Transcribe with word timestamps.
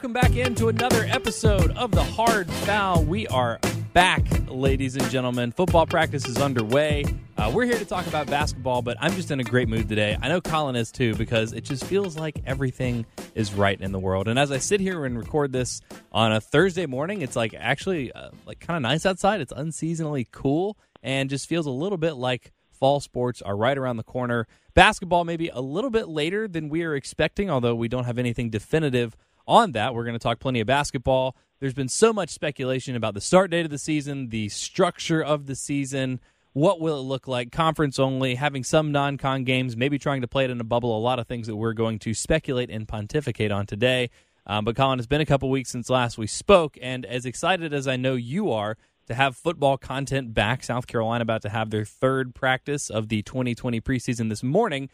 Welcome 0.00 0.12
back 0.14 0.34
into 0.34 0.68
another 0.68 1.04
episode 1.10 1.76
of 1.76 1.90
the 1.90 2.02
Hard 2.02 2.50
Foul. 2.50 3.04
We 3.04 3.26
are 3.26 3.60
back, 3.92 4.24
ladies 4.48 4.96
and 4.96 5.04
gentlemen. 5.10 5.52
Football 5.52 5.84
practice 5.84 6.26
is 6.26 6.38
underway. 6.38 7.04
Uh, 7.36 7.52
we're 7.54 7.66
here 7.66 7.78
to 7.78 7.84
talk 7.84 8.06
about 8.06 8.26
basketball, 8.26 8.80
but 8.80 8.96
I'm 8.98 9.12
just 9.12 9.30
in 9.30 9.40
a 9.40 9.44
great 9.44 9.68
mood 9.68 9.90
today. 9.90 10.16
I 10.22 10.28
know 10.28 10.40
Colin 10.40 10.74
is 10.74 10.90
too 10.90 11.14
because 11.16 11.52
it 11.52 11.64
just 11.64 11.84
feels 11.84 12.16
like 12.16 12.40
everything 12.46 13.04
is 13.34 13.52
right 13.52 13.78
in 13.78 13.92
the 13.92 13.98
world. 13.98 14.26
And 14.26 14.38
as 14.38 14.50
I 14.50 14.56
sit 14.56 14.80
here 14.80 15.04
and 15.04 15.18
record 15.18 15.52
this 15.52 15.82
on 16.12 16.32
a 16.32 16.40
Thursday 16.40 16.86
morning, 16.86 17.20
it's 17.20 17.36
like 17.36 17.52
actually 17.52 18.10
uh, 18.10 18.30
like 18.46 18.58
kind 18.58 18.78
of 18.78 18.82
nice 18.90 19.04
outside. 19.04 19.42
It's 19.42 19.52
unseasonally 19.52 20.24
cool 20.32 20.78
and 21.02 21.28
just 21.28 21.46
feels 21.46 21.66
a 21.66 21.70
little 21.70 21.98
bit 21.98 22.14
like 22.14 22.52
fall 22.70 23.00
sports 23.00 23.42
are 23.42 23.54
right 23.54 23.76
around 23.76 23.98
the 23.98 24.02
corner. 24.02 24.46
Basketball 24.72 25.24
maybe 25.26 25.50
a 25.50 25.60
little 25.60 25.90
bit 25.90 26.08
later 26.08 26.48
than 26.48 26.70
we 26.70 26.84
are 26.84 26.94
expecting, 26.94 27.50
although 27.50 27.74
we 27.74 27.88
don't 27.88 28.04
have 28.04 28.18
anything 28.18 28.48
definitive 28.48 29.14
on 29.50 29.72
that. 29.72 29.94
We're 29.94 30.04
going 30.04 30.14
to 30.14 30.22
talk 30.22 30.38
plenty 30.38 30.60
of 30.60 30.66
basketball. 30.66 31.36
There's 31.58 31.74
been 31.74 31.88
so 31.88 32.12
much 32.12 32.30
speculation 32.30 32.94
about 32.94 33.14
the 33.14 33.20
start 33.20 33.50
date 33.50 33.64
of 33.64 33.70
the 33.70 33.78
season, 33.78 34.28
the 34.28 34.48
structure 34.48 35.20
of 35.20 35.46
the 35.46 35.56
season. 35.56 36.20
What 36.52 36.80
will 36.80 37.00
it 37.00 37.02
look 37.02 37.26
like? 37.26 37.52
Conference 37.52 37.98
only, 37.98 38.36
having 38.36 38.64
some 38.64 38.92
non 38.92 39.18
con 39.18 39.44
games, 39.44 39.76
maybe 39.76 39.98
trying 39.98 40.20
to 40.20 40.28
play 40.28 40.44
it 40.44 40.50
in 40.50 40.60
a 40.60 40.64
bubble. 40.64 40.96
A 40.96 41.00
lot 41.00 41.18
of 41.18 41.26
things 41.26 41.48
that 41.48 41.56
we're 41.56 41.74
going 41.74 41.98
to 42.00 42.14
speculate 42.14 42.70
and 42.70 42.88
pontificate 42.88 43.50
on 43.50 43.66
today. 43.66 44.10
Um, 44.46 44.64
but 44.64 44.76
Colin, 44.76 44.98
it's 44.98 45.06
been 45.06 45.20
a 45.20 45.26
couple 45.26 45.50
weeks 45.50 45.70
since 45.70 45.90
last 45.90 46.16
we 46.16 46.26
spoke, 46.26 46.78
and 46.80 47.04
as 47.04 47.26
excited 47.26 47.74
as 47.74 47.86
I 47.86 47.96
know 47.96 48.14
you 48.14 48.50
are 48.52 48.78
to 49.06 49.14
have 49.14 49.36
football 49.36 49.76
content 49.76 50.32
back, 50.32 50.62
South 50.62 50.86
Carolina 50.86 51.22
about 51.22 51.42
to 51.42 51.48
have 51.48 51.70
their 51.70 51.84
third 51.84 52.34
practice 52.34 52.88
of 52.88 53.08
the 53.08 53.22
2020 53.22 53.80
preseason 53.80 54.28
this 54.28 54.42
morning. 54.42 54.88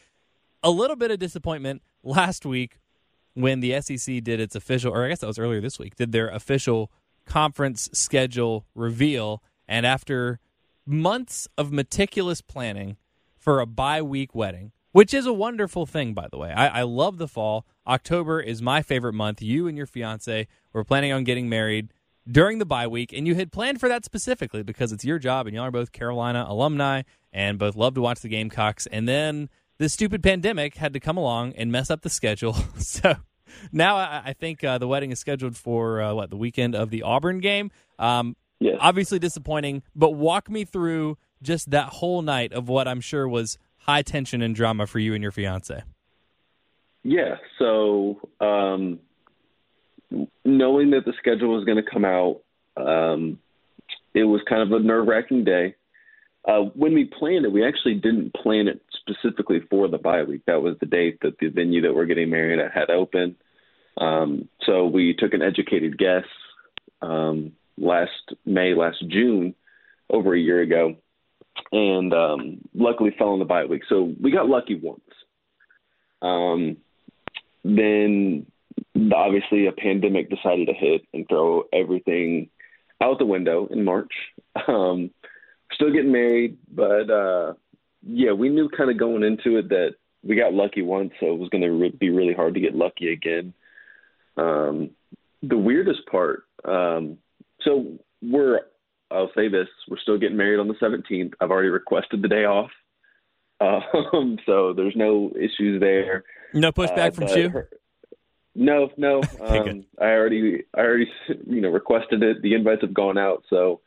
A 0.62 0.70
little 0.70 0.96
bit 0.96 1.10
of 1.10 1.18
disappointment 1.18 1.82
last 2.02 2.44
week 2.44 2.78
when 3.36 3.60
the 3.60 3.78
SEC 3.82 4.24
did 4.24 4.40
its 4.40 4.56
official, 4.56 4.92
or 4.92 5.04
I 5.04 5.10
guess 5.10 5.20
that 5.20 5.26
was 5.26 5.38
earlier 5.38 5.60
this 5.60 5.78
week, 5.78 5.94
did 5.96 6.10
their 6.10 6.28
official 6.28 6.90
conference 7.26 7.90
schedule 7.92 8.64
reveal. 8.74 9.42
And 9.68 9.84
after 9.84 10.40
months 10.86 11.46
of 11.58 11.70
meticulous 11.70 12.40
planning 12.40 12.96
for 13.36 13.60
a 13.60 13.66
bye 13.66 14.00
week 14.00 14.34
wedding, 14.34 14.72
which 14.92 15.12
is 15.12 15.26
a 15.26 15.32
wonderful 15.34 15.84
thing, 15.84 16.14
by 16.14 16.28
the 16.30 16.38
way. 16.38 16.50
I, 16.50 16.80
I, 16.80 16.82
love 16.82 17.18
the 17.18 17.28
fall. 17.28 17.66
October 17.86 18.40
is 18.40 18.62
my 18.62 18.80
favorite 18.80 19.12
month. 19.12 19.42
You 19.42 19.68
and 19.68 19.76
your 19.76 19.84
fiance 19.84 20.48
were 20.72 20.84
planning 20.84 21.12
on 21.12 21.24
getting 21.24 21.50
married 21.50 21.92
during 22.26 22.58
the 22.58 22.64
bye 22.64 22.86
week, 22.86 23.12
and 23.12 23.26
you 23.26 23.34
had 23.34 23.52
planned 23.52 23.78
for 23.78 23.90
that 23.90 24.06
specifically 24.06 24.62
because 24.62 24.92
it's 24.92 25.04
your 25.04 25.18
job, 25.18 25.46
and 25.46 25.54
y'all 25.54 25.66
are 25.66 25.70
both 25.70 25.92
Carolina 25.92 26.46
alumni 26.48 27.02
and 27.34 27.58
both 27.58 27.76
love 27.76 27.92
to 27.94 28.00
watch 28.00 28.20
the 28.20 28.28
Gamecocks. 28.28 28.86
And 28.86 29.06
then 29.06 29.50
this 29.78 29.92
stupid 29.92 30.22
pandemic 30.22 30.76
had 30.76 30.92
to 30.92 31.00
come 31.00 31.16
along 31.16 31.52
and 31.54 31.70
mess 31.70 31.90
up 31.90 32.02
the 32.02 32.10
schedule. 32.10 32.54
so 32.78 33.16
now 33.72 33.96
I, 33.96 34.22
I 34.26 34.32
think 34.32 34.64
uh, 34.64 34.78
the 34.78 34.88
wedding 34.88 35.12
is 35.12 35.18
scheduled 35.18 35.56
for 35.56 36.00
uh, 36.00 36.14
what 36.14 36.30
the 36.30 36.36
weekend 36.36 36.74
of 36.74 36.90
the 36.90 37.02
Auburn 37.02 37.40
game. 37.40 37.70
Um, 37.98 38.36
yes. 38.58 38.76
Obviously 38.80 39.18
disappointing, 39.18 39.82
but 39.94 40.10
walk 40.10 40.50
me 40.50 40.64
through 40.64 41.18
just 41.42 41.70
that 41.70 41.88
whole 41.88 42.22
night 42.22 42.52
of 42.52 42.68
what 42.68 42.88
I'm 42.88 43.00
sure 43.00 43.28
was 43.28 43.58
high 43.78 44.02
tension 44.02 44.42
and 44.42 44.54
drama 44.54 44.86
for 44.86 44.98
you 44.98 45.14
and 45.14 45.22
your 45.22 45.32
fiance. 45.32 45.82
Yeah. 47.02 47.36
So 47.58 48.20
um, 48.40 48.98
knowing 50.44 50.90
that 50.90 51.04
the 51.04 51.12
schedule 51.18 51.54
was 51.54 51.64
going 51.64 51.82
to 51.82 51.88
come 51.88 52.04
out, 52.04 52.40
um, 52.76 53.38
it 54.14 54.24
was 54.24 54.40
kind 54.48 54.62
of 54.62 54.72
a 54.72 54.82
nerve 54.82 55.06
wracking 55.06 55.44
day. 55.44 55.74
Uh, 56.46 56.62
when 56.74 56.94
we 56.94 57.04
planned 57.04 57.44
it, 57.44 57.52
we 57.52 57.66
actually 57.66 57.94
didn't 57.94 58.32
plan 58.34 58.68
it 58.68 58.80
specifically 59.08 59.60
for 59.70 59.88
the 59.88 59.98
bye 59.98 60.22
week. 60.22 60.42
That 60.46 60.62
was 60.62 60.76
the 60.80 60.86
date 60.86 61.18
that 61.22 61.38
the 61.38 61.48
venue 61.48 61.82
that 61.82 61.94
we're 61.94 62.06
getting 62.06 62.30
married 62.30 62.58
at 62.58 62.72
had 62.72 62.90
open. 62.90 63.36
Um, 63.98 64.48
so 64.64 64.86
we 64.86 65.14
took 65.14 65.32
an 65.32 65.42
educated 65.42 65.98
guess 65.98 66.24
um, 67.02 67.52
last 67.78 68.34
May, 68.44 68.74
last 68.74 69.02
June, 69.08 69.54
over 70.10 70.34
a 70.34 70.38
year 70.38 70.60
ago, 70.60 70.96
and 71.72 72.12
um, 72.12 72.60
luckily 72.74 73.14
fell 73.16 73.30
on 73.30 73.38
the 73.38 73.44
bye 73.44 73.64
week. 73.64 73.82
So 73.88 74.14
we 74.20 74.30
got 74.30 74.48
lucky 74.48 74.74
once. 74.74 75.00
Um, 76.22 76.76
then 77.64 78.46
obviously 79.14 79.66
a 79.66 79.72
pandemic 79.72 80.30
decided 80.30 80.68
to 80.68 80.74
hit 80.74 81.02
and 81.12 81.28
throw 81.28 81.64
everything 81.72 82.48
out 83.02 83.18
the 83.18 83.26
window 83.26 83.66
in 83.70 83.84
March. 83.84 84.12
Um, 84.68 85.10
still 85.74 85.92
getting 85.92 86.12
married, 86.12 86.56
but 86.74 87.10
uh, 87.10 87.52
yeah, 88.06 88.32
we 88.32 88.48
knew 88.48 88.68
kind 88.68 88.90
of 88.90 88.98
going 88.98 89.24
into 89.24 89.58
it 89.58 89.68
that 89.70 89.94
we 90.22 90.36
got 90.36 90.54
lucky 90.54 90.82
once, 90.82 91.12
so 91.20 91.32
it 91.32 91.38
was 91.38 91.48
going 91.48 91.62
to 91.62 91.70
re- 91.70 91.96
be 91.98 92.10
really 92.10 92.34
hard 92.34 92.54
to 92.54 92.60
get 92.60 92.74
lucky 92.74 93.12
again. 93.12 93.52
Um, 94.36 94.90
the 95.42 95.58
weirdest 95.58 96.06
part, 96.10 96.44
um, 96.64 97.18
so 97.62 97.98
we're, 98.22 98.60
I'll 99.10 99.30
say 99.36 99.48
this, 99.48 99.68
we're 99.88 99.98
still 99.98 100.18
getting 100.18 100.36
married 100.36 100.60
on 100.60 100.68
the 100.68 100.74
17th. 100.74 101.32
I've 101.40 101.50
already 101.50 101.68
requested 101.68 102.22
the 102.22 102.28
day 102.28 102.44
off. 102.44 102.70
Um, 103.58 104.38
so 104.44 104.74
there's 104.74 104.94
no 104.96 105.32
issues 105.34 105.80
there. 105.80 106.24
No 106.52 106.72
pushback 106.72 107.08
uh, 107.08 107.10
from 107.12 107.28
you. 107.28 107.62
No, 108.54 108.90
no. 108.98 109.22
Um, 109.40 109.86
I 109.98 110.10
already, 110.10 110.64
I 110.74 110.80
already, 110.80 111.10
you 111.46 111.62
know, 111.62 111.70
requested 111.70 112.22
it. 112.22 112.42
The 112.42 112.52
invites 112.52 112.82
have 112.82 112.92
gone 112.92 113.16
out, 113.16 113.44
so 113.48 113.80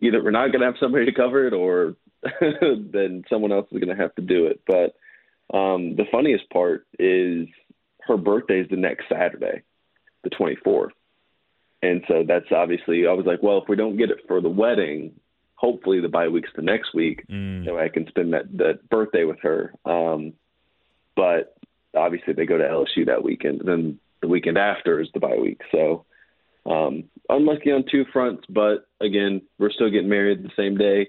either 0.00 0.20
we're 0.24 0.32
not 0.32 0.48
going 0.48 0.60
to 0.60 0.66
have 0.66 0.74
somebody 0.80 1.04
to 1.04 1.12
cover 1.12 1.46
it, 1.46 1.52
or 1.52 1.94
then 2.40 3.24
someone 3.28 3.52
else 3.52 3.66
is 3.70 3.80
going 3.80 3.96
to 3.96 4.02
have 4.02 4.14
to 4.16 4.22
do 4.22 4.46
it. 4.46 4.60
But 4.66 4.94
um, 5.56 5.96
the 5.96 6.06
funniest 6.10 6.48
part 6.50 6.86
is 6.98 7.48
her 8.02 8.16
birthday 8.16 8.60
is 8.60 8.68
the 8.70 8.76
next 8.76 9.04
Saturday, 9.08 9.62
the 10.24 10.30
24th, 10.30 10.90
and 11.82 12.02
so 12.08 12.24
that's 12.26 12.50
obviously. 12.50 13.06
I 13.06 13.12
was 13.12 13.26
like, 13.26 13.42
well, 13.42 13.58
if 13.58 13.68
we 13.68 13.76
don't 13.76 13.96
get 13.96 14.10
it 14.10 14.20
for 14.28 14.40
the 14.40 14.48
wedding, 14.48 15.12
hopefully 15.56 16.00
the 16.00 16.08
bye 16.08 16.28
week's 16.28 16.50
the 16.54 16.62
next 16.62 16.94
week, 16.94 17.24
mm. 17.28 17.64
so 17.64 17.78
I 17.78 17.88
can 17.88 18.06
spend 18.08 18.32
that 18.32 18.56
that 18.58 18.88
birthday 18.88 19.24
with 19.24 19.40
her. 19.42 19.72
Um, 19.84 20.34
but 21.14 21.56
obviously 21.96 22.32
they 22.32 22.46
go 22.46 22.58
to 22.58 22.64
LSU 22.64 23.06
that 23.06 23.22
weekend. 23.22 23.60
And 23.60 23.68
then 23.68 23.98
the 24.20 24.28
weekend 24.28 24.58
after 24.58 25.00
is 25.00 25.08
the 25.14 25.20
bye 25.20 25.38
week. 25.40 25.60
So 25.70 26.04
um, 26.66 27.04
unlucky 27.28 27.72
on 27.72 27.84
two 27.90 28.04
fronts, 28.12 28.44
but 28.48 28.86
again, 29.00 29.42
we're 29.58 29.70
still 29.70 29.90
getting 29.90 30.08
married 30.08 30.42
the 30.42 30.50
same 30.56 30.76
day. 30.76 31.08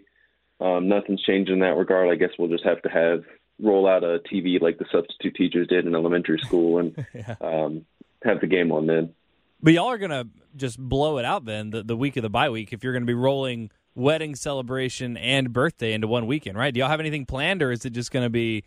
Um, 0.63 0.88
nothing's 0.88 1.21
changed 1.21 1.51
in 1.51 1.60
that 1.60 1.75
regard. 1.75 2.10
I 2.10 2.15
guess 2.15 2.30
we'll 2.39 2.48
just 2.48 2.63
have 2.63 2.81
to 2.83 2.89
have 2.89 3.24
roll 3.62 3.88
out 3.88 4.04
a 4.04 4.19
TV 4.31 4.62
like 4.62 4.77
the 4.77 4.86
substitute 4.92 5.36
teachers 5.36 5.68
did 5.68 5.86
in 5.86 5.94
elementary 5.94 6.39
school 6.39 6.80
and 6.80 7.06
yeah. 7.13 7.36
um, 7.42 7.86
have 8.24 8.39
the 8.39 8.48
game 8.48 8.71
on 8.71 8.88
then. 8.88 9.13
But 9.62 9.74
y'all 9.74 9.89
are 9.89 9.98
gonna 9.98 10.27
just 10.56 10.80
blow 10.80 11.18
it 11.18 11.25
out 11.25 11.45
then 11.45 11.69
the, 11.71 11.83
the 11.83 11.95
week 11.98 12.15
of 12.18 12.24
the 12.24 12.30
bye 12.30 12.50
week 12.50 12.74
if 12.74 12.83
you're 12.83 12.94
gonna 12.94 13.06
be 13.06 13.13
rolling 13.13 13.71
wedding 13.95 14.36
celebration 14.36 15.18
and 15.18 15.51
birthday 15.51 15.94
into 15.94 16.07
one 16.07 16.27
weekend, 16.27 16.57
right? 16.57 16.74
Do 16.74 16.80
y'all 16.80 16.89
have 16.89 17.00
anything 17.00 17.25
planned, 17.25 17.62
or 17.62 17.71
is 17.71 17.86
it 17.86 17.92
just 17.92 18.12
gonna 18.12 18.30
be 18.30 18.63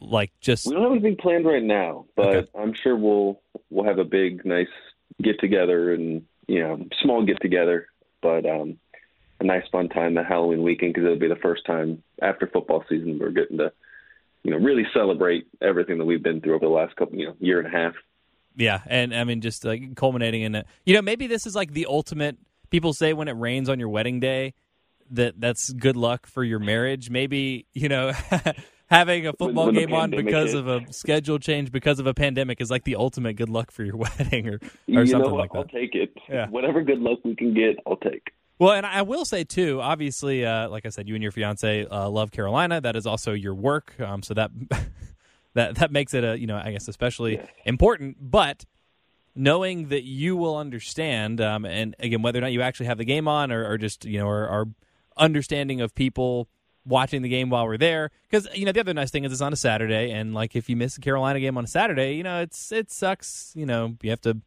like 0.00 0.32
just? 0.40 0.66
We 0.66 0.72
don't 0.72 0.82
have 0.82 0.92
anything 0.92 1.16
planned 1.16 1.44
right 1.46 1.62
now, 1.62 2.06
but 2.16 2.36
Okay. 2.36 2.48
I'm 2.58 2.72
sure 2.82 2.96
we'll 2.96 3.40
we'll 3.68 3.84
have 3.84 3.98
a 3.98 4.04
big, 4.04 4.44
nice 4.44 4.68
get 5.22 5.38
together 5.38 5.92
and 5.92 6.24
you 6.48 6.60
know 6.60 6.84
small 7.02 7.24
get 7.24 7.40
together, 7.40 7.88
but 8.22 8.46
um, 8.46 8.78
a 9.40 9.44
nice 9.44 9.64
fun 9.70 9.88
time 9.88 10.14
that 10.14 10.26
Halloween 10.26 10.62
weekend 10.62 10.94
because 10.94 11.06
it'll 11.06 11.18
be 11.18 11.28
the 11.28 11.36
first 11.36 11.66
time 11.66 12.02
after 12.22 12.46
football 12.46 12.84
season 12.88 13.18
we're 13.18 13.30
getting 13.30 13.58
to 13.58 13.72
you 14.42 14.50
know 14.50 14.58
really 14.58 14.84
celebrate 14.94 15.46
everything 15.60 15.98
that 15.98 16.04
we've 16.04 16.22
been 16.22 16.40
through 16.40 16.54
over 16.54 16.66
the 16.66 16.70
last 16.70 16.94
couple 16.96 17.18
you 17.18 17.26
know 17.26 17.34
year 17.40 17.58
and 17.58 17.66
a 17.66 17.70
half. 17.70 17.94
Yeah, 18.56 18.80
and 18.86 19.14
I 19.14 19.24
mean 19.24 19.40
just 19.40 19.64
like 19.64 19.96
culminating 19.96 20.42
in 20.42 20.54
it. 20.54 20.66
You 20.84 20.94
know, 20.94 21.02
maybe 21.02 21.26
this 21.26 21.46
is 21.46 21.54
like 21.54 21.72
the 21.72 21.86
ultimate. 21.86 22.36
People 22.70 22.92
say 22.92 23.12
when 23.12 23.28
it 23.28 23.32
rains 23.32 23.68
on 23.68 23.78
your 23.78 23.88
wedding 23.88 24.20
day 24.20 24.54
that 25.10 25.40
that's 25.40 25.70
good 25.72 25.96
luck 25.96 26.26
for 26.26 26.44
your 26.44 26.58
marriage. 26.58 27.10
Maybe 27.10 27.66
you 27.72 27.88
know. 27.88 28.12
having 28.90 29.26
a 29.26 29.32
football 29.32 29.66
when, 29.66 29.76
when 29.76 29.86
game 29.86 29.94
on 29.94 30.10
because 30.10 30.52
hit. 30.52 30.60
of 30.60 30.68
a 30.68 30.92
schedule 30.92 31.38
change 31.38 31.72
because 31.72 31.98
of 31.98 32.06
a 32.06 32.12
pandemic 32.14 32.60
is 32.60 32.70
like 32.70 32.84
the 32.84 32.96
ultimate 32.96 33.34
good 33.34 33.48
luck 33.48 33.70
for 33.70 33.82
your 33.82 33.96
wedding 34.18 34.46
or, 34.46 34.54
or 34.54 34.60
you 34.86 35.06
something 35.06 35.30
know 35.30 35.36
like 35.36 35.50
that. 35.52 35.58
I'll 35.58 35.64
take 35.64 35.94
it. 35.94 36.12
Yeah. 36.28 36.48
Whatever 36.48 36.82
good 36.82 37.00
luck 37.00 37.20
we 37.24 37.34
can 37.34 37.54
get, 37.54 37.78
I'll 37.86 37.96
take. 37.96 38.30
Well, 38.58 38.72
and 38.72 38.86
I 38.86 39.02
will 39.02 39.24
say 39.24 39.44
too. 39.44 39.80
Obviously, 39.80 40.46
uh, 40.46 40.68
like 40.68 40.86
I 40.86 40.90
said, 40.90 41.08
you 41.08 41.14
and 41.14 41.22
your 41.22 41.32
fiance 41.32 41.86
uh, 41.86 42.08
love 42.08 42.30
Carolina. 42.30 42.80
That 42.80 42.94
is 42.94 43.06
also 43.06 43.32
your 43.32 43.54
work, 43.54 43.98
um, 44.00 44.22
so 44.22 44.34
that 44.34 44.50
that 45.54 45.76
that 45.76 45.90
makes 45.90 46.14
it 46.14 46.22
a 46.24 46.38
you 46.38 46.46
know 46.46 46.60
I 46.62 46.70
guess 46.70 46.86
especially 46.86 47.40
important. 47.64 48.16
But 48.20 48.64
knowing 49.34 49.88
that 49.88 50.04
you 50.04 50.36
will 50.36 50.56
understand, 50.56 51.40
um, 51.40 51.64
and 51.64 51.96
again, 51.98 52.22
whether 52.22 52.38
or 52.38 52.42
not 52.42 52.52
you 52.52 52.62
actually 52.62 52.86
have 52.86 52.98
the 52.98 53.04
game 53.04 53.26
on, 53.26 53.50
or, 53.50 53.68
or 53.68 53.78
just 53.78 54.04
you 54.04 54.18
know, 54.18 54.26
our, 54.26 54.48
our 54.48 54.64
understanding 55.16 55.80
of 55.80 55.94
people 55.94 56.48
watching 56.86 57.22
the 57.22 57.28
game 57.28 57.50
while 57.50 57.66
we're 57.66 57.76
there, 57.78 58.10
because 58.30 58.46
you 58.54 58.64
know 58.64 58.72
the 58.72 58.80
other 58.80 58.94
nice 58.94 59.10
thing 59.10 59.24
is 59.24 59.32
it's 59.32 59.40
on 59.40 59.52
a 59.52 59.56
Saturday, 59.56 60.12
and 60.12 60.32
like 60.32 60.54
if 60.54 60.68
you 60.68 60.76
miss 60.76 60.94
the 60.94 61.00
Carolina 61.00 61.40
game 61.40 61.58
on 61.58 61.64
a 61.64 61.68
Saturday, 61.68 62.14
you 62.14 62.22
know 62.22 62.40
it's 62.40 62.70
it 62.70 62.92
sucks. 62.92 63.52
You 63.56 63.66
know 63.66 63.96
you 64.02 64.10
have 64.10 64.20
to 64.22 64.40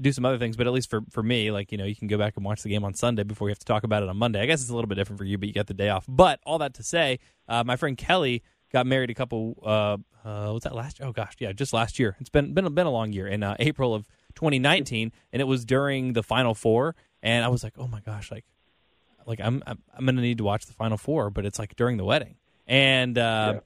do 0.00 0.12
some 0.12 0.24
other 0.24 0.38
things, 0.38 0.56
but 0.56 0.66
at 0.66 0.72
least 0.72 0.90
for 0.90 1.02
for 1.10 1.22
me, 1.22 1.50
like 1.50 1.72
you 1.72 1.78
know, 1.78 1.84
you 1.84 1.96
can 1.96 2.08
go 2.08 2.18
back 2.18 2.34
and 2.36 2.44
watch 2.44 2.62
the 2.62 2.68
game 2.68 2.84
on 2.84 2.94
Sunday 2.94 3.22
before 3.22 3.48
you 3.48 3.52
have 3.52 3.58
to 3.58 3.64
talk 3.64 3.84
about 3.84 4.02
it 4.02 4.08
on 4.08 4.16
Monday. 4.16 4.40
I 4.40 4.46
guess 4.46 4.60
it's 4.60 4.70
a 4.70 4.74
little 4.74 4.88
bit 4.88 4.96
different 4.96 5.18
for 5.18 5.24
you, 5.24 5.38
but 5.38 5.48
you 5.48 5.54
got 5.54 5.66
the 5.66 5.74
day 5.74 5.88
off. 5.88 6.04
But 6.08 6.40
all 6.44 6.58
that 6.58 6.74
to 6.74 6.82
say, 6.82 7.18
uh, 7.48 7.64
my 7.64 7.76
friend 7.76 7.96
Kelly 7.96 8.42
got 8.72 8.86
married 8.86 9.10
a 9.10 9.14
couple. 9.14 9.58
Uh, 9.64 9.96
uh, 10.26 10.52
was 10.52 10.62
that 10.64 10.74
last? 10.74 11.00
Oh 11.02 11.12
gosh, 11.12 11.34
yeah, 11.38 11.52
just 11.52 11.72
last 11.72 11.98
year. 11.98 12.16
It's 12.20 12.30
been 12.30 12.52
been 12.54 12.72
been 12.74 12.86
a 12.86 12.90
long 12.90 13.12
year 13.12 13.26
in 13.26 13.42
uh, 13.42 13.56
April 13.58 13.94
of 13.94 14.06
2019, 14.34 15.12
and 15.32 15.40
it 15.40 15.46
was 15.46 15.64
during 15.64 16.12
the 16.12 16.22
Final 16.22 16.54
Four. 16.54 16.94
And 17.22 17.44
I 17.44 17.48
was 17.48 17.62
like, 17.62 17.74
oh 17.78 17.86
my 17.86 18.00
gosh, 18.00 18.30
like 18.30 18.44
like 19.26 19.40
I'm 19.40 19.62
I'm, 19.66 19.82
I'm 19.96 20.06
gonna 20.06 20.22
need 20.22 20.38
to 20.38 20.44
watch 20.44 20.66
the 20.66 20.72
Final 20.72 20.98
Four, 20.98 21.30
but 21.30 21.44
it's 21.44 21.58
like 21.58 21.76
during 21.76 21.96
the 21.96 22.04
wedding. 22.04 22.36
And 22.66 23.18
uh, 23.18 23.54
Yeah. 23.54 23.60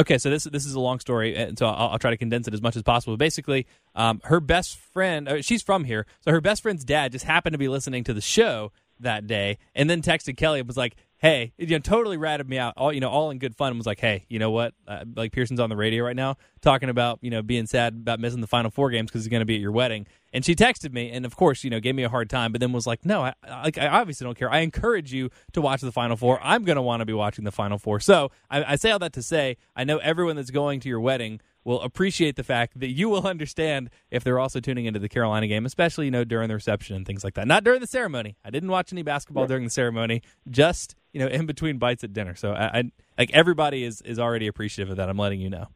Okay, 0.00 0.18
so 0.18 0.30
this 0.30 0.44
this 0.44 0.66
is 0.66 0.74
a 0.74 0.80
long 0.80 0.98
story, 0.98 1.36
and 1.36 1.58
so 1.58 1.66
I'll, 1.66 1.90
I'll 1.90 1.98
try 1.98 2.10
to 2.10 2.16
condense 2.16 2.48
it 2.48 2.54
as 2.54 2.62
much 2.62 2.76
as 2.76 2.82
possible. 2.82 3.16
Basically, 3.16 3.66
um, 3.94 4.20
her 4.24 4.40
best 4.40 4.76
friend, 4.76 5.28
uh, 5.28 5.42
she's 5.42 5.62
from 5.62 5.84
here, 5.84 6.06
so 6.20 6.32
her 6.32 6.40
best 6.40 6.62
friend's 6.62 6.84
dad 6.84 7.12
just 7.12 7.24
happened 7.24 7.54
to 7.54 7.58
be 7.58 7.68
listening 7.68 8.04
to 8.04 8.14
the 8.14 8.20
show 8.20 8.72
that 8.98 9.26
day, 9.26 9.58
and 9.74 9.88
then 9.88 10.02
texted 10.02 10.36
Kelly 10.36 10.60
and 10.60 10.66
was 10.66 10.76
like, 10.76 10.96
"Hey, 11.20 11.52
you 11.58 11.66
know, 11.66 11.78
totally 11.78 12.16
ratted 12.16 12.48
me 12.48 12.58
out, 12.58 12.74
all 12.76 12.92
you 12.92 13.00
know, 13.00 13.08
all 13.08 13.30
in 13.30 13.38
good 13.38 13.56
fun." 13.56 13.68
And 13.68 13.78
was 13.78 13.86
like, 13.86 14.00
"Hey, 14.00 14.26
you 14.28 14.38
know 14.38 14.50
what? 14.50 14.74
Uh, 14.86 15.04
like 15.16 15.32
Pearson's 15.32 15.60
on 15.60 15.70
the 15.70 15.76
radio 15.76 16.04
right 16.04 16.16
now 16.16 16.36
talking 16.60 16.88
about 16.88 17.18
you 17.22 17.30
know 17.30 17.42
being 17.42 17.66
sad 17.66 17.94
about 17.94 18.20
missing 18.20 18.40
the 18.40 18.46
Final 18.46 18.70
Four 18.70 18.90
games 18.90 19.10
because 19.10 19.22
he's 19.24 19.30
going 19.30 19.40
to 19.40 19.46
be 19.46 19.54
at 19.54 19.60
your 19.60 19.72
wedding." 19.72 20.06
And 20.32 20.44
she 20.44 20.54
texted 20.54 20.92
me, 20.92 21.10
and 21.10 21.26
of 21.26 21.36
course, 21.36 21.64
you 21.64 21.70
know, 21.70 21.80
gave 21.80 21.94
me 21.94 22.04
a 22.04 22.08
hard 22.08 22.30
time, 22.30 22.52
but 22.52 22.60
then 22.60 22.72
was 22.72 22.86
like, 22.86 23.04
"No, 23.04 23.22
I, 23.22 23.34
I, 23.42 23.70
I 23.80 23.88
obviously 23.88 24.24
don't 24.24 24.38
care. 24.38 24.50
I 24.50 24.60
encourage 24.60 25.12
you 25.12 25.30
to 25.52 25.60
watch 25.60 25.80
the 25.80 25.92
Final 25.92 26.16
Four. 26.16 26.40
I'm 26.42 26.64
going 26.64 26.76
to 26.76 26.82
want 26.82 27.00
to 27.00 27.06
be 27.06 27.12
watching 27.12 27.44
the 27.44 27.52
Final 27.52 27.78
four. 27.78 28.00
So 28.00 28.30
I, 28.50 28.72
I 28.72 28.76
say 28.76 28.90
all 28.90 28.98
that 29.00 29.12
to 29.14 29.22
say, 29.22 29.56
I 29.76 29.84
know 29.84 29.98
everyone 29.98 30.36
that's 30.36 30.50
going 30.50 30.80
to 30.80 30.88
your 30.88 31.00
wedding 31.00 31.40
will 31.64 31.80
appreciate 31.82 32.36
the 32.36 32.42
fact 32.42 32.78
that 32.80 32.90
you 32.90 33.08
will 33.08 33.26
understand 33.26 33.90
if 34.10 34.24
they're 34.24 34.38
also 34.38 34.60
tuning 34.60 34.86
into 34.86 34.98
the 34.98 35.08
Carolina 35.08 35.46
game, 35.46 35.66
especially 35.66 36.06
you 36.06 36.10
know 36.10 36.24
during 36.24 36.48
the 36.48 36.54
reception 36.54 36.96
and 36.96 37.06
things 37.06 37.24
like 37.24 37.34
that. 37.34 37.46
Not 37.46 37.64
during 37.64 37.80
the 37.80 37.86
ceremony. 37.86 38.36
I 38.44 38.50
didn't 38.50 38.70
watch 38.70 38.92
any 38.92 39.02
basketball 39.02 39.46
during 39.46 39.64
the 39.64 39.70
ceremony. 39.70 40.22
Just 40.48 40.94
you 41.12 41.20
know 41.20 41.26
in 41.26 41.46
between 41.46 41.78
bites 41.78 42.04
at 42.04 42.12
dinner. 42.12 42.34
So 42.34 42.52
I, 42.52 42.78
I 42.78 42.82
like 43.18 43.30
everybody 43.32 43.84
is 43.84 44.00
is 44.02 44.18
already 44.18 44.46
appreciative 44.46 44.90
of 44.90 44.96
that. 44.96 45.08
I'm 45.08 45.18
letting 45.18 45.40
you 45.40 45.50
know. 45.50 45.66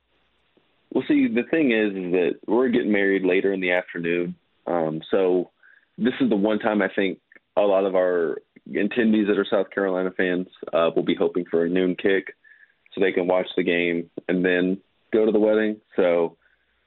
Well, 0.90 1.04
see, 1.08 1.26
the 1.26 1.42
thing 1.50 1.72
is, 1.72 1.90
is 1.90 2.12
that 2.12 2.38
we're 2.46 2.69
getting 2.69 2.92
married 2.92 3.25
later 3.25 3.52
in 3.52 3.60
the 3.60 3.72
afternoon. 3.72 4.36
Um, 4.66 5.02
so 5.10 5.50
this 5.98 6.14
is 6.20 6.31
the 6.31 6.36
one 6.36 6.60
time 6.60 6.82
I 6.82 6.88
think 6.94 7.19
a 7.56 7.62
lot 7.62 7.84
of 7.84 7.96
our 7.96 8.38
attendees 8.69 9.26
that 9.26 9.38
are 9.38 9.46
South 9.48 9.70
Carolina 9.70 10.10
fans 10.16 10.46
uh, 10.72 10.90
will 10.94 11.02
be 11.02 11.14
hoping 11.14 11.44
for 11.50 11.64
a 11.64 11.69
noon 11.69 11.96
kick 11.96 12.34
so 12.92 13.00
they 13.00 13.12
can 13.12 13.26
watch 13.26 13.46
the 13.56 13.62
game 13.62 14.08
and 14.28 14.44
then 14.44 14.78
go 15.14 15.25
to 15.25 15.32
the 15.32 15.38
wedding. 15.38 15.81
So 15.96 16.37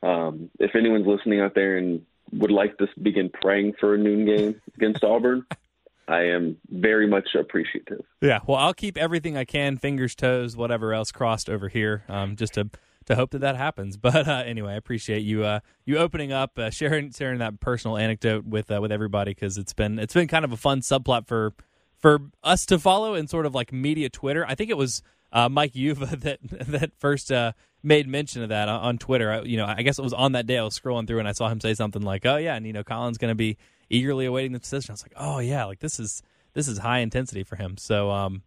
um, 0.04 0.50
if 0.60 0.76
anyone's 0.76 1.08
listening 1.08 1.42
out 1.42 1.56
there 1.56 1.78
and 1.78 2.02
would 2.32 2.52
like 2.52 2.78
to 2.78 2.88
begin 3.02 3.30
praying 3.30 3.74
for 3.80 3.96
a 3.96 3.98
noon 3.98 4.26
game 4.26 4.62
against 4.76 5.04
Auburn, 5.04 5.46
I 6.08 6.24
am 6.28 6.58
very 6.70 7.08
much 7.08 7.30
appreciative. 7.38 8.02
Yeah, 8.22 8.40
well, 8.48 8.58
I'll 8.58 8.74
keep 8.74 8.98
everything 8.98 9.36
I 9.36 9.46
can, 9.46 9.78
fingers, 9.78 10.16
toes, 10.16 10.56
whatever 10.56 10.94
else 10.94 11.12
crossed 11.12 11.50
over 11.50 11.68
here, 11.68 12.04
um, 12.08 12.36
just 12.36 12.54
to 12.54 12.70
to 13.08 13.16
hope 13.16 13.32
that 13.32 13.40
that 13.40 13.56
happens. 13.56 13.98
But 14.08 14.28
uh, 14.28 14.44
anyway, 14.46 14.74
I 14.74 14.76
appreciate 14.76 15.24
you 15.24 15.44
uh, 15.44 15.60
you 15.86 15.98
opening 15.98 16.32
up, 16.32 16.58
uh, 16.58 16.70
sharing 16.70 17.12
sharing 17.12 17.40
that 17.40 17.60
personal 17.60 17.98
anecdote 17.98 18.46
with 18.46 18.72
uh, 18.72 18.80
with 18.82 18.92
everybody 18.92 19.32
because 19.32 19.58
it's 19.58 19.74
been 19.74 20.00
it's 20.00 20.14
been 20.14 20.28
kind 20.28 20.46
of 20.46 20.52
a 20.52 20.58
fun 20.58 20.82
subplot 20.82 21.28
for 21.28 21.54
for 21.98 22.20
us 22.44 22.66
to 22.68 22.80
follow 22.80 23.16
in 23.16 23.28
sort 23.28 23.46
of 23.46 23.54
like 23.54 23.74
media 23.74 24.10
Twitter. 24.10 24.46
I 24.48 24.56
think 24.56 24.70
it 24.70 24.78
was 24.78 25.02
uh, 25.34 25.50
Mike 25.50 25.74
Yuva 25.74 26.20
that 26.22 26.40
that 26.42 26.92
first 26.98 27.32
uh, 27.32 27.52
made 27.84 28.08
mention 28.08 28.44
of 28.44 28.50
that 28.50 28.68
on, 28.70 28.80
on 28.82 28.98
Twitter. 28.98 29.32
I, 29.32 29.42
you 29.42 29.58
know, 29.58 29.66
I 29.66 29.82
guess 29.84 30.00
it 30.00 30.02
was 30.04 30.14
on 30.14 30.34
that 30.34 30.48
day 30.48 30.58
I 30.58 30.64
was 30.64 30.78
scrolling 30.78 31.08
through 31.08 31.20
and 31.20 31.28
I 31.28 31.32
saw 31.32 31.50
him 31.50 31.60
say 31.62 31.74
something 31.74 32.02
like, 32.02 32.26
"Oh 32.26 32.38
yeah," 32.38 32.56
and 32.56 32.66
you 32.66 32.74
know, 32.74 32.84
Colin's 32.84 33.18
going 33.18 33.32
to 33.32 33.36
be 33.36 33.58
eagerly 33.90 34.26
awaiting 34.26 34.52
the 34.54 34.60
decision. 34.60 34.92
I 34.92 34.94
was 34.94 35.04
like, 35.04 35.14
"Oh 35.16 35.40
yeah, 35.40 35.66
like 35.66 35.80
this 35.80 36.00
is 36.00 36.22
this 36.54 36.68
is 36.68 36.80
high 36.80 37.00
intensity 37.00 37.44
for 37.44 37.56
him." 37.56 37.78
So 37.78 38.10
um, 38.12 38.44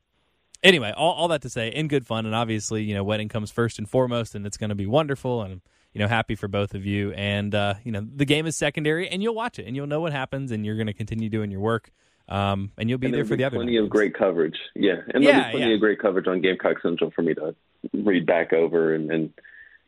anyway, 0.62 0.92
all, 0.96 1.12
all 1.14 1.28
that 1.28 1.42
to 1.42 1.50
say, 1.50 1.68
in 1.68 1.88
good 1.88 2.06
fun, 2.06 2.26
and 2.26 2.34
obviously, 2.34 2.82
you 2.82 2.94
know, 2.94 3.04
wedding 3.04 3.28
comes 3.28 3.50
first 3.50 3.78
and 3.78 3.88
foremost, 3.88 4.34
and 4.34 4.46
it's 4.46 4.56
going 4.56 4.70
to 4.70 4.74
be 4.76 4.86
wonderful, 4.86 5.42
and 5.42 5.60
you 5.92 5.98
know, 6.00 6.08
happy 6.08 6.34
for 6.34 6.48
both 6.48 6.74
of 6.74 6.84
you. 6.86 7.12
And 7.12 7.54
uh, 7.54 7.74
you 7.84 7.92
know, 7.92 8.06
the 8.14 8.24
game 8.24 8.46
is 8.46 8.56
secondary, 8.56 9.08
and 9.08 9.22
you'll 9.22 9.34
watch 9.34 9.58
it, 9.58 9.66
and 9.66 9.74
you'll 9.76 9.86
know 9.86 10.00
what 10.00 10.12
happens, 10.12 10.50
and 10.52 10.64
you're 10.64 10.76
going 10.76 10.86
to 10.86 10.92
continue 10.94 11.28
doing 11.28 11.50
your 11.50 11.60
work, 11.60 11.90
um, 12.28 12.72
and 12.78 12.88
you'll 12.88 12.98
be 12.98 13.06
and 13.06 13.14
there 13.14 13.24
for 13.24 13.30
the 13.30 13.38
be 13.38 13.44
other. 13.44 13.56
plenty 13.56 13.76
of 13.76 13.84
games. 13.84 13.90
great 13.90 14.14
coverage. 14.14 14.58
Yeah, 14.74 14.96
and 15.12 15.22
Yeah, 15.24 15.32
there'll 15.32 15.44
be 15.46 15.50
plenty 15.52 15.68
yeah. 15.68 15.74
of 15.74 15.80
great 15.80 15.98
coverage 16.00 16.26
on 16.26 16.40
Gamecock 16.40 16.80
Central 16.82 17.10
for 17.10 17.22
me 17.22 17.34
to 17.34 17.54
read 17.92 18.26
back 18.26 18.52
over 18.52 18.94
and, 18.94 19.10
and 19.10 19.32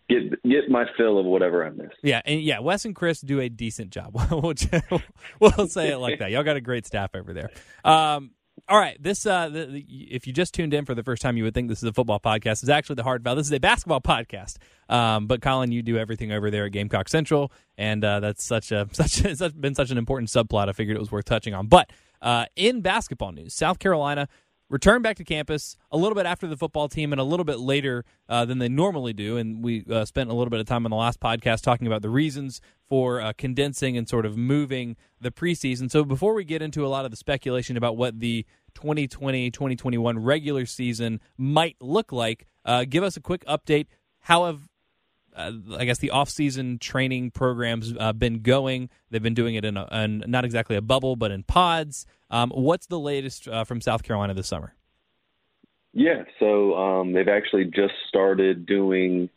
get 0.08 0.42
get 0.42 0.68
my 0.68 0.84
fill 0.96 1.18
of 1.18 1.26
whatever 1.26 1.64
I 1.64 1.70
missed. 1.70 1.96
Yeah, 2.02 2.22
and 2.24 2.40
yeah, 2.42 2.60
Wes 2.60 2.84
and 2.84 2.94
Chris 2.94 3.20
do 3.20 3.40
a 3.40 3.48
decent 3.48 3.90
job. 3.90 4.14
we'll, 4.30 5.02
we'll 5.40 5.68
say 5.68 5.90
it 5.90 5.98
like 5.98 6.18
that. 6.18 6.30
Y'all 6.30 6.42
got 6.42 6.56
a 6.56 6.60
great 6.60 6.86
staff 6.86 7.14
over 7.14 7.32
there. 7.32 7.50
Um, 7.84 8.32
all 8.68 8.78
right, 8.78 9.02
this 9.02 9.26
uh, 9.26 9.48
the, 9.48 9.66
the, 9.66 9.80
if 10.10 10.26
you 10.26 10.32
just 10.32 10.54
tuned 10.54 10.74
in 10.74 10.84
for 10.84 10.94
the 10.94 11.02
first 11.02 11.22
time, 11.22 11.36
you 11.36 11.44
would 11.44 11.54
think 11.54 11.68
this 11.68 11.78
is 11.78 11.88
a 11.88 11.92
football 11.92 12.20
podcast. 12.20 12.62
It's 12.62 12.68
actually 12.68 12.96
the 12.96 13.02
Hard 13.02 13.24
Foul. 13.24 13.34
This 13.34 13.46
is 13.46 13.52
a 13.52 13.60
basketball 13.60 14.00
podcast. 14.00 14.58
Um, 14.88 15.26
but 15.26 15.40
Colin, 15.40 15.72
you 15.72 15.82
do 15.82 15.98
everything 15.98 16.32
over 16.32 16.50
there 16.50 16.66
at 16.66 16.72
Gamecock 16.72 17.08
Central, 17.08 17.50
and 17.76 18.04
uh, 18.04 18.20
that's 18.20 18.44
such 18.44 18.70
a 18.70 18.88
such 18.92 19.24
it's 19.24 19.42
been 19.52 19.74
such 19.74 19.90
an 19.90 19.98
important 19.98 20.28
subplot. 20.28 20.68
I 20.68 20.72
figured 20.72 20.96
it 20.96 21.00
was 21.00 21.10
worth 21.10 21.24
touching 21.24 21.54
on. 21.54 21.66
But 21.66 21.90
uh, 22.20 22.46
in 22.54 22.82
basketball 22.82 23.32
news, 23.32 23.54
South 23.54 23.78
Carolina 23.78 24.28
returned 24.72 25.02
back 25.02 25.16
to 25.18 25.24
campus 25.24 25.76
a 25.90 25.98
little 25.98 26.14
bit 26.14 26.24
after 26.24 26.46
the 26.46 26.56
football 26.56 26.88
team 26.88 27.12
and 27.12 27.20
a 27.20 27.24
little 27.24 27.44
bit 27.44 27.60
later 27.60 28.06
uh, 28.30 28.46
than 28.46 28.58
they 28.58 28.70
normally 28.70 29.12
do. 29.12 29.36
And 29.36 29.62
we 29.62 29.84
uh, 29.88 30.06
spent 30.06 30.30
a 30.30 30.32
little 30.32 30.48
bit 30.48 30.60
of 30.60 30.66
time 30.66 30.86
on 30.86 30.90
the 30.90 30.96
last 30.96 31.20
podcast 31.20 31.60
talking 31.60 31.86
about 31.86 32.00
the 32.00 32.08
reasons 32.08 32.62
for 32.88 33.20
uh, 33.20 33.34
condensing 33.36 33.98
and 33.98 34.08
sort 34.08 34.24
of 34.24 34.34
moving 34.34 34.96
the 35.20 35.30
preseason. 35.30 35.90
So 35.90 36.04
before 36.04 36.32
we 36.32 36.44
get 36.44 36.62
into 36.62 36.86
a 36.86 36.88
lot 36.88 37.04
of 37.04 37.10
the 37.10 37.18
speculation 37.18 37.76
about 37.76 37.98
what 37.98 38.18
the 38.18 38.46
2020 38.74 39.50
2021 39.50 40.18
regular 40.18 40.64
season 40.64 41.20
might 41.36 41.76
look 41.78 42.10
like, 42.10 42.46
uh, 42.64 42.86
give 42.88 43.04
us 43.04 43.18
a 43.18 43.20
quick 43.20 43.44
update. 43.44 43.88
How 44.20 44.46
have 44.46 44.70
uh, 45.34 45.52
I 45.76 45.84
guess 45.84 45.98
the 45.98 46.10
off-season 46.10 46.78
training 46.78 47.30
programs 47.30 47.94
uh, 47.98 48.12
been 48.12 48.42
going. 48.42 48.90
They've 49.10 49.22
been 49.22 49.34
doing 49.34 49.54
it 49.54 49.64
in, 49.64 49.76
a, 49.76 49.86
in 49.92 50.24
not 50.26 50.44
exactly 50.44 50.76
a 50.76 50.82
bubble, 50.82 51.16
but 51.16 51.30
in 51.30 51.42
pods. 51.42 52.06
Um, 52.30 52.50
what's 52.50 52.86
the 52.86 52.98
latest 52.98 53.48
uh, 53.48 53.64
from 53.64 53.80
South 53.80 54.02
Carolina 54.02 54.34
this 54.34 54.48
summer? 54.48 54.74
Yeah, 55.94 56.24
so 56.38 56.74
um, 56.74 57.12
they've 57.12 57.28
actually 57.28 57.64
just 57.66 57.92
started 58.08 58.64
doing 58.64 59.28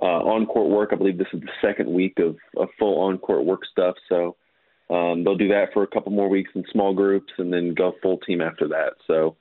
uh, 0.00 0.04
on-court 0.04 0.70
work. 0.70 0.90
I 0.92 0.96
believe 0.96 1.18
this 1.18 1.26
is 1.32 1.40
the 1.40 1.48
second 1.60 1.92
week 1.92 2.18
of, 2.18 2.36
of 2.56 2.68
full 2.78 3.00
on-court 3.00 3.44
work 3.44 3.62
stuff. 3.70 3.96
So 4.08 4.36
um, 4.88 5.24
they'll 5.24 5.36
do 5.36 5.48
that 5.48 5.72
for 5.72 5.82
a 5.82 5.88
couple 5.88 6.12
more 6.12 6.28
weeks 6.28 6.50
in 6.54 6.64
small 6.70 6.94
groups, 6.94 7.32
and 7.38 7.52
then 7.52 7.74
go 7.74 7.94
full 8.02 8.18
team 8.18 8.40
after 8.40 8.68
that. 8.68 8.92
So 9.06 9.36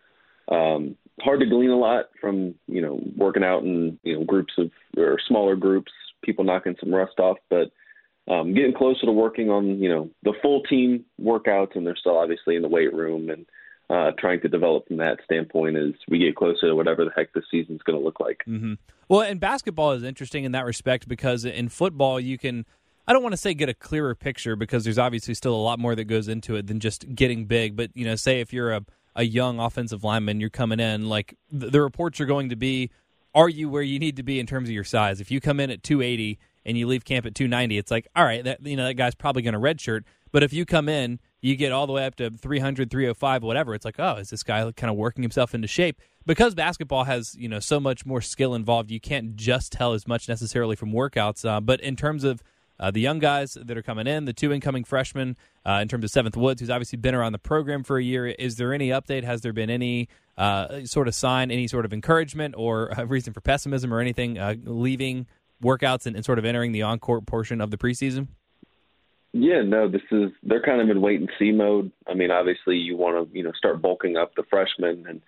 um, 0.48 0.98
hard 1.22 1.40
to 1.40 1.46
glean 1.46 1.70
a 1.70 1.78
lot 1.78 2.06
from 2.20 2.56
you 2.68 2.82
know 2.82 3.00
working 3.16 3.44
out 3.44 3.64
in 3.64 4.00
you 4.04 4.18
know 4.18 4.26
groups 4.26 4.54
of 4.58 4.72
or 4.98 5.18
smaller 5.28 5.56
groups, 5.56 5.92
people 6.24 6.44
knocking 6.44 6.76
some 6.80 6.94
rust 6.94 7.20
off, 7.20 7.38
but 7.50 7.72
um, 8.32 8.54
getting 8.54 8.74
closer 8.74 9.06
to 9.06 9.12
working 9.12 9.50
on 9.50 9.80
you 9.80 9.90
know 9.90 10.10
the 10.24 10.34
full 10.42 10.64
team 10.64 11.06
workouts, 11.22 11.76
and 11.76 11.86
they're 11.86 11.96
still 11.96 12.18
obviously 12.18 12.56
in 12.56 12.62
the 12.62 12.68
weight 12.68 12.94
room 12.94 13.30
and 13.30 13.46
uh, 13.90 14.12
trying 14.18 14.42
to 14.42 14.48
develop 14.48 14.88
from 14.88 14.98
that 14.98 15.18
standpoint 15.24 15.78
as 15.78 15.94
we 16.10 16.18
get 16.18 16.36
closer 16.36 16.68
to 16.68 16.76
whatever 16.76 17.06
the 17.06 17.12
heck 17.16 17.32
this 17.34 17.44
season's 17.52 17.84
going 17.84 17.98
to 17.98 18.04
look 18.04 18.20
like. 18.20 18.44
Mm-hmm. 18.48 18.74
Well, 19.08 19.22
and 19.22 19.40
basketball 19.40 19.92
is 19.92 20.04
interesting 20.04 20.44
in 20.44 20.54
that 20.54 20.66
respect 20.66 21.08
because 21.08 21.46
in 21.46 21.70
football 21.70 22.20
you 22.20 22.38
can. 22.38 22.66
I 23.08 23.14
don't 23.14 23.22
want 23.22 23.34
to 23.34 23.38
say 23.38 23.54
get 23.54 23.70
a 23.70 23.76
clearer 23.76 24.16
picture 24.16 24.56
because 24.56 24.84
there's 24.84 24.98
obviously 24.98 25.36
still 25.36 25.54
a 25.54 25.62
lot 25.62 25.78
more 25.78 25.94
that 25.94 26.06
goes 26.06 26.28
into 26.28 26.56
it 26.56 26.66
than 26.66 26.80
just 26.80 27.14
getting 27.14 27.46
big. 27.46 27.76
But 27.76 27.92
you 27.94 28.04
know, 28.04 28.16
say 28.16 28.40
if 28.40 28.52
you're 28.52 28.74
a 28.74 28.84
a 29.16 29.24
young 29.24 29.60
offensive 29.60 30.04
lineman, 30.04 30.40
you're 30.40 30.50
coming 30.50 30.80
in 30.80 31.08
like 31.08 31.38
the, 31.52 31.70
the 31.70 31.82
reports 31.82 32.20
are 32.20 32.26
going 32.26 32.50
to 32.50 32.56
be 32.56 32.90
are 33.36 33.50
you 33.50 33.70
where 33.70 33.82
you 33.82 34.00
need 34.00 34.16
to 34.16 34.24
be 34.24 34.40
in 34.40 34.48
terms 34.48 34.70
of 34.70 34.74
your 34.74 34.86
size? 34.86 35.20
If 35.20 35.30
you 35.30 35.42
come 35.42 35.60
in 35.60 35.70
at 35.70 35.84
280 35.84 36.40
and 36.66 36.78
you 36.78 36.88
leave 36.88 37.04
camp 37.04 37.26
at 37.26 37.36
290, 37.36 37.78
it's 37.78 37.92
like, 37.92 38.08
all 38.16 38.24
right, 38.24 38.44
that 38.46 38.66
you 38.66 38.78
know 38.78 38.86
that 38.86 38.94
guy's 38.94 39.14
probably 39.14 39.42
going 39.42 39.54
to 39.54 39.60
redshirt. 39.60 40.04
But 40.32 40.42
if 40.42 40.54
you 40.54 40.66
come 40.66 40.90
in, 40.90 41.20
you 41.42 41.56
get 41.56 41.72
all 41.72 41.86
the 41.86 41.94
way 41.94 42.06
up 42.06 42.16
to 42.16 42.32
300, 42.32 42.90
305, 42.90 43.44
whatever. 43.44 43.76
It's 43.76 43.86
like, 43.86 44.00
oh, 44.00 44.16
is 44.16 44.30
this 44.30 44.42
guy 44.42 44.72
kind 44.72 44.90
of 44.90 44.96
working 44.96 45.22
himself 45.22 45.54
into 45.54 45.68
shape? 45.68 46.02
Because 46.26 46.56
basketball 46.56 47.04
has 47.04 47.36
you 47.36 47.50
know 47.50 47.60
so 47.60 47.80
much 47.80 48.06
more 48.06 48.22
skill 48.22 48.56
involved, 48.56 48.90
you 48.90 49.02
can't 49.02 49.36
just 49.36 49.74
tell 49.74 49.94
as 49.94 50.08
much 50.08 50.30
necessarily 50.30 50.78
from 50.78 50.94
workouts. 50.94 51.48
Uh, 51.48 51.60
but 51.60 51.82
in 51.82 51.98
terms 51.98 52.24
of 52.24 52.42
uh, 52.80 52.92
the 52.92 53.00
young 53.00 53.20
guys 53.20 53.58
that 53.62 53.78
are 53.78 53.82
coming 53.82 54.08
in, 54.08 54.26
the 54.26 54.34
two 54.34 54.52
incoming 54.52 54.84
freshmen, 54.84 55.38
uh, 55.66 55.80
in 55.82 55.88
terms 55.88 56.04
of 56.04 56.12
Seventh 56.12 56.36
Woods, 56.36 56.62
who's 56.62 56.70
obviously 56.70 56.98
been 56.98 57.16
around 57.16 57.32
the 57.32 57.40
program 57.40 57.84
for 57.84 57.98
a 57.98 58.04
year. 58.04 58.28
Is 58.28 58.58
there 58.58 58.74
any 58.74 58.90
update? 58.90 59.24
Has 59.24 59.42
there 59.42 59.54
been 59.54 59.70
any 59.70 60.10
uh, 60.38 60.86
sort 60.86 61.08
of 61.08 61.16
sign, 61.16 61.52
any 61.52 61.68
sort 61.68 61.86
of 61.86 61.94
encouragement 61.94 62.56
or 62.58 62.92
reason 63.08 63.34
for 63.34 63.42
pessimism 63.42 63.94
or 63.94 64.00
anything 64.00 64.38
uh, 64.38 64.56
leaving 64.64 65.28
workouts 65.64 66.06
and, 66.06 66.16
and, 66.16 66.26
sort 66.26 66.38
of 66.38 66.46
entering 66.46 66.74
the 66.74 66.82
on-court 66.82 67.26
portion 67.26 67.62
of 67.62 67.72
the 67.72 67.78
preseason? 67.78 68.28
Yeah, 69.32 69.64
no, 69.64 69.90
this 69.90 70.02
is 70.12 70.32
they're 70.44 70.62
kind 70.62 70.82
of 70.82 70.90
in 70.90 71.02
wait 71.02 71.20
and 71.20 71.30
see 71.38 71.52
mode. 71.52 71.92
I 72.08 72.14
mean, 72.14 72.32
obviously 72.32 72.78
you 72.78 72.96
want 72.96 73.32
to 73.32 73.38
you 73.38 73.44
know 73.44 73.52
start 73.58 73.82
bulking 73.82 74.16
up 74.16 74.34
the 74.36 74.44
freshmen 74.50 75.06
and 75.08 75.22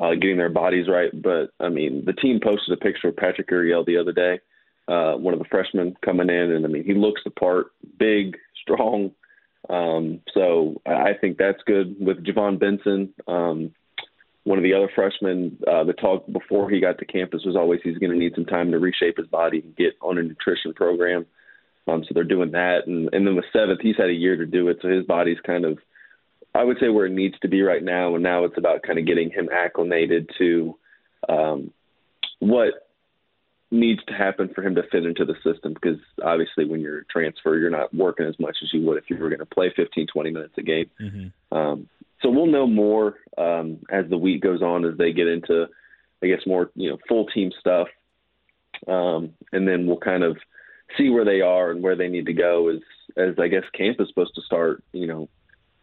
uh, 0.00 0.14
getting 0.14 0.36
their 0.36 0.48
bodies 0.48 0.88
right, 0.88 1.10
but 1.12 1.50
I 1.60 1.68
mean 1.68 2.04
the 2.04 2.12
team 2.12 2.40
posted 2.42 2.76
a 2.76 2.80
picture 2.80 3.08
of 3.08 3.16
Patrick 3.16 3.48
Iriel 3.50 3.86
the 3.86 3.98
other 3.98 4.12
day 4.12 4.40
uh, 4.88 5.14
one 5.14 5.34
of 5.34 5.38
the 5.38 5.46
freshmen 5.46 5.96
coming 6.04 6.28
in, 6.28 6.52
and 6.52 6.64
I 6.64 6.68
mean 6.68 6.84
he 6.84 6.94
looks 6.94 7.22
the 7.24 7.30
part, 7.30 7.72
big, 7.98 8.36
strong. 8.60 9.12
Um, 9.70 10.20
so 10.34 10.80
I 10.86 11.12
think 11.20 11.38
that's 11.38 11.62
good 11.66 11.96
with 12.00 12.24
Ja'Von 12.24 12.58
Benson. 12.58 13.14
Um, 13.28 13.72
one 14.44 14.58
of 14.58 14.64
the 14.64 14.74
other 14.74 14.90
freshmen, 14.92 15.58
uh, 15.70 15.84
the 15.84 15.92
talk 15.92 16.26
before 16.32 16.68
he 16.68 16.80
got 16.80 16.98
to 16.98 17.04
campus 17.04 17.44
was 17.44 17.54
always 17.54 17.80
he's 17.84 17.98
going 17.98 18.10
to 18.10 18.18
need 18.18 18.34
some 18.34 18.44
time 18.44 18.72
to 18.72 18.78
reshape 18.78 19.16
his 19.16 19.28
body 19.28 19.60
and 19.60 19.76
get 19.76 19.94
on 20.00 20.18
a 20.18 20.22
nutrition 20.22 20.74
program. 20.74 21.26
Um, 21.86 22.02
so 22.04 22.10
they're 22.12 22.24
doing 22.24 22.52
that, 22.52 22.86
and 22.86 23.08
and 23.12 23.26
then 23.26 23.36
with 23.36 23.44
seventh, 23.52 23.80
he's 23.80 23.96
had 23.96 24.08
a 24.08 24.14
year 24.14 24.36
to 24.36 24.46
do 24.46 24.68
it, 24.68 24.78
so 24.82 24.88
his 24.88 25.04
body's 25.04 25.40
kind 25.44 25.64
of, 25.64 25.78
I 26.54 26.62
would 26.62 26.78
say, 26.80 26.88
where 26.88 27.06
it 27.06 27.12
needs 27.12 27.38
to 27.40 27.48
be 27.48 27.62
right 27.62 27.82
now. 27.82 28.14
And 28.14 28.22
now 28.22 28.44
it's 28.44 28.58
about 28.58 28.82
kind 28.82 28.98
of 28.98 29.06
getting 29.06 29.30
him 29.30 29.48
acclimated 29.52 30.30
to 30.38 30.78
um, 31.28 31.72
what 32.38 32.91
needs 33.72 34.04
to 34.06 34.12
happen 34.12 34.50
for 34.54 34.62
him 34.62 34.74
to 34.74 34.82
fit 34.92 35.06
into 35.06 35.24
the 35.24 35.34
system 35.42 35.72
because 35.72 35.98
obviously 36.22 36.64
when 36.64 36.80
you're 36.80 36.98
a 36.98 37.04
transfer 37.06 37.56
you're 37.56 37.70
not 37.70 37.92
working 37.94 38.26
as 38.26 38.38
much 38.38 38.58
as 38.62 38.72
you 38.72 38.82
would 38.82 38.98
if 38.98 39.08
you 39.08 39.16
were 39.16 39.30
going 39.30 39.38
to 39.38 39.46
play 39.46 39.72
15 39.74 40.06
20 40.06 40.30
minutes 40.30 40.54
a 40.58 40.62
game. 40.62 40.90
Mm-hmm. 41.00 41.56
um, 41.56 41.88
so 42.20 42.30
we'll 42.30 42.46
know 42.46 42.66
more 42.66 43.16
um, 43.38 43.78
as 43.90 44.08
the 44.08 44.18
week 44.18 44.42
goes 44.42 44.62
on 44.62 44.84
as 44.84 44.96
they 44.98 45.12
get 45.12 45.26
into 45.26 45.66
i 46.22 46.26
guess 46.26 46.46
more 46.46 46.70
you 46.74 46.90
know 46.90 46.98
full 47.08 47.26
team 47.26 47.50
stuff. 47.58 47.88
Um, 48.86 49.34
and 49.52 49.66
then 49.68 49.86
we'll 49.86 49.98
kind 49.98 50.24
of 50.24 50.36
see 50.98 51.08
where 51.08 51.24
they 51.24 51.40
are 51.40 51.70
and 51.70 51.82
where 51.82 51.96
they 51.96 52.08
need 52.08 52.26
to 52.26 52.32
go 52.32 52.68
as 52.68 52.80
as 53.16 53.38
i 53.38 53.48
guess 53.48 53.64
camp 53.74 54.00
is 54.00 54.08
supposed 54.08 54.34
to 54.34 54.42
start 54.42 54.82
you 54.92 55.06
know 55.06 55.28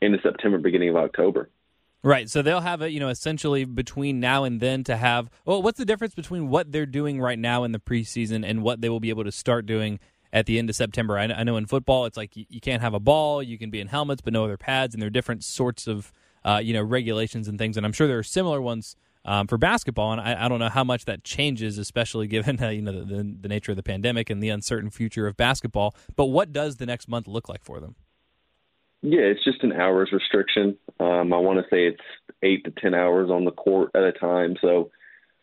into 0.02 0.20
september 0.22 0.58
beginning 0.58 0.90
of 0.90 0.96
october 0.96 1.50
Right. 2.02 2.30
So 2.30 2.42
they'll 2.42 2.62
have 2.62 2.82
it, 2.82 2.92
you 2.92 3.00
know, 3.00 3.10
essentially 3.10 3.66
between 3.66 4.20
now 4.22 4.46
and 4.46 4.62
then 4.62 4.84
to 4.86 4.96
have. 4.96 5.30
Well, 5.46 5.62
what's 5.62 5.78
the 5.78 5.86
difference 5.86 6.16
between 6.16 6.48
what 6.48 6.72
they're 6.72 6.86
doing 6.86 7.20
right 7.20 7.38
now 7.38 7.66
in 7.66 7.74
the 7.74 7.80
preseason 7.80 8.48
and 8.48 8.64
what 8.64 8.80
they 8.80 8.88
will 8.88 9.02
be 9.02 9.10
able 9.10 9.26
to 9.26 9.32
start 9.32 9.66
doing 9.66 10.00
at 10.32 10.46
the 10.46 10.60
end 10.60 10.70
of 10.70 10.78
September? 10.78 11.18
I, 11.18 11.26
I 11.26 11.44
know 11.44 11.58
in 11.58 11.66
football, 11.66 12.06
it's 12.06 12.16
like 12.16 12.38
you, 12.38 12.46
you, 12.48 12.62
can't 12.62 12.82
have 12.82 12.94
a 12.94 13.02
ball, 13.02 13.44
you 13.44 13.58
can 13.58 13.70
be 13.70 13.82
in 13.82 13.88
helmets, 13.88 14.22
but 14.22 14.32
no 14.32 14.46
other 14.46 14.56
pads, 14.56 14.96
and 14.96 15.02
there 15.02 15.08
are 15.08 15.12
different 15.12 15.44
sorts 15.44 15.88
of, 15.88 16.14
uh, 16.46 16.62
you 16.64 16.74
know, 16.74 16.82
regulations 16.82 17.50
and 17.50 17.60
things. 17.60 17.76
And 17.76 17.86
I'm 17.86 17.92
sure 17.92 18.08
there 18.08 18.20
are 18.20 18.24
similar 18.24 18.62
ones 18.62 18.96
um, 19.26 19.48
for 19.48 19.58
basketball, 19.58 20.14
and 20.14 20.22
I, 20.22 20.46
I, 20.46 20.48
don't 20.48 20.60
know 20.60 20.70
how 20.70 20.86
much 20.86 21.04
that 21.06 21.26
changes, 21.26 21.78
especially 21.78 22.28
given 22.28 22.64
uh, 22.64 22.70
you 22.70 22.82
know 22.82 22.94
the, 22.94 23.16
the, 23.18 23.38
the 23.42 23.48
nature 23.50 23.74
of 23.74 23.76
the 23.76 23.84
pandemic 23.84 24.30
and 24.30 24.42
the 24.42 24.50
uncertain 24.50 24.90
future 24.90 25.28
of 25.28 25.36
basketball. 25.36 25.94
But 26.16 26.28
what 26.28 26.54
does 26.54 26.78
the 26.78 26.86
next 26.86 27.10
month 27.10 27.28
look 27.28 27.50
like 27.50 27.64
for 27.66 27.82
them? 27.82 27.96
Yeah, 29.02 29.22
it's 29.22 29.44
just 29.44 29.64
an 29.64 29.74
hours 29.74 30.10
restriction. 30.12 30.78
Um, 31.00 31.32
I 31.34 31.38
want 31.38 31.60
to 31.60 31.70
say 31.70 31.88
it's 31.88 32.02
eight 32.44 32.66
to 32.66 32.72
ten 32.72 32.94
hours 32.94 33.30
on 33.30 33.46
the 33.46 33.52
court 33.52 33.92
at 33.96 34.04
a 34.04 34.12
time. 34.12 34.56
So 34.62 34.92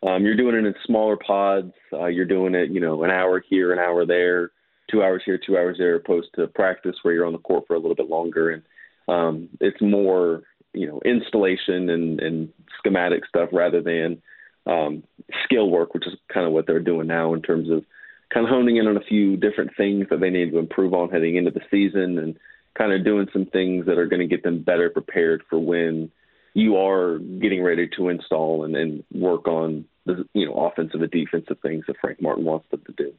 um, 0.02 0.24
you're 0.24 0.36
doing 0.36 0.54
it 0.54 0.66
in 0.66 0.74
smaller 0.84 1.16
pods. 1.16 1.72
Uh, 1.92 2.06
you're 2.06 2.26
doing 2.26 2.54
it, 2.54 2.70
you 2.70 2.80
know, 2.80 3.02
an 3.02 3.10
hour 3.10 3.42
here, 3.48 3.72
an 3.72 3.78
hour 3.78 4.04
there, 4.04 4.50
two 4.90 5.02
hours 5.02 5.22
here, 5.24 5.38
two 5.38 5.56
hours 5.56 5.76
there, 5.78 5.96
opposed 5.96 6.28
to 6.36 6.46
practice 6.48 6.96
where 7.02 7.14
you're 7.14 7.26
on 7.26 7.32
the 7.32 7.38
court 7.38 7.64
for 7.66 7.74
a 7.74 7.78
little 7.78 7.94
bit 7.94 8.10
longer. 8.10 8.50
And 8.50 8.62
um, 9.08 9.48
it's 9.60 9.80
more, 9.80 10.42
you 10.74 10.86
know, 10.86 11.00
installation 11.04 11.88
and, 11.88 12.20
and 12.20 12.48
schematic 12.78 13.24
stuff 13.26 13.48
rather 13.52 13.80
than 13.80 14.20
um, 14.66 15.02
skill 15.44 15.70
work, 15.70 15.94
which 15.94 16.06
is 16.06 16.14
kind 16.32 16.46
of 16.46 16.52
what 16.52 16.66
they're 16.66 16.80
doing 16.80 17.06
now 17.06 17.32
in 17.32 17.40
terms 17.40 17.70
of 17.70 17.84
kind 18.34 18.44
of 18.44 18.50
honing 18.50 18.76
in 18.76 18.86
on 18.86 18.96
a 18.98 19.04
few 19.08 19.36
different 19.38 19.70
things 19.76 20.06
that 20.10 20.20
they 20.20 20.30
need 20.30 20.50
to 20.50 20.58
improve 20.58 20.92
on 20.92 21.08
heading 21.08 21.36
into 21.36 21.50
the 21.50 21.60
season 21.70 22.18
and 22.18 22.36
kind 22.76 22.92
of 22.92 23.04
doing 23.04 23.28
some 23.32 23.46
things 23.46 23.86
that 23.86 23.98
are 23.98 24.06
going 24.06 24.20
to 24.20 24.26
get 24.26 24.42
them 24.42 24.62
better 24.62 24.90
prepared 24.90 25.42
for 25.48 25.58
when 25.58 26.10
you 26.54 26.76
are 26.76 27.18
getting 27.18 27.62
ready 27.62 27.88
to 27.96 28.08
install 28.08 28.64
and, 28.64 28.76
and 28.76 29.04
work 29.12 29.46
on 29.46 29.84
the 30.06 30.26
you 30.32 30.46
know 30.46 30.54
offensive 30.54 31.02
and 31.02 31.10
defensive 31.10 31.58
things 31.60 31.84
that 31.86 31.96
Frank 32.00 32.22
Martin 32.22 32.44
wants 32.44 32.66
them 32.70 32.82
to 32.86 32.92
do. 32.92 33.12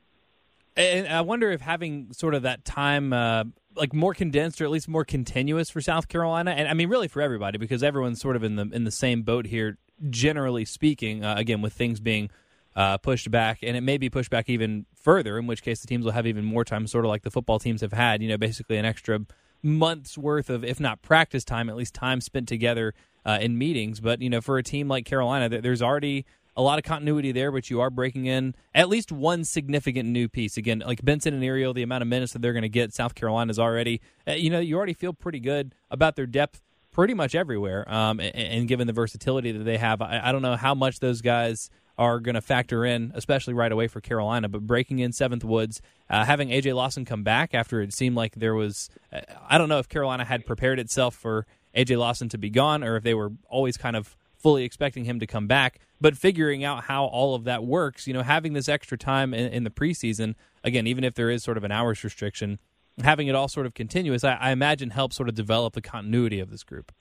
And 0.75 1.07
I 1.07 1.21
wonder 1.21 1.51
if 1.51 1.61
having 1.61 2.13
sort 2.13 2.35
of 2.35 2.43
that 2.43 2.63
time, 2.63 3.11
uh, 3.11 3.45
like 3.75 3.93
more 3.93 4.13
condensed 4.13 4.61
or 4.61 4.65
at 4.65 4.71
least 4.71 4.87
more 4.87 5.03
continuous 5.03 5.69
for 5.69 5.81
South 5.81 6.07
Carolina, 6.07 6.51
and 6.51 6.67
I 6.67 6.73
mean 6.73 6.89
really 6.89 7.07
for 7.07 7.21
everybody 7.21 7.57
because 7.57 7.83
everyone's 7.83 8.21
sort 8.21 8.35
of 8.35 8.43
in 8.43 8.55
the 8.55 8.69
in 8.71 8.83
the 8.83 8.91
same 8.91 9.23
boat 9.23 9.45
here, 9.45 9.77
generally 10.09 10.65
speaking. 10.65 11.23
Uh, 11.23 11.35
again, 11.37 11.61
with 11.61 11.73
things 11.73 11.99
being 11.99 12.29
uh, 12.75 12.97
pushed 12.97 13.29
back, 13.31 13.59
and 13.63 13.75
it 13.75 13.81
may 13.81 13.97
be 13.97 14.09
pushed 14.09 14.29
back 14.29 14.49
even 14.49 14.85
further, 14.95 15.37
in 15.37 15.47
which 15.47 15.63
case 15.63 15.81
the 15.81 15.87
teams 15.87 16.05
will 16.05 16.11
have 16.11 16.27
even 16.27 16.45
more 16.45 16.63
time, 16.63 16.85
sort 16.87 17.05
of 17.05 17.09
like 17.09 17.23
the 17.23 17.31
football 17.31 17.59
teams 17.59 17.81
have 17.81 17.93
had. 17.93 18.21
You 18.21 18.29
know, 18.29 18.37
basically 18.37 18.77
an 18.77 18.85
extra 18.85 19.19
months 19.63 20.17
worth 20.17 20.49
of, 20.49 20.63
if 20.63 20.79
not 20.79 21.01
practice 21.01 21.43
time, 21.43 21.69
at 21.69 21.75
least 21.75 21.93
time 21.93 22.21
spent 22.21 22.47
together 22.47 22.93
uh, 23.25 23.37
in 23.41 23.57
meetings. 23.57 23.99
But 23.99 24.21
you 24.21 24.29
know, 24.29 24.41
for 24.41 24.57
a 24.57 24.63
team 24.63 24.87
like 24.87 25.05
Carolina, 25.05 25.49
there's 25.61 25.81
already 25.81 26.25
a 26.55 26.61
lot 26.61 26.79
of 26.79 26.83
continuity 26.83 27.31
there, 27.31 27.51
but 27.51 27.69
you 27.69 27.79
are 27.79 27.91
breaking 27.91 28.25
in 28.25 28.55
at 28.73 28.89
least 28.89 29.11
one 29.11 29.43
significant 29.43 30.09
new 30.09 30.27
piece. 30.27 30.57
Again, 30.57 30.81
like 30.85 31.05
Benson 31.05 31.35
and 31.35 31.43
Iriel, 31.43 31.73
the 31.73 31.83
amount 31.83 32.01
of 32.01 32.07
minutes 32.07 32.33
that 32.33 32.41
they're 32.41 32.53
going 32.53 32.63
to 32.63 32.69
get, 32.69 32.93
South 32.93 33.13
Carolina's 33.13 33.59
already, 33.59 34.01
uh, 34.27 34.31
you 34.31 34.49
know, 34.49 34.59
you 34.59 34.75
already 34.75 34.93
feel 34.93 35.13
pretty 35.13 35.39
good 35.39 35.75
about 35.91 36.15
their 36.15 36.25
depth 36.25 36.63
pretty 36.91 37.13
much 37.13 37.35
everywhere. 37.35 37.87
Um, 37.93 38.19
and, 38.19 38.35
and, 38.35 38.67
given 38.67 38.87
the 38.87 38.93
versatility 38.93 39.51
that 39.51 39.63
they 39.65 39.77
have, 39.77 40.01
I, 40.01 40.19
I 40.23 40.31
don't 40.31 40.41
know 40.41 40.55
how 40.55 40.73
much 40.73 40.99
those 40.99 41.21
guys 41.21 41.69
are 41.97 42.19
going 42.19 42.35
to 42.35 42.41
factor 42.41 42.85
in, 42.85 43.11
especially 43.15 43.53
right 43.53 43.71
away 43.71 43.87
for 43.87 44.01
Carolina. 44.01 44.47
But 44.47 44.67
breaking 44.67 44.99
in 44.99 45.11
Seventh 45.11 45.43
Woods, 45.43 45.81
uh, 46.09 46.25
having 46.25 46.49
AJ 46.49 46.75
Lawson 46.75 47.05
come 47.05 47.23
back 47.23 47.53
after 47.53 47.81
it 47.81 47.93
seemed 47.93 48.15
like 48.15 48.35
there 48.35 48.53
was, 48.53 48.89
uh, 49.11 49.21
I 49.49 49.57
don't 49.57 49.69
know 49.69 49.79
if 49.79 49.89
Carolina 49.89 50.25
had 50.25 50.45
prepared 50.45 50.79
itself 50.79 51.15
for 51.15 51.45
AJ 51.75 51.97
Lawson 51.97 52.29
to 52.29 52.37
be 52.37 52.49
gone 52.49 52.83
or 52.83 52.97
if 52.97 53.03
they 53.03 53.13
were 53.13 53.31
always 53.49 53.77
kind 53.77 53.95
of 53.95 54.15
fully 54.37 54.63
expecting 54.63 55.05
him 55.05 55.19
to 55.19 55.27
come 55.27 55.47
back. 55.47 55.79
But 55.99 56.15
figuring 56.15 56.63
out 56.63 56.83
how 56.83 57.05
all 57.05 57.33
of 57.33 57.45
that 57.45 57.63
works, 57.63 58.05
you 58.05 58.13
know, 58.13 58.21
having 58.21 58.53
this 58.53 58.69
extra 58.69 58.97
time 58.97 59.33
in, 59.33 59.51
in 59.51 59.63
the 59.63 59.71
preseason, 59.71 60.35
again, 60.63 60.85
even 60.85 61.03
if 61.03 61.15
there 61.15 61.31
is 61.31 61.43
sort 61.43 61.57
of 61.57 61.63
an 61.63 61.71
hours 61.71 62.03
restriction, 62.03 62.59
having 63.03 63.27
it 63.27 63.33
all 63.35 63.47
sort 63.47 63.65
of 63.65 63.73
continuous, 63.73 64.23
I, 64.23 64.33
I 64.35 64.51
imagine 64.51 64.91
helps 64.91 65.15
sort 65.15 65.29
of 65.29 65.33
develop 65.33 65.73
the 65.73 65.81
continuity 65.81 66.39
of 66.39 66.51
this 66.51 66.63
group. 66.63 66.91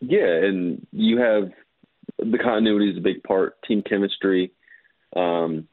Yeah, 0.00 0.26
and 0.26 0.86
you 0.92 1.18
have 1.18 1.50
the 2.18 2.38
continuity 2.38 2.90
is 2.90 2.98
a 2.98 3.02
big 3.02 3.22
part, 3.22 3.62
team 3.62 3.82
chemistry. 3.82 4.52
Um, 5.16 5.68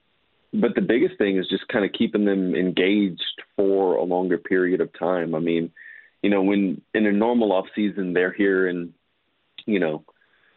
but 0.53 0.75
the 0.75 0.81
biggest 0.81 1.17
thing 1.17 1.37
is 1.37 1.47
just 1.49 1.67
kind 1.67 1.85
of 1.85 1.91
keeping 1.91 2.25
them 2.25 2.55
engaged 2.55 3.41
for 3.55 3.95
a 3.95 4.03
longer 4.03 4.37
period 4.37 4.81
of 4.81 4.97
time. 4.97 5.35
I 5.35 5.39
mean, 5.39 5.71
you 6.21 6.29
know, 6.29 6.41
when 6.41 6.81
in 6.93 7.05
a 7.05 7.11
normal 7.11 7.51
off 7.51 7.65
season, 7.75 8.13
they're 8.13 8.33
here 8.33 8.67
in, 8.67 8.93
you 9.65 9.79
know, 9.79 10.03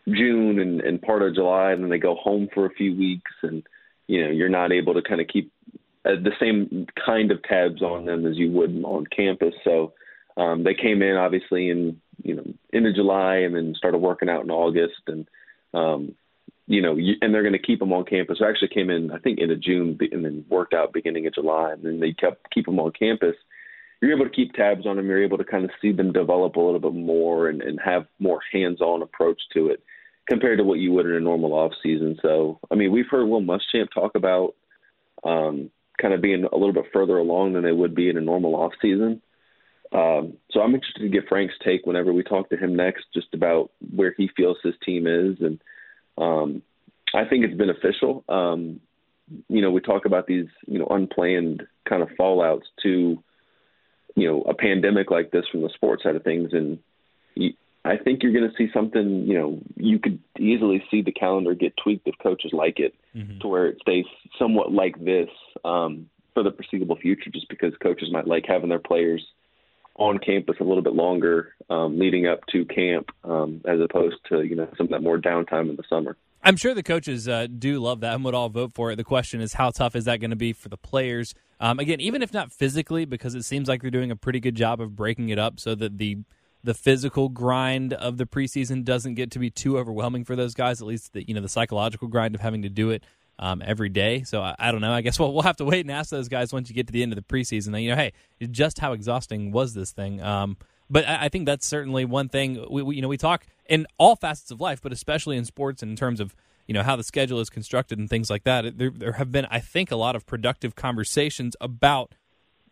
June 0.09 0.59
and, 0.59 0.81
and 0.81 1.03
part 1.03 1.23
of 1.23 1.35
July, 1.35 1.73
and 1.73 1.83
then 1.83 1.91
they 1.91 1.99
go 1.99 2.15
home 2.15 2.49
for 2.55 2.67
a 2.67 2.71
few 2.71 2.97
weeks, 2.97 3.33
and 3.43 3.63
you 4.07 4.25
know, 4.25 4.31
you're 4.31 4.49
not 4.49 4.73
able 4.73 4.95
to 4.95 5.03
kind 5.03 5.21
of 5.21 5.29
keep 5.29 5.53
uh, 6.05 6.15
the 6.23 6.33
same 6.41 6.87
kind 7.05 7.31
of 7.31 7.43
tabs 7.43 7.83
on 7.83 8.07
them 8.07 8.27
as 8.27 8.37
you 8.37 8.51
would 8.51 8.83
on 8.85 9.07
campus. 9.07 9.55
So 9.63 9.93
um, 10.37 10.65
they 10.65 10.75
came 10.75 11.03
in 11.03 11.17
obviously 11.17 11.69
in 11.69 12.01
you 12.23 12.37
know 12.37 12.45
into 12.73 12.93
July, 12.93 13.37
and 13.37 13.55
then 13.55 13.75
started 13.77 13.99
working 13.99 14.29
out 14.29 14.45
in 14.45 14.51
August, 14.51 15.03
and 15.07 15.29
um, 15.75 16.15
you 16.67 16.81
know, 16.81 16.97
and 17.21 17.35
they're 17.35 17.43
going 17.43 17.53
to 17.53 17.59
keep 17.59 17.81
them 17.81 17.93
on 17.93 18.05
campus. 18.05 18.39
I 18.41 18.49
actually 18.49 18.69
came 18.69 18.91
in, 18.91 19.11
I 19.11 19.19
think, 19.19 19.41
into 19.41 19.57
June 19.57 19.99
and 20.13 20.25
then 20.25 20.45
worked 20.49 20.73
out 20.73 20.93
beginning 20.93 21.27
of 21.27 21.35
July, 21.35 21.73
and 21.73 21.83
then 21.83 21.99
they 21.99 22.13
kept 22.13 22.49
keep 22.53 22.67
them 22.67 22.79
on 22.79 22.93
campus. 22.93 23.35
You're 24.01 24.15
able 24.15 24.25
to 24.25 24.31
keep 24.31 24.53
tabs 24.55 24.87
on 24.87 24.97
them. 24.97 25.07
You're 25.07 25.25
able 25.25 25.39
to 25.39 25.45
kind 25.45 25.65
of 25.65 25.71
see 25.83 25.93
them 25.93 26.13
develop 26.13 26.57
a 26.57 26.61
little 26.61 26.81
bit 26.81 26.95
more 26.95 27.49
and, 27.49 27.61
and 27.61 27.79
have 27.85 28.07
more 28.19 28.41
hands-on 28.53 29.03
approach 29.03 29.41
to 29.55 29.69
it 29.69 29.83
compared 30.29 30.59
to 30.59 30.65
what 30.65 30.79
you 30.79 30.93
would 30.93 31.07
in 31.07 31.15
a 31.15 31.21
normal 31.21 31.53
off 31.53 31.73
season. 31.83 32.17
So, 32.23 32.61
I 32.71 32.77
mean, 32.77 32.93
we've 32.93 33.09
heard 33.11 33.27
Will 33.27 33.43
Muschamp 33.43 33.89
talk 33.93 34.15
about 34.15 34.55
um, 35.25 35.71
kind 36.01 36.15
of 36.15 36.23
being 36.23 36.45
a 36.45 36.57
little 36.57 36.73
bit 36.73 36.87
further 36.93 37.19
along 37.19 37.53
than 37.53 37.65
they 37.65 37.73
would 37.73 37.95
be 37.95 38.09
in 38.09 38.17
a 38.17 38.23
normal 38.23 38.55
off 38.55 38.73
season. 38.81 39.21
Um, 39.93 40.35
so 40.51 40.61
I'm 40.61 40.75
interested 40.75 41.03
to 41.03 41.09
get 41.09 41.29
Frank's 41.29 41.55
take 41.65 41.85
whenever 41.85 42.13
we 42.13 42.23
talk 42.23 42.49
to 42.51 42.57
him 42.57 42.77
next, 42.77 43.07
just 43.13 43.35
about 43.35 43.71
where 43.95 44.15
he 44.17 44.31
feels 44.37 44.57
his 44.63 44.75
team 44.85 45.07
is, 45.07 45.37
and 45.41 45.61
um, 46.17 46.63
I 47.15 47.25
think 47.25 47.45
it's 47.45 47.57
beneficial. 47.57 48.25
Um, 48.29 48.81
you 49.49 49.63
know, 49.63 49.71
we 49.71 49.81
talk 49.81 50.05
about 50.05 50.27
these, 50.27 50.47
you 50.67 50.79
know, 50.79 50.87
unplanned 50.87 51.67
kind 51.89 52.03
of 52.03 52.09
fallouts 52.11 52.67
to, 52.83 53.23
you 54.17 54.29
know, 54.29 54.43
a 54.43 54.55
pandemic 54.55 55.11
like 55.11 55.31
this 55.31 55.45
from 55.51 55.63
the 55.63 55.71
sports 55.71 56.03
side 56.03 56.17
of 56.17 56.25
things. 56.25 56.51
And 56.53 56.79
you, 57.35 57.53
I 57.85 57.97
think 57.97 58.23
you're 58.23 58.33
going 58.33 58.49
to 58.49 58.57
see 58.57 58.71
something, 58.73 59.27
you 59.27 59.35
know, 59.35 59.61
you 59.77 59.99
could 59.99 60.19
easily 60.39 60.83
see 60.91 61.03
the 61.03 61.13
calendar 61.13 61.55
get 61.55 61.77
tweaked 61.83 62.09
if 62.09 62.15
coaches 62.23 62.53
like 62.53 62.79
it 62.79 62.95
mm-hmm. 63.15 63.39
to 63.39 63.49
where 63.49 63.67
it 63.67 63.79
stays 63.81 64.05
somewhat 64.39 64.73
like 64.73 65.03
this 65.03 65.29
um, 65.65 66.09
for 66.35 66.43
the 66.43 66.53
foreseeable 66.53 66.97
future, 66.97 67.31
just 67.31 67.49
because 67.49 67.73
coaches 67.83 68.11
might 68.13 68.27
like 68.27 68.45
having 68.47 68.69
their 68.69 68.79
players 68.79 69.25
on 70.01 70.19
campus 70.19 70.57
a 70.61 70.65
little 70.65 70.83
bit 70.83 70.95
longer 70.95 71.55
um, 71.69 71.99
leading 71.99 72.27
up 72.27 72.41
to 72.47 72.65
camp 72.65 73.11
um, 73.23 73.61
as 73.67 73.79
opposed 73.81 74.17
to, 74.31 74.43
you 74.43 74.57
know, 74.57 74.67
some 74.77 74.87
of 74.87 74.91
that 74.91 75.03
more 75.03 75.19
downtime 75.19 75.69
in 75.69 75.77
the 75.77 75.85
summer. 75.89 76.17
I'm 76.43 76.57
sure 76.57 76.73
the 76.73 76.83
coaches 76.83 77.29
uh, 77.29 77.47
do 77.47 77.79
love 77.81 78.01
that 78.01 78.15
and 78.15 78.25
would 78.25 78.35
all 78.35 78.49
vote 78.49 78.73
for 78.73 78.91
it. 78.91 78.97
The 78.97 79.05
question 79.05 79.43
is, 79.43 79.53
how 79.53 79.71
tough 79.71 79.95
is 79.95 80.07
that 80.07 80.19
going 80.19 80.31
to 80.31 80.37
be 80.37 80.55
for 80.55 80.71
the 80.71 80.79
players? 80.79 81.35
Um, 81.61 81.79
again, 81.79 82.01
even 82.01 82.23
if 82.23 82.33
not 82.33 82.51
physically, 82.51 83.05
because 83.05 83.35
it 83.35 83.45
seems 83.45 83.69
like 83.69 83.83
they're 83.83 83.91
doing 83.91 84.11
a 84.11 84.17
pretty 84.17 84.41
good 84.41 84.55
job 84.55 84.81
of 84.81 84.97
breaking 84.97 85.29
it 85.29 85.39
up 85.39 85.61
so 85.61 85.75
that 85.77 85.99
the 85.99 86.19
the 86.63 86.75
physical 86.75 87.31
grind 87.31 87.95
of 87.95 88.19
the 88.19 88.27
preseason 88.27 88.85
doesn't 88.85 89.15
get 89.15 89.31
to 89.31 89.39
be 89.39 89.49
too 89.49 89.79
overwhelming 89.79 90.25
for 90.25 90.37
those 90.37 90.53
guys. 90.53 90.81
At 90.81 90.87
least 90.87 91.13
the 91.13 91.27
you 91.27 91.35
know 91.35 91.41
the 91.41 91.49
psychological 91.49 92.09
grind 92.09 92.35
of 92.35 92.41
having 92.41 92.63
to 92.63 92.69
do 92.71 92.91
it 92.91 93.05
um, 93.41 93.63
every 93.65 93.89
day. 93.89 94.23
So 94.23 94.43
I, 94.43 94.55
I, 94.59 94.71
don't 94.71 94.83
know. 94.83 94.93
I 94.93 95.01
guess 95.01 95.19
we'll, 95.19 95.33
we'll 95.33 95.43
have 95.43 95.57
to 95.57 95.65
wait 95.65 95.81
and 95.81 95.91
ask 95.91 96.11
those 96.11 96.29
guys 96.29 96.53
once 96.53 96.69
you 96.69 96.75
get 96.75 96.87
to 96.87 96.93
the 96.93 97.03
end 97.03 97.13
of 97.13 97.17
the 97.17 97.23
preseason. 97.23 97.83
You 97.83 97.91
know, 97.91 97.97
hey, 97.97 98.13
just 98.51 98.79
how 98.79 98.93
exhausting 98.93 99.51
was 99.51 99.75
this 99.75 99.91
thing? 99.91 100.23
Um, 100.23 100.57
but 100.89 101.09
I, 101.09 101.25
I, 101.25 101.29
think 101.29 101.47
that's 101.47 101.67
certainly 101.67 102.05
one 102.05 102.29
thing. 102.29 102.65
We, 102.71 102.83
we, 102.83 102.97
you 102.97 103.03
know 103.03 103.09
we 103.09 103.17
talk 103.17 103.47
in 103.69 103.87
all 103.99 104.15
facets 104.15 104.51
of 104.51 104.61
life, 104.61 104.81
but 104.83 104.93
especially 104.93 105.37
in 105.37 105.45
sports 105.45 105.83
and 105.83 105.91
in 105.91 105.97
terms 105.97 106.21
of 106.21 106.37
you 106.67 106.75
know 106.75 106.83
how 106.83 106.95
the 106.97 107.03
schedule 107.03 107.41
is 107.41 107.51
constructed 107.51 107.99
and 107.99 108.09
things 108.09 108.31
like 108.31 108.45
that. 108.45 108.79
There, 108.79 108.91
there 108.91 109.13
have 109.13 109.33
been, 109.33 109.47
I 109.51 109.59
think, 109.59 109.91
a 109.91 109.97
lot 109.97 110.15
of 110.15 110.27
productive 110.27 110.75
conversations 110.75 111.57
about 111.61 112.15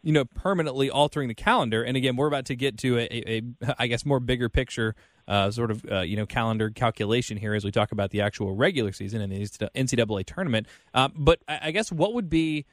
you 0.03 0.13
know 0.13 0.25
permanently 0.25 0.91
altering 0.91 1.29
the 1.29 1.35
calendar. 1.35 1.83
And 1.83 1.97
again, 1.97 2.17
we're 2.17 2.29
about 2.29 2.45
to 2.47 2.57
get 2.57 2.77
to 2.79 2.99
a, 2.99 3.09
a, 3.11 3.43
a 3.63 3.77
I 3.79 3.87
guess, 3.87 4.05
more 4.05 4.21
bigger 4.21 4.49
picture 4.49 4.95
uh, 5.29 5.51
sort 5.51 5.71
of 5.71 5.85
uh, 5.91 6.01
you 6.01 6.17
know 6.17 6.27
calendar 6.27 6.71
calculation 6.71 7.37
here 7.37 7.55
as 7.55 7.65
we 7.65 7.71
talk 7.71 7.93
about 7.93 8.11
the 8.11 8.23
actual 8.23 8.55
regular 8.55 8.93
season 8.93 9.21
and 9.21 9.31
the 9.31 9.71
NCAA 9.77 10.25
tournament. 10.27 10.67
Uh, 10.95 11.09
but 11.15 11.41
I, 11.47 11.71
guess 11.71 11.93
what 11.93 12.15
would 12.15 12.31
be 12.31 12.65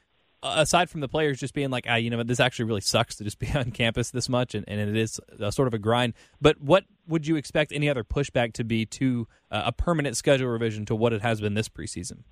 aside 0.42 0.88
from 0.88 1.02
the 1.02 1.08
players 1.08 1.38
just 1.38 1.54
being 1.54 1.70
like, 1.70 1.86
ah, 1.88 1.96
you 1.96 2.08
know, 2.10 2.22
this 2.22 2.40
actually 2.40 2.64
really 2.64 2.80
sucks 2.80 3.16
to 3.16 3.24
just 3.24 3.38
be 3.38 3.48
on 3.54 3.70
campus 3.70 4.10
this 4.10 4.28
much, 4.28 4.54
and, 4.54 4.64
and 4.68 4.80
it 4.80 4.96
is 4.96 5.20
a, 5.38 5.52
sort 5.52 5.68
of 5.68 5.74
a 5.74 5.78
grind. 5.78 6.14
But 6.40 6.60
what 6.60 6.84
would 7.06 7.26
you 7.26 7.36
expect 7.36 7.72
any 7.72 7.88
other 7.88 8.04
pushback 8.04 8.54
to 8.54 8.64
be 8.64 8.86
to 8.86 9.28
uh, 9.50 9.64
a 9.66 9.72
permanent 9.72 10.16
schedule 10.16 10.48
revision 10.48 10.86
to 10.86 10.94
what 10.94 11.12
it 11.12 11.20
has 11.22 11.40
been 11.40 11.54
this 11.54 11.68
preseason? 11.68 12.22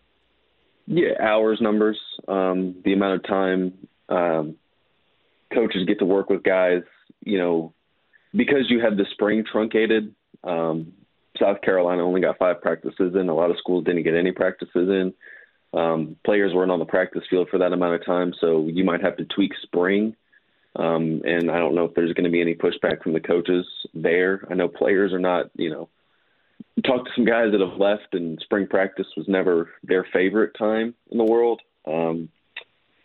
Yeah, 0.86 1.12
hours 1.20 1.58
numbers, 1.60 1.98
um, 2.28 2.76
the 2.84 2.92
amount 2.92 3.14
of 3.14 3.22
time 3.24 3.72
um, 4.08 4.56
coaches 5.52 5.84
get 5.86 5.98
to 5.98 6.04
work 6.04 6.30
with 6.30 6.42
guys. 6.42 6.82
You 7.24 7.38
know, 7.38 7.73
because 8.34 8.68
you 8.68 8.80
had 8.80 8.96
the 8.96 9.06
spring 9.12 9.44
truncated. 9.50 10.14
Um, 10.42 10.92
South 11.40 11.60
Carolina 11.62 12.04
only 12.04 12.20
got 12.20 12.38
five 12.38 12.60
practices 12.60 13.14
in. 13.14 13.28
A 13.28 13.34
lot 13.34 13.50
of 13.50 13.58
schools 13.58 13.84
didn't 13.84 14.04
get 14.04 14.14
any 14.14 14.32
practices 14.32 14.88
in. 14.88 15.14
Um, 15.72 16.16
players 16.24 16.52
weren't 16.54 16.70
on 16.70 16.78
the 16.78 16.84
practice 16.84 17.24
field 17.28 17.48
for 17.50 17.58
that 17.58 17.72
amount 17.72 17.94
of 17.94 18.06
time, 18.06 18.32
so 18.40 18.68
you 18.68 18.84
might 18.84 19.02
have 19.02 19.16
to 19.16 19.24
tweak 19.24 19.52
spring. 19.62 20.14
Um, 20.76 21.22
and 21.24 21.50
I 21.50 21.58
don't 21.58 21.74
know 21.74 21.84
if 21.84 21.94
there's 21.94 22.12
going 22.12 22.24
to 22.24 22.30
be 22.30 22.40
any 22.40 22.54
pushback 22.54 23.02
from 23.02 23.12
the 23.12 23.20
coaches 23.20 23.66
there. 23.92 24.46
I 24.50 24.54
know 24.54 24.68
players 24.68 25.12
are 25.12 25.20
not, 25.20 25.46
you 25.56 25.70
know, 25.70 25.88
talked 26.84 27.06
to 27.06 27.12
some 27.14 27.24
guys 27.24 27.52
that 27.52 27.60
have 27.60 27.78
left, 27.78 28.14
and 28.14 28.38
spring 28.42 28.66
practice 28.66 29.06
was 29.16 29.26
never 29.28 29.70
their 29.82 30.04
favorite 30.12 30.52
time 30.58 30.94
in 31.10 31.18
the 31.18 31.24
world. 31.24 31.60
Um, 31.86 32.28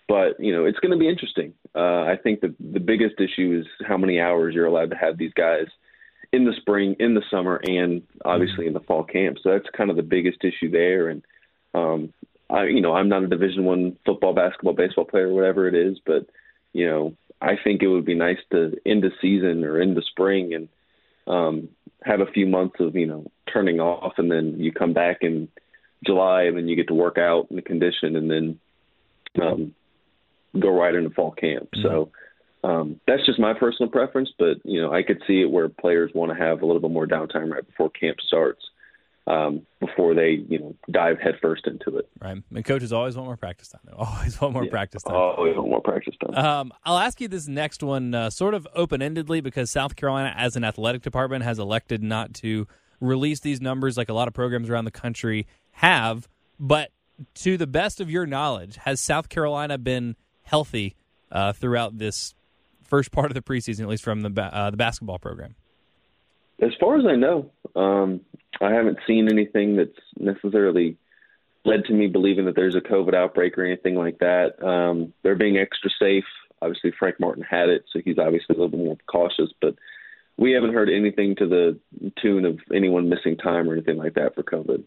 but 0.10 0.39
you 0.39 0.51
know, 0.51 0.66
it's 0.66 0.80
going 0.80 0.92
to 0.92 0.98
be 0.98 1.08
interesting. 1.08 1.54
Uh, 1.74 2.01
I 2.01 2.18
think 2.22 2.42
the 2.42 2.54
the 2.60 2.80
biggest 2.80 3.22
issue 3.22 3.62
is 3.62 3.86
how 3.88 3.95
many 3.95 4.19
hours 4.19 4.56
you're 4.56 4.65
allowed 4.65 4.89
to 4.89 4.98
have 4.98 5.17
these 5.17 5.34
guys 5.34 5.67
in 6.34 6.45
the 6.45 6.54
spring, 6.60 6.95
in 7.00 7.13
the 7.13 7.22
summer, 7.30 7.62
and 7.63 8.02
obviously 8.26 8.65
in 8.65 8.74
the 8.74 8.80
fall 8.80 9.04
camp. 9.04 9.38
So 9.41 9.52
that's 9.52 9.69
kind 9.78 9.91
of 9.91 9.95
the 9.95 10.04
biggest 10.04 10.43
issue 10.43 10.72
there. 10.72 11.10
And 11.10 11.24
um, 11.76 12.13
I, 12.50 12.65
you 12.65 12.82
know, 12.82 12.93
I'm 12.93 13.08
not 13.08 13.24
a 13.24 13.28
Division 13.28 13.65
One 13.65 13.98
football, 14.04 14.34
basketball, 14.34 14.74
baseball 14.74 15.06
player, 15.06 15.32
whatever 15.32 15.67
it 15.67 15.76
is, 15.76 16.00
but 16.04 16.26
you 16.74 16.88
know, 16.88 17.13
I 17.39 17.54
think 17.63 17.84
it 17.84 17.88
would 17.88 18.06
be 18.06 18.15
nice 18.15 18.39
to 18.52 18.76
end 18.86 19.04
the 19.04 19.12
season 19.22 19.63
or 19.63 19.80
end 19.80 19.95
the 19.95 20.02
spring 20.02 20.54
and 20.56 20.69
um, 21.28 21.69
have 22.04 22.19
a 22.19 22.32
few 22.32 22.48
months 22.48 22.78
of 22.80 22.95
you 22.95 23.06
know 23.06 23.32
turning 23.54 23.80
off, 23.80 24.13
and 24.17 24.32
then 24.32 24.60
you 24.60 24.72
come 24.72 24.93
back 24.93 25.19
in 25.22 25.50
July, 26.04 26.43
and 26.43 26.58
then 26.58 26.67
you 26.67 26.76
get 26.76 26.88
to 26.88 26.95
work 26.95 27.19
out 27.19 27.48
the 27.52 27.62
condition, 27.62 28.15
and 28.15 28.32
then 28.32 28.60
um, 29.39 29.76
go 30.57 30.69
right 30.69 30.95
into 30.95 31.09
fall 31.12 31.31
camp. 31.31 31.69
Mm-hmm. 31.75 31.81
So 31.81 32.12
um, 32.63 32.99
that's 33.07 33.25
just 33.25 33.39
my 33.39 33.53
personal 33.53 33.91
preference, 33.91 34.29
but 34.38 34.57
you 34.63 34.81
know, 34.81 34.93
I 34.93 35.03
could 35.03 35.21
see 35.27 35.41
it 35.41 35.49
where 35.49 35.69
players 35.69 36.12
want 36.13 36.31
to 36.31 36.38
have 36.38 36.62
a 36.62 36.65
little 36.65 36.81
bit 36.81 36.91
more 36.91 37.07
downtime 37.07 37.51
right 37.51 37.65
before 37.65 37.89
camp 37.89 38.17
starts 38.25 38.62
um, 39.29 39.65
before 39.79 40.15
they 40.15 40.43
you 40.49 40.59
know 40.59 40.75
dive 40.89 41.19
headfirst 41.19 41.67
into 41.67 41.97
it. 41.97 42.09
Right, 42.19 42.41
and 42.53 42.65
coaches 42.65 42.91
always 42.91 43.15
want 43.15 43.27
more 43.27 43.38
practice 43.38 43.69
time. 43.69 43.81
They 43.85 43.93
always 43.93 44.41
want 44.41 44.53
more 44.53 44.65
yeah, 44.65 44.71
practice 44.71 45.03
time. 45.03 45.15
Always 45.15 45.55
want 45.55 45.69
more 45.69 45.81
practice 45.81 46.15
time. 46.17 46.35
Um, 46.35 46.73
I'll 46.83 46.97
ask 46.97 47.21
you 47.21 47.27
this 47.27 47.47
next 47.47 47.83
one, 47.83 48.13
uh, 48.13 48.29
sort 48.31 48.55
of 48.55 48.67
open 48.73 49.01
endedly, 49.01 49.43
because 49.43 49.69
South 49.69 49.95
Carolina, 49.95 50.33
as 50.35 50.55
an 50.55 50.63
athletic 50.63 51.03
department, 51.03 51.43
has 51.43 51.59
elected 51.59 52.01
not 52.01 52.33
to 52.35 52.67
release 52.99 53.39
these 53.39 53.62
numbers 53.62 53.97
like 53.97 54.09
a 54.09 54.13
lot 54.13 54.27
of 54.27 54.33
programs 54.33 54.69
around 54.69 54.85
the 54.85 54.91
country 54.91 55.47
have. 55.73 56.27
But 56.59 56.91
to 57.35 57.55
the 57.55 57.67
best 57.67 58.01
of 58.01 58.09
your 58.09 58.25
knowledge, 58.25 58.77
has 58.77 58.99
South 58.99 59.29
Carolina 59.29 59.77
been 59.77 60.15
healthy 60.49 60.95
uh, 61.31 61.53
throughout 61.53 61.97
this 61.97 62.33
first 62.83 63.12
part 63.12 63.27
of 63.27 63.35
the 63.35 63.41
preseason, 63.41 63.81
at 63.81 63.88
least 63.88 64.03
from 64.03 64.21
the 64.21 64.29
ba- 64.29 64.53
uh, 64.53 64.69
the 64.69 64.77
basketball 64.77 65.19
program? 65.19 65.55
As 66.62 66.71
far 66.79 66.97
as 66.97 67.05
I 67.05 67.15
know, 67.15 67.51
um, 67.75 68.21
I 68.59 68.71
haven't 68.71 68.97
seen 69.07 69.29
anything 69.31 69.77
that's 69.77 69.91
necessarily 70.17 70.97
led 71.63 71.85
to 71.85 71.93
me 71.93 72.07
believing 72.07 72.45
that 72.45 72.55
there's 72.55 72.75
a 72.75 72.81
COVID 72.81 73.13
outbreak 73.13 73.57
or 73.57 73.65
anything 73.65 73.95
like 73.95 74.19
that. 74.19 74.62
Um, 74.63 75.13
they're 75.23 75.35
being 75.35 75.57
extra 75.57 75.89
safe. 75.99 76.25
Obviously, 76.62 76.91
Frank 76.97 77.19
Martin 77.19 77.43
had 77.43 77.69
it, 77.69 77.85
so 77.93 77.99
he's 78.03 78.17
obviously 78.17 78.55
a 78.55 78.59
little 78.59 78.69
bit 78.69 78.79
more 78.79 78.97
cautious. 79.07 79.51
But 79.62 79.75
we 80.38 80.51
haven't 80.51 80.73
heard 80.73 80.89
anything 80.89 81.35
to 81.38 81.47
the 81.47 81.79
tune 82.21 82.45
of 82.45 82.59
anyone 82.73 83.07
missing 83.07 83.38
time 83.38 83.69
or 83.69 83.73
anything 83.73 83.97
like 83.97 84.15
that 84.15 84.35
for 84.35 84.43
COVID. 84.43 84.83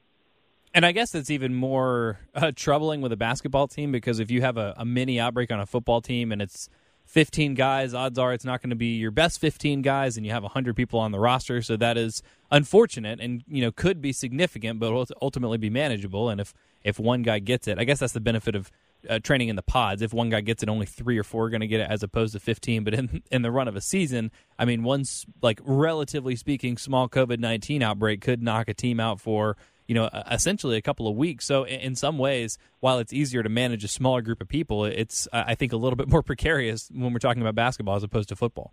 And 0.75 0.87
I 0.87 0.93
guess 0.93 1.11
that's 1.11 1.31
even 1.31 1.55
more 1.55 2.19
uh, 2.35 2.53
troubling 2.55 3.01
with 3.01 3.13
a 3.13 3.17
basketball 3.17 3.69
team 3.69 3.93
because 3.93 4.21
if 4.21 4.31
you 4.31 4.41
have 4.43 4.57
a, 4.57 4.75
a 4.77 4.85
mini 4.85 5.21
outbreak 5.21 5.51
on 5.51 5.61
a 5.61 5.67
football 5.67 6.01
team 6.01 6.33
and 6.33 6.41
it's 6.41 6.69
15 7.07 7.55
guys, 7.55 7.95
odds 7.95 8.19
are 8.19 8.33
it's 8.33 8.45
not 8.45 8.63
going 8.63 8.71
to 8.71 8.77
be 8.77 8.97
your 8.97 9.11
best 9.11 9.41
15 9.41 9.83
guys, 9.83 10.17
and 10.17 10.25
you 10.25 10.33
have 10.33 10.43
100 10.43 10.75
people 10.75 10.99
on 10.99 11.13
the 11.13 11.19
roster. 11.19 11.61
So 11.61 11.77
that 11.77 11.99
is 11.99 12.23
unfortunate, 12.51 13.21
and 13.21 13.43
you 13.47 13.61
know 13.61 13.71
could 13.71 14.01
be 14.01 14.13
significant, 14.13 14.81
but 14.81 14.93
will 14.93 15.07
ultimately 15.21 15.59
be 15.59 15.69
manageable. 15.69 16.29
And 16.29 16.41
if 16.41 16.55
if 16.83 16.99
one 16.99 17.23
guy 17.23 17.39
gets 17.39 17.69
it, 17.69 17.79
I 17.79 17.85
guess 17.85 17.99
that's 17.99 18.13
the 18.13 18.21
benefit 18.21 18.55
of 18.55 18.71
uh, 19.11 19.19
training 19.19 19.49
in 19.49 19.57
the 19.57 19.63
pods. 19.63 20.01
If 20.01 20.15
one 20.15 20.31
guy 20.31 20.41
gets 20.41 20.63
it, 20.63 20.69
only 20.69 20.87
three 20.87 21.19
or 21.19 21.25
four 21.25 21.47
are 21.47 21.51
going 21.51 21.61
to 21.61 21.67
get 21.67 21.81
it, 21.81 21.91
as 21.91 22.03
opposed 22.03 22.33
to 22.35 22.41
15. 22.41 22.85
But 22.85 22.95
in 22.95 23.23
in 23.31 23.43
the 23.43 23.51
run 23.51 23.69
of 23.69 23.77
a 23.77 23.81
season, 23.81 24.31
I 24.59 24.65
mean, 24.65 24.83
one 24.83 25.05
like 25.43 25.61
relatively 25.65 26.37
speaking, 26.37 26.79
small 26.79 27.09
COVID 27.09 27.41
19 27.41 27.83
outbreak 27.83 28.21
could 28.21 28.43
knock 28.43 28.69
a 28.69 28.75
team 28.75 29.01
out 29.01 29.21
for 29.21 29.57
you 29.87 29.95
know, 29.95 30.09
essentially 30.31 30.77
a 30.77 30.83
couple 30.83 31.09
of 31.09 31.16
weeks. 31.16 31.45
So 31.45 31.66
in 31.66 31.95
some 31.95 32.18
ways, 32.18 32.59
while 32.81 32.99
it's 32.99 33.12
easier 33.12 33.42
to 33.42 33.49
manage 33.49 33.85
a 33.85 33.88
smaller 33.88 34.23
group 34.23 34.40
of 34.40 34.49
people, 34.49 34.85
it's 34.85 35.29
I 35.33 35.55
think 35.55 35.73
a 35.73 35.77
little 35.77 35.97
bit 35.97 36.09
more 36.09 36.23
precarious 36.33 36.90
when 36.92 37.12
we're 37.12 37.18
talking 37.18 37.42
about 37.42 37.55
basketball 37.55 37.97
as 37.97 38.03
opposed 38.03 38.29
to 38.31 38.37
football. 38.37 38.73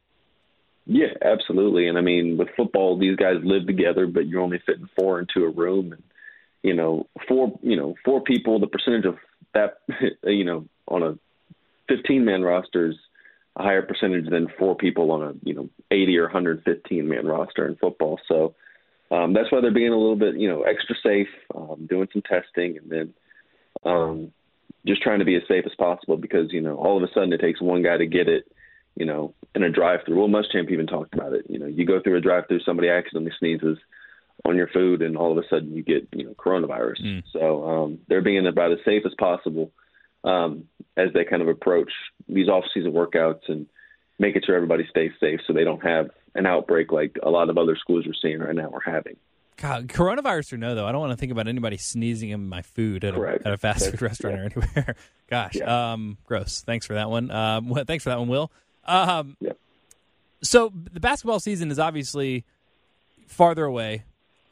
Yeah, 0.86 1.14
absolutely. 1.24 1.88
And 1.88 1.98
I 1.98 2.02
mean, 2.02 2.38
with 2.38 2.48
football, 2.58 2.98
these 2.98 3.16
guys 3.16 3.36
live 3.44 3.68
together, 3.68 4.08
but 4.08 4.28
you're 4.28 4.42
only 4.42 4.62
fitting 4.66 4.90
four 4.98 5.20
into 5.20 5.46
a 5.46 5.50
room, 5.50 5.92
and 5.92 6.04
you 6.64 6.74
know, 6.74 7.08
four 7.28 7.60
you 7.62 7.76
know 7.76 7.96
four 8.04 8.22
people. 8.22 8.60
The 8.60 8.68
percentage 8.68 9.06
of 9.06 9.18
that, 9.54 9.82
you 10.24 10.46
know, 10.46 10.66
on 10.88 11.04
a 11.04 11.18
15 11.90 12.26
man 12.26 12.42
roster 12.42 12.88
is 12.88 12.96
a 13.56 13.64
higher 13.64 13.82
percentage 13.82 14.30
than 14.30 14.48
four 14.58 14.76
people 14.76 15.12
on 15.12 15.22
a 15.22 15.34
you 15.44 15.54
know 15.54 15.70
80 15.92 16.18
or 16.18 16.24
115 16.24 17.08
man 17.08 17.28
roster 17.28 17.68
in 17.68 17.76
football. 17.76 18.20
So 18.28 18.56
um, 19.12 19.34
that's 19.34 19.52
why 19.52 19.62
they're 19.62 19.72
being 19.72 19.94
a 19.94 19.98
little 19.98 20.16
bit, 20.16 20.36
you 20.36 20.48
know, 20.48 20.62
extra 20.64 20.96
safe, 21.02 21.30
um, 21.56 21.88
doing 21.90 22.08
some 22.14 22.22
testing, 22.22 22.78
and 22.78 22.90
then 22.90 23.14
um, 23.84 24.32
just 24.86 25.02
trying 25.02 25.20
to 25.20 25.26
be 25.26 25.36
as 25.36 25.44
safe 25.48 25.66
as 25.66 25.76
possible 25.76 26.18
because 26.18 26.52
you 26.52 26.62
know 26.62 26.76
all 26.76 26.98
of 26.98 27.04
a 27.04 27.12
sudden 27.14 27.34
it 27.34 27.42
takes 27.42 27.62
one 27.62 27.82
guy 27.82 27.98
to 27.98 28.06
get 28.06 28.28
it, 28.28 28.52
you 28.96 29.06
know, 29.06 29.34
in 29.56 29.64
a 29.64 29.70
drive-through. 29.70 30.16
Will 30.16 30.30
Muschamp 30.30 30.72
even 30.72 30.88
talked 30.88 31.14
about 31.14 31.34
it. 31.34 31.46
You 31.50 31.60
know, 31.60 31.66
you 31.66 31.86
go 31.86 32.02
through 32.02 32.18
a 32.18 32.22
drive-through, 32.22 32.62
somebody 32.62 32.90
accidentally 32.90 33.34
sneezes 33.40 33.78
on 34.46 34.56
your 34.56 34.68
food, 34.68 35.02
and 35.02 35.18
all 35.18 35.32
of 35.32 35.44
a 35.44 35.48
sudden 35.50 35.76
you 35.76 35.84
get 35.84 36.08
you 36.14 36.26
know 36.26 36.34
coronavirus. 36.34 37.04
Mm. 37.04 37.24
So 37.34 37.68
um, 37.68 38.00
they're 38.08 38.22
being 38.22 38.46
about 38.46 38.72
as 38.72 38.80
safe 38.86 39.04
as 39.06 39.14
possible 39.20 39.72
um, 40.24 40.66
as 40.98 41.10
they 41.14 41.26
kind 41.26 41.42
of 41.42 41.48
approach 41.48 41.92
these 42.28 42.48
off-season 42.48 42.92
workouts 42.92 43.48
and 43.48 43.66
making 44.20 44.42
sure 44.46 44.56
everybody 44.56 44.86
stays 44.90 45.12
safe 45.20 45.40
so 45.48 45.54
they 45.54 45.64
don't 45.64 45.84
have 45.84 46.10
an 46.36 46.46
outbreak 46.46 46.92
like 46.92 47.18
a 47.24 47.30
lot 47.30 47.50
of 47.50 47.58
other 47.58 47.76
schools 47.76 48.06
are 48.06 48.14
seeing 48.22 48.40
right 48.40 48.56
now 48.56 48.70
are 48.70 48.82
having. 48.86 49.16
God, 49.58 49.88
coronavirus 49.88 50.54
or 50.54 50.58
no, 50.58 50.74
though, 50.74 50.88
I 50.88 50.92
don't 50.92 51.02
want 51.02 51.12
to 51.12 51.18
think 51.18 51.32
about 51.34 51.48
anybody 51.48 51.76
sneezing 51.76 52.30
in 52.30 52.48
my 52.48 52.62
food 52.62 53.04
at, 53.04 53.14
a, 53.14 53.40
at 53.46 53.54
a, 53.54 53.58
fast 53.58 53.80
That's, 53.80 53.92
food 53.92 54.02
restaurant 54.02 54.36
yeah. 54.36 54.42
or 54.42 54.46
anywhere. 54.46 54.96
Gosh, 55.30 55.56
yeah. 55.56 55.94
um, 55.94 56.18
gross. 56.26 56.62
Thanks 56.62 56.86
for 56.86 56.94
that 56.94 57.10
one. 57.10 57.30
Um, 57.30 57.70
well, 57.70 57.84
thanks 57.84 58.04
for 58.04 58.10
that 58.10 58.20
one, 58.20 58.30
Will. 58.30 58.52
Um, 58.86 59.36
yeah. 59.42 59.54
So 60.42 60.72
the 60.74 61.02
basketball 61.02 61.42
season 61.42 61.72
is 61.72 61.80
obviously 61.80 62.46
farther 63.28 63.66
away 63.66 64.06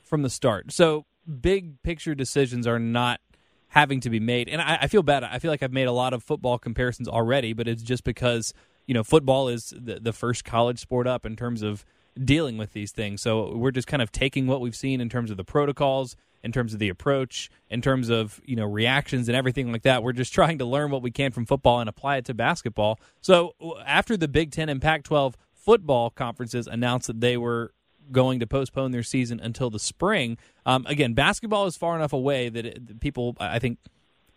from 0.04 0.24
the 0.24 0.30
start. 0.30 0.74
So 0.74 1.06
big 1.42 1.82
picture 1.84 2.14
decisions 2.14 2.68
are 2.68 2.80
not 2.80 3.22
having 3.70 4.00
to 4.02 4.10
be 4.10 4.20
made. 4.20 4.50
And 4.50 4.62
I, 4.62 4.80
I, 4.84 4.88
feel 4.88 5.04
bad. 5.04 5.24
I 5.24 5.40
feel 5.40 5.52
like 5.52 5.64
I've 5.64 5.74
made 5.74 5.88
a 5.88 5.92
lot 5.92 6.14
of 6.14 6.24
football 6.24 6.58
comparisons 6.58 7.08
already, 7.08 7.54
but 7.54 7.68
it's 7.68 7.84
just 7.84 8.04
because 8.04 8.54
you 8.88 8.94
know 8.94 9.04
football 9.04 9.48
is 9.48 9.74
the, 9.78 10.00
the 10.00 10.14
first 10.14 10.44
college 10.44 10.80
sport 10.80 11.06
up 11.06 11.26
in 11.26 11.36
terms 11.36 11.62
of 11.62 11.86
dealing 12.24 12.58
with 12.58 12.74
these 12.74 12.92
things. 12.92 13.22
So 13.22 13.56
we're 13.56 13.72
just 13.72 13.88
kind 13.88 14.02
of 14.02 14.12
taking 14.12 14.48
what 14.48 14.62
we've 14.62 14.76
seen 14.76 15.00
in 15.00 15.10
terms 15.10 15.30
of 15.30 15.38
the 15.38 15.44
protocols, 15.44 16.16
in 16.44 16.52
terms 16.52 16.74
of 16.74 16.80
the 16.80 16.90
approach, 16.90 17.50
in 17.70 17.82
terms 17.82 18.10
of 18.10 18.42
you 18.46 18.56
know 18.56 18.66
reactions 18.66 19.28
and 19.28 19.36
everything 19.36 19.72
like 19.72 19.84
that. 19.84 20.02
We're 20.02 20.14
just 20.14 20.34
trying 20.34 20.58
to 20.58 20.66
learn 20.66 20.90
what 20.90 21.02
we 21.02 21.12
can 21.12 21.32
from 21.32 21.46
football 21.46 21.80
and 21.80 21.88
apply 21.88 22.18
it 22.18 22.26
to 22.26 22.34
basketball. 22.34 23.00
So 23.22 23.54
after 23.86 24.18
the 24.18 24.28
Big 24.28 24.52
Ten 24.52 24.70
and 24.70 24.82
Pac-12 24.82 25.36
football 25.54 26.10
conferences 26.10 26.66
announced 26.66 27.08
that 27.08 27.20
they 27.20 27.36
were 27.36 27.74
going 28.12 28.40
to 28.40 28.48
postpone 28.48 28.92
their 28.92 29.04
season 29.04 29.40
until 29.40 29.70
the 29.70 29.80
spring. 29.80 30.38
Um, 30.66 30.86
again, 30.88 31.14
basketball 31.14 31.66
is 31.66 31.76
far 31.76 31.96
enough 31.96 32.14
away 32.14 32.50
that 32.50 32.66
it, 32.66 33.00
people, 33.00 33.36
I 33.40 33.60
think, 33.60 33.80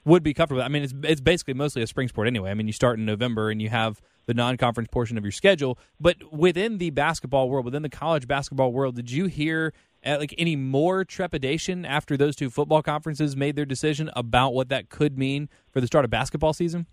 would 0.05 0.23
be 0.23 0.35
comfortable. 0.35 0.63
I 0.63 0.69
mean, 0.69 0.83
it's 0.83 0.95
it's 1.03 1.21
basically 1.21 1.55
mostly 1.55 1.83
a 1.83 1.87
spring 1.87 2.09
sport 2.09 2.27
anyway. 2.27 2.51
I 2.51 2.55
mean, 2.55 2.67
you 2.67 2.73
start 2.73 2.99
in 2.99 3.05
November 3.05 3.51
and 3.51 3.61
you 3.61 3.69
have 3.69 4.01
the 4.27 4.35
non-conference 4.35 4.89
portion 4.91 5.19
of 5.19 5.25
your 5.25 5.33
schedule. 5.33 5.79
But 6.01 6.33
within 6.33 6.79
the 6.79 6.91
basketball 6.91 7.49
world, 7.49 7.65
within 7.65 7.83
the 7.83 7.89
college 7.89 8.27
basketball 8.27 8.73
world, 8.73 8.97
did 8.97 9.11
you 9.11 9.27
hear 9.27 9.73
uh, 10.05 10.17
like 10.19 10.35
any 10.39 10.57
more 10.57 11.05
trepidation 11.05 11.85
after 11.85 12.17
those 12.17 12.37
two 12.37 12.51
football 12.51 12.83
conferences 12.83 13.37
made 13.37 13.57
their 13.57 13.67
decision 13.67 14.11
about 14.15 14.55
what 14.55 14.69
that 14.69 14.89
could 14.89 15.19
mean 15.19 15.49
for 15.71 15.81
the 15.81 15.87
start 15.87 16.05
of 16.05 16.11
basketball 16.11 16.53
season? 16.53 16.87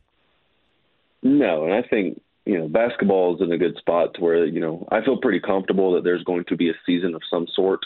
No, 1.23 1.65
and 1.65 1.73
I 1.73 1.81
think 1.81 2.21
you 2.47 2.57
know, 2.57 2.69
basketball 2.69 3.35
is 3.35 3.41
in 3.41 3.51
a 3.51 3.57
good 3.57 3.75
spot 3.77 4.13
to 4.13 4.21
where, 4.21 4.45
you 4.45 4.61
know, 4.61 4.87
I 4.89 5.03
feel 5.03 5.17
pretty 5.17 5.41
comfortable 5.41 5.93
that 5.93 6.05
there's 6.05 6.23
going 6.23 6.45
to 6.45 6.55
be 6.55 6.69
a 6.69 6.73
season 6.85 7.13
of 7.13 7.21
some 7.29 7.45
sort 7.53 7.81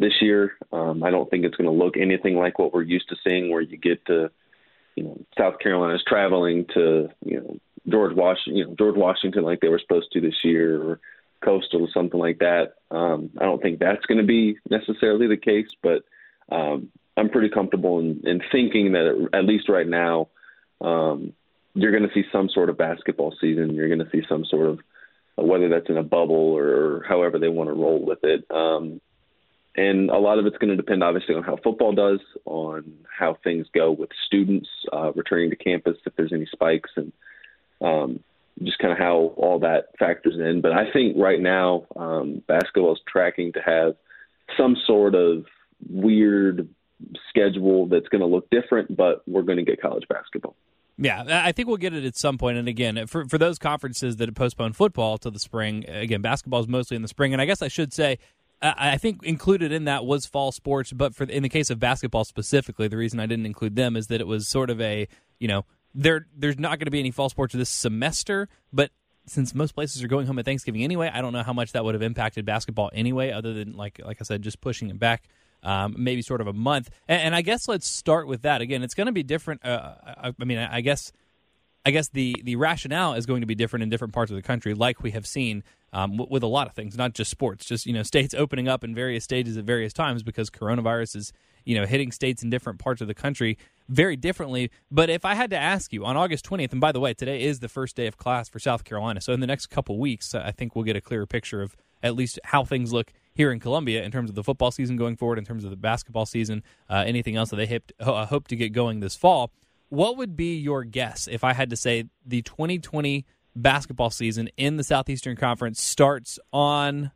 this 0.00 0.14
year. 0.20 0.54
Um, 0.72 1.04
I 1.04 1.12
don't 1.12 1.30
think 1.30 1.44
it's 1.44 1.54
going 1.54 1.70
to 1.70 1.84
look 1.84 1.96
anything 1.96 2.34
like 2.34 2.58
what 2.58 2.74
we're 2.74 2.82
used 2.82 3.08
to 3.10 3.16
seeing, 3.22 3.52
where 3.52 3.60
you 3.60 3.76
get 3.76 4.04
to, 4.06 4.32
you 4.96 5.04
know, 5.04 5.20
South 5.38 5.60
Carolina's 5.60 6.02
traveling 6.04 6.66
to, 6.74 7.08
you 7.24 7.40
know, 7.40 7.56
George 7.88 8.14
Washington, 8.14 8.56
you 8.56 8.66
know, 8.66 8.74
George 8.76 8.96
Washington 8.96 9.42
like 9.42 9.60
they 9.60 9.68
were 9.68 9.80
supposed 9.80 10.12
to 10.12 10.20
this 10.20 10.36
year, 10.42 10.82
or 10.82 11.00
Coastal 11.44 11.82
or 11.82 11.88
something 11.92 12.18
like 12.18 12.38
that. 12.38 12.74
Um, 12.90 13.30
I 13.38 13.44
don't 13.44 13.60
think 13.60 13.78
that's 13.78 14.06
going 14.06 14.18
to 14.18 14.26
be 14.26 14.58
necessarily 14.70 15.26
the 15.26 15.36
case, 15.36 15.68
but 15.82 16.04
um, 16.50 16.90
I'm 17.16 17.28
pretty 17.28 17.50
comfortable 17.50 17.98
in, 18.00 18.22
in 18.24 18.40
thinking 18.50 18.92
that 18.92 19.28
at 19.32 19.44
least 19.44 19.68
right 19.68 19.86
now, 19.86 20.28
um, 20.80 21.32
you're 21.74 21.92
going 21.92 22.08
to 22.08 22.14
see 22.14 22.24
some 22.32 22.48
sort 22.48 22.70
of 22.70 22.78
basketball 22.78 23.34
season. 23.40 23.74
You're 23.74 23.88
going 23.88 24.04
to 24.04 24.10
see 24.10 24.22
some 24.28 24.44
sort 24.44 24.68
of 24.68 24.80
whether 25.36 25.68
that's 25.68 25.88
in 25.88 25.96
a 25.96 26.02
bubble 26.02 26.56
or 26.56 27.04
however 27.08 27.38
they 27.38 27.48
want 27.48 27.68
to 27.68 27.74
roll 27.74 28.04
with 28.04 28.22
it. 28.22 28.44
Um, 28.50 29.00
and 29.76 30.08
a 30.08 30.18
lot 30.18 30.38
of 30.38 30.46
it's 30.46 30.58
going 30.58 30.70
to 30.70 30.76
depend, 30.76 31.02
obviously, 31.02 31.34
on 31.34 31.42
how 31.42 31.56
football 31.56 31.92
does, 31.92 32.20
on 32.44 32.94
how 33.18 33.36
things 33.42 33.66
go 33.74 33.90
with 33.90 34.10
students 34.26 34.68
uh, 34.92 35.12
returning 35.14 35.50
to 35.50 35.56
campus, 35.56 35.96
if 36.06 36.14
there's 36.14 36.32
any 36.32 36.46
spikes, 36.46 36.90
and 36.94 37.12
um, 37.84 38.20
just 38.62 38.78
kind 38.78 38.92
of 38.92 38.98
how 38.98 39.34
all 39.36 39.58
that 39.60 39.90
factors 39.98 40.34
in. 40.38 40.60
But 40.60 40.72
I 40.72 40.90
think 40.92 41.16
right 41.18 41.40
now, 41.40 41.86
um, 41.96 42.42
basketball 42.46 42.94
is 42.94 43.00
tracking 43.06 43.52
to 43.52 43.60
have 43.60 43.96
some 44.56 44.76
sort 44.86 45.14
of 45.14 45.44
weird 45.88 46.68
schedule 47.28 47.86
that's 47.86 48.08
going 48.08 48.20
to 48.20 48.26
look 48.26 48.48
different, 48.50 48.96
but 48.96 49.22
we're 49.26 49.42
going 49.42 49.58
to 49.58 49.64
get 49.64 49.80
college 49.80 50.04
basketball. 50.08 50.54
Yeah, 50.96 51.42
I 51.44 51.50
think 51.50 51.66
we'll 51.66 51.76
get 51.76 51.92
it 51.92 52.04
at 52.04 52.16
some 52.16 52.38
point. 52.38 52.56
And 52.56 52.68
again, 52.68 53.08
for 53.08 53.26
for 53.26 53.36
those 53.36 53.58
conferences 53.58 54.16
that 54.16 54.28
have 54.28 54.36
postponed 54.36 54.76
football 54.76 55.18
to 55.18 55.30
the 55.30 55.40
spring, 55.40 55.84
again, 55.88 56.22
basketball 56.22 56.60
is 56.60 56.68
mostly 56.68 56.94
in 56.94 57.02
the 57.02 57.08
spring. 57.08 57.32
And 57.32 57.42
I 57.42 57.46
guess 57.46 57.62
I 57.62 57.68
should 57.68 57.92
say, 57.92 58.18
I 58.62 58.96
think 58.96 59.24
included 59.24 59.72
in 59.72 59.86
that 59.86 60.04
was 60.04 60.24
fall 60.24 60.52
sports. 60.52 60.92
But 60.92 61.12
for 61.12 61.24
in 61.24 61.42
the 61.42 61.48
case 61.48 61.68
of 61.68 61.80
basketball 61.80 62.24
specifically, 62.24 62.86
the 62.86 62.96
reason 62.96 63.18
I 63.18 63.26
didn't 63.26 63.46
include 63.46 63.74
them 63.74 63.96
is 63.96 64.06
that 64.06 64.20
it 64.20 64.28
was 64.28 64.46
sort 64.46 64.70
of 64.70 64.80
a 64.80 65.08
you 65.40 65.48
know 65.48 65.64
there 65.94 66.26
there's 66.36 66.58
not 66.58 66.78
going 66.78 66.86
to 66.86 66.90
be 66.90 67.00
any 67.00 67.10
fall 67.10 67.28
sports 67.28 67.54
this 67.54 67.70
semester, 67.70 68.48
but 68.72 68.90
since 69.26 69.54
most 69.54 69.72
places 69.72 70.02
are 70.02 70.08
going 70.08 70.26
home 70.26 70.38
at 70.38 70.44
Thanksgiving 70.44 70.84
anyway, 70.84 71.10
I 71.12 71.22
don't 71.22 71.32
know 71.32 71.42
how 71.42 71.52
much 71.52 71.72
that 71.72 71.84
would 71.84 71.94
have 71.94 72.02
impacted 72.02 72.44
basketball 72.44 72.90
anyway, 72.92 73.30
other 73.30 73.54
than 73.54 73.76
like 73.76 74.00
like 74.04 74.18
I 74.20 74.24
said, 74.24 74.42
just 74.42 74.60
pushing 74.60 74.90
it 74.90 74.98
back 74.98 75.28
um, 75.64 75.94
maybe 75.98 76.22
sort 76.22 76.40
of 76.40 76.46
a 76.46 76.52
month. 76.52 76.90
And, 77.08 77.22
and, 77.22 77.34
I 77.34 77.42
guess 77.42 77.66
let's 77.66 77.86
start 77.86 78.28
with 78.28 78.42
that. 78.42 78.60
Again, 78.60 78.82
it's 78.82 78.94
going 78.94 79.06
to 79.06 79.12
be 79.12 79.22
different. 79.22 79.64
Uh, 79.64 79.94
I, 80.06 80.32
I, 80.38 80.44
mean, 80.44 80.58
I 80.58 80.80
guess. 80.82 81.10
I 81.86 81.90
guess 81.90 82.08
the, 82.08 82.34
the 82.42 82.56
rationale 82.56 83.12
is 83.14 83.26
going 83.26 83.42
to 83.42 83.46
be 83.46 83.54
different 83.54 83.82
in 83.82 83.90
different 83.90 84.14
parts 84.14 84.30
of 84.30 84.36
the 84.36 84.42
country, 84.42 84.72
like 84.72 85.02
we 85.02 85.10
have 85.10 85.26
seen 85.26 85.62
um, 85.92 86.12
w- 86.12 86.28
with 86.30 86.42
a 86.42 86.46
lot 86.46 86.66
of 86.66 86.72
things, 86.74 86.96
not 86.96 87.12
just 87.12 87.30
sports, 87.30 87.66
just 87.66 87.84
you 87.84 87.92
know 87.92 88.02
states 88.14 88.34
opening 88.34 88.68
up 88.68 88.84
in 88.84 88.94
various 88.94 89.24
stages 89.24 89.56
at 89.56 89.64
various 89.64 89.92
times 89.92 90.22
because 90.22 90.50
coronavirus 90.50 91.16
is 91.16 91.32
you 91.64 91.78
know 91.78 91.84
hitting 91.84 92.10
states 92.10 92.42
in 92.42 92.48
different 92.48 92.78
parts 92.78 93.02
of 93.02 93.06
the 93.06 93.14
country 93.14 93.58
very 93.88 94.16
differently. 94.16 94.70
But 94.90 95.10
if 95.10 95.26
I 95.26 95.34
had 95.34 95.50
to 95.50 95.58
ask 95.58 95.92
you 95.92 96.06
on 96.06 96.16
August 96.16 96.48
20th, 96.48 96.72
and 96.72 96.80
by 96.80 96.90
the 96.90 97.00
way, 97.00 97.12
today 97.12 97.42
is 97.42 97.60
the 97.60 97.68
first 97.68 97.96
day 97.96 98.06
of 98.06 98.16
class 98.16 98.48
for 98.48 98.58
South 98.58 98.84
Carolina, 98.84 99.20
so 99.20 99.34
in 99.34 99.40
the 99.40 99.46
next 99.46 99.66
couple 99.66 99.98
weeks, 99.98 100.34
I 100.34 100.52
think 100.52 100.74
we'll 100.74 100.84
get 100.84 100.96
a 100.96 101.02
clearer 101.02 101.26
picture 101.26 101.60
of 101.60 101.76
at 102.02 102.14
least 102.14 102.38
how 102.44 102.64
things 102.64 102.92
look 102.92 103.12
here 103.34 103.50
in 103.50 103.58
Columbia 103.60 104.02
in 104.02 104.10
terms 104.10 104.30
of 104.30 104.36
the 104.36 104.42
football 104.42 104.70
season 104.70 104.96
going 104.96 105.16
forward, 105.16 105.38
in 105.38 105.44
terms 105.44 105.64
of 105.64 105.70
the 105.70 105.76
basketball 105.76 106.26
season, 106.26 106.62
uh, 106.88 107.02
anything 107.06 107.36
else 107.36 107.50
that 107.50 107.56
they 107.56 107.66
hope, 107.66 107.92
uh, 108.00 108.26
hope 108.26 108.48
to 108.48 108.56
get 108.56 108.72
going 108.72 109.00
this 109.00 109.16
fall. 109.16 109.50
What 109.94 110.16
would 110.16 110.36
be 110.36 110.56
your 110.56 110.82
guess 110.82 111.28
if 111.28 111.44
I 111.44 111.52
had 111.52 111.70
to 111.70 111.76
say 111.76 112.06
the 112.26 112.42
2020 112.42 113.24
basketball 113.54 114.10
season 114.10 114.50
in 114.56 114.76
the 114.76 114.82
Southeastern 114.82 115.36
Conference 115.36 115.80
starts 115.80 116.40
on 116.52 117.12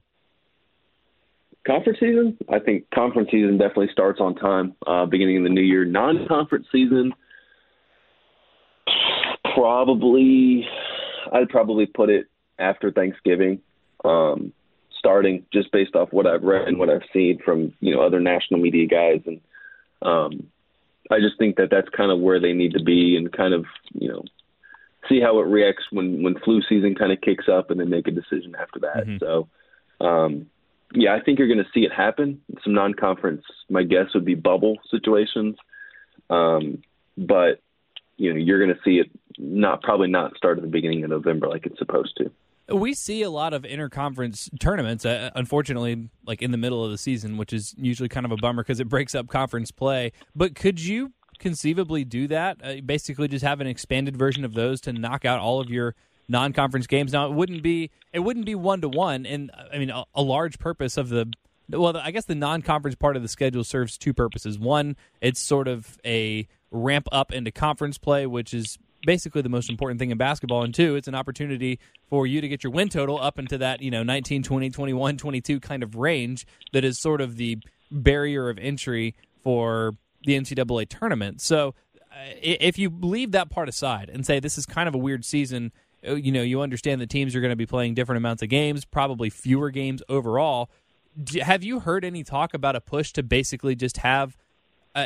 conference 1.67 1.99
season? 1.99 2.39
I 2.49 2.61
think 2.61 2.89
conference 2.95 3.31
season 3.33 3.59
definitely 3.59 3.89
starts 3.91 4.21
on 4.21 4.37
time, 4.37 4.77
uh, 4.87 5.07
beginning 5.07 5.39
of 5.39 5.43
the 5.43 5.49
new 5.49 5.61
year. 5.61 5.85
Non-conference 5.85 6.69
season, 6.71 7.15
probably, 9.55 10.65
I'd 11.33 11.49
probably 11.49 11.87
put 11.87 12.11
it 12.11 12.27
after 12.61 12.93
Thanksgiving. 12.93 13.61
Um, 14.05 14.53
starting 15.01 15.45
just 15.53 15.73
based 15.73 15.97
off 15.97 16.13
what 16.13 16.29
I've 16.29 16.45
read 16.45 16.69
and 16.69 16.79
what 16.79 16.91
I've 16.91 17.03
seen 17.13 17.41
from 17.45 17.75
you 17.81 17.97
know 17.97 18.03
other 18.03 18.21
national 18.21 18.61
media 18.61 18.87
guys, 18.87 19.21
and 19.27 19.41
um, 20.01 20.47
I 21.11 21.21
just 21.21 21.39
think 21.39 21.57
that 21.57 21.71
that's 21.71 21.89
kind 21.91 22.11
of 22.11 22.21
where 22.21 22.41
they 22.41 22.53
need 22.53 22.73
to 22.75 22.83
be, 22.83 23.17
and 23.17 23.33
kind 23.33 23.55
of 23.55 23.65
you 23.93 24.09
know 24.09 24.25
see 25.09 25.21
how 25.21 25.39
it 25.41 25.47
reacts 25.47 25.85
when 25.91 26.23
when 26.23 26.39
flu 26.41 26.61
season 26.69 26.95
kind 26.95 27.13
of 27.13 27.21
kicks 27.21 27.49
up, 27.49 27.71
and 27.71 27.81
then 27.81 27.91
make 27.91 28.09
a 28.09 28.13
decision 28.13 28.55
after 28.61 28.81
that. 28.81 29.07
Mm-hmm. 29.07 29.19
So. 29.19 29.49
Um, 30.01 30.47
yeah, 30.95 31.15
I 31.15 31.21
think 31.21 31.39
you're 31.39 31.49
going 31.49 31.59
to 31.59 31.71
see 31.75 31.81
it 31.81 31.93
happen. 31.93 32.41
Some 32.65 32.73
non-conference, 32.73 33.43
my 33.69 33.83
guess 33.83 34.15
would 34.15 34.25
be 34.25 34.35
bubble 34.35 34.79
situations, 34.91 35.57
um, 36.31 36.83
but 37.17 37.61
you 38.17 38.33
know 38.33 38.39
you're 38.39 38.65
going 38.65 38.75
to 38.75 38.83
see 38.85 38.99
it 38.99 39.11
not 39.39 39.83
probably 39.83 40.09
not 40.09 40.37
start 40.37 40.59
at 40.59 40.63
the 40.63 40.71
beginning 40.71 41.05
of 41.05 41.11
November 41.11 41.49
like 41.49 41.67
it's 41.67 41.79
supposed 41.79 42.17
to. 42.19 42.31
We 42.71 42.93
see 42.95 43.23
a 43.23 43.31
lot 43.31 43.55
of 43.55 43.63
interconference 43.63 44.51
tournaments, 44.61 45.07
uh, 45.07 45.31
unfortunately, 45.35 46.11
like 46.27 46.43
in 46.43 46.51
the 46.51 46.59
middle 46.59 46.85
of 46.85 46.91
the 46.91 46.99
season, 46.99 47.39
which 47.39 47.53
is 47.53 47.75
usually 47.79 48.11
kind 48.11 48.27
of 48.27 48.33
a 48.33 48.37
bummer 48.37 48.63
because 48.63 48.79
it 48.79 48.89
breaks 48.89 49.15
up 49.15 49.29
conference 49.29 49.71
play. 49.71 50.13
But 50.37 50.55
could 50.55 50.79
you 50.79 51.13
conceivably 51.39 52.05
do 52.05 52.29
that? 52.29 52.59
Uh, 52.63 52.75
basically, 52.85 53.29
just 53.29 53.45
have 53.45 53.61
an 53.61 53.67
expanded 53.67 54.17
version 54.17 54.45
of 54.45 54.53
those 54.53 54.83
to 54.83 54.93
knock 54.93 55.25
out 55.25 55.41
all 55.41 55.61
of 55.61 55.71
your 55.71 55.95
non-conference 56.29 56.87
games. 56.87 57.13
Now, 57.13 57.27
it 57.27 57.33
wouldn't 57.33 57.63
be 57.63 57.91
it 58.13 58.21
wouldn't 58.21 58.47
be 58.47 58.55
one 58.55 58.83
to 58.83 58.89
one, 58.89 59.25
and 59.25 59.51
I 59.73 59.79
mean, 59.79 59.91
a, 59.91 60.05
a 60.15 60.23
large 60.23 60.59
purpose 60.59 60.97
of 60.97 61.09
the 61.09 61.33
well, 61.71 61.97
I 61.97 62.11
guess 62.11 62.25
the 62.25 62.35
non-conference 62.35 62.97
part 62.97 63.17
of 63.17 63.23
the 63.23 63.29
schedule 63.29 63.65
serves 63.65 63.99
two 63.99 64.15
purposes. 64.15 64.59
One, 64.59 64.97
it's 65.21 65.41
sort 65.41 65.69
of 65.69 65.99
a 66.05 66.49
ramp 66.71 67.09
up 67.13 67.33
into 67.33 67.51
conference 67.51 67.99
play, 67.99 68.27
which 68.27 68.55
is 68.55 68.79
basically 69.03 69.43
the 69.43 69.49
most 69.49 69.71
important 69.71 69.99
thing 69.99 70.11
in 70.11 70.19
basketball. 70.19 70.63
And 70.63 70.75
two, 70.75 70.97
it's 70.97 71.09
an 71.09 71.15
opportunity 71.15 71.79
for 72.09 72.27
you 72.27 72.41
to 72.41 72.49
get 72.49 72.65
your 72.65 72.73
win 72.73 72.89
total 72.89 73.21
up 73.21 73.39
into 73.39 73.59
that, 73.59 73.81
you 73.81 73.91
know, 73.91 74.03
19, 74.03 74.43
20, 74.43 74.71
21, 74.71 75.17
22 75.17 75.61
kind 75.61 75.83
of 75.83 75.95
range 75.95 76.47
that 76.73 76.85
is 76.85 76.99
sort 76.99 77.21
of 77.21 77.37
the 77.37 77.59
barrier 77.91 78.49
of 78.49 78.59
entry 78.59 79.15
for 79.43 79.95
the 80.25 80.39
NCAA 80.39 80.89
tournament. 80.89 81.41
So 81.41 81.75
uh, 82.11 82.35
if 82.43 82.79
you 82.79 82.91
leave 83.01 83.33
that 83.33 83.51
part 83.51 83.69
aside 83.69 84.11
and 84.13 84.27
say 84.27 84.41
this 84.41 84.59
is 84.59 84.67
kind 84.67 84.89
of 84.89 84.95
a 84.95 84.99
weird 84.99 85.25
season, 85.25 85.73
uh, 86.07 86.15
you 86.15 86.33
know, 86.33 86.43
you 86.43 86.61
understand 86.61 87.01
that 87.01 87.11
teams 87.11 87.35
are 87.35 87.41
going 87.41 87.51
to 87.51 87.57
be 87.57 87.67
playing 87.67 87.95
different 87.95 88.19
amounts 88.19 88.43
of 88.43 88.49
games, 88.49 88.85
probably 88.85 89.31
fewer 89.31 89.71
games 89.71 90.03
overall. 90.09 90.71
Have 91.41 91.65
you 91.65 91.81
heard 91.81 92.05
any 92.05 92.23
talk 92.23 92.55
about 92.55 92.77
a 92.77 92.81
push 92.81 93.13
to 93.15 93.23
basically 93.23 93.75
just 93.75 93.99
have– 93.99 94.37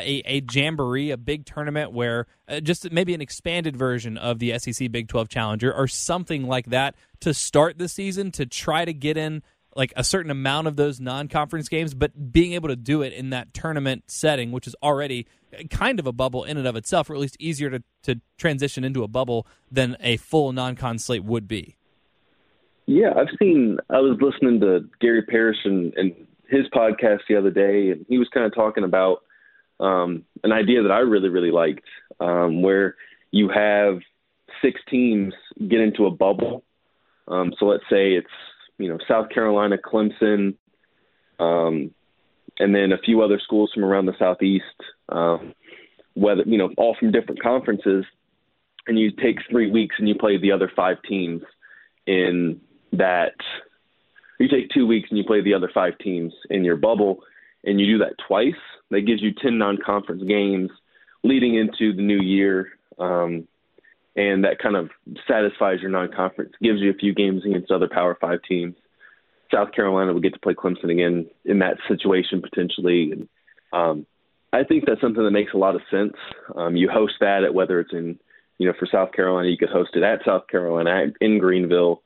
a, 0.01 0.21
a 0.25 0.43
jamboree, 0.51 1.11
a 1.11 1.17
big 1.17 1.45
tournament 1.45 1.91
where 1.91 2.27
uh, 2.47 2.59
just 2.59 2.91
maybe 2.91 3.13
an 3.13 3.21
expanded 3.21 3.75
version 3.75 4.17
of 4.17 4.39
the 4.39 4.57
SEC 4.59 4.91
Big 4.91 5.07
12 5.07 5.29
Challenger 5.29 5.73
or 5.73 5.87
something 5.87 6.47
like 6.47 6.67
that 6.67 6.95
to 7.21 7.33
start 7.33 7.77
the 7.77 7.87
season 7.87 8.31
to 8.31 8.45
try 8.45 8.85
to 8.85 8.93
get 8.93 9.17
in 9.17 9.43
like 9.75 9.93
a 9.95 10.03
certain 10.03 10.31
amount 10.31 10.67
of 10.67 10.75
those 10.75 10.99
non-conference 10.99 11.67
games, 11.67 11.93
but 11.93 12.31
being 12.31 12.53
able 12.53 12.69
to 12.69 12.75
do 12.75 13.01
it 13.01 13.11
in 13.13 13.31
that 13.31 13.53
tournament 13.53 14.03
setting, 14.07 14.51
which 14.51 14.67
is 14.67 14.75
already 14.83 15.25
kind 15.69 15.99
of 15.99 16.07
a 16.07 16.11
bubble 16.11 16.43
in 16.43 16.57
and 16.57 16.67
of 16.67 16.75
itself, 16.75 17.09
or 17.09 17.15
at 17.15 17.19
least 17.19 17.37
easier 17.39 17.69
to, 17.69 17.83
to 18.03 18.19
transition 18.37 18.83
into 18.83 19.03
a 19.03 19.07
bubble 19.07 19.47
than 19.71 19.97
a 19.99 20.17
full 20.17 20.51
non-con 20.51 20.99
slate 20.99 21.23
would 21.23 21.47
be. 21.47 21.75
Yeah, 22.85 23.13
I've 23.15 23.35
seen. 23.39 23.77
I 23.89 23.99
was 23.99 24.17
listening 24.21 24.59
to 24.59 24.87
Gary 24.99 25.23
Parrish 25.23 25.57
and, 25.63 25.93
and 25.95 26.13
his 26.49 26.65
podcast 26.75 27.21
the 27.29 27.35
other 27.35 27.49
day, 27.49 27.91
and 27.91 28.05
he 28.09 28.17
was 28.17 28.27
kind 28.33 28.45
of 28.45 28.53
talking 28.53 28.83
about 28.83 29.23
um, 29.79 30.23
an 30.43 30.51
idea 30.51 30.83
that 30.83 30.91
I 30.91 30.99
really, 30.99 31.29
really 31.29 31.51
liked, 31.51 31.85
um, 32.19 32.61
where 32.61 32.95
you 33.31 33.49
have 33.49 33.99
six 34.61 34.79
teams 34.89 35.33
get 35.67 35.79
into 35.79 36.05
a 36.05 36.11
bubble. 36.11 36.63
Um, 37.27 37.53
so 37.59 37.65
let's 37.65 37.83
say 37.89 38.13
it's 38.13 38.27
you 38.77 38.89
know 38.89 38.97
South 39.07 39.29
Carolina, 39.29 39.77
Clemson, 39.77 40.55
um, 41.39 41.91
and 42.59 42.75
then 42.75 42.91
a 42.91 42.97
few 42.97 43.21
other 43.21 43.39
schools 43.43 43.71
from 43.73 43.83
around 43.83 44.05
the 44.05 44.17
southeast, 44.19 44.65
um, 45.09 45.53
whether 46.13 46.43
you 46.43 46.57
know 46.57 46.69
all 46.77 46.95
from 46.99 47.11
different 47.11 47.41
conferences, 47.41 48.05
and 48.87 48.99
you 48.99 49.11
take 49.11 49.37
three 49.49 49.69
weeks 49.69 49.95
and 49.99 50.07
you 50.07 50.15
play 50.15 50.37
the 50.37 50.51
other 50.51 50.71
five 50.75 50.97
teams 51.07 51.41
in 52.05 52.61
that. 52.91 53.35
You 54.39 54.49
take 54.49 54.69
two 54.69 54.85
weeks 54.85 55.07
and 55.09 55.17
you 55.17 55.23
play 55.23 55.41
the 55.41 55.53
other 55.53 55.69
five 55.73 55.97
teams 55.99 56.33
in 56.49 56.63
your 56.63 56.75
bubble, 56.75 57.23
and 57.63 57.79
you 57.79 57.85
do 57.85 57.97
that 57.99 58.15
twice. 58.27 58.53
That 58.93 59.01
gives 59.01 59.21
you 59.21 59.33
ten 59.33 59.57
non-conference 59.57 60.23
games 60.23 60.71
leading 61.23 61.55
into 61.55 61.93
the 61.93 62.01
new 62.01 62.21
year. 62.21 62.69
Um, 62.97 63.47
and 64.15 64.43
that 64.43 64.59
kind 64.59 64.75
of 64.75 64.89
satisfies 65.27 65.81
your 65.81 65.89
non-conference, 65.89 66.53
gives 66.61 66.79
you 66.79 66.91
a 66.91 66.93
few 66.93 67.13
games 67.13 67.43
against 67.45 67.71
other 67.71 67.89
Power 67.91 68.15
Five 68.19 68.39
teams. 68.47 68.75
South 69.51 69.71
Carolina 69.71 70.13
would 70.13 70.23
get 70.23 70.33
to 70.33 70.39
play 70.39 70.53
Clemson 70.53 70.91
again 70.91 71.27
in 71.45 71.59
that 71.59 71.77
situation 71.87 72.41
potentially, 72.41 73.11
and 73.11 73.27
um, 73.71 74.05
I 74.51 74.63
think 74.63 74.85
that's 74.85 75.01
something 75.01 75.23
that 75.23 75.31
makes 75.31 75.53
a 75.53 75.57
lot 75.57 75.75
of 75.75 75.81
sense. 75.89 76.13
Um, 76.55 76.75
you 76.75 76.89
host 76.89 77.13
that 77.19 77.43
at 77.43 77.53
whether 77.55 77.79
it's 77.79 77.93
in, 77.93 78.19
you 78.59 78.67
know, 78.67 78.73
for 78.79 78.87
South 78.91 79.11
Carolina, 79.11 79.49
you 79.49 79.57
could 79.57 79.69
host 79.69 79.91
it 79.95 80.03
at 80.03 80.23
South 80.23 80.47
Carolina 80.47 81.11
in 81.19 81.39
Greenville, 81.39 82.03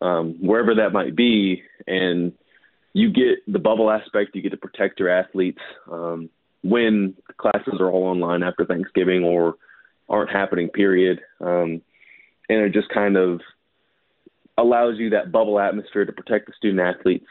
um, 0.00 0.36
wherever 0.40 0.76
that 0.76 0.92
might 0.92 1.16
be, 1.16 1.62
and 1.86 2.32
you 2.98 3.12
get 3.12 3.50
the 3.50 3.60
bubble 3.60 3.90
aspect. 3.90 4.34
You 4.34 4.42
get 4.42 4.50
to 4.50 4.56
protect 4.56 4.98
your 4.98 5.08
athletes 5.08 5.60
um, 5.90 6.28
when 6.62 7.14
classes 7.36 7.74
are 7.78 7.88
all 7.88 8.04
online 8.04 8.42
after 8.42 8.64
Thanksgiving 8.64 9.22
or 9.22 9.54
aren't 10.08 10.30
happening, 10.30 10.68
period. 10.68 11.20
Um, 11.40 11.80
and 12.48 12.60
it 12.64 12.72
just 12.72 12.88
kind 12.88 13.16
of 13.16 13.40
allows 14.56 14.98
you 14.98 15.10
that 15.10 15.30
bubble 15.30 15.60
atmosphere 15.60 16.04
to 16.04 16.12
protect 16.12 16.46
the 16.46 16.52
student 16.56 16.80
athletes 16.80 17.28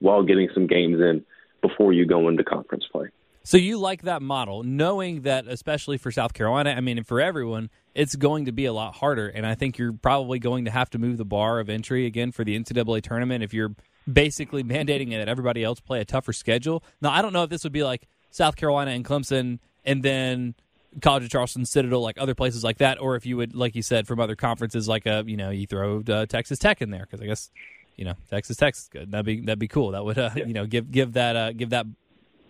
while 0.00 0.24
getting 0.24 0.48
some 0.52 0.66
games 0.66 1.00
in 1.00 1.24
before 1.62 1.92
you 1.92 2.06
go 2.06 2.28
into 2.28 2.42
conference 2.42 2.84
play. 2.90 3.06
So 3.44 3.56
you 3.56 3.78
like 3.78 4.02
that 4.02 4.20
model, 4.20 4.64
knowing 4.64 5.22
that, 5.22 5.46
especially 5.46 5.98
for 5.98 6.10
South 6.10 6.32
Carolina, 6.32 6.70
I 6.70 6.80
mean, 6.80 7.04
for 7.04 7.20
everyone, 7.20 7.70
it's 7.94 8.16
going 8.16 8.46
to 8.46 8.52
be 8.52 8.64
a 8.64 8.72
lot 8.72 8.94
harder. 8.94 9.28
And 9.28 9.46
I 9.46 9.54
think 9.54 9.78
you're 9.78 9.92
probably 9.92 10.40
going 10.40 10.64
to 10.64 10.70
have 10.70 10.90
to 10.90 10.98
move 10.98 11.18
the 11.18 11.26
bar 11.26 11.60
of 11.60 11.68
entry 11.68 12.06
again 12.06 12.32
for 12.32 12.42
the 12.42 12.58
NCAA 12.58 13.02
tournament 13.02 13.44
if 13.44 13.52
you're 13.54 13.74
basically 14.10 14.62
mandating 14.62 15.10
that 15.10 15.28
everybody 15.28 15.64
else 15.64 15.80
play 15.80 16.00
a 16.00 16.04
tougher 16.04 16.32
schedule. 16.32 16.82
Now, 17.00 17.10
I 17.10 17.22
don't 17.22 17.32
know 17.32 17.42
if 17.42 17.50
this 17.50 17.64
would 17.64 17.72
be 17.72 17.82
like 17.82 18.06
South 18.30 18.56
Carolina 18.56 18.92
and 18.92 19.04
Clemson, 19.04 19.58
and 19.84 20.02
then 20.02 20.54
College 21.00 21.24
of 21.24 21.30
Charleston, 21.30 21.64
Citadel, 21.66 22.00
like 22.00 22.18
other 22.18 22.34
places 22.34 22.62
like 22.62 22.78
that, 22.78 23.00
or 23.00 23.16
if 23.16 23.26
you 23.26 23.36
would, 23.36 23.54
like 23.54 23.74
you 23.74 23.82
said, 23.82 24.06
from 24.06 24.20
other 24.20 24.36
conferences, 24.36 24.88
like 24.88 25.06
a 25.06 25.24
you 25.26 25.36
know 25.36 25.50
you 25.50 25.66
throw 25.66 26.02
uh, 26.08 26.26
Texas 26.26 26.58
Tech 26.58 26.82
in 26.82 26.90
there 26.90 27.06
because 27.08 27.20
I 27.20 27.26
guess 27.26 27.50
you 27.96 28.04
know 28.04 28.14
Texas 28.30 28.56
Tech's 28.56 28.82
is 28.82 28.88
good. 28.88 29.10
That'd 29.10 29.26
be 29.26 29.40
that'd 29.40 29.58
be 29.58 29.68
cool. 29.68 29.92
That 29.92 30.04
would 30.04 30.18
uh, 30.18 30.30
yeah. 30.36 30.44
you 30.44 30.52
know 30.52 30.66
give 30.66 30.90
give 30.90 31.14
that 31.14 31.36
uh, 31.36 31.52
give 31.52 31.70
that 31.70 31.86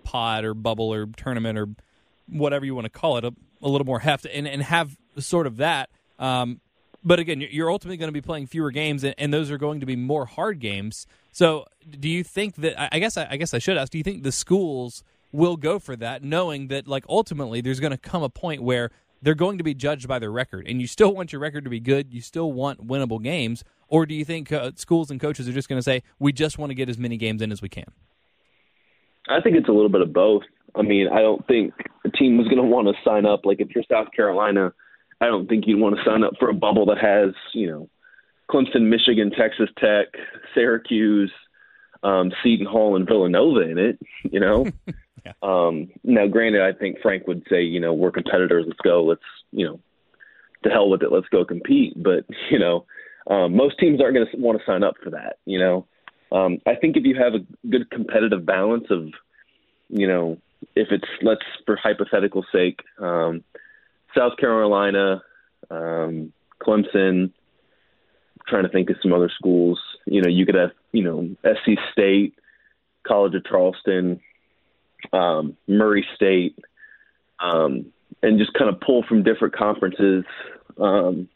pod 0.03 0.45
or 0.45 0.55
bubble 0.55 0.93
or 0.93 1.07
tournament 1.07 1.59
or 1.59 1.69
whatever 2.27 2.64
you 2.64 2.75
want 2.75 2.85
to 2.85 2.90
call 2.90 3.17
it 3.17 3.25
a, 3.25 3.33
a 3.62 3.69
little 3.69 3.87
more 3.87 4.01
heft 4.01 4.27
and 4.27 4.47
and 4.47 4.62
have 4.62 4.97
sort 5.19 5.47
of 5.47 5.59
that. 5.59 5.90
Um, 6.19 6.61
but 7.05 7.19
again, 7.19 7.47
you're 7.51 7.71
ultimately 7.71 7.97
going 7.97 8.09
to 8.09 8.12
be 8.12 8.23
playing 8.23 8.47
fewer 8.47 8.71
games, 8.71 9.05
and, 9.05 9.35
those 9.35 9.51
are 9.51 9.59
going 9.59 9.81
to 9.81 9.87
be 9.87 9.97
more 9.97 10.27
hard 10.27 10.59
games. 10.59 11.07
So, 11.33 11.67
do 12.01 12.09
you 12.09 12.25
think 12.25 12.57
that? 12.57 12.95
I 12.95 12.99
guess 12.99 13.17
I 13.17 13.37
guess 13.37 13.53
I 13.53 13.59
should 13.59 13.77
ask. 13.77 13.93
Do 13.93 13.99
you 13.99 14.05
think 14.05 14.23
the 14.23 14.33
schools 14.33 15.05
will 15.33 15.57
go 15.57 15.79
for 15.79 15.97
that, 15.97 16.23
knowing 16.23 16.69
that 16.69 16.88
like 16.88 17.05
ultimately 17.09 17.61
there's 17.61 17.81
going 17.81 17.90
to 17.90 17.99
come 17.99 18.23
a 18.23 18.29
point 18.29 18.62
where 18.62 18.90
they're 19.21 19.35
going 19.35 19.59
to 19.59 19.64
be 19.64 19.75
judged 19.75 20.07
by 20.07 20.19
their 20.19 20.31
record, 20.31 20.67
and 20.67 20.81
you 20.81 20.87
still 20.87 21.14
want 21.14 21.33
your 21.33 21.40
record 21.40 21.64
to 21.64 21.71
be 21.71 21.81
good. 21.81 22.14
You 22.14 22.21
still 22.21 22.53
want 22.53 22.87
winnable 22.87 23.23
games, 23.23 23.64
or 23.88 24.07
do 24.07 24.14
you 24.14 24.25
think 24.25 24.53
uh, 24.53 24.73
schools 24.77 25.11
and 25.11 25.21
coaches 25.21 25.49
are 25.49 25.53
just 25.53 25.69
going 25.69 25.79
to 25.79 25.83
say 25.83 26.03
we 26.19 26.33
just 26.33 26.59
want 26.59 26.71
to 26.71 26.75
get 26.75 26.88
as 26.88 26.99
many 26.99 27.17
games 27.17 27.43
in 27.43 27.53
as 27.53 27.61
we 27.61 27.69
can? 27.69 27.87
I 29.29 29.40
think 29.40 29.57
it's 29.57 29.69
a 29.69 29.73
little 29.73 29.88
bit 29.88 30.01
of 30.01 30.12
both. 30.12 30.43
I 30.75 30.83
mean, 30.83 31.09
I 31.09 31.21
don't 31.21 31.47
think 31.47 31.73
a 32.05 32.11
team 32.11 32.37
was 32.37 32.47
going 32.47 32.59
to 32.59 32.64
want 32.64 32.88
to 32.88 32.95
sign 33.05 33.27
up. 33.27 33.45
Like 33.45 33.61
if 33.61 33.69
you're 33.75 33.85
South 33.90 34.09
Carolina, 34.14 34.73
I 35.25 35.29
don't 35.29 35.49
think 35.49 35.67
you'd 35.67 35.81
want 35.81 35.97
to 35.97 36.05
sign 36.05 36.23
up 36.23 36.35
for 36.39 36.51
a 36.51 36.55
bubble 36.55 36.87
that 36.87 36.99
has 36.99 37.35
you 37.53 37.67
know 37.67 37.89
Clemson, 38.51 38.89
Michigan, 38.89 39.31
Texas 39.31 39.71
Tech, 39.79 40.09
Syracuse, 40.55 41.33
um, 42.03 42.33
Seton 42.43 42.67
Hall, 42.67 42.97
and 42.97 43.07
Villanova 43.07 43.61
in 43.61 43.79
it. 43.79 43.99
You 44.31 44.41
know. 44.41 44.67
Yeah. 45.25 45.33
Um, 45.43 45.89
now, 46.03 46.27
granted, 46.27 46.61
I 46.61 46.75
think 46.75 46.99
Frank 47.01 47.27
would 47.27 47.45
say, 47.49 47.63
you 47.63 47.81
know, 47.81 47.95
we're 47.95 48.11
competitors. 48.11 48.67
Let's 48.67 48.81
go. 48.81 49.05
Let's, 49.05 49.23
you 49.53 49.65
know, 49.65 49.81
to 50.65 50.71
hell 50.71 50.91
with 50.91 51.03
it. 51.03 51.13
Let's 51.13 51.29
go 51.29 51.45
compete. 51.45 51.95
But 51.97 52.27
you 52.51 52.59
know, 52.59 52.85
um, 53.31 53.57
most 53.57 53.79
teams 53.79 54.01
aren't 54.01 54.17
going 54.17 54.27
to 54.27 54.37
want 54.37 54.59
to 54.59 54.67
sign 54.67 54.83
up 54.83 54.97
for 55.03 55.11
that. 55.11 55.39
You 55.47 55.59
know, 55.59 55.87
um, 56.33 56.59
I 56.67 56.75
think 56.75 56.97
if 56.97 57.05
you 57.05 57.15
have 57.17 57.35
a 57.35 57.69
good 57.69 57.89
competitive 57.91 58.45
balance 58.45 58.87
of, 58.91 59.09
you 59.89 60.07
know, 60.07 60.39
if 60.75 60.89
it's 60.91 61.09
let's 61.23 61.45
for 61.65 61.77
hypothetical 61.77 62.45
sake, 62.53 62.81
um, 62.99 63.45
South 64.16 64.37
Carolina, 64.38 65.22
um, 65.70 66.33
Clemson. 66.62 67.33
Trying 68.46 68.64
to 68.64 68.68
think 68.68 68.90
of 68.90 68.96
some 69.03 69.14
other 69.14 69.31
schools. 69.35 69.81
You 70.05 70.20
know, 70.20 70.29
you 70.29 70.44
could 70.44 70.55
have, 70.55 70.72
you 70.92 71.03
know, 71.03 71.35
SC 71.44 71.79
State, 71.92 72.35
College 73.07 73.35
of 73.35 73.44
Charleston, 73.46 74.20
um, 75.14 75.57
Murray 75.66 76.07
State, 76.14 76.59
um, 77.40 77.87
and 78.22 78.38
just 78.38 78.53
kind 78.53 78.68
of 78.68 78.81
pull 78.81 79.03
from 79.09 79.22
different 79.22 79.57
conferences. 79.57 80.24
Um, 80.79 81.29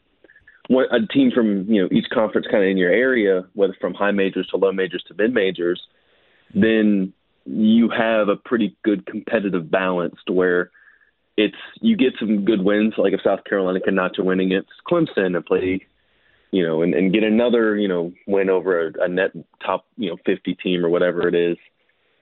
a 0.69 1.05
team 1.11 1.31
from 1.31 1.65
you 1.71 1.81
know 1.81 1.89
each 1.91 2.09
conference 2.13 2.47
kind 2.49 2.63
of 2.63 2.69
in 2.69 2.77
your 2.77 2.91
area, 2.91 3.45
whether 3.53 3.75
from 3.81 3.93
high 3.93 4.11
majors 4.11 4.47
to 4.47 4.57
low 4.57 4.71
majors 4.71 5.03
to 5.07 5.15
mid 5.15 5.33
majors, 5.33 5.81
then 6.53 7.13
you 7.45 7.89
have 7.89 8.29
a 8.29 8.35
pretty 8.35 8.75
good 8.83 9.05
competitive 9.05 9.71
balance 9.71 10.15
to 10.27 10.33
where 10.33 10.69
it's 11.39 11.55
you 11.79 11.95
get 11.95 12.13
some 12.19 12.43
good 12.43 12.63
wins. 12.63 12.93
Like 12.97 13.13
if 13.13 13.21
South 13.23 13.45
Carolina 13.45 13.79
can 13.79 13.95
notch 13.95 14.17
a 14.19 14.23
win 14.23 14.41
against 14.41 14.69
Clemson 14.89 15.37
and 15.37 15.45
play, 15.45 15.85
you 16.51 16.65
know, 16.65 16.81
and, 16.81 16.93
and 16.93 17.13
get 17.13 17.23
another 17.23 17.77
you 17.77 17.87
know 17.87 18.11
win 18.27 18.49
over 18.49 18.87
a, 18.87 19.03
a 19.03 19.07
net 19.07 19.31
top 19.65 19.85
you 19.95 20.09
know 20.09 20.17
50 20.25 20.55
team 20.55 20.85
or 20.85 20.89
whatever 20.89 21.27
it 21.27 21.35
is. 21.35 21.57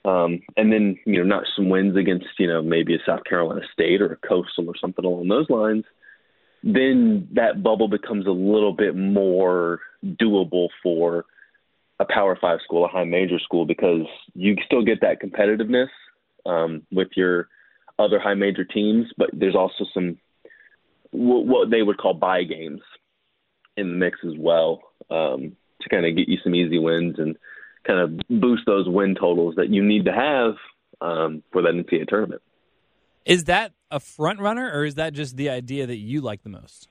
Um, 0.05 0.39
and 0.55 0.71
then, 0.71 0.97
you 1.05 1.17
know, 1.17 1.23
not 1.23 1.43
some 1.53 1.67
wins 1.67 1.97
against, 1.97 2.27
you 2.39 2.47
know, 2.47 2.61
maybe 2.61 2.95
a 2.95 2.99
South 3.05 3.25
Carolina 3.25 3.59
State 3.73 4.01
or 4.01 4.13
a 4.13 4.27
Coastal 4.27 4.69
or 4.69 4.75
something 4.79 5.03
along 5.03 5.27
those 5.27 5.49
lines, 5.49 5.83
then 6.63 7.27
that 7.33 7.61
bubble 7.61 7.89
becomes 7.89 8.25
a 8.25 8.31
little 8.31 8.71
bit 8.71 8.95
more 8.95 9.81
doable 10.05 10.69
for 10.81 11.25
a 11.99 12.05
Power 12.05 12.37
Five 12.39 12.59
school, 12.63 12.85
a 12.85 12.87
high 12.87 13.03
major 13.03 13.37
school, 13.39 13.65
because 13.65 14.05
you 14.33 14.55
still 14.65 14.81
get 14.81 15.01
that 15.01 15.21
competitiveness 15.21 15.89
um, 16.45 16.83
with 16.89 17.09
your 17.17 17.49
other 17.99 18.19
high 18.19 18.33
major 18.33 18.63
teams, 18.63 19.07
but 19.17 19.29
there's 19.33 19.55
also 19.55 19.85
some 19.93 20.17
what 21.11 21.69
they 21.69 21.81
would 21.81 21.97
call 21.97 22.13
buy 22.13 22.43
games 22.43 22.81
in 23.75 23.89
the 23.91 23.95
mix 23.95 24.19
as 24.25 24.33
well 24.37 24.81
um, 25.09 25.55
to 25.81 25.89
kind 25.89 26.05
of 26.05 26.15
get 26.15 26.27
you 26.27 26.37
some 26.43 26.53
easy 26.53 26.79
wins 26.79 27.15
and 27.17 27.37
kind 27.85 27.99
of 27.99 28.19
boost 28.29 28.63
those 28.65 28.87
win 28.87 29.15
totals 29.15 29.55
that 29.55 29.69
you 29.69 29.83
need 29.83 30.05
to 30.05 30.11
have 30.11 30.55
um, 30.99 31.43
for 31.51 31.61
that 31.61 31.73
NCAA 31.73 32.07
tournament. 32.07 32.41
Is 33.25 33.45
that 33.45 33.73
a 33.91 33.99
front 33.99 34.39
runner, 34.39 34.69
or 34.71 34.85
is 34.85 34.95
that 34.95 35.13
just 35.13 35.37
the 35.37 35.49
idea 35.49 35.85
that 35.85 35.97
you 35.97 36.21
like 36.21 36.43
the 36.43 36.49
most? 36.49 36.87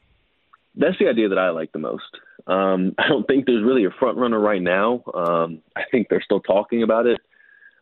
That's 0.74 0.98
the 0.98 1.08
idea 1.08 1.28
that 1.30 1.38
I 1.38 1.50
like 1.50 1.72
the 1.72 1.78
most. 1.78 2.04
Um, 2.46 2.94
I 2.98 3.08
don't 3.08 3.26
think 3.26 3.46
there's 3.46 3.64
really 3.64 3.84
a 3.84 3.90
front 3.90 4.18
runner 4.18 4.38
right 4.38 4.62
now. 4.62 5.02
Um, 5.14 5.62
I 5.74 5.82
think 5.90 6.08
they're 6.08 6.22
still 6.22 6.40
talking 6.40 6.82
about 6.82 7.06
it. 7.06 7.20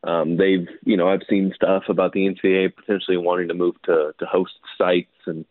Um, 0.06 0.36
they've, 0.36 0.68
you 0.84 0.96
know, 0.96 1.08
I've 1.08 1.22
seen 1.28 1.52
stuff 1.54 1.84
about 1.88 2.12
the 2.12 2.28
NCAA 2.28 2.74
potentially 2.74 3.16
wanting 3.16 3.48
to 3.48 3.54
move 3.54 3.74
to 3.84 4.12
to 4.18 4.26
host 4.26 4.52
sites 4.76 5.08
and 5.26 5.44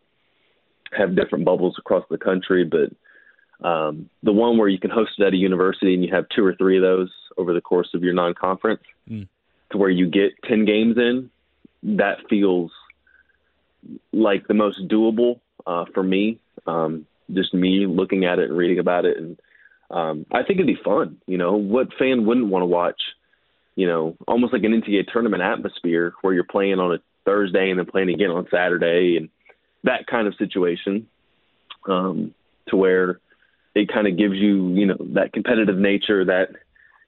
have 0.92 1.16
different 1.16 1.44
bubbles 1.44 1.76
across 1.78 2.04
the 2.08 2.18
country, 2.18 2.64
but 2.64 3.66
um, 3.66 4.08
the 4.22 4.32
one 4.32 4.58
where 4.58 4.68
you 4.68 4.78
can 4.78 4.90
host 4.90 5.12
it 5.18 5.24
at 5.24 5.32
a 5.32 5.36
university 5.36 5.94
and 5.94 6.04
you 6.04 6.14
have 6.14 6.26
two 6.34 6.44
or 6.44 6.54
three 6.54 6.76
of 6.76 6.82
those 6.82 7.10
over 7.36 7.52
the 7.52 7.60
course 7.60 7.88
of 7.94 8.02
your 8.02 8.14
non-conference, 8.14 8.82
mm. 9.10 9.26
to 9.72 9.78
where 9.78 9.90
you 9.90 10.08
get 10.08 10.32
ten 10.48 10.64
games 10.64 10.96
in, 10.98 11.30
that 11.82 12.18
feels 12.30 12.70
like 14.12 14.46
the 14.46 14.54
most 14.54 14.86
doable 14.88 15.40
uh, 15.66 15.84
for 15.92 16.02
me. 16.02 16.38
Um, 16.66 17.06
just 17.32 17.54
me 17.54 17.86
looking 17.86 18.24
at 18.24 18.38
it 18.38 18.50
and 18.50 18.58
reading 18.58 18.78
about 18.78 19.04
it, 19.04 19.16
and 19.16 19.40
um, 19.90 20.26
I 20.30 20.42
think 20.42 20.60
it'd 20.60 20.66
be 20.66 20.78
fun. 20.84 21.16
You 21.26 21.38
know, 21.38 21.56
what 21.56 21.88
fan 21.98 22.26
wouldn't 22.26 22.48
want 22.48 22.62
to 22.62 22.66
watch? 22.66 23.00
You 23.76 23.86
know, 23.86 24.16
almost 24.28 24.52
like 24.52 24.62
an 24.62 24.80
NCAA 24.80 25.12
tournament 25.12 25.42
atmosphere 25.42 26.14
where 26.22 26.32
you're 26.32 26.44
playing 26.44 26.78
on 26.78 26.94
a 26.94 26.98
Thursday 27.24 27.70
and 27.70 27.78
then 27.78 27.86
playing 27.86 28.10
again 28.10 28.30
on 28.30 28.46
Saturday, 28.50 29.16
and 29.16 29.28
that 29.82 30.06
kind 30.06 30.26
of 30.26 30.34
situation, 30.36 31.08
um, 31.88 32.34
to 32.68 32.76
where 32.76 33.20
it 33.74 33.92
kind 33.92 34.06
of 34.06 34.16
gives 34.16 34.36
you, 34.36 34.68
you 34.74 34.86
know, 34.86 34.96
that 35.14 35.32
competitive 35.32 35.76
nature 35.76 36.24
that, 36.24 36.50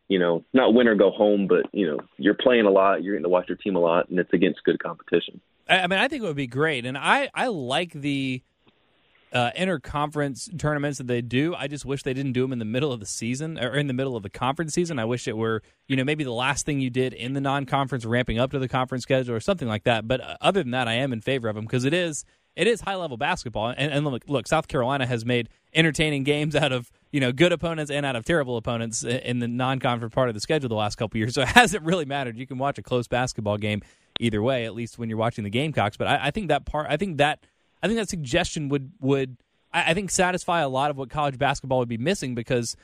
you 0.09 0.19
know, 0.19 0.45
not 0.53 0.75
win 0.75 0.89
or 0.89 0.95
go 0.97 1.11
home, 1.11 1.47
but 1.47 1.67
you 1.73 1.87
know, 1.87 2.01
you're 2.19 2.35
playing 2.35 2.67
a 2.67 2.71
lot, 2.71 3.03
you're 3.03 3.15
getting 3.15 3.25
to 3.25 3.29
watch 3.29 3.49
your 3.49 3.57
team 3.57 3.77
a 3.77 3.81
lot, 3.81 4.09
and 4.09 4.19
it's 4.19 4.33
against 4.33 4.65
good 4.65 4.83
competition. 4.83 5.41
I 5.69 5.87
mean, 5.87 5.99
I 5.99 6.09
think 6.09 6.23
it 6.23 6.27
would 6.27 6.37
be 6.37 6.47
great, 6.47 6.87
and 6.87 6.97
I 6.97 7.31
I 7.35 7.49
like 7.49 7.93
the 7.93 8.43
uh, 9.33 9.51
interconference 9.57 10.57
tournaments 10.59 10.99
that 10.99 11.07
they 11.07 11.21
do. 11.21 11.55
I 11.55 11.67
just 11.67 11.85
wish 11.85 12.03
they 12.03 12.15
didn't 12.15 12.33
do 12.33 12.43
them 12.43 12.53
in 12.53 12.59
the 12.59 12.65
middle 12.65 12.93
of 12.93 13.01
the 13.01 13.07
season 13.07 13.59
or 13.59 13.77
in 13.77 13.87
the 13.87 13.93
middle 13.93 14.17
of 14.17 14.23
the 14.23 14.31
conference 14.31 14.75
season. 14.75 14.99
I 14.99 15.05
wish 15.05 15.27
it 15.27 15.37
were, 15.37 15.63
you 15.89 15.97
know, 15.97 16.05
maybe 16.05 16.25
the 16.25 16.33
last 16.33 16.65
thing 16.65 16.81
you 16.81 16.91
did 16.91 17.13
in 17.13 17.33
the 17.33 17.41
non-conference, 17.41 18.05
ramping 18.05 18.39
up 18.39 18.53
to 18.53 18.59
the 18.59 18.69
conference 18.69 19.03
schedule 19.03 19.35
or 19.35 19.41
something 19.41 19.69
like 19.69 19.85
that. 19.85 20.07
But 20.07 20.21
uh, 20.21 20.37
other 20.41 20.63
than 20.63 20.71
that, 20.73 20.89
I 20.89 20.95
am 20.95 21.13
in 21.13 21.21
favor 21.21 21.49
of 21.49 21.57
them 21.57 21.65
because 21.65 21.85
it 21.85 21.93
is 21.93 22.25
it 22.55 22.67
is 22.67 22.81
high 22.81 22.95
level 22.95 23.19
basketball. 23.19 23.75
And, 23.77 23.93
and 23.93 24.07
look, 24.07 24.23
look, 24.29 24.47
South 24.47 24.67
Carolina 24.67 25.07
has 25.07 25.27
made 25.27 25.51
entertaining 25.75 26.25
games 26.25 26.57
out 26.57 26.73
of 26.73 26.91
you 27.13 27.21
know 27.21 27.33
good 27.33 27.53
opponents 27.53 27.91
and 27.91 28.07
out 28.07 28.17
of 28.17 28.25
terrible 28.25 28.57
opponents 28.57 29.05
in 29.05 29.41
the 29.41 29.49
non-conference 29.49 30.15
part 30.15 30.29
of 30.29 30.35
the 30.35 30.41
schedule 30.41 30.69
the 30.69 30.75
last 30.75 30.97
couple 30.97 31.19
years. 31.19 31.35
So 31.35 31.43
it 31.43 31.49
hasn't 31.49 31.85
really 31.85 32.05
mattered. 32.05 32.39
You 32.39 32.47
can 32.47 32.59
watch 32.59 32.79
a 32.79 32.83
close 32.83 33.09
basketball 33.09 33.59
game 33.59 33.83
either 34.21 34.43
way, 34.43 34.65
at 34.65 34.75
least 34.75 34.99
when 34.99 35.09
you're 35.09 35.19
watching 35.19 35.45
the 35.45 35.51
Gamecocks. 35.51 35.97
But 35.97 36.07
I, 36.07 36.29
I 36.29 36.31
think 36.31 36.49
that 36.49 36.65
part, 36.65 36.87
I 36.89 36.97
think 36.97 37.19
that 37.19 37.41
I 37.87 37.89
think 37.89 38.01
that 38.01 38.09
suggestion 38.09 38.69
would 38.69 38.93
would 39.01 39.37
I, 39.73 39.91
I 39.91 39.95
think 39.95 40.11
satisfy 40.11 40.61
a 40.61 40.69
lot 40.69 40.91
of 40.91 40.97
what 40.97 41.11
college 41.11 41.39
basketball 41.39 41.79
would 41.79 41.89
be 41.89 41.99
missing 41.99 42.35
because. 42.35 42.77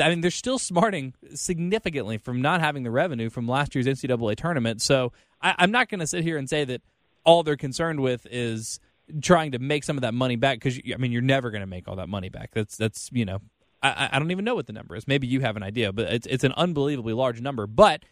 I 0.00 0.08
mean, 0.08 0.22
they're 0.22 0.30
still 0.30 0.58
smarting 0.58 1.12
significantly 1.34 2.16
from 2.16 2.40
not 2.40 2.62
having 2.62 2.84
the 2.84 2.90
revenue 2.90 3.28
from 3.28 3.46
last 3.46 3.74
year's 3.74 3.86
NCAA 3.86 4.34
tournament. 4.34 4.80
So 4.80 5.12
I, 5.42 5.54
I'm 5.58 5.70
not 5.70 5.90
going 5.90 6.00
to 6.00 6.06
sit 6.06 6.24
here 6.24 6.38
and 6.38 6.48
say 6.48 6.64
that 6.64 6.80
all 7.22 7.42
they're 7.42 7.58
concerned 7.58 8.00
with 8.00 8.26
is 8.30 8.80
trying 9.20 9.52
to 9.52 9.58
make 9.58 9.84
some 9.84 9.98
of 9.98 10.00
that 10.00 10.14
money 10.14 10.36
back 10.36 10.58
because 10.58 10.80
I 10.90 10.96
mean 10.96 11.12
you're 11.12 11.20
never 11.20 11.50
going 11.50 11.60
to 11.60 11.66
make 11.66 11.86
all 11.86 11.96
that 11.96 12.08
money 12.08 12.30
back. 12.30 12.52
That's 12.54 12.78
that's 12.78 13.10
you 13.12 13.26
know 13.26 13.40
I, 13.82 14.08
I 14.12 14.18
don't 14.18 14.30
even 14.30 14.44
know 14.44 14.54
what 14.54 14.66
the 14.66 14.72
number 14.72 14.96
is. 14.96 15.06
Maybe 15.06 15.26
you 15.26 15.40
have 15.40 15.56
an 15.56 15.62
idea, 15.62 15.92
but 15.92 16.10
it's 16.12 16.26
it's 16.26 16.44
an 16.44 16.52
unbelievably 16.52 17.12
large 17.12 17.40
number. 17.40 17.66
But 17.66 18.02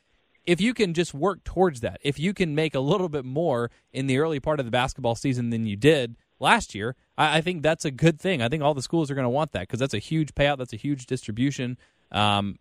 if 0.45 0.61
you 0.61 0.75
can 0.75 0.93
just 0.93 1.15
work 1.15 1.45
towards 1.45 1.81
that, 1.81 2.01
if 2.03 2.19
you 2.19 2.35
can 2.35 2.55
make 2.55 2.75
a 2.75 2.81
little 2.81 3.09
bit 3.09 3.25
more 3.25 3.71
in 3.93 4.07
the 4.07 4.19
early 4.19 4.41
part 4.41 4.61
of 4.61 4.67
the 4.67 4.73
basketball 4.73 5.15
season 5.15 5.51
than 5.51 5.67
you 5.67 5.77
did 5.77 6.17
last 6.43 6.75
year, 6.75 6.97
I, 7.17 7.39
I 7.39 7.41
think 7.41 7.63
that's 7.63 7.85
a 7.85 7.91
good 7.91 8.21
thing. 8.21 8.43
I 8.43 8.49
think 8.49 8.63
all 8.63 8.75
the 8.75 8.83
schools 8.83 9.11
are 9.11 9.15
going 9.15 9.25
to 9.25 9.31
want 9.31 9.53
that 9.53 9.63
because 9.63 9.81
that's 9.81 9.95
a 9.95 9.99
huge 9.99 10.35
payout, 10.35 10.59
that's 10.59 10.73
a 10.73 10.77
huge 10.77 11.07
distribution, 11.07 11.79
um, 12.11 12.59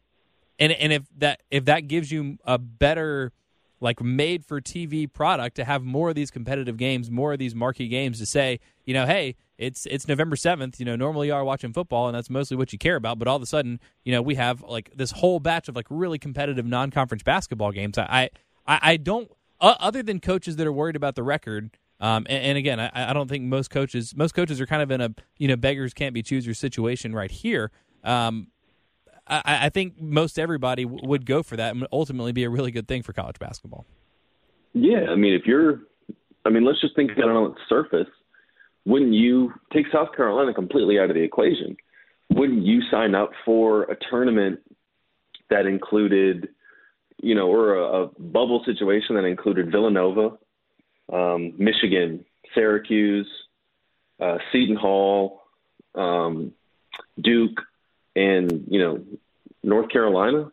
and 0.59 0.71
and 0.71 0.93
if 0.93 1.03
that 1.17 1.41
if 1.49 1.65
that 1.65 1.87
gives 1.87 2.11
you 2.11 2.37
a 2.45 2.57
better 2.57 3.33
like 3.81 3.99
made 4.01 4.45
for 4.45 4.61
TV 4.61 5.11
product 5.11 5.55
to 5.55 5.65
have 5.65 5.83
more 5.83 6.09
of 6.09 6.15
these 6.15 6.29
competitive 6.29 6.77
games, 6.77 7.09
more 7.09 7.33
of 7.33 7.39
these 7.39 7.55
marquee 7.55 7.87
games 7.87 8.19
to 8.19 8.25
say, 8.27 8.59
you 8.85 8.93
know, 8.93 9.07
hey, 9.07 9.35
it's 9.57 9.85
it's 9.87 10.07
November 10.07 10.35
seventh. 10.35 10.79
You 10.79 10.85
know, 10.85 10.95
normally 10.95 11.27
you 11.27 11.33
are 11.33 11.43
watching 11.43 11.73
football, 11.73 12.07
and 12.07 12.15
that's 12.15 12.29
mostly 12.29 12.55
what 12.57 12.71
you 12.71 12.79
care 12.79 12.95
about. 12.95 13.19
But 13.19 13.27
all 13.27 13.35
of 13.35 13.41
a 13.41 13.47
sudden, 13.47 13.79
you 14.05 14.11
know, 14.11 14.21
we 14.21 14.35
have 14.35 14.61
like 14.61 14.91
this 14.95 15.11
whole 15.11 15.39
batch 15.39 15.67
of 15.67 15.75
like 15.75 15.87
really 15.89 16.19
competitive 16.19 16.65
non-conference 16.65 17.23
basketball 17.23 17.71
games. 17.71 17.97
I 17.97 18.29
I, 18.67 18.79
I 18.81 18.97
don't 18.97 19.31
uh, 19.59 19.75
other 19.79 20.03
than 20.03 20.19
coaches 20.19 20.55
that 20.55 20.67
are 20.67 20.73
worried 20.73 20.95
about 20.95 21.15
the 21.15 21.23
record. 21.23 21.71
Um, 22.01 22.25
and, 22.29 22.43
and, 22.43 22.57
again, 22.57 22.79
I, 22.79 22.89
I, 22.93 23.13
don't 23.13 23.29
think 23.29 23.43
most 23.43 23.69
coaches 23.69 24.15
most 24.15 24.33
coaches 24.33 24.59
are 24.59 24.65
kind 24.65 24.81
of 24.81 24.89
in 24.89 25.01
a 25.01 25.13
you 25.37 25.47
know 25.47 25.55
beggars 25.55 25.93
can't 25.93 26.15
be 26.15 26.23
choosers 26.23 26.57
situation 26.57 27.13
right 27.13 27.29
here. 27.29 27.69
Um, 28.03 28.47
I, 29.27 29.67
I, 29.67 29.69
think 29.69 30.01
most 30.01 30.39
everybody 30.39 30.83
w- 30.83 31.07
would 31.07 31.27
go 31.27 31.43
for 31.43 31.55
that 31.57 31.75
and 31.75 31.85
ultimately 31.91 32.31
be 32.31 32.43
a 32.43 32.49
really 32.49 32.71
good 32.71 32.87
thing 32.87 33.03
for 33.03 33.13
college 33.13 33.37
basketball. 33.37 33.85
Yeah, 34.73 35.11
I 35.11 35.15
mean, 35.15 35.33
if 35.33 35.45
you're, 35.45 35.81
I 36.43 36.49
mean, 36.49 36.65
let's 36.65 36.81
just 36.81 36.95
think 36.95 37.11
about 37.11 37.29
it 37.29 37.35
on 37.35 37.51
the 37.51 37.59
surface 37.69 38.07
wouldn't 38.85 39.13
you 39.13 39.53
take 39.73 39.85
South 39.91 40.09
Carolina 40.15 40.53
completely 40.53 40.99
out 40.99 41.09
of 41.09 41.15
the 41.15 41.21
equation? 41.21 41.77
Wouldn't 42.29 42.65
you 42.65 42.81
sign 42.89 43.13
up 43.13 43.31
for 43.45 43.83
a 43.83 43.97
tournament 44.09 44.59
that 45.49 45.65
included, 45.65 46.49
you 47.21 47.35
know, 47.35 47.47
or 47.47 47.75
a, 47.75 48.03
a 48.03 48.07
bubble 48.19 48.63
situation 48.65 49.15
that 49.15 49.25
included 49.25 49.71
Villanova, 49.71 50.37
um, 51.11 51.53
Michigan, 51.57 52.25
Syracuse, 52.53 53.29
uh, 54.19 54.37
Seton 54.51 54.75
Hall, 54.75 55.41
um, 55.95 56.53
Duke, 57.19 57.61
and 58.15 58.65
you 58.69 58.79
know, 58.79 59.03
North 59.63 59.89
Carolina 59.89 60.51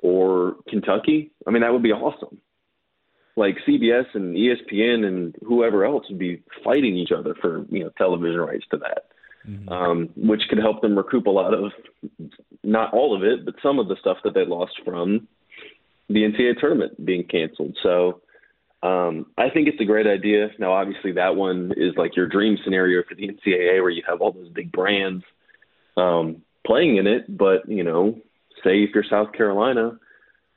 or 0.00 0.56
Kentucky? 0.68 1.30
I 1.46 1.50
mean, 1.50 1.62
that 1.62 1.72
would 1.72 1.82
be 1.82 1.92
awesome 1.92 2.40
like 3.38 3.56
CBS 3.66 4.06
and 4.14 4.36
ESPN 4.36 5.06
and 5.06 5.34
whoever 5.46 5.84
else 5.84 6.04
would 6.10 6.18
be 6.18 6.42
fighting 6.64 6.96
each 6.96 7.12
other 7.12 7.34
for 7.40 7.64
you 7.70 7.84
know 7.84 7.90
television 7.96 8.40
rights 8.40 8.64
to 8.72 8.78
that, 8.78 9.06
mm-hmm. 9.48 9.68
um, 9.68 10.10
which 10.16 10.42
could 10.50 10.58
help 10.58 10.82
them 10.82 10.98
recoup 10.98 11.26
a 11.26 11.30
lot 11.30 11.54
of 11.54 11.72
not 12.62 12.92
all 12.92 13.16
of 13.16 13.22
it, 13.22 13.44
but 13.46 13.54
some 13.62 13.78
of 13.78 13.88
the 13.88 13.96
stuff 14.00 14.18
that 14.24 14.34
they 14.34 14.44
lost 14.44 14.72
from 14.84 15.28
the 16.08 16.24
NCAA 16.24 16.58
tournament 16.58 17.02
being 17.02 17.24
canceled. 17.24 17.76
So 17.82 18.20
um, 18.82 19.26
I 19.36 19.50
think 19.50 19.68
it's 19.68 19.80
a 19.80 19.84
great 19.84 20.06
idea. 20.06 20.50
Now, 20.58 20.72
obviously, 20.72 21.12
that 21.12 21.36
one 21.36 21.72
is 21.76 21.94
like 21.96 22.16
your 22.16 22.26
dream 22.26 22.58
scenario 22.62 23.02
for 23.08 23.14
the 23.14 23.28
NCAA, 23.28 23.80
where 23.82 23.90
you 23.90 24.02
have 24.08 24.20
all 24.20 24.32
those 24.32 24.50
big 24.50 24.70
brands 24.72 25.24
um, 25.96 26.42
playing 26.66 26.96
in 26.96 27.06
it. 27.06 27.24
But 27.36 27.68
you 27.68 27.82
know, 27.82 28.20
say 28.62 28.84
if 28.84 28.90
you're 28.94 29.04
South 29.04 29.32
Carolina 29.32 29.98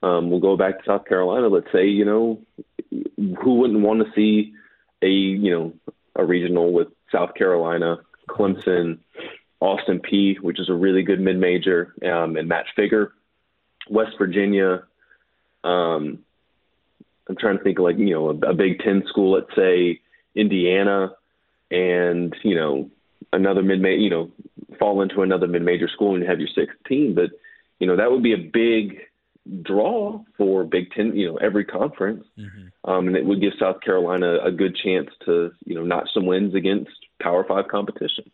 um, 0.03 0.29
we'll 0.29 0.39
go 0.39 0.57
back 0.57 0.79
to 0.79 0.85
South 0.85 1.05
Carolina. 1.05 1.47
Let's 1.47 1.71
say, 1.71 1.87
you 1.87 2.05
know, 2.05 2.41
who 2.89 3.55
wouldn't 3.55 3.81
want 3.81 4.03
to 4.05 4.11
see 4.15 4.53
a, 5.01 5.09
you 5.09 5.51
know, 5.51 5.73
a 6.15 6.25
regional 6.25 6.73
with 6.73 6.87
South 7.11 7.35
Carolina, 7.35 7.97
Clemson, 8.27 8.99
Austin 9.59 9.99
Peay, 9.99 10.39
which 10.39 10.59
is 10.59 10.69
a 10.69 10.73
really 10.73 11.03
good 11.03 11.19
mid-major, 11.19 11.93
um, 12.03 12.35
and 12.35 12.47
Matt 12.47 12.65
Figger, 12.77 13.11
West 13.89 14.13
Virginia. 14.17 14.83
Um, 15.63 16.19
I'm 17.27 17.35
trying 17.37 17.57
to 17.57 17.63
think 17.63 17.79
of 17.79 17.83
like, 17.83 17.97
you 17.97 18.13
know, 18.13 18.29
a, 18.29 18.51
a 18.51 18.53
Big 18.53 18.79
Ten 18.79 19.03
school, 19.07 19.31
let's 19.31 19.55
say 19.55 20.01
Indiana, 20.35 21.11
and, 21.69 22.35
you 22.43 22.55
know, 22.55 22.89
another 23.33 23.63
mid-major, 23.63 24.01
you 24.01 24.09
know, 24.09 24.31
fall 24.79 25.01
into 25.01 25.21
another 25.21 25.47
mid-major 25.47 25.87
school 25.87 26.15
and 26.15 26.23
have 26.23 26.39
your 26.39 26.49
sixth 26.53 26.77
team. 26.87 27.13
But, 27.15 27.31
you 27.79 27.87
know, 27.87 27.95
that 27.95 28.11
would 28.11 28.23
be 28.23 28.33
a 28.33 28.37
big– 28.37 29.01
draw 29.63 30.21
for 30.37 30.63
Big 30.63 30.91
Ten, 30.91 31.15
you 31.15 31.25
know, 31.25 31.37
every 31.37 31.65
conference, 31.65 32.23
mm-hmm. 32.37 32.89
um, 32.89 33.07
and 33.07 33.17
it 33.17 33.25
would 33.25 33.41
give 33.41 33.53
South 33.59 33.81
Carolina 33.81 34.37
a 34.43 34.51
good 34.51 34.75
chance 34.75 35.09
to, 35.25 35.51
you 35.65 35.73
know, 35.73 35.83
notch 35.83 36.09
some 36.13 36.27
wins 36.27 36.53
against 36.53 36.91
Power 37.19 37.43
Five 37.43 37.67
competition. 37.67 38.29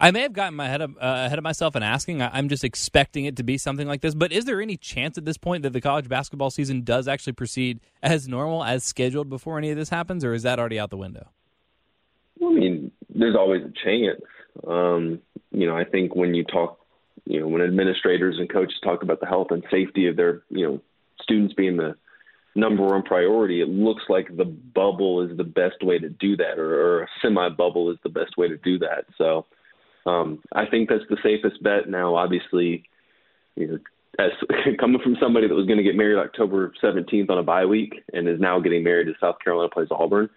I 0.00 0.10
may 0.10 0.22
have 0.22 0.32
gotten 0.32 0.54
my 0.54 0.66
head 0.66 0.80
of, 0.80 0.96
uh, 0.96 1.26
ahead 1.26 1.36
of 1.36 1.44
myself 1.44 1.76
in 1.76 1.82
asking. 1.82 2.22
I, 2.22 2.38
am 2.38 2.48
just 2.48 2.64
expecting 2.64 3.26
it 3.26 3.36
to 3.36 3.42
be 3.42 3.58
something 3.58 3.86
like 3.86 4.00
this. 4.00 4.14
But 4.14 4.32
is 4.32 4.46
there 4.46 4.60
any 4.60 4.76
chance 4.76 5.18
at 5.18 5.26
this 5.26 5.36
point 5.36 5.62
that 5.64 5.74
the 5.74 5.80
college 5.80 6.08
basketball 6.08 6.50
season 6.50 6.82
does 6.82 7.06
actually 7.06 7.34
proceed 7.34 7.80
as 8.02 8.26
normal, 8.26 8.64
as 8.64 8.82
scheduled 8.82 9.28
before 9.28 9.58
any 9.58 9.70
of 9.70 9.76
this 9.76 9.90
happens, 9.90 10.24
or 10.24 10.32
is 10.32 10.42
that 10.44 10.58
already 10.58 10.78
out 10.78 10.88
the 10.88 10.96
window? 10.96 11.28
I 12.42 12.48
mean, 12.48 12.90
there's 13.14 13.36
always 13.36 13.62
a 13.62 13.72
chance. 13.84 14.22
Um, 14.66 15.20
you 15.52 15.66
know, 15.66 15.76
I 15.76 15.84
think 15.84 16.16
when 16.16 16.34
you 16.34 16.44
talk 16.44 16.80
you 17.26 17.40
know, 17.40 17.46
when 17.46 17.62
administrators 17.62 18.36
and 18.38 18.50
coaches 18.50 18.74
talk 18.82 19.02
about 19.02 19.20
the 19.20 19.26
health 19.26 19.48
and 19.50 19.62
safety 19.70 20.06
of 20.06 20.16
their, 20.16 20.42
you 20.48 20.66
know, 20.66 20.80
students 21.22 21.54
being 21.54 21.76
the 21.76 21.94
number 22.54 22.84
one 22.84 23.02
priority, 23.02 23.60
it 23.60 23.68
looks 23.68 24.02
like 24.08 24.36
the 24.36 24.44
bubble 24.44 25.22
is 25.22 25.36
the 25.36 25.44
best 25.44 25.82
way 25.82 25.98
to 25.98 26.08
do 26.08 26.36
that, 26.38 26.58
or, 26.58 26.80
or 26.80 27.02
a 27.02 27.08
semi 27.22 27.48
bubble 27.50 27.90
is 27.90 27.98
the 28.02 28.08
best 28.08 28.36
way 28.36 28.48
to 28.48 28.56
do 28.56 28.78
that. 28.78 29.04
So 29.16 29.46
um, 30.06 30.42
I 30.52 30.66
think 30.66 30.88
that's 30.88 31.04
the 31.08 31.18
safest 31.22 31.62
bet. 31.62 31.88
Now, 31.88 32.14
obviously, 32.16 32.84
you 33.56 33.66
know, 33.66 33.78
as 34.18 34.32
coming 34.80 35.00
from 35.02 35.16
somebody 35.20 35.48
that 35.48 35.54
was 35.54 35.66
going 35.66 35.78
to 35.78 35.84
get 35.84 35.96
married 35.96 36.18
October 36.18 36.72
17th 36.82 37.30
on 37.30 37.38
a 37.38 37.42
bye 37.42 37.66
week 37.66 38.02
and 38.12 38.28
is 38.28 38.40
now 38.40 38.60
getting 38.60 38.82
married 38.82 39.06
to 39.06 39.14
South 39.20 39.36
Carolina 39.42 39.70
plays 39.70 39.88
Auburn, 39.90 40.28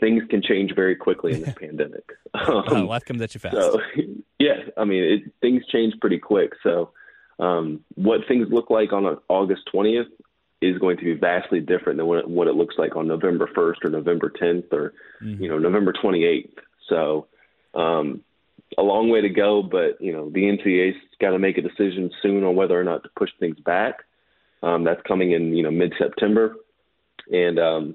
things 0.00 0.22
can 0.30 0.42
change 0.42 0.74
very 0.74 0.96
quickly 0.96 1.34
in 1.34 1.42
this 1.42 1.54
pandemic. 1.60 2.04
Um, 2.34 2.64
oh, 2.68 2.84
life 2.84 3.04
comes 3.04 3.20
at 3.22 3.34
you 3.34 3.40
fast. 3.40 3.56
So, 3.56 3.80
yeah, 4.38 4.54
I 4.76 4.84
mean, 4.84 5.02
it, 5.02 5.32
things 5.40 5.62
change 5.70 5.94
pretty 6.00 6.18
quick. 6.18 6.52
So, 6.62 6.90
um, 7.38 7.84
what 7.94 8.20
things 8.28 8.48
look 8.50 8.68
like 8.68 8.92
on 8.92 9.18
August 9.28 9.62
20th 9.72 10.08
is 10.60 10.76
going 10.78 10.98
to 10.98 11.04
be 11.04 11.14
vastly 11.14 11.60
different 11.60 11.96
than 11.96 12.06
what 12.06 12.18
it, 12.18 12.28
what 12.28 12.48
it 12.48 12.54
looks 12.54 12.74
like 12.76 12.96
on 12.96 13.08
November 13.08 13.48
1st 13.56 13.84
or 13.84 13.90
November 13.90 14.30
10th 14.30 14.70
or, 14.72 14.92
mm-hmm. 15.22 15.42
you 15.42 15.48
know, 15.48 15.58
November 15.58 15.92
28th. 15.92 16.50
So, 16.88 17.28
um, 17.74 18.22
a 18.78 18.82
long 18.82 19.10
way 19.10 19.20
to 19.20 19.28
go, 19.28 19.62
but 19.62 20.00
you 20.00 20.12
know, 20.12 20.30
the 20.30 20.40
NCAA's 20.40 20.96
got 21.20 21.30
to 21.30 21.38
make 21.38 21.58
a 21.58 21.62
decision 21.62 22.10
soon 22.22 22.44
on 22.44 22.56
whether 22.56 22.78
or 22.78 22.84
not 22.84 23.02
to 23.02 23.08
push 23.16 23.30
things 23.38 23.58
back. 23.60 24.00
Um, 24.62 24.84
that's 24.84 25.00
coming 25.08 25.32
in, 25.32 25.56
you 25.56 25.62
know, 25.62 25.70
mid-September, 25.70 26.54
and 27.32 27.58
um, 27.58 27.94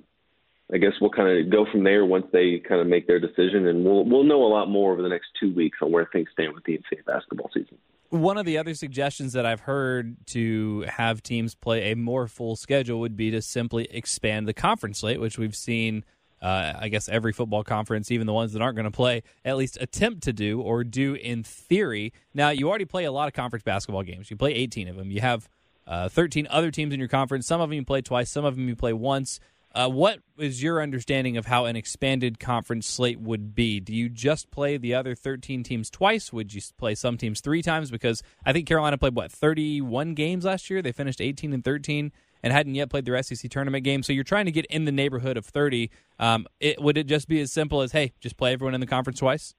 I 0.73 0.77
guess 0.77 0.93
we'll 0.99 1.11
kind 1.11 1.29
of 1.29 1.51
go 1.51 1.65
from 1.71 1.83
there 1.83 2.05
once 2.05 2.25
they 2.33 2.59
kind 2.67 2.81
of 2.81 2.87
make 2.87 3.05
their 3.05 3.19
decision, 3.19 3.67
and 3.67 3.85
we'll 3.85 4.03
we'll 4.03 4.23
know 4.23 4.43
a 4.43 4.49
lot 4.49 4.67
more 4.67 4.91
over 4.91 5.01
the 5.01 5.09
next 5.09 5.27
two 5.39 5.53
weeks 5.53 5.77
on 5.81 5.91
where 5.91 6.09
things 6.11 6.27
stand 6.33 6.53
with 6.53 6.63
the 6.63 6.73
NCAA 6.73 7.05
basketball 7.05 7.49
season. 7.53 7.77
One 8.09 8.37
of 8.37 8.45
the 8.45 8.57
other 8.57 8.73
suggestions 8.73 9.33
that 9.33 9.45
I've 9.45 9.61
heard 9.61 10.15
to 10.27 10.85
have 10.87 11.21
teams 11.21 11.53
play 11.53 11.91
a 11.91 11.95
more 11.95 12.27
full 12.27 12.55
schedule 12.55 12.99
would 12.99 13.17
be 13.17 13.29
to 13.31 13.41
simply 13.41 13.85
expand 13.91 14.47
the 14.47 14.53
conference 14.53 14.99
slate, 14.99 15.19
which 15.19 15.37
we've 15.37 15.55
seen. 15.55 16.03
Uh, 16.45 16.77
I 16.79 16.89
guess 16.89 17.09
every 17.09 17.33
football 17.33 17.63
conference, 17.63 18.11
even 18.11 18.27
the 18.27 18.33
ones 18.33 18.53
that 18.53 18.61
aren't 18.61 18.75
going 18.75 18.85
to 18.85 18.91
play, 18.91 19.23
at 19.43 19.57
least 19.57 19.79
attempt 19.81 20.21
to 20.25 20.31
do 20.31 20.61
or 20.61 20.83
do 20.83 21.15
in 21.15 21.41
theory. 21.41 22.13
Now, 22.35 22.49
you 22.49 22.69
already 22.69 22.85
play 22.85 23.05
a 23.05 23.11
lot 23.11 23.27
of 23.27 23.33
conference 23.33 23.63
basketball 23.63 24.03
games. 24.03 24.29
You 24.29 24.37
play 24.37 24.53
18 24.53 24.87
of 24.87 24.95
them. 24.95 25.09
You 25.09 25.21
have 25.21 25.49
uh, 25.87 26.07
13 26.07 26.45
other 26.51 26.69
teams 26.69 26.93
in 26.93 26.99
your 26.99 27.09
conference. 27.09 27.47
Some 27.47 27.61
of 27.61 27.69
them 27.69 27.73
you 27.73 27.83
play 27.83 28.03
twice, 28.03 28.29
some 28.29 28.45
of 28.45 28.55
them 28.55 28.69
you 28.69 28.75
play 28.75 28.93
once. 28.93 29.39
Uh, 29.73 29.89
what 29.89 30.19
is 30.37 30.61
your 30.61 30.83
understanding 30.83 31.35
of 31.35 31.47
how 31.47 31.65
an 31.65 31.75
expanded 31.75 32.39
conference 32.39 32.85
slate 32.85 33.19
would 33.19 33.55
be? 33.55 33.79
Do 33.79 33.91
you 33.91 34.07
just 34.07 34.51
play 34.51 34.77
the 34.77 34.93
other 34.93 35.15
13 35.15 35.63
teams 35.63 35.89
twice? 35.89 36.31
Would 36.31 36.53
you 36.53 36.61
play 36.77 36.93
some 36.93 37.17
teams 37.17 37.41
three 37.41 37.63
times? 37.63 37.89
Because 37.89 38.21
I 38.45 38.53
think 38.53 38.67
Carolina 38.67 38.99
played, 38.99 39.15
what, 39.15 39.31
31 39.31 40.13
games 40.13 40.45
last 40.45 40.69
year? 40.69 40.83
They 40.83 40.91
finished 40.91 41.19
18 41.19 41.53
and 41.53 41.63
13 41.63 42.11
and 42.45 42.53
hadn't 42.53 42.75
yet 42.75 42.91
played 42.91 43.05
their 43.05 43.21
SEC 43.23 43.49
tournament 43.49 43.83
game. 43.83 44.03
So 44.03 44.13
you're 44.13 44.23
trying 44.23 44.45
to 44.45 44.51
get 44.51 44.67
in 44.67 44.85
the 44.85 44.91
neighborhood 44.91 45.35
of 45.35 45.47
30. 45.47 45.89
Um, 46.19 46.45
it, 46.59 46.79
would 46.79 46.95
it 46.95 47.07
just 47.07 47.27
be 47.27 47.41
as 47.41 47.51
simple 47.51 47.81
as, 47.81 47.91
hey, 47.91 48.13
just 48.19 48.37
play 48.37 48.53
everyone 48.53 48.75
in 48.75 48.81
the 48.81 48.87
conference 48.87 49.17
twice? 49.17 49.55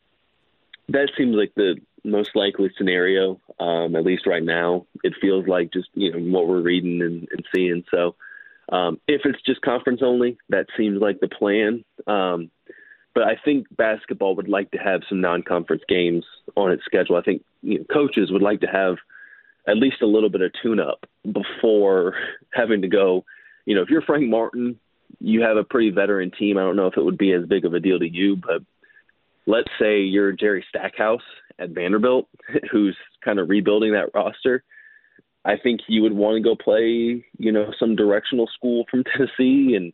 That 0.89 1.11
seems 1.19 1.35
like 1.35 1.53
the 1.57 1.79
most 2.05 2.37
likely 2.37 2.71
scenario, 2.79 3.41
um, 3.59 3.97
at 3.97 4.05
least 4.05 4.25
right 4.25 4.43
now. 4.43 4.87
It 5.03 5.15
feels 5.21 5.49
like 5.49 5.73
just 5.73 5.89
you 5.95 6.13
know 6.13 6.39
what 6.39 6.47
we're 6.47 6.61
reading 6.61 7.03
and, 7.03 7.27
and 7.33 7.45
seeing. 7.53 7.83
So 7.91 8.15
um, 8.69 9.01
if 9.09 9.23
it's 9.25 9.43
just 9.43 9.63
conference 9.63 10.01
only, 10.05 10.39
that 10.51 10.67
seems 10.77 11.03
like 11.03 11.19
the 11.19 11.27
plan. 11.27 11.85
Um, 12.07 12.53
but 13.17 13.25
I 13.25 13.35
think 13.45 13.67
basketball 13.77 14.37
would 14.37 14.49
like 14.49 14.71
to 14.71 14.79
have 14.79 15.01
some 15.09 15.21
non-conference 15.21 15.83
games 15.89 16.25
on 16.55 16.71
its 16.71 16.85
schedule. 16.85 17.17
I 17.17 17.23
think 17.23 17.43
you 17.63 17.81
know, 17.81 17.85
coaches 17.93 18.31
would 18.31 18.43
like 18.43 18.61
to 18.61 18.69
have 18.69 18.99
at 19.67 19.77
least 19.77 20.03
a 20.03 20.07
little 20.07 20.31
bit 20.31 20.43
of 20.43 20.53
tune-up 20.63 21.05
before 21.33 22.15
having 22.53 22.83
to 22.83 22.89
go. 22.89 23.25
You 23.65 23.75
know, 23.75 23.83
if 23.83 23.89
you're 23.89 24.03
Frank 24.03 24.29
Martin, 24.29 24.79
you 25.21 25.43
have 25.43 25.57
a 25.57 25.65
pretty 25.65 25.91
veteran 25.91 26.31
team. 26.31 26.59
I 26.59 26.63
don't 26.63 26.77
know 26.77 26.87
if 26.87 26.97
it 26.97 27.05
would 27.05 27.19
be 27.19 27.33
as 27.33 27.47
big 27.47 27.65
of 27.65 27.75
a 27.75 27.81
deal 27.81 27.99
to 27.99 28.09
you, 28.09 28.37
but 28.37 28.63
let's 29.47 29.71
say 29.81 30.01
you're 30.01 30.33
Jerry 30.33 30.65
Stackhouse 30.69 31.23
at 31.59 31.71
Vanderbilt, 31.71 32.29
who's 32.71 32.97
kind 33.25 33.39
of 33.39 33.49
rebuilding 33.49 33.93
that 33.93 34.11
roster 34.15 34.63
I 35.47 35.57
think 35.57 35.83
you 35.87 36.03
would 36.03 36.13
want 36.13 36.37
to 36.37 36.43
go 36.43 36.57
play, 36.57 37.25
you 37.39 37.53
know, 37.53 37.73
some 37.79 37.95
directional 37.95 38.49
school 38.53 38.85
from 38.91 39.05
Tennessee, 39.17 39.77
and 39.77 39.93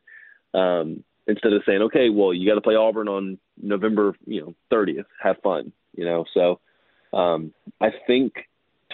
um, 0.54 1.04
instead 1.26 1.52
of 1.52 1.62
saying, 1.66 1.82
okay, 1.82 2.08
well, 2.08 2.32
you 2.32 2.48
got 2.48 2.54
to 2.54 2.62
play 2.62 2.74
Auburn 2.74 3.06
on 3.06 3.38
November, 3.60 4.14
you 4.24 4.40
know, 4.40 4.54
30th. 4.72 5.04
Have 5.22 5.36
fun, 5.42 5.72
you 5.94 6.06
know. 6.06 6.24
So 6.32 6.60
um, 7.16 7.52
I 7.82 7.90
think 8.06 8.32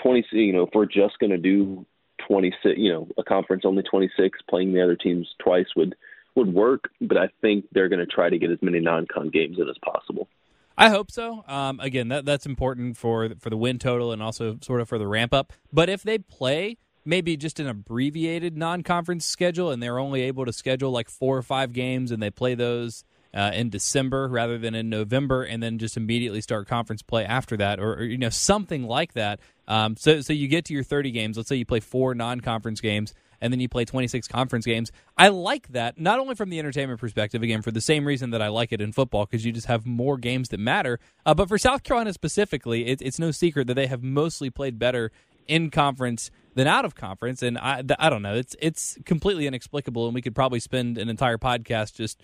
20, 0.02 0.26
you 0.32 0.52
know, 0.52 0.64
if 0.64 0.70
we're 0.74 0.86
just 0.86 1.20
going 1.20 1.30
to 1.30 1.38
do 1.38 1.86
26, 2.28 2.78
you 2.78 2.92
know, 2.92 3.08
a 3.18 3.24
conference 3.24 3.62
only 3.64 3.82
26, 3.82 4.38
playing 4.48 4.72
the 4.72 4.82
other 4.82 4.96
teams 4.96 5.26
twice 5.38 5.66
would 5.74 5.96
would 6.34 6.52
work. 6.52 6.90
But 7.00 7.16
I 7.16 7.28
think 7.40 7.64
they're 7.72 7.88
going 7.88 7.98
to 7.98 8.06
try 8.06 8.30
to 8.30 8.38
get 8.38 8.50
as 8.50 8.58
many 8.62 8.78
non-con 8.78 9.30
games 9.30 9.58
in 9.58 9.68
as 9.68 9.76
possible. 9.84 10.28
I 10.76 10.90
hope 10.90 11.10
so. 11.10 11.44
Um, 11.48 11.80
again, 11.80 12.08
that 12.08 12.24
that's 12.24 12.46
important 12.46 12.96
for 12.96 13.30
for 13.40 13.50
the 13.50 13.56
win 13.56 13.78
total 13.78 14.12
and 14.12 14.22
also 14.22 14.58
sort 14.62 14.80
of 14.80 14.88
for 14.88 14.98
the 14.98 15.08
ramp 15.08 15.34
up. 15.34 15.52
But 15.72 15.88
if 15.88 16.02
they 16.02 16.18
play 16.18 16.76
maybe 17.04 17.36
just 17.36 17.58
an 17.58 17.66
abbreviated 17.66 18.56
non-conference 18.56 19.24
schedule 19.24 19.70
and 19.70 19.82
they're 19.82 19.98
only 19.98 20.22
able 20.22 20.44
to 20.44 20.52
schedule 20.52 20.90
like 20.90 21.08
four 21.08 21.36
or 21.38 21.42
five 21.42 21.72
games 21.72 22.10
and 22.10 22.22
they 22.22 22.30
play 22.30 22.54
those 22.54 23.02
uh, 23.34 23.50
in 23.54 23.70
December 23.70 24.28
rather 24.28 24.58
than 24.58 24.74
in 24.74 24.88
November, 24.88 25.42
and 25.42 25.62
then 25.62 25.78
just 25.78 25.96
immediately 25.96 26.40
start 26.40 26.66
conference 26.66 27.02
play 27.02 27.24
after 27.24 27.56
that, 27.56 27.78
or, 27.80 27.94
or 27.94 28.02
you 28.02 28.18
know 28.18 28.30
something 28.30 28.84
like 28.84 29.12
that. 29.14 29.40
Um, 29.66 29.96
so 29.96 30.20
so 30.20 30.32
you 30.32 30.48
get 30.48 30.64
to 30.66 30.74
your 30.74 30.84
30 30.84 31.10
games. 31.10 31.36
Let's 31.36 31.48
say 31.48 31.56
you 31.56 31.66
play 31.66 31.80
four 31.80 32.14
non-conference 32.14 32.80
games 32.80 33.14
and 33.40 33.52
then 33.52 33.60
you 33.60 33.68
play 33.68 33.84
26 33.84 34.26
conference 34.28 34.66
games. 34.66 34.90
I 35.16 35.28
like 35.28 35.68
that, 35.68 35.98
not 35.98 36.18
only 36.18 36.34
from 36.34 36.50
the 36.50 36.58
entertainment 36.58 37.00
perspective, 37.00 37.42
again, 37.42 37.62
for 37.62 37.70
the 37.70 37.80
same 37.80 38.04
reason 38.06 38.30
that 38.30 38.42
I 38.42 38.48
like 38.48 38.72
it 38.72 38.80
in 38.80 38.92
football, 38.92 39.26
because 39.26 39.44
you 39.44 39.52
just 39.52 39.66
have 39.66 39.86
more 39.86 40.16
games 40.16 40.48
that 40.48 40.60
matter, 40.60 40.98
uh, 41.24 41.34
but 41.34 41.48
for 41.48 41.58
South 41.58 41.82
Carolina 41.82 42.12
specifically, 42.12 42.86
it, 42.86 43.00
it's 43.02 43.18
no 43.18 43.30
secret 43.30 43.66
that 43.68 43.74
they 43.74 43.86
have 43.86 44.02
mostly 44.02 44.50
played 44.50 44.78
better 44.78 45.12
in 45.46 45.70
conference 45.70 46.30
than 46.54 46.66
out 46.66 46.84
of 46.84 46.94
conference, 46.94 47.42
and 47.42 47.56
I, 47.56 47.82
I 47.98 48.10
don't 48.10 48.22
know, 48.22 48.34
it's 48.34 48.56
it's 48.60 48.98
completely 49.04 49.46
inexplicable, 49.46 50.06
and 50.06 50.14
we 50.14 50.22
could 50.22 50.34
probably 50.34 50.60
spend 50.60 50.98
an 50.98 51.08
entire 51.08 51.38
podcast 51.38 51.94
just 51.94 52.20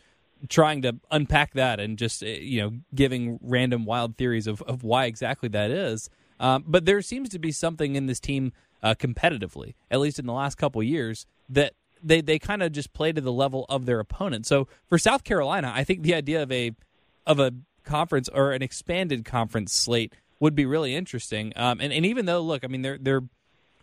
trying 0.49 0.83
to 0.83 0.97
unpack 1.11 1.55
that 1.55 1.81
and 1.81 1.99
just 1.99 2.23
uh, 2.23 2.27
you 2.27 2.61
know 2.61 2.73
giving 2.95 3.39
random 3.43 3.85
wild 3.85 4.17
theories 4.17 4.47
of, 4.47 4.63
of 4.63 4.83
why 4.83 5.07
exactly 5.07 5.49
that 5.51 5.71
is. 5.71 6.11
Um, 6.41 6.65
but 6.67 6.85
there 6.85 7.01
seems 7.03 7.29
to 7.31 7.39
be 7.39 7.53
something 7.53 7.97
in 7.97 8.07
this 8.07 8.21
team 8.21 8.53
uh, 8.83 8.95
competitively, 8.95 9.75
at 9.91 10.01
least 10.01 10.19
in 10.19 10.27
the 10.27 10.33
last 10.33 10.57
couple 10.57 10.83
years, 10.83 11.27
that 11.49 11.75
they 12.03 12.21
they 12.21 12.39
kind 12.39 12.63
of 12.63 12.73
just 12.73 12.93
play 12.93 13.13
to 13.13 13.21
the 13.21 13.33
level 13.33 13.67
of 13.69 13.87
their 13.87 14.01
opponent. 14.01 14.47
So 14.47 14.69
for 14.89 14.99
South 14.99 15.25
Carolina, 15.25 15.73
I 15.75 15.85
think 15.85 16.03
the 16.03 16.15
idea 16.15 16.43
of 16.43 16.53
a 16.53 16.73
of 17.27 17.41
a 17.41 17.53
conference 17.85 18.29
or 18.29 18.53
an 18.53 18.63
expanded 18.63 19.25
conference 19.25 19.73
slate 19.73 20.15
would 20.41 20.55
be 20.55 20.67
really 20.67 20.95
interesting. 20.95 21.53
Um, 21.57 21.81
and 21.81 21.93
and 21.93 22.05
even 22.05 22.27
though, 22.27 22.41
look, 22.41 22.65
I 22.65 22.69
mean, 22.69 22.83
they're 22.83 22.99
they're 22.99 23.23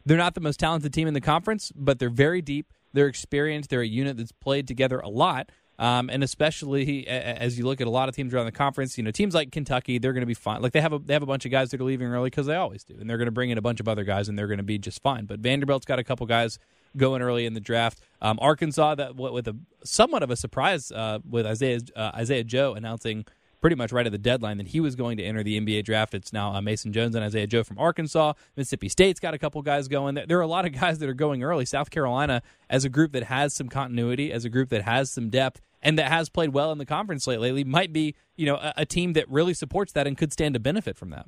they're 0.05 0.17
not 0.17 0.35
the 0.35 0.41
most 0.41 0.59
talented 0.59 0.93
team 0.93 1.07
in 1.07 1.13
the 1.13 1.21
conference, 1.21 1.71
but 1.75 1.99
they're 1.99 2.09
very 2.09 2.41
deep. 2.41 2.73
They're 2.93 3.07
experienced. 3.07 3.69
They're 3.69 3.81
a 3.81 3.87
unit 3.87 4.17
that's 4.17 4.31
played 4.31 4.67
together 4.67 4.99
a 4.99 5.09
lot. 5.09 5.49
Um, 5.81 6.11
and 6.11 6.23
especially 6.23 7.07
as 7.07 7.57
you 7.57 7.65
look 7.65 7.81
at 7.81 7.87
a 7.87 7.89
lot 7.89 8.07
of 8.07 8.15
teams 8.15 8.35
around 8.35 8.45
the 8.45 8.51
conference, 8.51 8.99
you 8.99 9.03
know, 9.03 9.09
teams 9.09 9.33
like 9.33 9.51
Kentucky, 9.51 9.97
they're 9.97 10.13
going 10.13 10.21
to 10.21 10.27
be 10.27 10.35
fine. 10.35 10.61
Like 10.61 10.73
they 10.73 10.81
have 10.81 10.93
a 10.93 10.99
they 10.99 11.13
have 11.13 11.23
a 11.23 11.25
bunch 11.25 11.43
of 11.43 11.49
guys 11.49 11.71
that 11.71 11.81
are 11.81 11.83
leaving 11.83 12.07
early 12.07 12.29
because 12.29 12.45
they 12.45 12.55
always 12.55 12.83
do, 12.83 12.95
and 12.99 13.09
they're 13.09 13.17
going 13.17 13.25
to 13.25 13.31
bring 13.31 13.49
in 13.49 13.57
a 13.57 13.63
bunch 13.63 13.79
of 13.79 13.87
other 13.87 14.03
guys, 14.03 14.29
and 14.29 14.37
they're 14.37 14.45
going 14.45 14.59
to 14.59 14.63
be 14.63 14.77
just 14.77 15.01
fine. 15.01 15.25
But 15.25 15.39
Vanderbilt's 15.39 15.87
got 15.87 15.97
a 15.97 16.03
couple 16.03 16.27
guys 16.27 16.59
going 16.95 17.23
early 17.23 17.47
in 17.47 17.55
the 17.55 17.59
draft. 17.59 17.99
Um, 18.21 18.37
Arkansas, 18.39 18.93
that 18.93 19.15
with 19.15 19.47
a 19.47 19.57
somewhat 19.83 20.21
of 20.21 20.29
a 20.29 20.35
surprise 20.35 20.91
uh, 20.91 21.17
with 21.27 21.47
Isaiah 21.47 21.79
uh, 21.95 22.11
Isaiah 22.13 22.43
Joe 22.43 22.75
announcing 22.75 23.25
pretty 23.59 23.75
much 23.75 23.91
right 23.91 24.05
at 24.05 24.11
the 24.11 24.19
deadline 24.19 24.57
that 24.57 24.67
he 24.67 24.79
was 24.79 24.95
going 24.95 25.17
to 25.17 25.23
enter 25.23 25.41
the 25.41 25.59
NBA 25.59 25.83
draft. 25.83 26.13
It's 26.13 26.31
now 26.31 26.53
uh, 26.53 26.61
Mason 26.61 26.93
Jones 26.93 27.15
and 27.15 27.23
Isaiah 27.25 27.47
Joe 27.47 27.63
from 27.63 27.79
Arkansas. 27.79 28.33
Mississippi 28.55 28.89
State's 28.89 29.19
got 29.19 29.33
a 29.33 29.39
couple 29.39 29.61
guys 29.63 29.87
going. 29.87 30.19
There 30.27 30.37
are 30.37 30.41
a 30.41 30.47
lot 30.47 30.65
of 30.65 30.73
guys 30.73 30.99
that 30.99 31.09
are 31.09 31.15
going 31.15 31.41
early. 31.41 31.65
South 31.65 31.89
Carolina, 31.89 32.43
as 32.69 32.85
a 32.85 32.89
group 32.89 33.13
that 33.13 33.23
has 33.23 33.55
some 33.55 33.67
continuity, 33.67 34.31
as 34.31 34.45
a 34.45 34.49
group 34.49 34.69
that 34.69 34.83
has 34.83 35.09
some 35.09 35.29
depth, 35.29 35.61
and 35.81 35.97
that 35.97 36.11
has 36.11 36.29
played 36.29 36.49
well 36.49 36.71
in 36.71 36.77
the 36.77 36.85
conference 36.85 37.27
lately, 37.27 37.63
might 37.63 37.93
be 37.93 38.15
you 38.35 38.45
know 38.45 38.55
a, 38.55 38.73
a 38.77 38.85
team 38.85 39.13
that 39.13 39.29
really 39.29 39.53
supports 39.53 39.93
that 39.93 40.07
and 40.07 40.17
could 40.17 40.33
stand 40.33 40.53
to 40.53 40.59
benefit 40.59 40.97
from 40.97 41.09
that. 41.11 41.25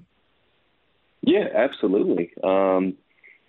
Yeah, 1.22 1.48
absolutely. 1.56 2.32
Um, 2.44 2.96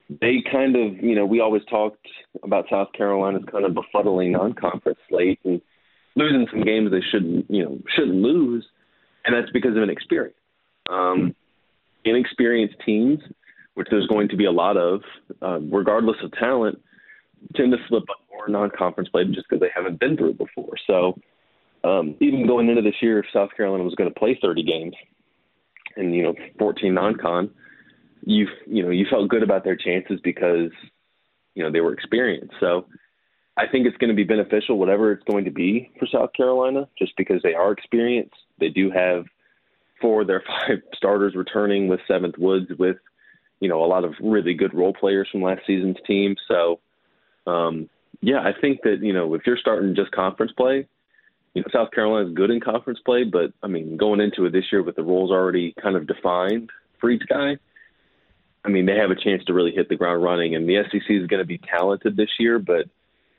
they 0.08 0.44
kind 0.50 0.76
of, 0.76 1.02
you 1.02 1.16
know, 1.16 1.26
we 1.26 1.40
always 1.40 1.62
talked 1.68 2.06
about 2.42 2.66
South 2.70 2.92
Carolina's 2.92 3.42
kind 3.50 3.64
of 3.64 3.72
befuddling 3.72 4.30
non-conference 4.30 4.98
slate 5.08 5.40
and 5.44 5.60
losing 6.14 6.46
some 6.52 6.62
games 6.62 6.92
they 6.92 7.00
shouldn't, 7.10 7.50
you 7.50 7.64
know, 7.64 7.78
shouldn't 7.96 8.16
lose 8.16 8.64
and 9.24 9.34
that's 9.34 9.50
because 9.52 9.76
of 9.76 9.82
inexperience. 9.82 10.36
Um, 10.90 11.34
inexperienced 12.04 12.76
teams, 12.84 13.20
which 13.74 13.88
there's 13.90 14.06
going 14.06 14.28
to 14.28 14.36
be 14.36 14.44
a 14.44 14.52
lot 14.52 14.76
of, 14.76 15.00
uh, 15.42 15.60
regardless 15.60 16.16
of 16.22 16.32
talent, 16.32 16.80
tend 17.56 17.72
to 17.72 17.78
slip 17.88 18.04
up 18.10 18.16
more 18.36 18.48
non-conference 18.48 19.08
play 19.08 19.24
just 19.26 19.46
because 19.48 19.60
they 19.60 19.70
haven't 19.74 20.00
been 20.00 20.16
through 20.16 20.30
it 20.30 20.38
before. 20.38 20.74
So 20.86 21.18
um, 21.84 22.16
even 22.20 22.46
going 22.46 22.68
into 22.68 22.82
this 22.82 23.00
year, 23.02 23.18
if 23.18 23.26
South 23.32 23.50
Carolina 23.56 23.84
was 23.84 23.94
going 23.94 24.12
to 24.12 24.18
play 24.18 24.38
30 24.40 24.62
games 24.62 24.94
and 25.96 26.14
you 26.14 26.22
know 26.22 26.34
14 26.58 26.92
non-con, 26.92 27.50
you 28.24 28.48
you 28.66 28.82
know 28.82 28.90
you 28.90 29.06
felt 29.08 29.28
good 29.28 29.42
about 29.42 29.64
their 29.64 29.76
chances 29.76 30.18
because 30.24 30.70
you 31.54 31.62
know 31.62 31.70
they 31.70 31.80
were 31.80 31.92
experienced. 31.92 32.54
So 32.58 32.86
I 33.56 33.66
think 33.66 33.86
it's 33.86 33.96
going 33.98 34.08
to 34.08 34.16
be 34.16 34.24
beneficial, 34.24 34.78
whatever 34.78 35.12
it's 35.12 35.22
going 35.24 35.44
to 35.44 35.50
be 35.50 35.90
for 35.98 36.06
South 36.06 36.32
Carolina, 36.32 36.88
just 36.98 37.12
because 37.16 37.40
they 37.42 37.54
are 37.54 37.70
experienced. 37.70 38.34
They 38.58 38.68
do 38.68 38.90
have 38.90 39.26
four 40.00 40.22
of 40.22 40.26
their 40.26 40.42
five 40.46 40.78
starters 40.94 41.34
returning 41.34 41.88
with 41.88 42.00
Seventh 42.08 42.38
Woods, 42.38 42.70
with 42.78 42.96
you 43.60 43.68
know 43.68 43.84
a 43.84 43.86
lot 43.86 44.04
of 44.04 44.14
really 44.20 44.54
good 44.54 44.74
role 44.74 44.92
players 44.92 45.28
from 45.30 45.42
last 45.42 45.62
season's 45.66 45.98
team. 46.06 46.36
So, 46.48 46.80
um, 47.46 47.88
yeah, 48.24 48.40
I 48.40 48.52
think 48.58 48.82
that 48.82 49.00
you 49.02 49.12
know 49.12 49.34
if 49.34 49.42
you're 49.46 49.58
starting 49.58 49.94
just 49.94 50.10
conference 50.12 50.52
play, 50.56 50.86
you 51.54 51.62
know 51.62 51.68
South 51.72 51.90
Carolina 51.90 52.28
is 52.28 52.34
good 52.34 52.50
in 52.50 52.60
conference 52.60 52.98
play, 53.04 53.24
but 53.24 53.52
I 53.62 53.66
mean 53.66 53.96
going 53.96 54.20
into 54.20 54.46
it 54.46 54.52
this 54.52 54.64
year 54.72 54.82
with 54.82 54.96
the 54.96 55.02
roles 55.02 55.30
already 55.30 55.74
kind 55.82 55.96
of 55.96 56.06
defined 56.06 56.70
for 57.00 57.10
each 57.10 57.24
guy. 57.28 57.58
I 58.64 58.70
mean, 58.70 58.86
they 58.86 58.96
have 58.96 59.10
a 59.10 59.14
chance 59.14 59.44
to 59.44 59.52
really 59.52 59.72
hit 59.72 59.90
the 59.90 59.96
ground 59.96 60.22
running, 60.22 60.54
and 60.54 60.66
the 60.66 60.82
SEC 60.90 61.02
is 61.10 61.26
going 61.26 61.42
to 61.42 61.46
be 61.46 61.58
talented 61.58 62.16
this 62.16 62.30
year, 62.38 62.58
but 62.58 62.86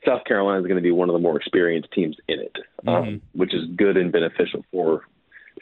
South 0.06 0.24
Carolina 0.26 0.60
is 0.60 0.68
going 0.68 0.78
to 0.78 0.84
be 0.84 0.92
one 0.92 1.10
of 1.10 1.14
the 1.14 1.20
more 1.20 1.36
experienced 1.36 1.92
teams 1.94 2.16
in 2.28 2.40
it, 2.40 2.56
um, 2.86 2.94
mm-hmm. 2.94 3.40
which 3.40 3.56
is 3.56 3.64
good 3.76 3.98
and 3.98 4.12
beneficial 4.12 4.64
for 4.72 5.02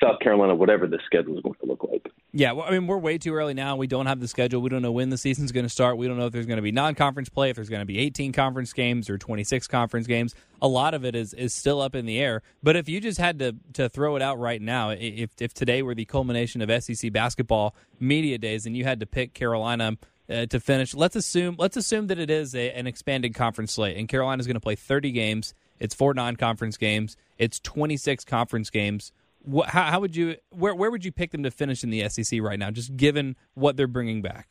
South 0.02 0.20
Carolina, 0.20 0.56
whatever 0.56 0.88
the 0.88 1.00
schedule 1.06 1.38
is 1.38 1.44
going 1.44 1.56
to 1.60 1.66
look 1.66 1.84
like. 1.84 2.12
Yeah, 2.36 2.54
well, 2.54 2.66
I 2.68 2.72
mean, 2.72 2.88
we're 2.88 2.98
way 2.98 3.20
too 3.20 3.36
early 3.36 3.54
now. 3.54 3.76
We 3.76 3.86
don't 3.86 4.08
have 4.08 4.20
the 4.20 4.28
schedule. 4.28 4.60
We 4.60 4.70
don't 4.70 4.82
know 4.82 4.92
when 4.92 5.12
the 5.12 5.20
season's 5.20 5.52
going 5.52 5.66
to 5.66 5.70
start. 5.70 5.98
We 5.98 6.08
don't 6.08 6.18
know 6.18 6.26
if 6.26 6.34
there's 6.34 6.48
going 6.48 6.58
to 6.58 6.64
be 6.64 6.72
non-conference 6.72 7.30
play, 7.30 7.52
if 7.52 7.58
there's 7.58 7.70
going 7.70 7.82
to 7.82 7.86
be 7.86 8.00
18 8.00 8.32
conference 8.32 8.74
games 8.74 9.08
or 9.08 9.20
26 9.20 9.68
conference 9.68 10.08
games. 10.08 10.34
A 10.60 10.68
lot 10.68 10.96
of 10.96 11.06
it 11.06 11.16
is 11.16 11.34
is 11.36 11.54
still 11.54 11.80
up 11.80 11.94
in 11.94 12.08
the 12.08 12.20
air. 12.20 12.42
But 12.64 12.76
if 12.76 12.90
you 12.90 13.00
just 13.00 13.20
had 13.20 13.38
to 13.40 13.56
to 13.74 13.88
throw 13.88 14.16
it 14.16 14.24
out 14.24 14.40
right 14.40 14.62
now, 14.62 14.90
if 14.90 15.30
if 15.40 15.54
today 15.54 15.84
were 15.84 15.94
the 15.94 16.06
culmination 16.06 16.62
of 16.62 16.84
SEC 16.84 17.12
basketball 17.14 17.76
media 18.00 18.40
days, 18.40 18.66
and 18.66 18.76
you 18.76 18.84
had 18.84 19.00
to 19.02 19.06
pick 19.06 19.34
Carolina. 19.34 19.98
Uh, 20.30 20.46
to 20.46 20.58
finish, 20.58 20.96
let's 20.96 21.18
assume 21.18 21.54
let's 21.60 21.76
assume 21.76 22.08
that 22.08 22.18
it 22.18 22.30
is 22.30 22.56
a, 22.56 22.72
an 22.72 22.88
expanded 22.88 23.36
conference 23.36 23.74
slate, 23.74 23.98
and 23.98 24.08
Carolina 24.08 24.40
is 24.40 24.48
going 24.48 24.56
to 24.56 24.62
play 24.62 24.74
30 24.74 25.12
games. 25.12 25.54
It's 25.82 25.94
four 25.94 26.14
non-conference 26.14 26.78
games. 26.78 27.18
It's 27.38 27.60
26 27.60 28.24
conference 28.24 28.70
games 28.70 29.12
what, 29.44 29.70
how, 29.70 29.84
how, 29.84 30.00
would 30.00 30.16
you 30.16 30.36
where 30.52 30.74
where 30.74 30.90
would 30.90 31.06
you 31.06 31.12
pick 31.12 31.32
them 31.32 31.44
to 31.44 31.52
finish 31.52 31.84
in 31.84 31.90
the 31.90 32.08
SEC 32.10 32.42
right 32.42 32.58
now, 32.58 32.72
just 32.72 32.96
given 32.96 33.36
what 33.54 33.78
they're 33.78 33.88
bringing 33.88 34.22
back? 34.22 34.50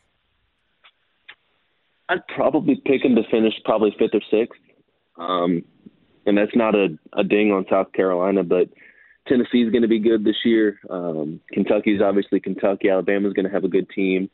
I'd 2.08 2.26
probably 2.28 2.76
pick 2.84 3.02
them 3.02 3.14
to 3.16 3.22
finish 3.30 3.54
probably 3.64 3.94
fifth 3.98 4.14
or 4.14 4.20
sixth, 4.30 4.60
um, 5.16 5.64
and 6.26 6.36
that's 6.36 6.54
not 6.54 6.74
a, 6.74 6.98
a 7.14 7.24
ding 7.24 7.52
on 7.52 7.64
South 7.70 7.92
Carolina, 7.92 8.44
but 8.44 8.68
Tennessee's 9.28 9.70
going 9.70 9.82
to 9.82 9.88
be 9.88 9.98
good 9.98 10.24
this 10.24 10.36
year. 10.44 10.78
Um, 10.90 11.40
Kentucky's 11.52 12.00
obviously 12.02 12.40
Kentucky. 12.40 12.90
Alabama's 12.90 13.32
going 13.32 13.46
to 13.46 13.52
have 13.52 13.64
a 13.64 13.68
good 13.68 13.88
team. 13.90 14.28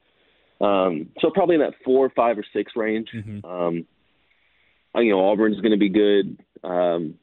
Um, 0.60 1.10
so 1.20 1.30
probably 1.30 1.56
in 1.56 1.60
that 1.60 1.74
four, 1.84 2.10
five, 2.10 2.38
or 2.38 2.44
six 2.52 2.72
range. 2.74 3.08
Mm-hmm. 3.14 3.46
Um, 3.46 3.86
you 4.96 5.12
know, 5.12 5.20
Auburn's 5.20 5.60
going 5.60 5.72
to 5.72 5.78
be 5.78 5.90
good. 5.90 6.42
Um, 6.64 7.14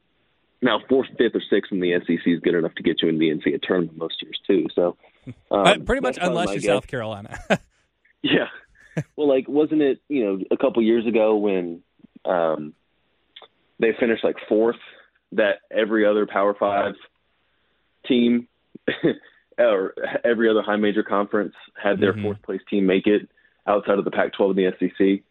now, 0.61 0.79
fourth, 0.89 1.07
fifth, 1.17 1.35
or 1.35 1.41
sixth 1.49 1.71
in 1.71 1.79
the 1.79 1.93
SEC 2.05 2.25
is 2.25 2.39
good 2.39 2.55
enough 2.55 2.73
to 2.75 2.83
get 2.83 3.01
you 3.01 3.09
in 3.09 3.19
the 3.19 3.29
NCAA 3.29 3.61
tournament 3.61 3.97
most 3.97 4.21
years 4.21 4.39
too. 4.47 4.67
So, 4.73 4.97
um, 5.51 5.85
pretty 5.85 6.01
much 6.01 6.17
unless 6.21 6.49
you're 6.49 6.59
guess. 6.59 6.65
South 6.65 6.87
Carolina. 6.87 7.37
yeah. 8.21 8.47
Well, 9.15 9.27
like, 9.27 9.47
wasn't 9.47 9.81
it 9.81 9.99
you 10.07 10.25
know 10.25 10.39
a 10.51 10.57
couple 10.57 10.81
years 10.81 11.05
ago 11.05 11.35
when 11.35 11.81
um, 12.23 12.73
they 13.79 13.91
finished 13.99 14.23
like 14.23 14.37
fourth 14.47 14.79
that 15.33 15.59
every 15.69 16.05
other 16.05 16.25
Power 16.25 16.55
Five 16.57 16.95
team 18.07 18.47
or 19.57 19.93
every 20.23 20.49
other 20.49 20.61
high 20.61 20.75
major 20.77 21.03
conference 21.03 21.53
had 21.81 21.99
their 21.99 22.13
mm-hmm. 22.13 22.23
fourth 22.23 22.41
place 22.41 22.61
team 22.69 22.85
make 22.85 23.07
it 23.07 23.29
outside 23.67 23.97
of 23.97 24.05
the 24.05 24.11
Pac-12 24.11 24.51
and 24.51 24.57
the 24.57 24.71
SEC. 24.79 25.23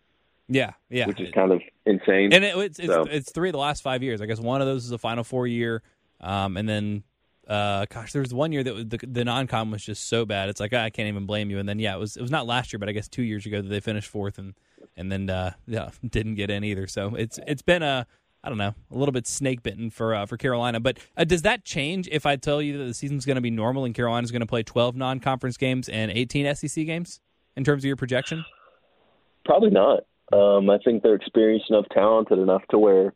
Yeah, 0.49 0.73
yeah, 0.91 1.07
which 1.07 1.21
is 1.21 1.31
kind 1.33 1.53
of 1.53 1.63
insane. 1.87 2.33
And 2.33 2.45
it, 2.45 2.57
it's 2.57 2.79
it's, 2.79 2.89
so. 2.89 3.05
it's, 3.11 3.33
three 3.33 3.49
of 3.49 3.55
the 3.55 3.59
last 3.59 3.83
five 3.83 4.03
years. 4.03 4.21
I 4.21 4.27
guess 4.27 4.39
one 4.39 4.61
of 4.61 4.67
those 4.67 4.85
is 4.85 4.91
a 4.91 4.99
Final 4.99 5.25
Four 5.25 5.47
year, 5.47 5.83
um, 6.21 6.57
and 6.57 6.69
then 6.69 7.03
uh, 7.49 7.87
gosh, 7.91 8.13
there 8.13 8.23
was 8.23 8.33
one 8.33 8.53
year 8.53 8.63
that 8.63 8.91
the, 8.91 8.99
the 9.07 9.25
non-con 9.25 9.71
was 9.71 9.85
just 9.85 10.09
so 10.09 10.25
bad. 10.25 10.49
It's 10.49 10.61
like 10.61 10.73
I 10.73 10.91
can't 10.91 11.09
even 11.09 11.27
blame 11.27 11.51
you. 11.51 11.59
And 11.59 11.69
then 11.69 11.79
yeah, 11.79 11.95
it 11.95 11.99
was 11.99 12.17
it 12.17 12.23
was 12.23 12.31
not 12.31 12.47
last 12.47 12.73
year, 12.73 12.79
but 12.79 12.89
I 12.89 12.93
guess 12.93 13.09
two 13.09 13.23
years 13.23 13.47
ago 13.47 13.61
that 13.61 13.69
they 13.69 13.81
finished 13.81 14.09
fourth 14.09 14.39
and 14.39 14.55
and 14.97 15.11
then 15.11 15.29
uh, 15.29 15.53
yeah 15.67 15.91
didn't 16.09 16.35
get 16.35 16.51
in 16.51 16.65
either. 16.65 16.87
So 16.87 17.15
it's 17.15 17.39
it's 17.47 17.63
been 17.63 17.83
a 17.83 18.07
I 18.43 18.49
don't 18.49 18.59
know 18.59 18.75
a 18.91 18.97
little 18.97 19.13
bit 19.13 19.27
snake 19.27 19.63
bitten 19.63 19.91
for 19.91 20.15
uh, 20.15 20.27
for 20.27 20.37
Carolina. 20.37 20.81
But 20.81 20.99
uh, 21.17 21.25
does 21.25 21.43
that 21.43 21.65
change 21.65 22.09
if 22.11 22.27
I 22.27 22.37
tell 22.37 22.63
you 22.63 22.79
that 22.79 22.85
the 22.85 22.95
season's 22.95 23.27
going 23.27 23.37
to 23.37 23.43
be 23.43 23.51
normal 23.51 23.85
and 23.85 23.95
Carolina's 23.95 24.31
going 24.31 24.41
to 24.41 24.47
play 24.47 24.63
twelve 24.63 24.97
non-conference 24.97 25.57
games 25.57 25.89
and 25.89 26.11
eighteen 26.11 26.53
SEC 26.55 26.87
games 26.87 27.21
in 27.57 27.65
terms 27.65 27.83
of 27.83 27.87
your 27.87 27.97
projection? 27.97 28.45
Probably 29.45 29.71
not. 29.71 30.05
Um, 30.33 30.71
I 30.71 30.79
think 30.79 31.03
they're 31.03 31.15
experienced 31.15 31.71
enough, 31.71 31.87
talented 31.93 32.39
enough 32.39 32.63
to 32.71 32.79
where 32.79 33.15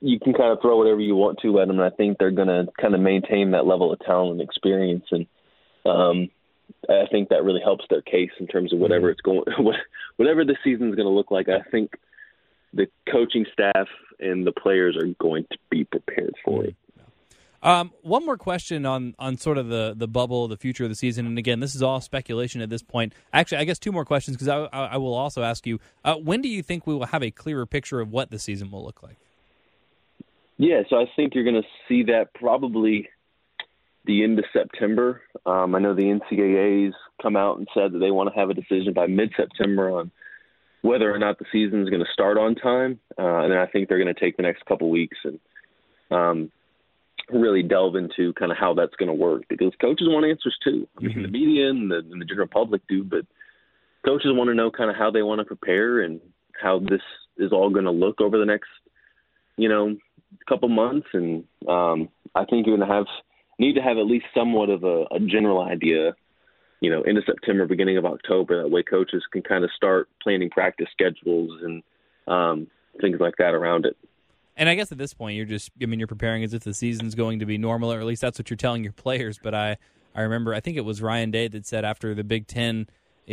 you 0.00 0.20
can 0.20 0.34
kind 0.34 0.52
of 0.52 0.60
throw 0.60 0.76
whatever 0.76 1.00
you 1.00 1.16
want 1.16 1.38
to 1.40 1.60
at 1.60 1.68
them. 1.68 1.78
And 1.78 1.92
I 1.92 1.96
think 1.96 2.18
they're 2.18 2.30
going 2.30 2.48
to 2.48 2.66
kind 2.80 2.94
of 2.94 3.00
maintain 3.00 3.52
that 3.52 3.66
level 3.66 3.92
of 3.92 4.00
talent 4.00 4.32
and 4.32 4.40
experience. 4.40 5.04
And 5.10 5.26
um, 5.86 6.28
I 6.88 7.06
think 7.10 7.30
that 7.30 7.44
really 7.44 7.62
helps 7.62 7.84
their 7.88 8.02
case 8.02 8.30
in 8.38 8.46
terms 8.46 8.72
of 8.72 8.78
whatever 8.78 9.10
it's 9.10 9.22
going, 9.22 9.44
whatever 10.16 10.44
the 10.44 10.56
season 10.62 10.88
is 10.88 10.94
going 10.94 11.08
to 11.08 11.14
look 11.14 11.30
like. 11.30 11.48
I 11.48 11.62
think 11.70 11.92
the 12.74 12.86
coaching 13.10 13.46
staff 13.52 13.88
and 14.20 14.46
the 14.46 14.52
players 14.52 14.96
are 14.96 15.06
going 15.18 15.46
to 15.50 15.58
be 15.70 15.84
prepared 15.84 16.34
for 16.44 16.64
it. 16.64 16.76
Um, 17.64 17.92
one 18.02 18.26
more 18.26 18.36
question 18.36 18.84
on 18.84 19.14
on 19.18 19.38
sort 19.38 19.56
of 19.56 19.68
the 19.68 19.94
the 19.96 20.06
bubble, 20.06 20.46
the 20.48 20.56
future 20.58 20.84
of 20.84 20.90
the 20.90 20.94
season, 20.94 21.26
and 21.26 21.38
again, 21.38 21.60
this 21.60 21.74
is 21.74 21.82
all 21.82 21.98
speculation 22.02 22.60
at 22.60 22.68
this 22.68 22.82
point. 22.82 23.14
Actually, 23.32 23.58
I 23.58 23.64
guess 23.64 23.78
two 23.78 23.90
more 23.90 24.04
questions 24.04 24.36
because 24.36 24.48
I, 24.48 24.64
I, 24.66 24.86
I, 24.92 24.96
will 24.98 25.14
also 25.14 25.42
ask 25.42 25.66
you: 25.66 25.80
uh, 26.04 26.14
When 26.16 26.42
do 26.42 26.48
you 26.50 26.62
think 26.62 26.86
we 26.86 26.94
will 26.94 27.06
have 27.06 27.22
a 27.22 27.30
clearer 27.30 27.64
picture 27.64 28.00
of 28.00 28.12
what 28.12 28.30
the 28.30 28.38
season 28.38 28.70
will 28.70 28.84
look 28.84 29.02
like? 29.02 29.16
Yeah, 30.58 30.82
so 30.90 30.96
I 30.96 31.06
think 31.16 31.34
you're 31.34 31.44
going 31.44 31.60
to 31.60 31.68
see 31.88 32.02
that 32.04 32.34
probably 32.34 33.08
the 34.04 34.22
end 34.22 34.38
of 34.38 34.44
September. 34.52 35.22
Um, 35.46 35.74
I 35.74 35.78
know 35.78 35.94
the 35.94 36.02
NCAA's 36.02 36.94
come 37.22 37.34
out 37.34 37.56
and 37.56 37.66
said 37.72 37.92
that 37.92 37.98
they 37.98 38.10
want 38.10 38.32
to 38.32 38.38
have 38.38 38.50
a 38.50 38.54
decision 38.54 38.92
by 38.92 39.06
mid-September 39.06 39.90
on 39.90 40.10
whether 40.82 41.12
or 41.12 41.18
not 41.18 41.38
the 41.38 41.46
season 41.50 41.82
is 41.82 41.88
going 41.88 42.04
to 42.04 42.12
start 42.12 42.36
on 42.36 42.54
time, 42.54 43.00
uh, 43.18 43.38
and 43.38 43.54
I 43.54 43.66
think 43.66 43.88
they're 43.88 43.98
going 43.98 44.14
to 44.14 44.20
take 44.20 44.36
the 44.36 44.42
next 44.42 44.66
couple 44.66 44.90
weeks 44.90 45.16
and 45.24 45.40
um, 46.10 46.52
really 47.30 47.62
delve 47.62 47.96
into 47.96 48.32
kind 48.34 48.52
of 48.52 48.58
how 48.58 48.74
that's 48.74 48.94
going 48.96 49.08
to 49.08 49.14
work 49.14 49.44
because 49.48 49.72
coaches 49.80 50.08
want 50.08 50.26
answers 50.26 50.56
too. 50.62 50.86
I 50.98 51.00
mean, 51.00 51.10
mm-hmm. 51.10 51.22
the 51.22 51.28
media 51.28 51.70
and 51.70 51.90
the, 51.90 51.98
and 51.98 52.20
the 52.20 52.24
general 52.24 52.48
public 52.48 52.82
do, 52.88 53.02
but 53.02 53.26
coaches 54.04 54.30
want 54.32 54.48
to 54.48 54.54
know 54.54 54.70
kind 54.70 54.90
of 54.90 54.96
how 54.96 55.10
they 55.10 55.22
want 55.22 55.40
to 55.40 55.44
prepare 55.44 56.02
and 56.02 56.20
how 56.60 56.78
this 56.78 57.00
is 57.38 57.52
all 57.52 57.70
going 57.70 57.86
to 57.86 57.90
look 57.90 58.20
over 58.20 58.38
the 58.38 58.44
next, 58.44 58.68
you 59.56 59.68
know, 59.68 59.96
couple 60.48 60.68
months. 60.68 61.06
And 61.12 61.44
um, 61.68 62.08
I 62.34 62.44
think 62.44 62.66
you're 62.66 62.76
going 62.76 62.88
to 62.88 62.94
have 62.94 63.06
need 63.58 63.74
to 63.74 63.82
have 63.82 63.98
at 63.98 64.06
least 64.06 64.26
somewhat 64.34 64.68
of 64.68 64.84
a, 64.84 65.04
a 65.10 65.20
general 65.20 65.62
idea, 65.62 66.14
you 66.80 66.90
know, 66.90 67.02
into 67.02 67.22
September, 67.24 67.66
beginning 67.66 67.96
of 67.96 68.04
October. 68.04 68.62
That 68.62 68.70
way, 68.70 68.82
coaches 68.82 69.22
can 69.32 69.42
kind 69.42 69.64
of 69.64 69.70
start 69.76 70.08
planning 70.22 70.50
practice 70.50 70.88
schedules 70.92 71.50
and 71.62 71.82
um, 72.26 72.66
things 73.00 73.18
like 73.20 73.36
that 73.38 73.54
around 73.54 73.86
it. 73.86 73.96
And 74.56 74.68
I 74.68 74.74
guess 74.74 74.92
at 74.92 74.98
this 74.98 75.14
point, 75.14 75.36
you're 75.36 75.46
just, 75.46 75.70
I 75.82 75.86
mean, 75.86 75.98
you're 75.98 76.06
preparing 76.06 76.44
as 76.44 76.54
if 76.54 76.62
the 76.62 76.74
season's 76.74 77.14
going 77.14 77.40
to 77.40 77.46
be 77.46 77.58
normal, 77.58 77.92
or 77.92 77.98
at 77.98 78.06
least 78.06 78.22
that's 78.22 78.38
what 78.38 78.50
you're 78.50 78.56
telling 78.56 78.84
your 78.84 78.92
players. 78.92 79.38
But 79.42 79.54
I, 79.54 79.76
I 80.14 80.22
remember, 80.22 80.54
I 80.54 80.60
think 80.60 80.76
it 80.76 80.84
was 80.84 81.02
Ryan 81.02 81.30
Day 81.30 81.48
that 81.48 81.66
said 81.66 81.84
after 81.84 82.14
the 82.14 82.22
Big 82.22 82.46
Ten 82.46 82.88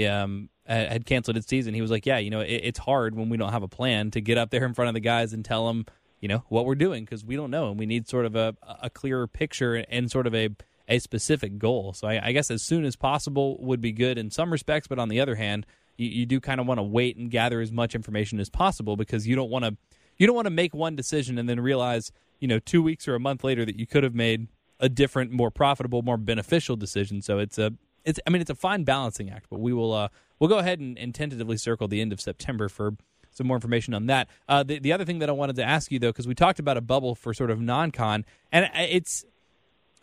um, 0.08 0.50
had 0.66 1.06
canceled 1.06 1.38
its 1.38 1.48
season, 1.48 1.74
he 1.74 1.82
was 1.82 1.92
like, 1.92 2.06
yeah, 2.06 2.18
you 2.18 2.30
know, 2.30 2.42
it, 2.42 2.62
it's 2.64 2.80
hard 2.80 3.16
when 3.16 3.30
we 3.30 3.38
don't 3.38 3.52
have 3.52 3.64
a 3.64 3.68
plan 3.68 4.10
to 4.12 4.22
get 4.22 4.38
up 4.38 4.50
there 4.50 4.66
in 4.66 4.74
front 4.74 4.88
of 4.88 4.94
the 4.94 5.00
guys 5.00 5.34
and 5.34 5.46
tell 5.46 5.68
them, 5.68 5.86
you 6.22 6.28
know, 6.28 6.44
what 6.50 6.66
we're 6.66 6.76
doing 6.76 7.04
because 7.04 7.24
we 7.24 7.36
don't 7.36 7.52
know. 7.52 7.70
And 7.70 7.80
we 7.80 7.86
need 7.86 8.08
sort 8.08 8.26
of 8.26 8.36
a, 8.36 8.56
a 8.82 8.90
clearer 8.90 9.28
picture 9.28 9.76
and 9.90 10.10
sort 10.10 10.26
of 10.26 10.34
a, 10.34 10.50
a 10.88 11.00
specific 11.00 11.60
goal. 11.60 11.94
So 11.94 12.08
I, 12.08 12.28
I 12.28 12.32
guess 12.32 12.50
as 12.50 12.64
soon 12.64 12.86
as 12.86 12.96
possible 12.96 13.58
would 13.60 13.82
be 13.82 13.92
good 13.92 14.18
in 14.18 14.32
some 14.32 14.52
respects. 14.52 14.88
But 14.88 14.98
on 14.98 15.10
the 15.10 15.20
other 15.20 15.36
hand, 15.36 15.66
you, 15.98 16.08
you 16.08 16.26
do 16.26 16.40
kind 16.40 16.60
of 16.60 16.68
want 16.68 16.80
to 16.80 16.84
wait 16.84 17.18
and 17.18 17.30
gather 17.30 17.62
as 17.62 17.72
much 17.72 17.94
information 17.94 18.40
as 18.40 18.50
possible 18.50 18.96
because 18.96 19.28
you 19.28 19.36
don't 19.36 19.50
want 19.52 19.66
to 19.66 19.78
you 20.22 20.28
don't 20.28 20.36
want 20.36 20.46
to 20.46 20.52
make 20.52 20.76
one 20.76 20.96
decision 20.96 21.40
and 21.40 21.50
then 21.50 21.60
realize, 21.60 22.12
you 22.40 22.48
know, 22.48 22.60
two 22.60 22.84
weeks 22.84 23.08
or 23.08 23.16
a 23.16 23.20
month 23.20 23.44
later 23.44 23.66
that 23.66 23.76
you 23.80 23.88
could 23.88 24.04
have 24.04 24.14
made 24.14 24.48
a 24.80 24.88
different, 24.88 25.32
more 25.32 25.50
profitable, 25.50 26.04
more 26.04 26.16
beneficial 26.18 26.76
decision. 26.76 27.24
So 27.24 27.40
it's 27.40 27.58
a, 27.58 27.74
it's, 28.06 28.20
I 28.28 28.30
mean, 28.30 28.40
it's 28.40 28.52
a 28.52 28.56
fine 28.56 28.84
balancing 28.84 29.32
act. 29.32 29.48
But 29.50 29.60
we 29.60 29.74
will, 29.74 29.94
uh, 29.94 30.10
we'll 30.38 30.48
go 30.48 30.60
ahead 30.60 30.80
and, 30.80 30.96
and 31.00 31.16
tentatively 31.16 31.58
circle 31.58 31.88
the 31.88 32.02
end 32.02 32.14
of 32.14 32.22
September 32.22 32.70
for 32.70 32.94
some 33.32 33.48
more 33.48 33.58
information 33.58 33.96
on 33.96 34.06
that. 34.06 34.28
Uh, 34.48 34.62
the, 34.62 34.78
the 34.78 34.94
other 34.94 35.06
thing 35.06 35.18
that 35.20 35.30
I 35.30 35.32
wanted 35.32 35.56
to 35.56 35.64
ask 35.64 35.92
you 35.92 35.98
though, 35.98 36.10
because 36.10 36.28
we 36.28 36.36
talked 36.36 36.60
about 36.60 36.78
a 36.78 36.82
bubble 36.82 37.16
for 37.16 37.34
sort 37.34 37.50
of 37.50 37.60
non-con, 37.60 38.24
and 38.52 38.70
it's, 38.76 39.26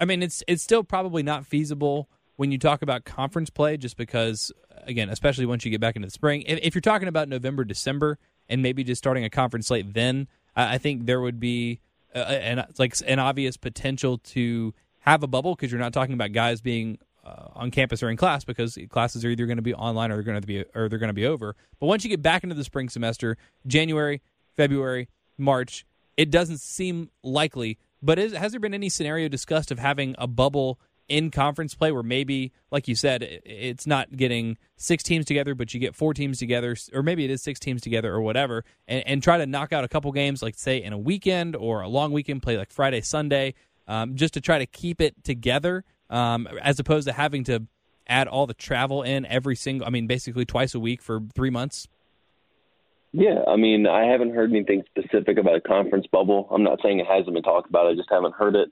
I 0.01 0.05
mean, 0.05 0.21
it's 0.23 0.43
it's 0.49 0.65
still 0.65 0.83
probably 0.83 1.23
not 1.23 1.47
feasible 1.47 2.09
when 2.37 2.51
you 2.51 2.59
talk 2.59 2.83
about 2.83 3.05
conference 3.05 3.51
play, 3.51 3.77
just 3.77 3.97
because, 3.97 4.53
again, 4.85 5.11
especially 5.11 5.45
once 5.47 5.65
you 5.65 5.71
get 5.71 5.81
back 5.81 5.95
into 5.97 6.07
the 6.07 6.13
spring. 6.13 6.43
If, 6.43 6.59
if 6.63 6.75
you're 6.75 6.81
talking 6.81 7.09
about 7.09 7.29
November, 7.29 7.65
December, 7.65 8.19
and 8.49 8.63
maybe 8.63 8.85
just 8.85 8.99
starting 8.99 9.25
a 9.25 9.31
conference 9.31 9.69
slate 9.69 9.93
then, 9.95 10.29
I 10.57 10.79
think 10.79 11.07
there 11.07 11.21
would 11.21 11.39
be 11.39 11.81
uh, 12.15 12.19
an 12.19 12.65
like 12.79 12.95
an 13.07 13.19
obvious 13.19 13.57
potential 13.57 14.19
to 14.19 14.75
have 15.01 15.23
a 15.23 15.27
bubble 15.27 15.55
because 15.55 15.71
you're 15.71 15.81
not 15.81 15.93
talking 15.93 16.15
about 16.15 16.33
guys 16.33 16.61
being 16.61 16.99
uh, 17.25 17.49
on 17.55 17.71
campus 17.71 18.03
or 18.03 18.11
in 18.11 18.17
class 18.17 18.45
because 18.45 18.79
classes 18.89 19.25
are 19.25 19.29
either 19.29 19.47
going 19.47 19.57
to 19.59 19.63
be 19.63 19.75
online 19.75 20.11
or 20.11 20.15
they're 20.15 20.23
going 20.23 20.41
to 20.41 20.47
be 20.47 20.65
or 20.75 20.89
they're 20.89 20.99
going 20.99 21.09
to 21.09 21.15
be 21.15 21.27
over. 21.27 21.55
But 21.79 21.87
once 21.87 22.05
you 22.05 22.11
get 22.11 22.23
back 22.23 22.43
into 22.43 22.55
the 22.55 22.65
spring 22.65 22.89
semester, 22.89 23.37
January, 23.67 24.23
February, 24.57 25.09
March, 25.37 25.87
it 26.17 26.31
doesn't 26.31 26.59
seem 26.59 27.11
likely. 27.23 27.79
But 28.03 28.19
is, 28.19 28.33
has 28.33 28.53
there 28.53 28.61
been 28.61 28.75
any 28.75 28.89
scenario 28.89 29.29
discussed 29.29 29.71
of 29.71 29.79
having 29.79 30.15
a 30.19 30.27
bubble 30.27 30.81
in 31.09 31.31
conference 31.31 31.75
play 31.75 31.91
where 31.91 32.03
maybe, 32.03 32.53
like 32.71 32.87
you 32.87 32.95
said, 32.95 33.23
it's 33.23 33.87
not 33.87 34.17
getting 34.17 34.59
six 34.77 35.03
teams 35.03 35.25
together, 35.25 35.55
but 35.55 35.73
you 35.73 35.81
get 35.81 35.95
four 35.95 36.13
teams 36.15 36.39
together, 36.39 36.77
or 36.93 37.03
maybe 37.03 37.25
it 37.25 37.31
is 37.31 37.43
six 37.43 37.59
teams 37.59 37.81
together 37.81 38.13
or 38.13 38.21
whatever, 38.21 38.65
and, 38.87 39.07
and 39.07 39.23
try 39.23 39.39
to 39.39 39.47
knock 39.47 39.73
out 39.73 39.85
a 39.85 39.89
couple 39.89 40.13
games, 40.13 40.43
like 40.43 40.57
say 40.57 40.83
in 40.83 40.93
a 40.93 40.99
weekend 40.99 41.57
or 41.57 41.81
a 41.81 41.89
long 41.89 42.13
weekend, 42.13 42.43
play 42.43 42.57
like 42.57 42.71
Friday, 42.71 43.01
Sunday, 43.01 43.55
um, 43.87 44.17
just 44.17 44.35
to 44.35 44.41
try 44.41 44.59
to 44.59 44.67
keep 44.67 45.01
it 45.01 45.25
together, 45.25 45.85
um, 46.11 46.47
as 46.63 46.79
opposed 46.79 47.09
to 47.09 47.13
having 47.13 47.45
to 47.45 47.67
add 48.07 48.29
all 48.29 48.47
the 48.47 48.55
travel 48.55 49.03
in 49.03 49.25
every 49.27 49.57
single, 49.57 49.87
I 49.87 49.91
mean, 49.91 50.07
basically 50.07 50.45
twice 50.45 50.75
a 50.75 50.81
week 50.81 51.03
for 51.03 51.21
three 51.35 51.51
months. 51.51 51.89
Yeah, 53.13 53.43
I 53.49 53.57
mean, 53.57 53.87
I 53.87 54.05
haven't 54.05 54.35
heard 54.35 54.51
anything 54.51 54.83
specific 54.91 55.39
about 55.39 55.57
a 55.57 55.61
conference 55.61 56.07
bubble. 56.13 56.47
I'm 56.51 56.63
not 56.63 56.81
saying 56.83 57.01
it 57.01 57.07
hasn't 57.07 57.33
been 57.33 57.43
talked 57.43 57.71
about. 57.71 57.87
I 57.87 57.95
just 57.95 58.11
haven't 58.11 58.35
heard 58.35 58.55
it. 58.55 58.71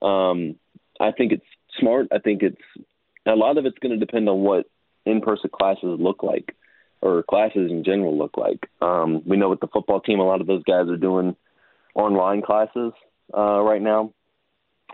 Um, 0.00 0.56
I 1.00 1.10
think 1.10 1.32
it's 1.32 1.44
smart. 1.78 2.08
I 2.12 2.18
think 2.18 2.42
it's 2.42 2.60
a 3.26 3.34
lot 3.34 3.58
of 3.58 3.66
it's 3.66 3.78
going 3.78 3.98
to 3.98 4.04
depend 4.04 4.28
on 4.28 4.40
what 4.40 4.66
in-person 5.06 5.50
classes 5.52 5.98
look 5.98 6.22
like, 6.22 6.54
or 7.00 7.22
classes 7.22 7.70
in 7.70 7.84
general 7.84 8.16
look 8.16 8.36
like. 8.36 8.68
Um, 8.80 9.22
we 9.26 9.36
know 9.36 9.50
with 9.50 9.60
the 9.60 9.68
football 9.68 10.00
team, 10.00 10.20
a 10.20 10.24
lot 10.24 10.40
of 10.40 10.46
those 10.46 10.62
guys 10.64 10.88
are 10.88 10.96
doing 10.96 11.36
online 11.94 12.42
classes 12.42 12.92
uh, 13.36 13.60
right 13.60 13.82
now. 13.82 14.12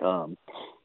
Um, 0.02 0.36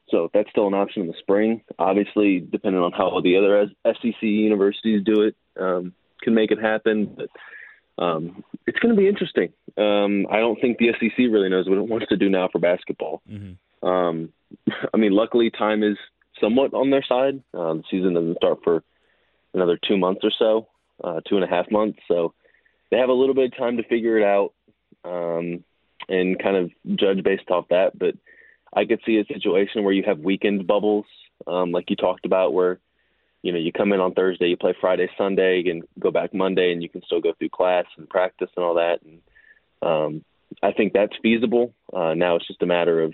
so 0.10 0.30
that's 0.34 0.50
still 0.50 0.68
an 0.68 0.74
option 0.74 1.04
in 1.04 1.08
the 1.08 1.16
spring. 1.20 1.62
Obviously, 1.80 2.40
depending 2.40 2.82
on 2.82 2.92
how 2.92 3.20
the 3.22 3.38
other 3.38 3.68
SEC 3.86 4.22
universities 4.22 5.04
do 5.04 5.24
it, 5.24 5.36
um, 5.60 5.94
can 6.22 6.36
make 6.36 6.52
it 6.52 6.62
happen. 6.62 7.16
But 7.18 8.04
um, 8.04 8.44
it's 8.68 8.80
going 8.80 8.96
to 8.96 9.00
be 9.00 9.08
interesting. 9.08 9.52
Um, 9.78 10.28
I 10.30 10.40
don't 10.40 10.60
think 10.62 10.78
the 10.78 10.94
SEC 11.00 11.18
really 11.18 11.50
knows 11.50 11.68
what 11.68 11.78
it 11.78 11.88
wants 11.88 12.08
to 12.10 12.18
do 12.18 12.30
now 12.30 12.50
for 12.52 12.60
basketball. 12.60 13.22
Mm-hmm. 13.30 13.54
Um, 13.86 14.34
I 14.94 14.98
mean, 14.98 15.14
luckily, 15.14 15.50
time 15.50 15.84
is 15.84 15.98
somewhat 16.42 16.74
on 16.74 16.90
their 16.90 17.04
side. 17.08 17.42
Uh, 17.54 17.76
the 17.76 17.84
season 17.90 18.16
doesn't 18.16 18.38
start 18.38 18.60
for 18.64 18.84
another 19.54 19.80
two 19.88 19.98
months 19.98 20.22
or 20.24 20.32
so, 20.38 20.68
uh, 21.04 21.22
two 21.28 21.36
and 21.36 21.44
a 21.44 21.48
half 21.48 21.72
months. 21.72 22.00
So 22.08 22.34
they 22.92 22.98
have 22.98 23.10
a 23.10 23.14
little 23.14 23.36
bit 23.36 23.54
of 23.54 23.58
time 23.58 23.78
to 23.78 23.84
figure 23.84 24.18
it 24.18 24.26
out 24.26 24.54
um, 25.04 25.64
and 26.10 26.42
kind 26.42 26.58
of 26.58 26.72
judge 26.98 27.24
based 27.24 27.50
off 27.50 27.68
that. 27.70 27.98
But 27.98 28.16
I 28.74 28.86
could 28.86 29.00
see 29.06 29.18
a 29.18 29.34
situation 29.34 29.84
where 29.84 29.94
you 29.94 30.04
have 30.06 30.20
weekend 30.20 30.68
bubbles, 30.68 31.06
um, 31.48 31.72
like 31.72 31.90
you 31.90 31.96
talked 31.96 32.26
about, 32.26 32.54
where 32.54 32.80
you 33.42 33.52
know 33.52 33.60
you 33.60 33.72
come 33.72 33.94
in 33.94 34.00
on 34.00 34.14
Thursday, 34.14 34.48
you 34.48 34.58
play 34.58 34.76
Friday, 34.80 35.10
Sunday, 35.18 35.64
and 35.70 35.84
go 36.00 36.12
back 36.12 36.34
Monday, 36.34 36.74
and 36.74 36.84
you 36.84 36.90
can 36.90 37.02
still 37.06 37.22
go 37.22 37.34
through 37.38 37.50
class 37.50 37.86
and 37.98 38.10
practice 38.10 38.50
and 38.56 38.66
all 38.66 38.76
that. 38.76 39.00
And 39.04 39.22
um, 39.82 40.26
I 40.62 40.72
think 40.72 40.94
that's 40.94 41.14
feasible. 41.22 41.74
Uh, 41.94 42.14
now 42.14 42.36
it's 42.36 42.48
just 42.48 42.64
a 42.64 42.68
matter 42.68 43.02
of 43.02 43.14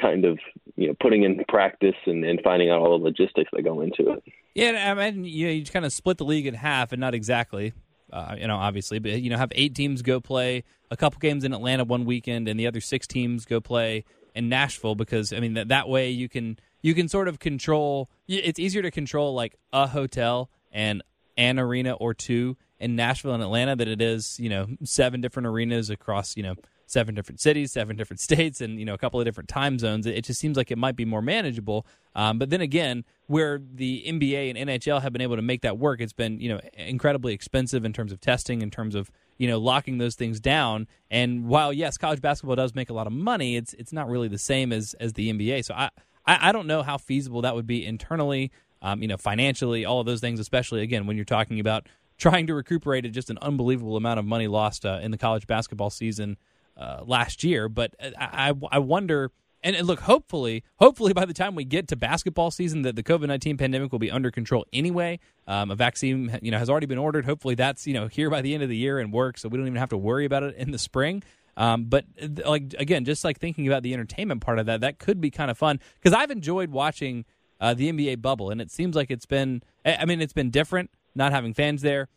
kind 0.00 0.24
of 0.24 0.38
you 0.76 0.88
know 0.88 0.94
putting 1.00 1.22
in 1.22 1.42
practice 1.48 1.94
and, 2.06 2.24
and 2.24 2.40
finding 2.42 2.70
out 2.70 2.80
all 2.80 2.98
the 2.98 3.04
logistics 3.04 3.50
that 3.52 3.62
go 3.62 3.80
into 3.80 4.10
it. 4.10 4.22
Yeah, 4.54 4.94
I 4.96 5.10
mean, 5.10 5.24
you 5.24 5.46
know, 5.46 5.52
you 5.52 5.64
kind 5.64 5.84
of 5.84 5.92
split 5.92 6.18
the 6.18 6.24
league 6.24 6.46
in 6.46 6.54
half, 6.54 6.92
and 6.92 7.00
not 7.00 7.14
exactly, 7.14 7.72
uh, 8.12 8.36
you 8.38 8.46
know, 8.46 8.56
obviously, 8.56 8.98
but 8.98 9.20
you 9.20 9.30
know, 9.30 9.38
have 9.38 9.52
eight 9.54 9.74
teams 9.74 10.02
go 10.02 10.20
play 10.20 10.64
a 10.90 10.96
couple 10.96 11.18
games 11.18 11.44
in 11.44 11.52
Atlanta 11.52 11.84
one 11.84 12.04
weekend, 12.04 12.48
and 12.48 12.58
the 12.58 12.66
other 12.66 12.80
six 12.80 13.06
teams 13.06 13.44
go 13.44 13.60
play 13.60 14.04
in 14.34 14.48
Nashville 14.48 14.94
because 14.94 15.32
I 15.32 15.40
mean 15.40 15.54
that 15.54 15.68
that 15.68 15.88
way 15.88 16.10
you 16.10 16.28
can 16.28 16.58
you 16.82 16.94
can 16.94 17.08
sort 17.08 17.28
of 17.28 17.38
control. 17.38 18.10
It's 18.28 18.58
easier 18.58 18.82
to 18.82 18.90
control 18.90 19.34
like 19.34 19.56
a 19.72 19.86
hotel 19.86 20.50
and 20.70 21.02
an 21.36 21.58
arena 21.58 21.92
or 21.92 22.14
two 22.14 22.56
in 22.78 22.96
Nashville 22.96 23.34
and 23.34 23.42
Atlanta 23.42 23.76
than 23.76 23.88
it 23.88 24.02
is 24.02 24.38
you 24.40 24.48
know 24.48 24.66
seven 24.84 25.20
different 25.20 25.46
arenas 25.46 25.90
across 25.90 26.36
you 26.36 26.42
know 26.42 26.54
seven 26.92 27.14
different 27.14 27.40
cities, 27.40 27.72
seven 27.72 27.96
different 27.96 28.20
states, 28.28 28.60
and 28.60 28.78
you 28.78 28.84
know 28.84 28.94
a 28.94 28.98
couple 28.98 29.18
of 29.18 29.26
different 29.26 29.48
time 29.48 29.78
zones. 29.78 30.06
It 30.06 30.24
just 30.24 30.40
seems 30.40 30.56
like 30.56 30.70
it 30.70 30.78
might 30.78 30.96
be 30.96 31.04
more 31.04 31.22
manageable. 31.22 31.86
Um, 32.14 32.38
but 32.38 32.50
then 32.50 32.60
again, 32.60 33.04
where 33.26 33.60
the 33.74 34.04
NBA 34.06 34.54
and 34.54 34.68
NHL 34.68 35.00
have 35.02 35.12
been 35.12 35.22
able 35.22 35.36
to 35.36 35.42
make 35.42 35.62
that 35.62 35.78
work, 35.78 36.00
it's 36.00 36.12
been 36.12 36.40
you 36.40 36.48
know 36.48 36.60
incredibly 36.74 37.32
expensive 37.32 37.84
in 37.84 37.92
terms 37.92 38.12
of 38.12 38.20
testing, 38.20 38.62
in 38.62 38.70
terms 38.70 38.94
of 38.94 39.10
you 39.38 39.48
know 39.48 39.58
locking 39.58 39.98
those 39.98 40.14
things 40.14 40.40
down. 40.40 40.86
And 41.10 41.46
while 41.46 41.72
yes, 41.72 41.96
college 41.96 42.20
basketball 42.20 42.56
does 42.56 42.74
make 42.74 42.90
a 42.90 42.94
lot 42.94 43.06
of 43.06 43.12
money, 43.12 43.56
it's 43.56 43.74
it's 43.74 43.92
not 43.92 44.08
really 44.08 44.28
the 44.28 44.38
same 44.38 44.72
as 44.72 44.94
as 45.00 45.14
the 45.14 45.32
NBA. 45.32 45.64
So 45.64 45.74
I 45.74 45.90
I, 46.26 46.48
I 46.48 46.52
don't 46.52 46.66
know 46.66 46.82
how 46.82 46.98
feasible 46.98 47.42
that 47.42 47.54
would 47.54 47.66
be 47.66 47.84
internally. 47.84 48.50
Um, 48.84 49.00
you 49.00 49.06
know, 49.06 49.16
financially, 49.16 49.84
all 49.84 50.00
of 50.00 50.06
those 50.06 50.20
things, 50.20 50.40
especially 50.40 50.82
again 50.82 51.06
when 51.06 51.16
you're 51.16 51.24
talking 51.24 51.60
about 51.60 51.88
trying 52.18 52.46
to 52.46 52.54
recuperate 52.54 53.10
just 53.10 53.30
an 53.30 53.38
unbelievable 53.42 53.96
amount 53.96 54.18
of 54.18 54.24
money 54.24 54.46
lost 54.46 54.84
uh, 54.86 55.00
in 55.02 55.10
the 55.10 55.18
college 55.18 55.46
basketball 55.46 55.90
season 55.90 56.36
uh, 56.76 57.02
last 57.04 57.44
year. 57.44 57.68
But 57.68 57.94
I, 58.00 58.52
I, 58.70 58.78
wonder. 58.78 59.30
And, 59.64 59.76
and 59.76 59.86
look, 59.86 60.00
hopefully, 60.00 60.64
hopefully 60.76 61.12
by 61.12 61.24
the 61.24 61.34
time 61.34 61.54
we 61.54 61.64
get 61.64 61.88
to 61.88 61.96
basketball 61.96 62.50
season, 62.50 62.82
that 62.82 62.96
the 62.96 63.02
COVID 63.02 63.28
nineteen 63.28 63.56
pandemic 63.56 63.92
will 63.92 64.00
be 64.00 64.10
under 64.10 64.30
control 64.30 64.66
anyway. 64.72 65.20
Um, 65.46 65.70
a 65.70 65.76
vaccine, 65.76 66.36
you 66.42 66.50
know, 66.50 66.58
has 66.58 66.68
already 66.68 66.86
been 66.86 66.98
ordered. 66.98 67.24
Hopefully, 67.24 67.54
that's 67.54 67.86
you 67.86 67.94
know 67.94 68.08
here 68.08 68.28
by 68.28 68.42
the 68.42 68.54
end 68.54 68.62
of 68.62 68.68
the 68.68 68.76
year 68.76 68.98
and 68.98 69.12
work, 69.12 69.38
so 69.38 69.48
we 69.48 69.58
don't 69.58 69.66
even 69.66 69.78
have 69.78 69.90
to 69.90 69.96
worry 69.96 70.24
about 70.24 70.42
it 70.42 70.56
in 70.56 70.72
the 70.72 70.78
spring. 70.78 71.22
Um, 71.56 71.84
but 71.84 72.06
like 72.44 72.74
again, 72.78 73.04
just 73.04 73.24
like 73.24 73.38
thinking 73.38 73.68
about 73.68 73.82
the 73.82 73.92
entertainment 73.94 74.40
part 74.40 74.58
of 74.58 74.66
that, 74.66 74.80
that 74.80 74.98
could 74.98 75.20
be 75.20 75.30
kind 75.30 75.50
of 75.50 75.58
fun 75.58 75.78
because 76.00 76.12
I've 76.12 76.30
enjoyed 76.30 76.70
watching 76.70 77.24
uh, 77.60 77.74
the 77.74 77.92
NBA 77.92 78.20
bubble, 78.20 78.50
and 78.50 78.60
it 78.60 78.70
seems 78.70 78.96
like 78.96 79.10
it's 79.10 79.26
been. 79.26 79.62
I 79.84 80.04
mean, 80.06 80.20
it's 80.20 80.32
been 80.32 80.50
different 80.50 80.90
not 81.14 81.32
having 81.32 81.54
fans 81.54 81.82
there. 81.82 82.08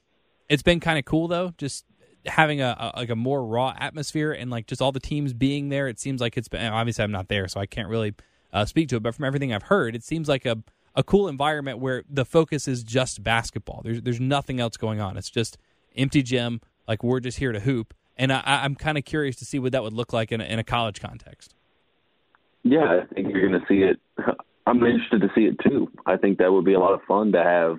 It's 0.48 0.64
been 0.64 0.80
kind 0.80 1.00
of 1.00 1.06
cool 1.06 1.28
though, 1.28 1.54
just 1.58 1.86
having 2.28 2.62
a, 2.62 2.92
a, 2.96 3.00
like 3.00 3.10
a 3.10 3.16
more 3.16 3.46
raw 3.46 3.74
atmosphere 3.78 4.32
and 4.32 4.50
like 4.50 4.68
just 4.68 4.82
all 4.82 4.92
the 4.92 5.00
teams 5.00 5.34
being 5.34 5.70
there. 5.70 5.88
It 5.88 6.00
seems 6.00 6.22
like 6.22 6.38
it's 6.38 6.48
been 6.48 6.66
obviously 6.72 7.04
I'm 7.04 7.12
not 7.12 7.28
there, 7.28 7.48
so 7.48 7.60
I 7.60 7.66
can't 7.66 7.90
really 7.90 8.14
uh, 8.54 8.66
speak 8.66 8.90
to 8.90 8.98
it. 8.98 9.04
But 9.04 9.16
from 9.16 9.26
everything 9.26 9.54
I've 9.54 9.64
heard, 9.64 9.96
it 9.96 10.04
seems 10.04 10.28
like 10.28 10.46
a 10.46 10.58
a 10.96 11.04
cool 11.04 11.28
environment 11.28 11.80
where 11.80 12.04
the 12.10 12.26
focus 12.26 12.68
is 12.68 12.84
just 12.84 13.24
basketball. 13.24 13.82
There's 13.84 14.02
there's 14.02 14.20
nothing 14.20 14.60
else 14.60 14.78
going 14.78 15.02
on. 15.02 15.18
It's 15.18 15.30
just 15.30 15.58
empty 15.98 16.24
gym. 16.24 16.62
Like 16.88 17.04
we're 17.04 17.20
just 17.20 17.40
here 17.40 17.52
to 17.52 17.60
hoop. 17.60 17.94
And 18.18 18.32
I, 18.32 18.64
am 18.64 18.76
kind 18.76 18.98
of 18.98 19.04
curious 19.04 19.36
to 19.38 19.46
see 19.46 19.60
what 19.60 19.74
that 19.74 19.84
would 19.84 19.92
look 19.92 20.14
like 20.14 20.32
in 20.32 20.40
a, 20.40 20.46
in 20.46 20.58
a 20.58 20.64
college 20.64 21.02
context. 21.02 21.54
Yeah, 22.64 23.02
I 23.02 23.14
think 23.14 23.28
you're 23.30 23.48
going 23.48 23.60
to 23.60 23.68
see 23.68 23.82
it. 23.82 24.00
I'm 24.66 24.78
interested 24.78 25.22
to 25.22 25.30
see 25.36 25.42
it 25.42 25.58
too. 25.60 25.92
I 26.06 26.16
think 26.16 26.38
that 26.40 26.52
would 26.52 26.64
be 26.66 26.74
a 26.74 26.80
lot 26.80 26.94
of 26.94 27.02
fun 27.08 27.34
to 27.34 27.44
have 27.44 27.78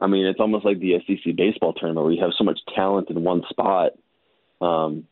I 0.00 0.06
mean, 0.06 0.26
it's 0.26 0.40
almost 0.40 0.64
like 0.64 0.78
the 0.80 0.98
SEC 1.06 1.34
baseball 1.36 1.72
tournament 1.72 2.04
where 2.04 2.14
you 2.14 2.22
have 2.22 2.32
so 2.36 2.44
much 2.44 2.60
talent 2.74 3.10
in 3.10 3.22
one 3.22 3.42
spot. 3.50 3.92
Um, 4.60 5.06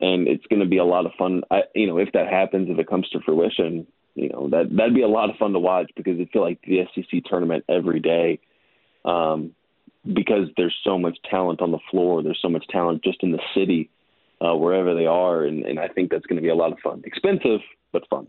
and 0.00 0.28
it's 0.28 0.46
going 0.46 0.60
to 0.60 0.66
be 0.66 0.78
a 0.78 0.84
lot 0.84 1.06
of 1.06 1.12
fun. 1.18 1.42
I, 1.50 1.62
you 1.74 1.86
know, 1.86 1.98
if 1.98 2.12
that 2.12 2.28
happens, 2.28 2.68
if 2.70 2.78
it 2.78 2.88
comes 2.88 3.08
to 3.10 3.20
fruition, 3.20 3.86
you 4.14 4.28
know, 4.28 4.48
that 4.50 4.74
that'd 4.74 4.94
be 4.94 5.02
a 5.02 5.08
lot 5.08 5.30
of 5.30 5.36
fun 5.36 5.52
to 5.52 5.58
watch 5.58 5.90
because 5.96 6.18
I 6.18 6.28
feel 6.32 6.42
like 6.42 6.60
the 6.62 6.86
SEC 6.94 7.22
tournament 7.24 7.64
every 7.68 8.00
day, 8.00 8.40
um, 9.04 9.54
because 10.10 10.48
there's 10.56 10.74
so 10.84 10.98
much 10.98 11.18
talent 11.28 11.60
on 11.60 11.70
the 11.70 11.78
floor. 11.90 12.22
There's 12.22 12.40
so 12.40 12.48
much 12.48 12.66
talent 12.68 13.04
just 13.04 13.22
in 13.22 13.32
the 13.32 13.40
city, 13.54 13.90
uh, 14.40 14.56
wherever 14.56 14.94
they 14.94 15.06
are, 15.06 15.44
and, 15.44 15.64
and 15.64 15.78
I 15.78 15.88
think 15.88 16.10
that's 16.10 16.26
going 16.26 16.36
to 16.36 16.42
be 16.42 16.48
a 16.48 16.54
lot 16.54 16.72
of 16.72 16.78
fun. 16.78 17.02
Expensive, 17.04 17.60
but 17.92 18.08
fun. 18.08 18.26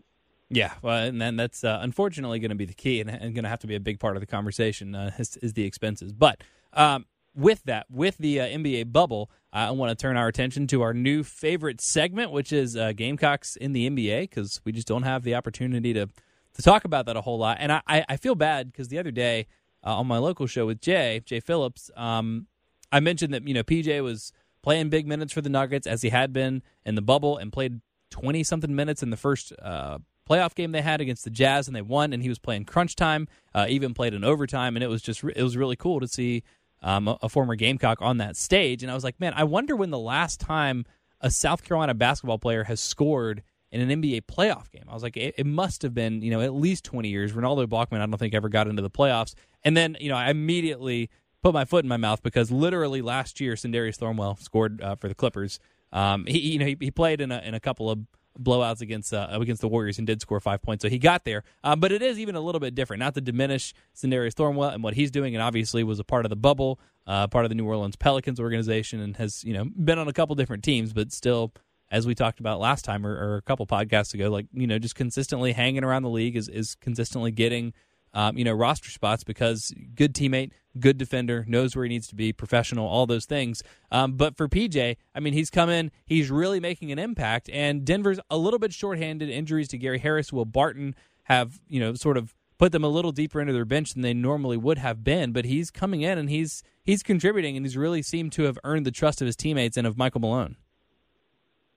Yeah, 0.54 0.74
well, 0.82 0.98
and 0.98 1.20
then 1.20 1.36
that's 1.36 1.64
uh, 1.64 1.78
unfortunately 1.80 2.38
going 2.38 2.50
to 2.50 2.54
be 2.54 2.66
the 2.66 2.74
key, 2.74 3.00
and, 3.00 3.08
and 3.08 3.34
going 3.34 3.44
to 3.44 3.48
have 3.48 3.60
to 3.60 3.66
be 3.66 3.74
a 3.74 3.80
big 3.80 3.98
part 3.98 4.16
of 4.16 4.20
the 4.20 4.26
conversation 4.26 4.94
uh, 4.94 5.10
is, 5.18 5.38
is, 5.38 5.54
the 5.54 5.64
expenses. 5.64 6.12
But 6.12 6.42
um, 6.74 7.06
with 7.34 7.62
that, 7.64 7.86
with 7.90 8.18
the 8.18 8.38
uh, 8.38 8.46
NBA 8.48 8.92
bubble, 8.92 9.30
I 9.50 9.70
want 9.70 9.90
to 9.90 10.00
turn 10.00 10.18
our 10.18 10.28
attention 10.28 10.66
to 10.66 10.82
our 10.82 10.92
new 10.92 11.24
favorite 11.24 11.80
segment, 11.80 12.32
which 12.32 12.52
is 12.52 12.76
uh, 12.76 12.92
Gamecocks 12.92 13.56
in 13.56 13.72
the 13.72 13.88
NBA, 13.88 14.22
because 14.22 14.60
we 14.66 14.72
just 14.72 14.86
don't 14.86 15.04
have 15.04 15.22
the 15.22 15.34
opportunity 15.34 15.94
to 15.94 16.06
to 16.54 16.62
talk 16.62 16.84
about 16.84 17.06
that 17.06 17.16
a 17.16 17.22
whole 17.22 17.38
lot. 17.38 17.56
And 17.60 17.72
I, 17.72 17.80
I 17.86 18.18
feel 18.18 18.34
bad 18.34 18.70
because 18.70 18.88
the 18.88 18.98
other 18.98 19.10
day 19.10 19.46
uh, 19.82 19.96
on 19.96 20.06
my 20.06 20.18
local 20.18 20.46
show 20.46 20.66
with 20.66 20.82
Jay 20.82 21.22
Jay 21.24 21.40
Phillips, 21.40 21.90
um, 21.96 22.46
I 22.90 23.00
mentioned 23.00 23.32
that 23.32 23.48
you 23.48 23.54
know 23.54 23.62
PJ 23.62 24.02
was 24.02 24.32
playing 24.62 24.90
big 24.90 25.06
minutes 25.06 25.32
for 25.32 25.40
the 25.40 25.48
Nuggets 25.48 25.86
as 25.86 26.02
he 26.02 26.10
had 26.10 26.30
been 26.34 26.62
in 26.84 26.94
the 26.94 27.00
bubble 27.00 27.38
and 27.38 27.50
played 27.50 27.80
twenty 28.10 28.42
something 28.44 28.74
minutes 28.74 29.02
in 29.02 29.08
the 29.08 29.16
first 29.16 29.54
uh, 29.62 29.96
playoff 30.32 30.54
game 30.54 30.72
they 30.72 30.82
had 30.82 31.00
against 31.00 31.24
the 31.24 31.30
Jazz 31.30 31.66
and 31.66 31.76
they 31.76 31.82
won, 31.82 32.12
and 32.12 32.22
he 32.22 32.28
was 32.28 32.38
playing 32.38 32.64
crunch 32.64 32.96
time, 32.96 33.28
uh, 33.54 33.66
even 33.68 33.92
played 33.92 34.14
in 34.14 34.24
overtime, 34.24 34.76
and 34.76 34.82
it 34.82 34.88
was 34.88 35.02
just 35.02 35.22
it 35.22 35.42
was 35.42 35.56
really 35.56 35.76
cool 35.76 36.00
to 36.00 36.08
see 36.08 36.42
um, 36.82 37.08
a, 37.08 37.18
a, 37.22 37.28
former 37.28 37.54
Gamecock 37.54 38.00
on 38.00 38.18
that 38.18 38.36
stage. 38.36 38.82
And 38.82 38.90
I 38.90 38.94
was 38.94 39.04
like, 39.04 39.20
man, 39.20 39.34
I 39.36 39.44
wonder 39.44 39.76
when 39.76 39.90
the 39.90 39.98
last 39.98 40.40
time 40.40 40.84
a 41.20 41.30
South 41.30 41.62
Carolina 41.62 41.94
basketball 41.94 42.38
player 42.38 42.64
has 42.64 42.80
scored 42.80 43.42
in 43.70 43.88
an 43.88 44.02
NBA 44.02 44.22
playoff 44.22 44.70
game. 44.70 44.84
I 44.88 44.94
was 44.94 45.02
like, 45.02 45.16
it, 45.16 45.34
it 45.38 45.46
must 45.46 45.82
have 45.82 45.94
been 45.94 46.22
you 46.22 46.30
know 46.30 46.40
at 46.40 46.54
least 46.54 46.84
twenty 46.84 47.08
years. 47.10 47.32
Renaldo 47.32 47.66
Balkman, 47.66 48.00
I 48.00 48.06
don't 48.06 48.18
think 48.18 48.34
ever 48.34 48.48
got 48.48 48.68
into 48.68 48.82
the 48.82 48.90
playoffs, 48.90 49.34
and 49.62 49.76
then 49.76 49.96
you 50.00 50.08
know 50.08 50.16
I 50.16 50.30
immediately 50.30 51.10
put 51.42 51.52
my 51.52 51.64
foot 51.64 51.84
in 51.84 51.88
my 51.88 51.96
mouth 51.96 52.22
because 52.22 52.50
literally 52.50 53.02
last 53.02 53.40
year, 53.40 53.54
Sindarius 53.54 53.98
Thornwell 53.98 54.40
scored 54.40 54.80
uh, 54.80 54.96
for 54.96 55.08
the 55.08 55.14
Clippers. 55.14 55.58
Um, 55.92 56.24
he 56.26 56.38
you 56.38 56.58
know 56.58 56.66
he, 56.66 56.76
he 56.80 56.90
played 56.90 57.20
in 57.20 57.30
a 57.30 57.38
in 57.40 57.54
a 57.54 57.60
couple 57.60 57.90
of 57.90 57.98
blowouts 58.40 58.80
against 58.80 59.12
uh, 59.12 59.28
against 59.30 59.60
the 59.60 59.68
Warriors 59.68 59.98
and 59.98 60.06
did 60.06 60.20
score 60.20 60.40
five 60.40 60.62
points. 60.62 60.82
So 60.82 60.88
he 60.88 60.98
got 60.98 61.24
there. 61.24 61.44
Um, 61.62 61.80
but 61.80 61.92
it 61.92 62.02
is 62.02 62.18
even 62.18 62.34
a 62.34 62.40
little 62.40 62.60
bit 62.60 62.74
different. 62.74 63.00
Not 63.00 63.14
to 63.14 63.20
diminish 63.20 63.74
Sindarius 63.94 64.34
Thornwell 64.34 64.72
and 64.72 64.82
what 64.82 64.94
he's 64.94 65.10
doing, 65.10 65.34
and 65.34 65.42
obviously 65.42 65.84
was 65.84 65.98
a 65.98 66.04
part 66.04 66.24
of 66.24 66.30
the 66.30 66.36
bubble, 66.36 66.80
uh, 67.06 67.26
part 67.28 67.44
of 67.44 67.48
the 67.48 67.54
New 67.54 67.66
Orleans 67.66 67.96
Pelicans 67.96 68.40
organization, 68.40 69.00
and 69.00 69.16
has 69.16 69.44
you 69.44 69.54
know 69.54 69.64
been 69.64 69.98
on 69.98 70.08
a 70.08 70.12
couple 70.12 70.34
different 70.34 70.64
teams, 70.64 70.92
but 70.92 71.12
still. 71.12 71.52
As 71.90 72.06
we 72.06 72.14
talked 72.14 72.40
about 72.40 72.58
last 72.58 72.86
time 72.86 73.06
or, 73.06 73.12
or 73.12 73.36
a 73.36 73.42
couple 73.42 73.66
podcasts 73.66 74.14
ago, 74.14 74.30
like 74.30 74.46
you 74.54 74.66
know, 74.66 74.78
just 74.78 74.94
consistently 74.94 75.52
hanging 75.52 75.84
around 75.84 76.04
the 76.04 76.08
league 76.08 76.36
is, 76.36 76.48
is 76.48 76.74
consistently 76.76 77.30
getting 77.30 77.74
um, 78.14 78.36
you 78.36 78.44
know, 78.44 78.52
roster 78.52 78.90
spots 78.90 79.24
because 79.24 79.72
good 79.94 80.14
teammate, 80.14 80.50
good 80.78 80.98
defender, 80.98 81.44
knows 81.48 81.74
where 81.74 81.84
he 81.84 81.88
needs 81.88 82.06
to 82.08 82.14
be, 82.14 82.32
professional, 82.32 82.86
all 82.86 83.06
those 83.06 83.26
things. 83.26 83.62
Um, 83.90 84.12
but 84.12 84.36
for 84.36 84.48
PJ, 84.48 84.96
I 85.14 85.20
mean, 85.20 85.32
he's 85.32 85.50
come 85.50 85.70
in, 85.70 85.90
he's 86.04 86.30
really 86.30 86.60
making 86.60 86.92
an 86.92 86.98
impact, 86.98 87.48
and 87.50 87.84
Denver's 87.84 88.20
a 88.30 88.36
little 88.36 88.58
bit 88.58 88.72
shorthanded. 88.72 89.28
Injuries 89.28 89.68
to 89.68 89.78
Gary 89.78 89.98
Harris, 89.98 90.32
Will 90.32 90.44
Barton 90.44 90.94
have, 91.24 91.60
you 91.68 91.80
know, 91.80 91.94
sort 91.94 92.16
of 92.16 92.34
put 92.58 92.72
them 92.72 92.84
a 92.84 92.88
little 92.88 93.12
deeper 93.12 93.40
into 93.40 93.52
their 93.52 93.64
bench 93.64 93.92
than 93.92 94.02
they 94.02 94.14
normally 94.14 94.56
would 94.56 94.78
have 94.78 95.02
been. 95.02 95.32
But 95.32 95.44
he's 95.44 95.70
coming 95.70 96.02
in 96.02 96.18
and 96.18 96.30
he's 96.30 96.62
he's 96.84 97.02
contributing, 97.02 97.56
and 97.56 97.64
he's 97.64 97.76
really 97.76 98.02
seemed 98.02 98.32
to 98.32 98.44
have 98.44 98.58
earned 98.64 98.86
the 98.86 98.90
trust 98.90 99.20
of 99.20 99.26
his 99.26 99.36
teammates 99.36 99.76
and 99.76 99.86
of 99.86 99.96
Michael 99.96 100.20
Malone. 100.20 100.56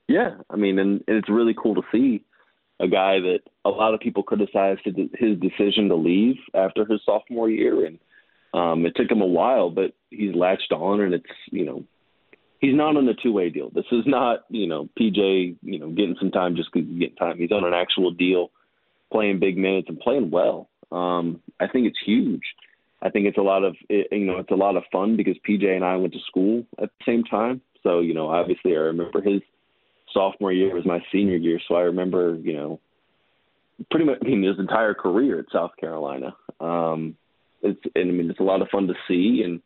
Yeah, 0.07 0.35
I 0.49 0.55
mean, 0.55 0.77
and, 0.77 1.03
and 1.07 1.17
it's 1.17 1.29
really 1.29 1.55
cool 1.59 1.75
to 1.75 1.81
see 1.91 2.23
a 2.79 2.87
guy 2.87 3.19
that 3.19 3.39
a 3.63 3.69
lot 3.69 3.93
of 3.93 3.99
people 3.99 4.23
criticized 4.23 4.81
his 4.85 5.39
decision 5.39 5.89
to 5.89 5.95
leave 5.95 6.35
after 6.53 6.85
his 6.85 7.01
sophomore 7.05 7.49
year, 7.49 7.85
and 7.85 7.99
um, 8.53 8.85
it 8.85 8.93
took 8.95 9.09
him 9.09 9.21
a 9.21 9.27
while, 9.27 9.69
but 9.69 9.93
he's 10.09 10.35
latched 10.35 10.71
on, 10.71 11.01
and 11.01 11.13
it's 11.13 11.25
you 11.51 11.65
know 11.65 11.83
he's 12.59 12.75
not 12.75 12.97
on 12.97 13.07
a 13.07 13.13
two 13.13 13.31
way 13.31 13.49
deal. 13.49 13.69
This 13.69 13.85
is 13.91 14.03
not 14.05 14.45
you 14.49 14.67
know 14.67 14.89
PJ 14.99 15.55
you 15.61 15.79
know 15.79 15.89
getting 15.89 16.15
some 16.19 16.31
time 16.31 16.55
just 16.55 16.69
because 16.71 16.87
he's 16.87 16.99
getting 16.99 17.15
time. 17.15 17.37
He's 17.37 17.51
on 17.51 17.63
an 17.63 17.73
actual 17.73 18.11
deal, 18.11 18.51
playing 19.11 19.39
big 19.39 19.57
minutes 19.57 19.87
and 19.89 19.99
playing 19.99 20.31
well. 20.31 20.69
Um, 20.91 21.41
I 21.59 21.67
think 21.67 21.87
it's 21.87 21.99
huge. 22.05 22.43
I 23.01 23.09
think 23.09 23.27
it's 23.27 23.37
a 23.37 23.41
lot 23.41 23.63
of 23.63 23.75
it, 23.89 24.07
you 24.11 24.25
know 24.25 24.37
it's 24.37 24.51
a 24.51 24.55
lot 24.55 24.75
of 24.75 24.83
fun 24.91 25.15
because 25.15 25.35
PJ 25.47 25.65
and 25.65 25.85
I 25.85 25.95
went 25.95 26.13
to 26.13 26.19
school 26.27 26.65
at 26.81 26.89
the 26.99 27.05
same 27.05 27.23
time. 27.23 27.61
So 27.83 28.01
you 28.01 28.13
know 28.13 28.27
obviously 28.27 28.73
I 28.73 28.79
remember 28.79 29.21
his 29.21 29.41
sophomore 30.15 30.51
year 30.51 30.73
was 30.73 30.85
my 30.85 30.99
senior 31.11 31.37
year, 31.37 31.59
so 31.67 31.75
I 31.75 31.81
remember, 31.81 32.35
you 32.41 32.53
know, 32.53 32.79
pretty 33.91 34.05
much 34.05 34.19
I 34.21 34.25
mean 34.25 34.43
his 34.43 34.57
entire 34.57 34.93
career 34.93 35.39
at 35.39 35.45
South 35.51 35.71
Carolina. 35.79 36.35
Um, 36.59 37.15
it's 37.61 37.79
and 37.93 38.09
I 38.09 38.11
mean 38.11 38.29
it's 38.29 38.39
a 38.39 38.43
lot 38.43 38.61
of 38.61 38.69
fun 38.69 38.87
to 38.87 38.93
see, 39.07 39.41
and 39.43 39.61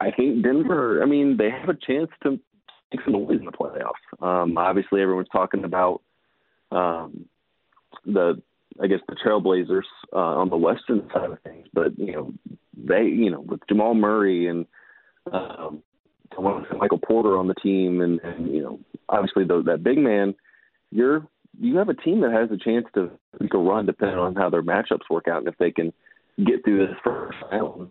I 0.00 0.10
think 0.10 0.44
Denver. 0.44 1.02
I 1.02 1.06
mean 1.06 1.36
they 1.36 1.50
have 1.50 1.68
a 1.68 1.74
chance 1.74 2.10
to 2.22 2.38
make 2.92 3.04
some 3.04 3.12
noise 3.14 3.38
in 3.38 3.46
the 3.46 3.52
playoffs. 3.52 4.22
Um, 4.22 4.56
obviously, 4.58 5.00
everyone's 5.00 5.28
talking 5.32 5.64
about 5.64 6.02
um, 6.70 7.26
the 8.04 8.40
I 8.80 8.86
guess 8.86 9.00
the 9.08 9.16
Trailblazers 9.16 9.82
uh, 10.12 10.18
on 10.18 10.50
the 10.50 10.56
western 10.56 11.08
side 11.12 11.30
of 11.30 11.40
things, 11.42 11.66
but 11.72 11.98
you 11.98 12.12
know 12.12 12.32
they 12.76 13.04
you 13.04 13.30
know 13.30 13.40
with 13.40 13.60
Jamal 13.68 13.94
Murray 13.94 14.46
and 14.46 14.66
um, 15.32 15.82
Michael 16.38 16.98
Porter 16.98 17.36
on 17.36 17.48
the 17.48 17.54
team, 17.54 18.00
and, 18.00 18.20
and 18.20 18.52
you 18.52 18.62
know 18.62 18.80
obviously 19.08 19.44
the, 19.44 19.62
that 19.66 19.82
big 19.82 19.98
man, 19.98 20.34
you're 20.90 21.26
you 21.58 21.76
have 21.76 21.88
a 21.88 21.94
team 21.94 22.20
that 22.20 22.32
has 22.32 22.50
a 22.50 22.56
chance 22.56 22.86
to 22.94 23.10
make 23.38 23.54
a 23.54 23.58
run 23.58 23.86
depending 23.86 24.18
on 24.18 24.34
how 24.34 24.48
their 24.50 24.62
matchups 24.62 25.10
work 25.10 25.28
out, 25.28 25.38
and 25.38 25.48
if 25.48 25.56
they 25.58 25.70
can 25.70 25.92
get 26.44 26.64
through 26.64 26.86
this 26.86 26.96
first 27.04 27.36
round, 27.50 27.90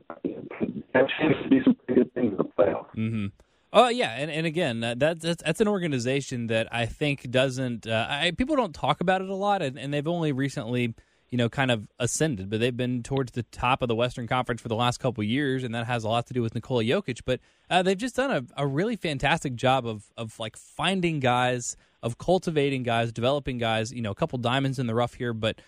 have 0.93 1.05
a 1.05 1.21
chance 1.21 1.35
to 1.43 1.49
do 1.49 1.63
some 1.63 1.75
pretty 1.85 2.03
good 2.03 2.13
things 2.13 2.31
in 2.31 2.37
the 2.37 2.43
playoffs. 2.43 2.89
Mm-hmm. 2.95 3.27
Oh 3.71 3.89
yeah, 3.89 4.15
and 4.17 4.31
and 4.31 4.47
again, 4.47 4.79
that's, 4.79 5.21
that's 5.21 5.43
that's 5.43 5.61
an 5.61 5.67
organization 5.67 6.47
that 6.47 6.73
I 6.73 6.85
think 6.87 7.29
doesn't. 7.29 7.85
Uh, 7.85 8.07
I, 8.09 8.31
people 8.35 8.55
don't 8.55 8.73
talk 8.73 9.01
about 9.01 9.21
it 9.21 9.29
a 9.29 9.35
lot, 9.35 9.61
and, 9.61 9.77
and 9.77 9.93
they've 9.93 10.07
only 10.07 10.31
recently 10.31 10.95
you 11.29 11.37
know, 11.37 11.47
kind 11.47 11.69
of 11.69 11.87
ascended, 11.99 12.49
but 12.49 12.59
they've 12.59 12.75
been 12.75 13.03
towards 13.03 13.33
the 13.33 13.43
top 13.43 13.81
of 13.81 13.87
the 13.87 13.95
Western 13.95 14.27
Conference 14.27 14.61
for 14.61 14.67
the 14.67 14.75
last 14.75 14.99
couple 14.99 15.23
years, 15.23 15.63
and 15.63 15.75
that 15.75 15.85
has 15.85 16.03
a 16.03 16.09
lot 16.09 16.25
to 16.27 16.33
do 16.33 16.41
with 16.41 16.55
Nikola 16.55 16.83
Jokic. 16.83 17.21
But 17.23 17.39
uh, 17.69 17.83
they've 17.83 17.97
just 17.97 18.15
done 18.15 18.31
a, 18.31 18.63
a 18.63 18.65
really 18.65 18.95
fantastic 18.95 19.55
job 19.55 19.85
of 19.85 20.11
of 20.17 20.39
like 20.39 20.57
finding 20.57 21.19
guys, 21.19 21.77
of 22.01 22.17
cultivating 22.17 22.83
guys, 22.83 23.11
developing 23.11 23.57
guys. 23.59 23.91
You 23.91 24.01
know, 24.01 24.11
a 24.11 24.15
couple 24.15 24.39
diamonds 24.39 24.79
in 24.79 24.87
the 24.87 24.95
rough 24.95 25.13
here, 25.13 25.33
but 25.33 25.61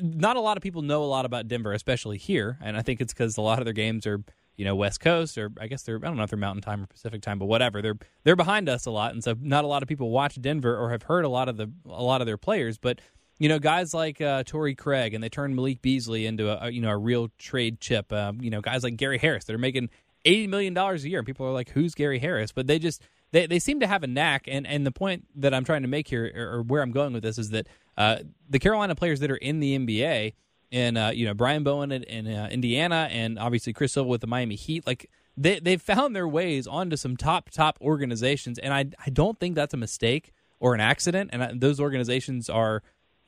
not 0.00 0.36
a 0.36 0.40
lot 0.40 0.56
of 0.56 0.62
people 0.62 0.82
know 0.82 1.02
a 1.02 1.06
lot 1.06 1.24
about 1.26 1.48
Denver, 1.48 1.72
especially 1.72 2.18
here. 2.18 2.58
And 2.62 2.76
I 2.76 2.82
think 2.82 3.00
it's 3.00 3.12
because 3.12 3.36
a 3.36 3.42
lot 3.42 3.58
of 3.58 3.64
their 3.64 3.74
games 3.74 4.06
are 4.06 4.22
you 4.56 4.64
know 4.64 4.74
West 4.74 5.00
Coast, 5.00 5.36
or 5.36 5.50
I 5.60 5.66
guess 5.66 5.82
they're 5.82 5.96
I 5.96 6.06
don't 6.06 6.16
know 6.16 6.22
if 6.22 6.30
they're 6.30 6.38
Mountain 6.38 6.62
Time 6.62 6.82
or 6.82 6.86
Pacific 6.86 7.22
Time, 7.22 7.38
but 7.38 7.46
whatever. 7.46 7.82
They're 7.82 7.98
they're 8.24 8.36
behind 8.36 8.68
us 8.68 8.86
a 8.86 8.90
lot, 8.90 9.12
and 9.12 9.22
so 9.22 9.34
not 9.40 9.64
a 9.64 9.66
lot 9.66 9.82
of 9.82 9.88
people 9.88 10.10
watch 10.10 10.40
Denver 10.40 10.76
or 10.76 10.90
have 10.90 11.02
heard 11.02 11.24
a 11.24 11.28
lot 11.28 11.48
of 11.48 11.56
the 11.56 11.70
a 11.86 12.02
lot 12.02 12.20
of 12.20 12.26
their 12.26 12.38
players, 12.38 12.78
but 12.78 13.00
you 13.42 13.48
know, 13.48 13.58
guys 13.58 13.92
like 13.92 14.20
uh, 14.20 14.44
Torrey 14.44 14.76
Craig, 14.76 15.14
and 15.14 15.24
they 15.24 15.28
turned 15.28 15.56
Malik 15.56 15.82
Beasley 15.82 16.26
into 16.26 16.48
a, 16.48 16.70
you 16.70 16.80
know 16.80 16.90
a 16.90 16.96
real 16.96 17.28
trade 17.38 17.80
chip. 17.80 18.12
Um, 18.12 18.40
you 18.40 18.50
know, 18.50 18.60
guys 18.60 18.84
like 18.84 18.96
Gary 18.96 19.18
Harris, 19.18 19.44
they're 19.46 19.58
making 19.58 19.90
eighty 20.24 20.46
million 20.46 20.74
dollars 20.74 21.02
a 21.02 21.08
year, 21.08 21.18
and 21.18 21.26
people 21.26 21.44
are 21.44 21.52
like, 21.52 21.70
"Who's 21.70 21.96
Gary 21.96 22.20
Harris?" 22.20 22.52
But 22.52 22.68
they 22.68 22.78
just 22.78 23.02
they, 23.32 23.48
they 23.48 23.58
seem 23.58 23.80
to 23.80 23.88
have 23.88 24.04
a 24.04 24.06
knack. 24.06 24.44
And, 24.46 24.64
and 24.64 24.86
the 24.86 24.92
point 24.92 25.26
that 25.34 25.52
I'm 25.52 25.64
trying 25.64 25.82
to 25.82 25.88
make 25.88 26.06
here, 26.06 26.30
or, 26.36 26.58
or 26.58 26.62
where 26.62 26.82
I'm 26.82 26.92
going 26.92 27.12
with 27.12 27.24
this, 27.24 27.36
is 27.36 27.50
that 27.50 27.66
uh, 27.98 28.18
the 28.48 28.60
Carolina 28.60 28.94
players 28.94 29.18
that 29.18 29.30
are 29.32 29.36
in 29.36 29.58
the 29.58 29.76
NBA, 29.76 30.34
and 30.70 30.96
uh, 30.96 31.10
you 31.12 31.26
know 31.26 31.34
Brian 31.34 31.64
Bowen 31.64 31.90
in, 31.90 32.04
in 32.04 32.28
uh, 32.28 32.48
Indiana, 32.48 33.08
and 33.10 33.40
obviously 33.40 33.72
Chris 33.72 33.92
Silva 33.92 34.08
with 34.08 34.20
the 34.20 34.28
Miami 34.28 34.54
Heat, 34.54 34.86
like 34.86 35.10
they 35.36 35.58
they've 35.58 35.82
found 35.82 36.14
their 36.14 36.28
ways 36.28 36.68
onto 36.68 36.94
some 36.94 37.16
top 37.16 37.50
top 37.50 37.76
organizations, 37.80 38.60
and 38.60 38.72
I 38.72 38.84
I 39.04 39.10
don't 39.10 39.40
think 39.40 39.56
that's 39.56 39.74
a 39.74 39.78
mistake 39.78 40.32
or 40.60 40.74
an 40.74 40.80
accident. 40.80 41.30
And 41.32 41.42
I, 41.42 41.52
those 41.52 41.80
organizations 41.80 42.48
are 42.48 42.84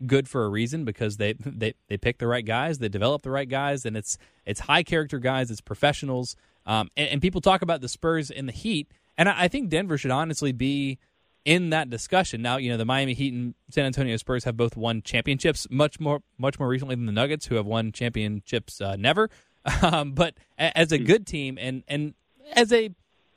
good 0.06 0.28
for 0.28 0.44
a 0.44 0.48
reason 0.48 0.84
because 0.84 1.16
they 1.16 1.34
they 1.44 1.74
they 1.88 1.96
pick 1.96 2.18
the 2.18 2.26
right 2.26 2.44
guys, 2.44 2.78
they 2.78 2.88
develop 2.88 3.22
the 3.22 3.30
right 3.30 3.48
guys, 3.48 3.84
and 3.84 3.96
it's 3.96 4.18
it's 4.44 4.60
high 4.60 4.82
character 4.82 5.18
guys, 5.18 5.50
it's 5.50 5.60
professionals. 5.60 6.36
Um, 6.66 6.90
and, 6.96 7.10
and, 7.10 7.22
people 7.22 7.42
talk 7.42 7.60
about 7.60 7.82
the 7.82 7.88
Spurs 7.88 8.30
and 8.30 8.48
the 8.48 8.52
Heat, 8.52 8.90
and 9.18 9.28
I, 9.28 9.42
I, 9.42 9.48
think 9.48 9.68
Denver 9.68 9.98
should 9.98 10.10
honestly 10.10 10.50
be 10.50 10.98
in 11.44 11.68
that 11.70 11.90
discussion. 11.90 12.40
Now, 12.40 12.56
you 12.56 12.70
know, 12.70 12.78
the 12.78 12.86
Miami 12.86 13.12
Heat 13.12 13.34
and 13.34 13.54
San 13.68 13.84
Antonio 13.84 14.16
Spurs 14.16 14.44
have 14.44 14.56
both 14.56 14.74
won 14.74 15.02
championships 15.02 15.66
much 15.70 16.00
more 16.00 16.22
much 16.38 16.58
more 16.58 16.68
recently 16.68 16.94
than 16.94 17.04
the 17.04 17.12
Nuggets, 17.12 17.46
who 17.46 17.56
have 17.56 17.66
won 17.66 17.92
championships 17.92 18.80
uh, 18.80 18.96
never. 18.96 19.30
Um, 19.80 20.12
but 20.12 20.34
as 20.58 20.92
a 20.92 20.98
good 20.98 21.26
team 21.26 21.56
and 21.58 21.84
and 21.88 22.12
as 22.52 22.70
a 22.70 22.90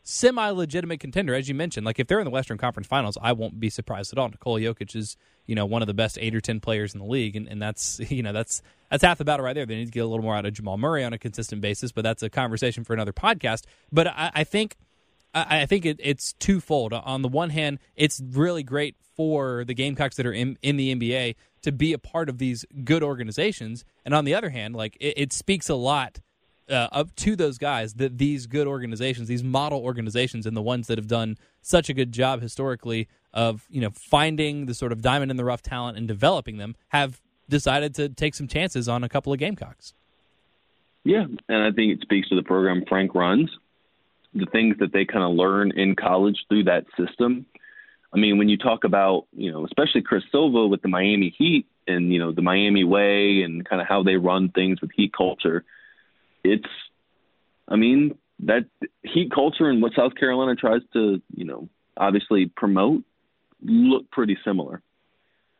semi 0.07 0.49
legitimate 0.51 1.01
contender, 1.01 1.35
as 1.35 1.49
you 1.49 1.53
mentioned. 1.53 1.85
Like 1.85 1.99
if 1.99 2.07
they're 2.07 2.19
in 2.19 2.25
the 2.25 2.31
Western 2.31 2.57
Conference 2.57 2.87
Finals, 2.87 3.17
I 3.21 3.33
won't 3.33 3.59
be 3.59 3.69
surprised 3.69 4.13
at 4.13 4.17
all. 4.17 4.29
Nikola 4.29 4.61
Jokic 4.61 4.95
is, 4.95 5.17
you 5.45 5.53
know, 5.53 5.65
one 5.65 5.81
of 5.81 5.87
the 5.87 5.93
best 5.93 6.17
eight 6.21 6.33
or 6.33 6.39
ten 6.39 6.61
players 6.61 6.93
in 6.93 6.99
the 6.99 7.05
league, 7.05 7.35
and, 7.35 7.47
and 7.47 7.61
that's 7.61 7.99
you 8.09 8.23
know 8.23 8.31
that's 8.31 8.61
that's 8.89 9.03
half 9.03 9.17
the 9.17 9.25
battle 9.25 9.45
right 9.45 9.53
there. 9.53 9.65
They 9.65 9.75
need 9.75 9.85
to 9.85 9.91
get 9.91 10.03
a 10.03 10.07
little 10.07 10.23
more 10.23 10.35
out 10.35 10.45
of 10.45 10.53
Jamal 10.53 10.77
Murray 10.77 11.03
on 11.03 11.11
a 11.11 11.17
consistent 11.17 11.61
basis, 11.61 11.91
but 11.91 12.03
that's 12.03 12.23
a 12.23 12.29
conversation 12.29 12.85
for 12.85 12.93
another 12.93 13.13
podcast. 13.13 13.65
But 13.91 14.07
I, 14.07 14.31
I 14.33 14.43
think 14.45 14.77
I, 15.33 15.61
I 15.61 15.65
think 15.65 15.85
it, 15.85 15.99
it's 16.01 16.33
twofold. 16.33 16.93
On 16.93 17.21
the 17.21 17.27
one 17.27 17.49
hand, 17.49 17.79
it's 17.95 18.21
really 18.31 18.63
great 18.63 18.95
for 19.17 19.65
the 19.65 19.73
Gamecocks 19.73 20.15
that 20.15 20.25
are 20.25 20.33
in, 20.33 20.57
in 20.61 20.77
the 20.77 20.95
NBA 20.95 21.35
to 21.63 21.71
be 21.71 21.91
a 21.91 21.97
part 21.97 22.29
of 22.29 22.37
these 22.37 22.65
good 22.85 23.03
organizations, 23.03 23.83
and 24.05 24.13
on 24.13 24.23
the 24.23 24.35
other 24.35 24.51
hand, 24.51 24.75
like 24.75 24.95
it, 25.01 25.15
it 25.17 25.33
speaks 25.33 25.67
a 25.67 25.75
lot 25.75 26.19
uh, 26.69 26.87
up 26.91 27.15
to 27.15 27.35
those 27.35 27.57
guys 27.57 27.95
that 27.95 28.17
these 28.17 28.47
good 28.47 28.67
organizations, 28.67 29.27
these 29.27 29.43
model 29.43 29.79
organizations, 29.79 30.45
and 30.45 30.55
the 30.55 30.61
ones 30.61 30.87
that 30.87 30.97
have 30.97 31.07
done 31.07 31.37
such 31.61 31.89
a 31.89 31.93
good 31.93 32.11
job 32.11 32.41
historically 32.41 33.07
of 33.33 33.65
you 33.69 33.81
know 33.81 33.89
finding 33.91 34.65
the 34.65 34.73
sort 34.73 34.91
of 34.91 35.01
diamond 35.01 35.31
in 35.31 35.37
the 35.37 35.45
rough 35.45 35.61
talent 35.61 35.97
and 35.97 36.07
developing 36.07 36.57
them, 36.57 36.75
have 36.89 37.21
decided 37.49 37.95
to 37.95 38.09
take 38.09 38.35
some 38.35 38.47
chances 38.47 38.89
on 38.89 39.03
a 39.03 39.09
couple 39.09 39.31
of 39.31 39.39
Gamecocks. 39.39 39.93
Yeah, 41.03 41.25
and 41.47 41.63
I 41.63 41.71
think 41.71 41.93
it 41.93 42.01
speaks 42.01 42.27
to 42.29 42.35
the 42.35 42.43
program 42.43 42.83
Frank 42.87 43.15
runs, 43.15 43.49
the 44.33 44.47
things 44.47 44.75
that 44.79 44.91
they 44.91 45.05
kind 45.05 45.23
of 45.23 45.31
learn 45.31 45.71
in 45.71 45.95
college 45.95 46.37
through 46.49 46.65
that 46.65 46.85
system. 46.97 47.45
I 48.13 48.17
mean, 48.17 48.37
when 48.37 48.49
you 48.49 48.57
talk 48.57 48.83
about, 48.83 49.25
you 49.31 49.51
know, 49.51 49.65
especially 49.65 50.01
Chris 50.01 50.23
Silva 50.31 50.67
with 50.67 50.81
the 50.81 50.87
Miami 50.89 51.33
Heat 51.37 51.65
and, 51.87 52.11
you 52.11 52.19
know, 52.19 52.33
the 52.33 52.41
Miami 52.41 52.83
way 52.83 53.41
and 53.43 53.67
kind 53.67 53.81
of 53.81 53.87
how 53.87 54.03
they 54.03 54.15
run 54.15 54.49
things 54.49 54.81
with 54.81 54.91
Heat 54.95 55.13
culture– 55.15 55.63
it's, 56.53 56.69
I 57.67 57.75
mean, 57.75 58.17
that 58.39 58.65
heat 59.03 59.31
culture 59.31 59.69
and 59.69 59.81
what 59.81 59.93
South 59.95 60.15
Carolina 60.15 60.55
tries 60.55 60.81
to, 60.93 61.21
you 61.33 61.45
know, 61.45 61.69
obviously 61.95 62.45
promote 62.45 63.03
look 63.61 64.09
pretty 64.11 64.37
similar. 64.45 64.81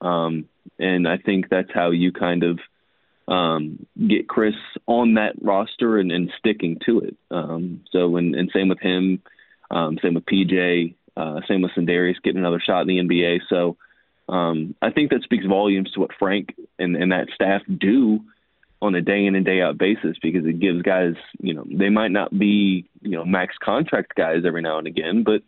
Um, 0.02 0.48
and 0.78 1.08
I 1.08 1.18
think 1.18 1.50
that's 1.50 1.72
how 1.74 1.92
you 1.92 2.12
kind 2.12 2.44
of 2.44 2.60
um, 3.28 3.86
get 4.08 4.28
Chris 4.28 4.56
on 4.86 5.16
that 5.16 5.34
roster 5.42 5.98
and, 5.98 6.12
and 6.12 6.32
sticking 6.38 6.80
to 6.86 7.00
it. 7.00 7.18
Um, 7.32 7.82
so, 7.92 8.16
and, 8.18 8.36
and 8.36 8.50
same 8.54 8.70
with 8.70 8.80
him, 8.80 9.22
um, 9.72 9.98
same 10.02 10.14
with 10.14 10.26
PJ, 10.26 10.96
uh, 11.18 11.42
same 11.48 11.62
with 11.62 11.72
Sindarius 11.72 12.22
getting 12.24 12.40
another 12.40 12.62
shot 12.64 12.82
in 12.82 12.88
the 12.88 13.00
NBA. 13.00 13.40
So, 13.50 13.78
um, 14.30 14.76
I 14.82 14.92
think 14.92 15.12
that 15.12 15.24
speaks 15.24 15.46
volumes 15.46 15.92
to 15.92 16.02
what 16.02 16.12
Frank 16.20 16.54
and, 16.78 16.96
and 16.96 17.12
that 17.12 17.28
staff 17.34 17.62
do 17.66 18.20
on 18.82 18.96
a 18.96 19.02
day 19.02 19.26
in 19.26 19.36
and 19.36 19.46
day 19.46 19.62
out 19.62 19.78
basis 19.78 20.18
because 20.22 20.46
it 20.46 20.60
gives 20.60 20.82
guys, 20.82 21.16
you 21.40 21.54
know, 21.54 21.66
they 21.70 21.90
might 21.90 22.12
not 22.12 22.38
be, 22.38 22.88
you 23.02 23.12
know, 23.12 23.26
max 23.26 23.56
contract 23.64 24.14
guys 24.16 24.44
every 24.46 24.62
now 24.62 24.78
and 24.78 24.88
again, 24.88 25.24
but 25.24 25.42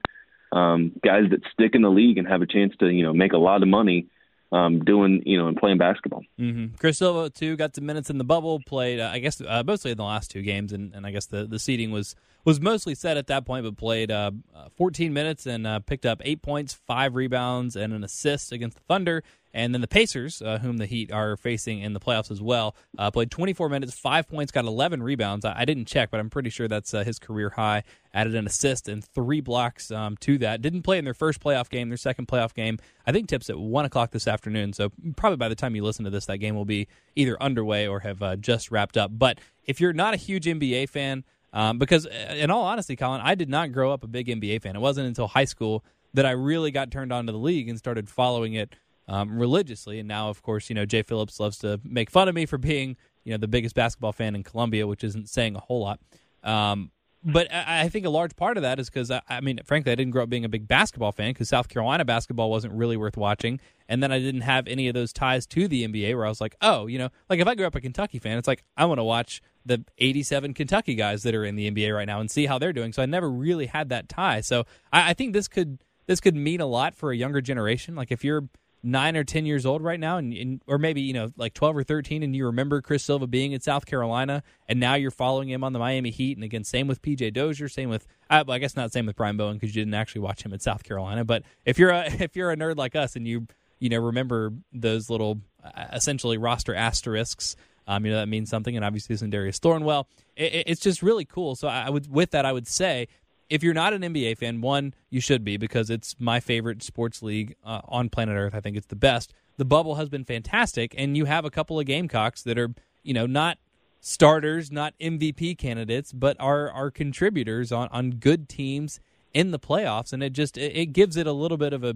um, 0.57 0.91
guys 1.03 1.23
that 1.29 1.41
stick 1.53 1.75
in 1.75 1.83
the 1.83 1.89
league 1.89 2.17
and 2.17 2.27
have 2.27 2.41
a 2.41 2.47
chance 2.47 2.73
to, 2.79 2.89
you 2.89 3.03
know, 3.03 3.13
make 3.13 3.33
a 3.33 3.37
lot 3.37 3.61
of 3.61 3.69
money 3.69 4.07
um, 4.51 4.79
doing, 4.83 5.21
you 5.25 5.37
know, 5.37 5.47
and 5.47 5.57
playing 5.57 5.77
basketball. 5.77 6.23
Mm-hmm. 6.39 6.75
Chris 6.77 6.97
Silva 6.97 7.29
too 7.29 7.55
got 7.55 7.75
some 7.75 7.85
minutes 7.85 8.09
in 8.09 8.17
the 8.17 8.23
bubble. 8.23 8.59
Played, 8.65 8.99
uh, 8.99 9.09
I 9.13 9.19
guess, 9.19 9.41
uh, 9.41 9.63
mostly 9.65 9.91
in 9.91 9.97
the 9.97 10.03
last 10.03 10.31
two 10.31 10.41
games, 10.41 10.73
and, 10.73 10.93
and 10.95 11.05
I 11.05 11.11
guess 11.11 11.27
the 11.27 11.45
the 11.45 11.59
seating 11.59 11.91
was 11.91 12.15
was 12.45 12.59
mostly 12.59 12.95
set 12.95 13.17
at 13.17 13.27
that 13.27 13.45
point, 13.45 13.63
but 13.63 13.77
played 13.77 14.09
uh, 14.09 14.31
uh 14.55 14.69
14 14.75 15.13
minutes 15.13 15.45
and 15.45 15.67
uh, 15.67 15.79
picked 15.79 16.05
up 16.05 16.21
eight 16.23 16.41
points, 16.41 16.73
five 16.73 17.15
rebounds, 17.15 17.75
and 17.75 17.93
an 17.93 18.03
assist 18.03 18.51
against 18.51 18.77
the 18.77 18.83
Thunder. 18.87 19.23
And 19.53 19.73
then 19.73 19.81
the 19.81 19.87
Pacers, 19.87 20.41
uh, 20.41 20.59
whom 20.59 20.77
the 20.77 20.85
Heat 20.85 21.11
are 21.11 21.35
facing 21.35 21.79
in 21.79 21.93
the 21.93 21.99
playoffs 21.99 22.29
as 22.29 22.41
well, 22.41 22.75
uh, 22.97 23.09
played 23.09 23.31
24 23.31 23.69
minutes, 23.69 23.93
five 23.93 24.27
points, 24.27 24.51
got 24.51 24.65
11 24.65 25.01
rebounds. 25.01 25.45
I, 25.45 25.59
I 25.59 25.65
didn't 25.65 25.85
check, 25.85 26.11
but 26.11 26.19
I'm 26.19 26.29
pretty 26.29 26.49
sure 26.49 26.67
that's 26.67 26.93
uh, 26.93 27.03
his 27.03 27.19
career 27.19 27.51
high. 27.51 27.83
Added 28.13 28.35
an 28.35 28.47
assist 28.47 28.87
and 28.87 29.03
three 29.03 29.41
blocks 29.41 29.91
um, 29.91 30.17
to 30.17 30.37
that. 30.39 30.61
Didn't 30.61 30.83
play 30.83 30.97
in 30.97 31.05
their 31.05 31.13
first 31.13 31.39
playoff 31.39 31.69
game. 31.69 31.89
Their 31.89 31.97
second 31.97 32.27
playoff 32.27 32.53
game, 32.53 32.79
I 33.05 33.11
think, 33.11 33.27
tips 33.27 33.49
at 33.49 33.57
one 33.57 33.85
o'clock 33.85 34.11
this 34.11 34.27
afternoon. 34.27 34.73
So 34.73 34.91
probably 35.15 35.37
by 35.37 35.49
the 35.49 35.55
time 35.55 35.75
you 35.75 35.83
listen 35.83 36.05
to 36.05 36.11
this, 36.11 36.25
that 36.27 36.37
game 36.37 36.55
will 36.55 36.65
be 36.65 36.87
either 37.15 37.41
underway 37.41 37.87
or 37.87 37.99
have 38.01 38.21
uh, 38.21 38.35
just 38.35 38.71
wrapped 38.71 38.97
up. 38.97 39.11
But 39.13 39.39
if 39.65 39.79
you're 39.79 39.93
not 39.93 40.13
a 40.13 40.17
huge 40.17 40.45
NBA 40.45 40.89
fan, 40.89 41.23
um, 41.53 41.79
because 41.79 42.05
uh, 42.05 42.35
in 42.35 42.51
all 42.51 42.63
honesty, 42.63 42.95
Colin, 42.95 43.21
I 43.21 43.35
did 43.35 43.49
not 43.49 43.71
grow 43.71 43.91
up 43.91 44.03
a 44.03 44.07
big 44.07 44.27
NBA 44.27 44.61
fan. 44.61 44.75
It 44.75 44.79
wasn't 44.79 45.07
until 45.07 45.27
high 45.27 45.45
school 45.45 45.83
that 46.13 46.25
I 46.25 46.31
really 46.31 46.71
got 46.71 46.91
turned 46.91 47.13
on 47.13 47.25
to 47.27 47.31
the 47.31 47.37
league 47.37 47.69
and 47.69 47.77
started 47.77 48.09
following 48.09 48.53
it 48.53 48.75
um, 49.09 49.37
religiously. 49.37 49.99
And 49.99 50.07
now, 50.07 50.29
of 50.29 50.41
course, 50.41 50.69
you 50.69 50.75
know 50.75 50.85
Jay 50.85 51.01
Phillips 51.01 51.39
loves 51.39 51.57
to 51.59 51.81
make 51.83 52.09
fun 52.09 52.29
of 52.29 52.35
me 52.35 52.45
for 52.45 52.57
being 52.57 52.95
you 53.25 53.31
know 53.31 53.37
the 53.37 53.47
biggest 53.47 53.75
basketball 53.75 54.13
fan 54.13 54.35
in 54.35 54.43
Columbia, 54.43 54.87
which 54.87 55.03
isn't 55.03 55.27
saying 55.27 55.55
a 55.55 55.59
whole 55.59 55.81
lot. 55.81 55.99
Um, 56.43 56.91
but 57.23 57.53
I, 57.53 57.81
I 57.81 57.89
think 57.89 58.05
a 58.05 58.09
large 58.09 58.35
part 58.37 58.55
of 58.55 58.63
that 58.63 58.79
is 58.79 58.89
because 58.89 59.11
I, 59.11 59.21
I, 59.27 59.41
mean, 59.41 59.59
frankly, 59.65 59.91
I 59.91 59.95
didn't 59.95 60.11
grow 60.11 60.23
up 60.23 60.29
being 60.29 60.45
a 60.45 60.49
big 60.49 60.67
basketball 60.69 61.11
fan 61.11 61.31
because 61.31 61.49
South 61.49 61.67
Carolina 61.67 62.05
basketball 62.05 62.49
wasn't 62.49 62.73
really 62.73 62.95
worth 62.95 63.17
watching, 63.17 63.59
and 63.89 64.01
then 64.01 64.11
I 64.11 64.19
didn't 64.19 64.41
have 64.41 64.67
any 64.67 64.87
of 64.87 64.93
those 64.93 65.11
ties 65.11 65.45
to 65.47 65.67
the 65.67 65.85
NBA 65.85 66.15
where 66.15 66.25
I 66.25 66.29
was 66.29 66.39
like, 66.39 66.55
oh, 66.61 66.87
you 66.87 66.97
know, 66.97 67.09
like 67.29 67.39
if 67.39 67.47
I 67.47 67.55
grew 67.55 67.65
up 67.65 67.75
a 67.75 67.81
Kentucky 67.81 68.19
fan, 68.19 68.37
it's 68.37 68.47
like 68.47 68.63
I 68.77 68.85
want 68.85 68.99
to 68.99 69.03
watch 69.03 69.41
the 69.65 69.83
87 69.97 70.53
Kentucky 70.53 70.95
guys 70.95 71.23
that 71.23 71.35
are 71.35 71.43
in 71.43 71.55
the 71.55 71.69
NBA 71.69 71.93
right 71.93 72.07
now 72.07 72.21
and 72.21 72.31
see 72.31 72.45
how 72.45 72.57
they're 72.57 72.73
doing. 72.73 72.93
So 72.93 73.03
I 73.03 73.05
never 73.05 73.29
really 73.29 73.65
had 73.65 73.89
that 73.89 74.07
tie. 74.07 74.41
So 74.41 74.65
I, 74.93 75.09
I 75.09 75.13
think 75.13 75.33
this 75.33 75.47
could 75.47 75.83
this 76.07 76.19
could 76.19 76.35
mean 76.35 76.61
a 76.61 76.65
lot 76.65 76.95
for 76.95 77.11
a 77.11 77.17
younger 77.17 77.41
generation. 77.41 77.95
Like 77.95 78.11
if 78.11 78.23
you're 78.23 78.47
nine 78.83 79.17
or 79.17 79.23
ten 79.23 79.45
years 79.45 79.65
old 79.65 79.81
right 79.81 79.99
now, 79.99 80.17
and, 80.17 80.33
and, 80.33 80.61
or 80.67 80.77
maybe 80.77 81.01
you 81.01 81.13
know 81.13 81.31
like 81.37 81.53
twelve 81.53 81.75
or 81.75 81.83
thirteen, 81.83 82.23
and 82.23 82.35
you 82.35 82.45
remember 82.45 82.81
Chris 82.81 83.03
Silva 83.03 83.27
being 83.27 83.51
in 83.51 83.61
South 83.61 83.85
Carolina, 83.85 84.43
and 84.67 84.79
now 84.79 84.95
you're 84.95 85.11
following 85.11 85.49
him 85.49 85.63
on 85.63 85.73
the 85.73 85.79
Miami 85.79 86.11
Heat, 86.11 86.37
and 86.37 86.43
again, 86.43 86.63
same 86.63 86.87
with 86.87 87.01
PJ 87.01 87.33
Dozier, 87.33 87.67
same 87.67 87.89
with 87.89 88.07
I, 88.29 88.43
I 88.47 88.59
guess 88.59 88.75
not 88.75 88.91
same 88.91 89.05
with 89.05 89.15
Brian 89.15 89.37
Bowen 89.37 89.55
because 89.55 89.75
you 89.75 89.81
didn't 89.81 89.95
actually 89.95 90.21
watch 90.21 90.43
him 90.43 90.53
in 90.53 90.59
South 90.59 90.83
Carolina, 90.83 91.25
but 91.25 91.43
if 91.65 91.77
you're 91.77 91.91
a 91.91 92.05
if 92.19 92.35
you're 92.35 92.51
a 92.51 92.57
nerd 92.57 92.77
like 92.77 92.95
us 92.95 93.15
and 93.15 93.27
you 93.27 93.47
you 93.79 93.89
know 93.89 93.99
remember 93.99 94.51
those 94.73 95.09
little 95.09 95.39
uh, 95.63 95.85
essentially 95.93 96.37
roster 96.37 96.75
asterisks. 96.75 97.55
Um, 97.87 98.05
you 98.05 98.11
know 98.11 98.19
that 98.19 98.27
means 98.27 98.51
something, 98.51 98.75
and 98.75 98.85
obviously 98.85 99.15
Sindarius 99.15 99.59
Thornwell. 99.59 100.05
It, 100.35 100.65
it's 100.67 100.81
just 100.81 101.01
really 101.01 101.25
cool. 101.25 101.55
So 101.55 101.67
I 101.67 101.89
would, 101.89 102.11
with 102.11 102.31
that, 102.31 102.45
I 102.45 102.51
would 102.51 102.67
say 102.67 103.07
if 103.49 103.63
you're 103.63 103.73
not 103.73 103.93
an 103.93 104.01
NBA 104.01 104.37
fan, 104.37 104.61
one, 104.61 104.93
you 105.09 105.19
should 105.19 105.43
be 105.43 105.57
because 105.57 105.89
it's 105.89 106.15
my 106.19 106.39
favorite 106.39 106.83
sports 106.83 107.23
league 107.23 107.55
uh, 107.65 107.81
on 107.85 108.09
planet 108.09 108.35
Earth. 108.35 108.53
I 108.53 108.61
think 108.61 108.77
it's 108.77 108.87
the 108.87 108.95
best. 108.95 109.33
The 109.57 109.65
bubble 109.65 109.95
has 109.95 110.07
been 110.09 110.23
fantastic, 110.23 110.93
and 110.97 111.17
you 111.17 111.25
have 111.25 111.45
a 111.45 111.49
couple 111.49 111.79
of 111.79 111.85
Gamecocks 111.85 112.43
that 112.43 112.57
are, 112.57 112.69
you 113.03 113.13
know, 113.13 113.25
not 113.25 113.57
starters, 113.99 114.71
not 114.71 114.93
MVP 115.01 115.57
candidates, 115.57 116.13
but 116.13 116.37
are 116.39 116.69
are 116.71 116.91
contributors 116.91 117.71
on 117.71 117.89
on 117.91 118.11
good 118.11 118.47
teams 118.47 118.99
in 119.33 119.51
the 119.51 119.59
playoffs, 119.59 120.13
and 120.13 120.23
it 120.23 120.33
just 120.33 120.57
it, 120.57 120.75
it 120.75 120.85
gives 120.87 121.17
it 121.17 121.27
a 121.27 121.33
little 121.33 121.57
bit 121.57 121.73
of 121.73 121.83
a 121.83 121.95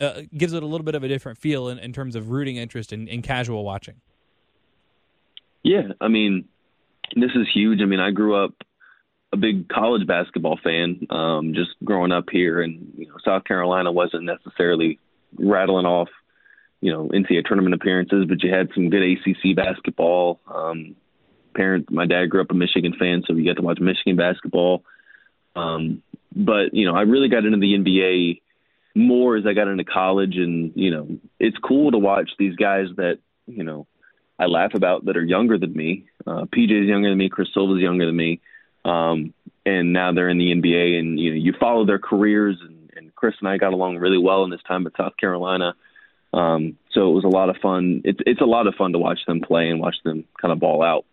uh, 0.00 0.22
gives 0.36 0.52
it 0.52 0.62
a 0.62 0.66
little 0.66 0.84
bit 0.84 0.94
of 0.94 1.04
a 1.04 1.08
different 1.08 1.38
feel 1.38 1.68
in, 1.68 1.78
in 1.78 1.92
terms 1.92 2.16
of 2.16 2.30
rooting 2.30 2.56
interest 2.56 2.92
and 2.92 3.08
in, 3.08 3.16
in 3.16 3.22
casual 3.22 3.64
watching. 3.64 4.00
Yeah, 5.62 5.92
I 6.00 6.08
mean, 6.08 6.48
this 7.14 7.30
is 7.36 7.46
huge. 7.54 7.80
I 7.80 7.84
mean, 7.84 8.00
I 8.00 8.10
grew 8.10 8.34
up 8.34 8.52
a 9.32 9.36
big 9.36 9.68
college 9.68 10.06
basketball 10.06 10.58
fan, 10.62 11.06
um, 11.10 11.54
just 11.54 11.70
growing 11.84 12.12
up 12.12 12.26
here, 12.30 12.60
and 12.60 12.92
you 12.96 13.08
know, 13.08 13.16
South 13.24 13.44
Carolina 13.44 13.90
wasn't 13.90 14.24
necessarily 14.24 14.98
rattling 15.38 15.86
off, 15.86 16.08
you 16.80 16.92
know, 16.92 17.08
NCAA 17.08 17.44
tournament 17.46 17.74
appearances, 17.74 18.26
but 18.28 18.42
you 18.42 18.52
had 18.52 18.68
some 18.74 18.90
good 18.90 19.02
ACC 19.02 19.56
basketball. 19.56 20.40
Um, 20.46 20.96
parent, 21.54 21.90
my 21.90 22.06
dad 22.06 22.26
grew 22.26 22.42
up 22.42 22.50
a 22.50 22.54
Michigan 22.54 22.94
fan, 22.98 23.22
so 23.26 23.34
we 23.34 23.44
got 23.44 23.56
to 23.56 23.62
watch 23.62 23.80
Michigan 23.80 24.16
basketball. 24.16 24.84
Um, 25.56 26.02
but 26.34 26.74
you 26.74 26.84
know, 26.84 26.94
I 26.94 27.02
really 27.02 27.28
got 27.28 27.46
into 27.46 27.58
the 27.58 27.74
NBA 27.74 28.40
more 28.94 29.36
as 29.36 29.46
I 29.46 29.54
got 29.54 29.68
into 29.68 29.84
college, 29.84 30.36
and 30.36 30.72
you 30.74 30.90
know, 30.90 31.08
it's 31.40 31.56
cool 31.58 31.90
to 31.90 31.98
watch 31.98 32.30
these 32.38 32.56
guys 32.56 32.88
that 32.96 33.18
you 33.46 33.64
know 33.64 33.86
I 34.38 34.44
laugh 34.44 34.74
about 34.74 35.06
that 35.06 35.16
are 35.16 35.24
younger 35.24 35.56
than 35.56 35.72
me. 35.72 36.04
Uh, 36.26 36.44
PJ's 36.44 36.88
younger 36.88 37.08
than 37.08 37.18
me, 37.18 37.30
Chris 37.30 37.48
Silva's 37.54 37.80
younger 37.80 38.04
than 38.04 38.16
me 38.16 38.42
um, 38.84 39.34
and 39.64 39.92
now 39.92 40.12
they're 40.12 40.28
in 40.28 40.38
the 40.38 40.52
NBA, 40.52 40.98
and 40.98 41.18
you 41.18 41.30
know 41.30 41.36
you 41.36 41.54
follow 41.58 41.86
their 41.86 41.98
careers. 41.98 42.58
And, 42.60 42.90
and 42.96 43.14
Chris 43.14 43.34
and 43.40 43.48
I 43.48 43.58
got 43.58 43.72
along 43.72 43.96
really 43.96 44.18
well 44.18 44.44
in 44.44 44.50
this 44.50 44.62
time 44.66 44.86
at 44.86 44.92
South 44.96 45.16
Carolina. 45.18 45.74
Um, 46.32 46.78
so 46.92 47.10
it 47.10 47.14
was 47.14 47.24
a 47.24 47.28
lot 47.28 47.48
of 47.50 47.56
fun. 47.62 48.02
It's 48.04 48.18
it's 48.26 48.40
a 48.40 48.46
lot 48.46 48.66
of 48.66 48.74
fun 48.74 48.92
to 48.92 48.98
watch 48.98 49.20
them 49.26 49.40
play 49.40 49.68
and 49.68 49.80
watch 49.80 49.96
them 50.04 50.24
kind 50.40 50.52
of 50.52 50.58
ball 50.58 50.82
out. 50.82 51.04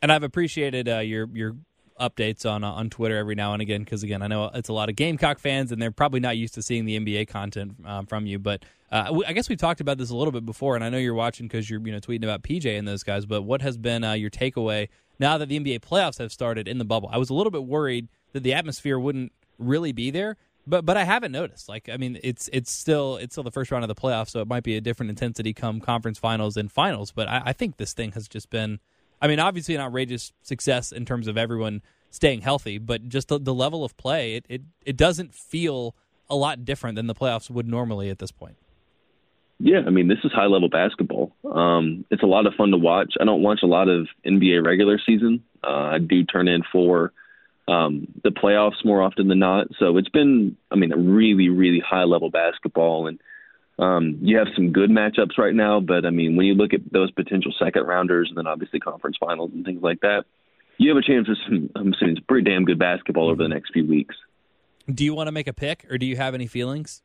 And 0.00 0.10
I've 0.10 0.24
appreciated 0.24 0.88
uh, 0.88 0.98
your 0.98 1.28
your 1.32 1.56
updates 2.00 2.48
on 2.48 2.64
uh, 2.64 2.70
on 2.70 2.90
Twitter 2.90 3.16
every 3.16 3.34
now 3.34 3.52
and 3.52 3.62
again 3.62 3.82
because 3.82 4.02
again 4.02 4.22
I 4.22 4.26
know 4.26 4.50
it's 4.54 4.68
a 4.68 4.72
lot 4.72 4.88
of 4.88 4.96
Gamecock 4.96 5.38
fans 5.38 5.72
and 5.72 5.80
they're 5.80 5.90
probably 5.90 6.20
not 6.20 6.36
used 6.36 6.54
to 6.54 6.62
seeing 6.62 6.84
the 6.84 6.98
NBA 6.98 7.28
content 7.28 7.76
um, 7.84 8.06
from 8.06 8.26
you. 8.26 8.38
But 8.38 8.64
uh, 8.90 9.20
I 9.26 9.32
guess 9.32 9.48
we've 9.48 9.58
talked 9.58 9.80
about 9.80 9.98
this 9.98 10.10
a 10.10 10.16
little 10.16 10.32
bit 10.32 10.44
before, 10.44 10.74
and 10.74 10.84
I 10.84 10.90
know 10.90 10.98
you're 10.98 11.14
watching 11.14 11.46
because 11.46 11.70
you're 11.70 11.80
you 11.80 11.92
know 11.92 12.00
tweeting 12.00 12.24
about 12.24 12.42
PJ 12.42 12.78
and 12.78 12.86
those 12.86 13.02
guys. 13.02 13.26
But 13.26 13.42
what 13.42 13.62
has 13.62 13.76
been 13.76 14.04
uh, 14.04 14.12
your 14.12 14.30
takeaway 14.30 14.88
now 15.18 15.38
that 15.38 15.48
the 15.48 15.58
NBA 15.58 15.80
playoffs 15.80 16.18
have 16.18 16.32
started 16.32 16.68
in 16.68 16.78
the 16.78 16.84
bubble. 16.84 17.08
I 17.12 17.18
was 17.18 17.30
a 17.30 17.34
little 17.34 17.50
bit 17.50 17.64
worried 17.64 18.08
that 18.32 18.42
the 18.42 18.54
atmosphere 18.54 18.98
wouldn't 18.98 19.32
really 19.58 19.92
be 19.92 20.10
there, 20.10 20.36
but 20.66 20.84
but 20.84 20.96
I 20.96 21.04
haven't 21.04 21.32
noticed. 21.32 21.68
Like 21.68 21.88
I 21.88 21.96
mean, 21.96 22.18
it's 22.22 22.48
it's 22.52 22.70
still 22.70 23.16
it's 23.16 23.34
still 23.34 23.44
the 23.44 23.50
first 23.50 23.70
round 23.70 23.84
of 23.84 23.88
the 23.88 23.94
playoffs, 23.94 24.30
so 24.30 24.40
it 24.40 24.48
might 24.48 24.64
be 24.64 24.76
a 24.76 24.80
different 24.80 25.10
intensity 25.10 25.52
come 25.52 25.80
conference 25.80 26.18
finals 26.18 26.56
and 26.56 26.70
finals. 26.70 27.12
But 27.12 27.28
I, 27.28 27.42
I 27.46 27.52
think 27.52 27.76
this 27.76 27.92
thing 27.92 28.12
has 28.12 28.28
just 28.28 28.50
been, 28.50 28.80
I 29.22 29.28
mean, 29.28 29.38
obviously 29.38 29.74
an 29.74 29.80
outrageous 29.80 30.32
success 30.42 30.92
in 30.92 31.06
terms 31.06 31.28
of 31.28 31.38
everyone 31.38 31.80
staying 32.10 32.42
healthy, 32.42 32.76
but 32.76 33.08
just 33.08 33.28
the, 33.28 33.38
the 33.38 33.54
level 33.54 33.84
of 33.84 33.96
play, 33.96 34.34
it, 34.34 34.44
it 34.48 34.62
it 34.84 34.96
doesn't 34.96 35.32
feel 35.32 35.94
a 36.28 36.36
lot 36.36 36.64
different 36.64 36.96
than 36.96 37.06
the 37.06 37.14
playoffs 37.14 37.48
would 37.48 37.68
normally 37.68 38.10
at 38.10 38.18
this 38.18 38.32
point. 38.32 38.56
Yeah, 39.60 39.82
I 39.86 39.90
mean, 39.90 40.08
this 40.08 40.18
is 40.24 40.32
high 40.32 40.46
level 40.46 40.68
basketball. 40.68 41.36
Um, 41.44 42.04
it's 42.10 42.24
a 42.24 42.26
lot 42.26 42.46
of 42.46 42.54
fun 42.54 42.72
to 42.72 42.76
watch. 42.76 43.14
I 43.20 43.24
don't 43.24 43.42
watch 43.42 43.60
a 43.62 43.66
lot 43.66 43.88
of 43.88 44.08
NBA 44.26 44.64
regular 44.66 44.98
season. 44.98 45.44
Uh, 45.62 45.92
I 45.92 45.98
do 45.98 46.24
turn 46.24 46.48
in 46.48 46.62
for 46.72 47.12
um, 47.68 48.08
the 48.24 48.30
playoffs 48.30 48.84
more 48.84 49.02
often 49.02 49.28
than 49.28 49.38
not. 49.38 49.68
So 49.78 49.98
it's 49.98 50.08
been, 50.08 50.56
I 50.72 50.74
mean, 50.74 50.92
a 50.92 50.96
really, 50.96 51.48
really 51.48 51.78
high 51.78 52.04
level 52.04 52.28
basketball. 52.28 53.06
And 53.06 53.20
um, 53.82 54.18
you 54.22 54.38
have 54.38 54.46
some 54.54 54.72
good 54.72 54.90
matchups 54.90 55.38
right 55.38 55.54
now. 55.54 55.80
But 55.80 56.06
I 56.06 56.10
mean, 56.10 56.36
when 56.36 56.46
you 56.46 56.54
look 56.54 56.72
at 56.72 56.80
those 56.92 57.10
potential 57.10 57.52
second 57.58 57.84
rounders 57.84 58.28
and 58.28 58.38
then 58.38 58.46
obviously 58.46 58.78
conference 58.78 59.16
finals 59.18 59.50
and 59.52 59.64
things 59.64 59.82
like 59.82 60.00
that, 60.00 60.24
you 60.78 60.90
have 60.90 60.98
a 60.98 61.02
chance 61.02 61.26
for 61.26 61.34
some, 61.46 61.70
I'm 61.74 61.92
assuming, 61.92 62.16
some 62.16 62.24
pretty 62.28 62.48
damn 62.48 62.64
good 62.64 62.78
basketball 62.78 63.28
over 63.28 63.42
the 63.42 63.48
next 63.48 63.72
few 63.72 63.86
weeks. 63.86 64.14
Do 64.92 65.04
you 65.04 65.14
want 65.14 65.28
to 65.28 65.32
make 65.32 65.48
a 65.48 65.52
pick 65.52 65.86
or 65.90 65.98
do 65.98 66.06
you 66.06 66.16
have 66.16 66.34
any 66.34 66.46
feelings? 66.46 67.02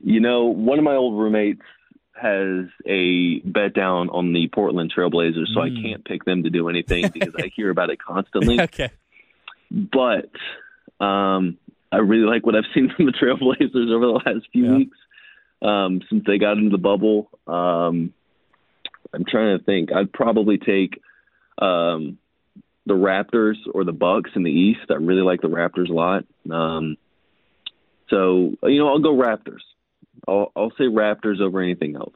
You 0.00 0.20
know, 0.20 0.44
one 0.44 0.78
of 0.78 0.84
my 0.84 0.94
old 0.94 1.18
roommates 1.18 1.62
has 2.14 2.66
a 2.86 3.40
bet 3.40 3.74
down 3.74 4.10
on 4.10 4.32
the 4.32 4.48
Portland 4.48 4.92
Trailblazers, 4.96 5.48
so 5.52 5.60
mm. 5.60 5.66
I 5.66 5.68
hmm. 5.70 5.82
can't 5.82 6.04
pick 6.04 6.24
them 6.24 6.44
to 6.44 6.50
do 6.50 6.68
anything 6.68 7.08
because 7.12 7.34
I 7.36 7.50
hear 7.56 7.70
about 7.70 7.90
it 7.90 7.98
constantly. 8.00 8.60
okay. 8.60 8.90
But 9.70 10.30
um, 11.04 11.58
I 11.94 11.98
really 11.98 12.26
like 12.26 12.44
what 12.44 12.56
I've 12.56 12.64
seen 12.74 12.92
from 12.94 13.06
the 13.06 13.12
Trailblazers 13.12 13.92
over 13.92 14.06
the 14.06 14.20
last 14.24 14.46
few 14.52 14.64
yeah. 14.64 14.76
weeks 14.76 14.98
um, 15.62 16.00
since 16.10 16.24
they 16.26 16.38
got 16.38 16.58
into 16.58 16.70
the 16.70 16.78
bubble. 16.78 17.30
Um, 17.46 18.12
I'm 19.12 19.24
trying 19.26 19.58
to 19.58 19.64
think. 19.64 19.92
I'd 19.92 20.12
probably 20.12 20.58
take 20.58 21.00
um, 21.58 22.18
the 22.86 22.94
Raptors 22.94 23.56
or 23.72 23.84
the 23.84 23.92
Bucks 23.92 24.30
in 24.34 24.42
the 24.42 24.50
East. 24.50 24.90
I 24.90 24.94
really 24.94 25.22
like 25.22 25.40
the 25.40 25.48
Raptors 25.48 25.88
a 25.88 25.92
lot. 25.92 26.24
Um, 26.50 26.96
so 28.10 28.54
you 28.64 28.78
know, 28.78 28.88
I'll 28.88 28.98
go 28.98 29.16
Raptors. 29.16 29.62
I'll, 30.26 30.52
I'll 30.56 30.72
say 30.72 30.84
Raptors 30.84 31.40
over 31.40 31.60
anything 31.60 31.96
else. 31.96 32.14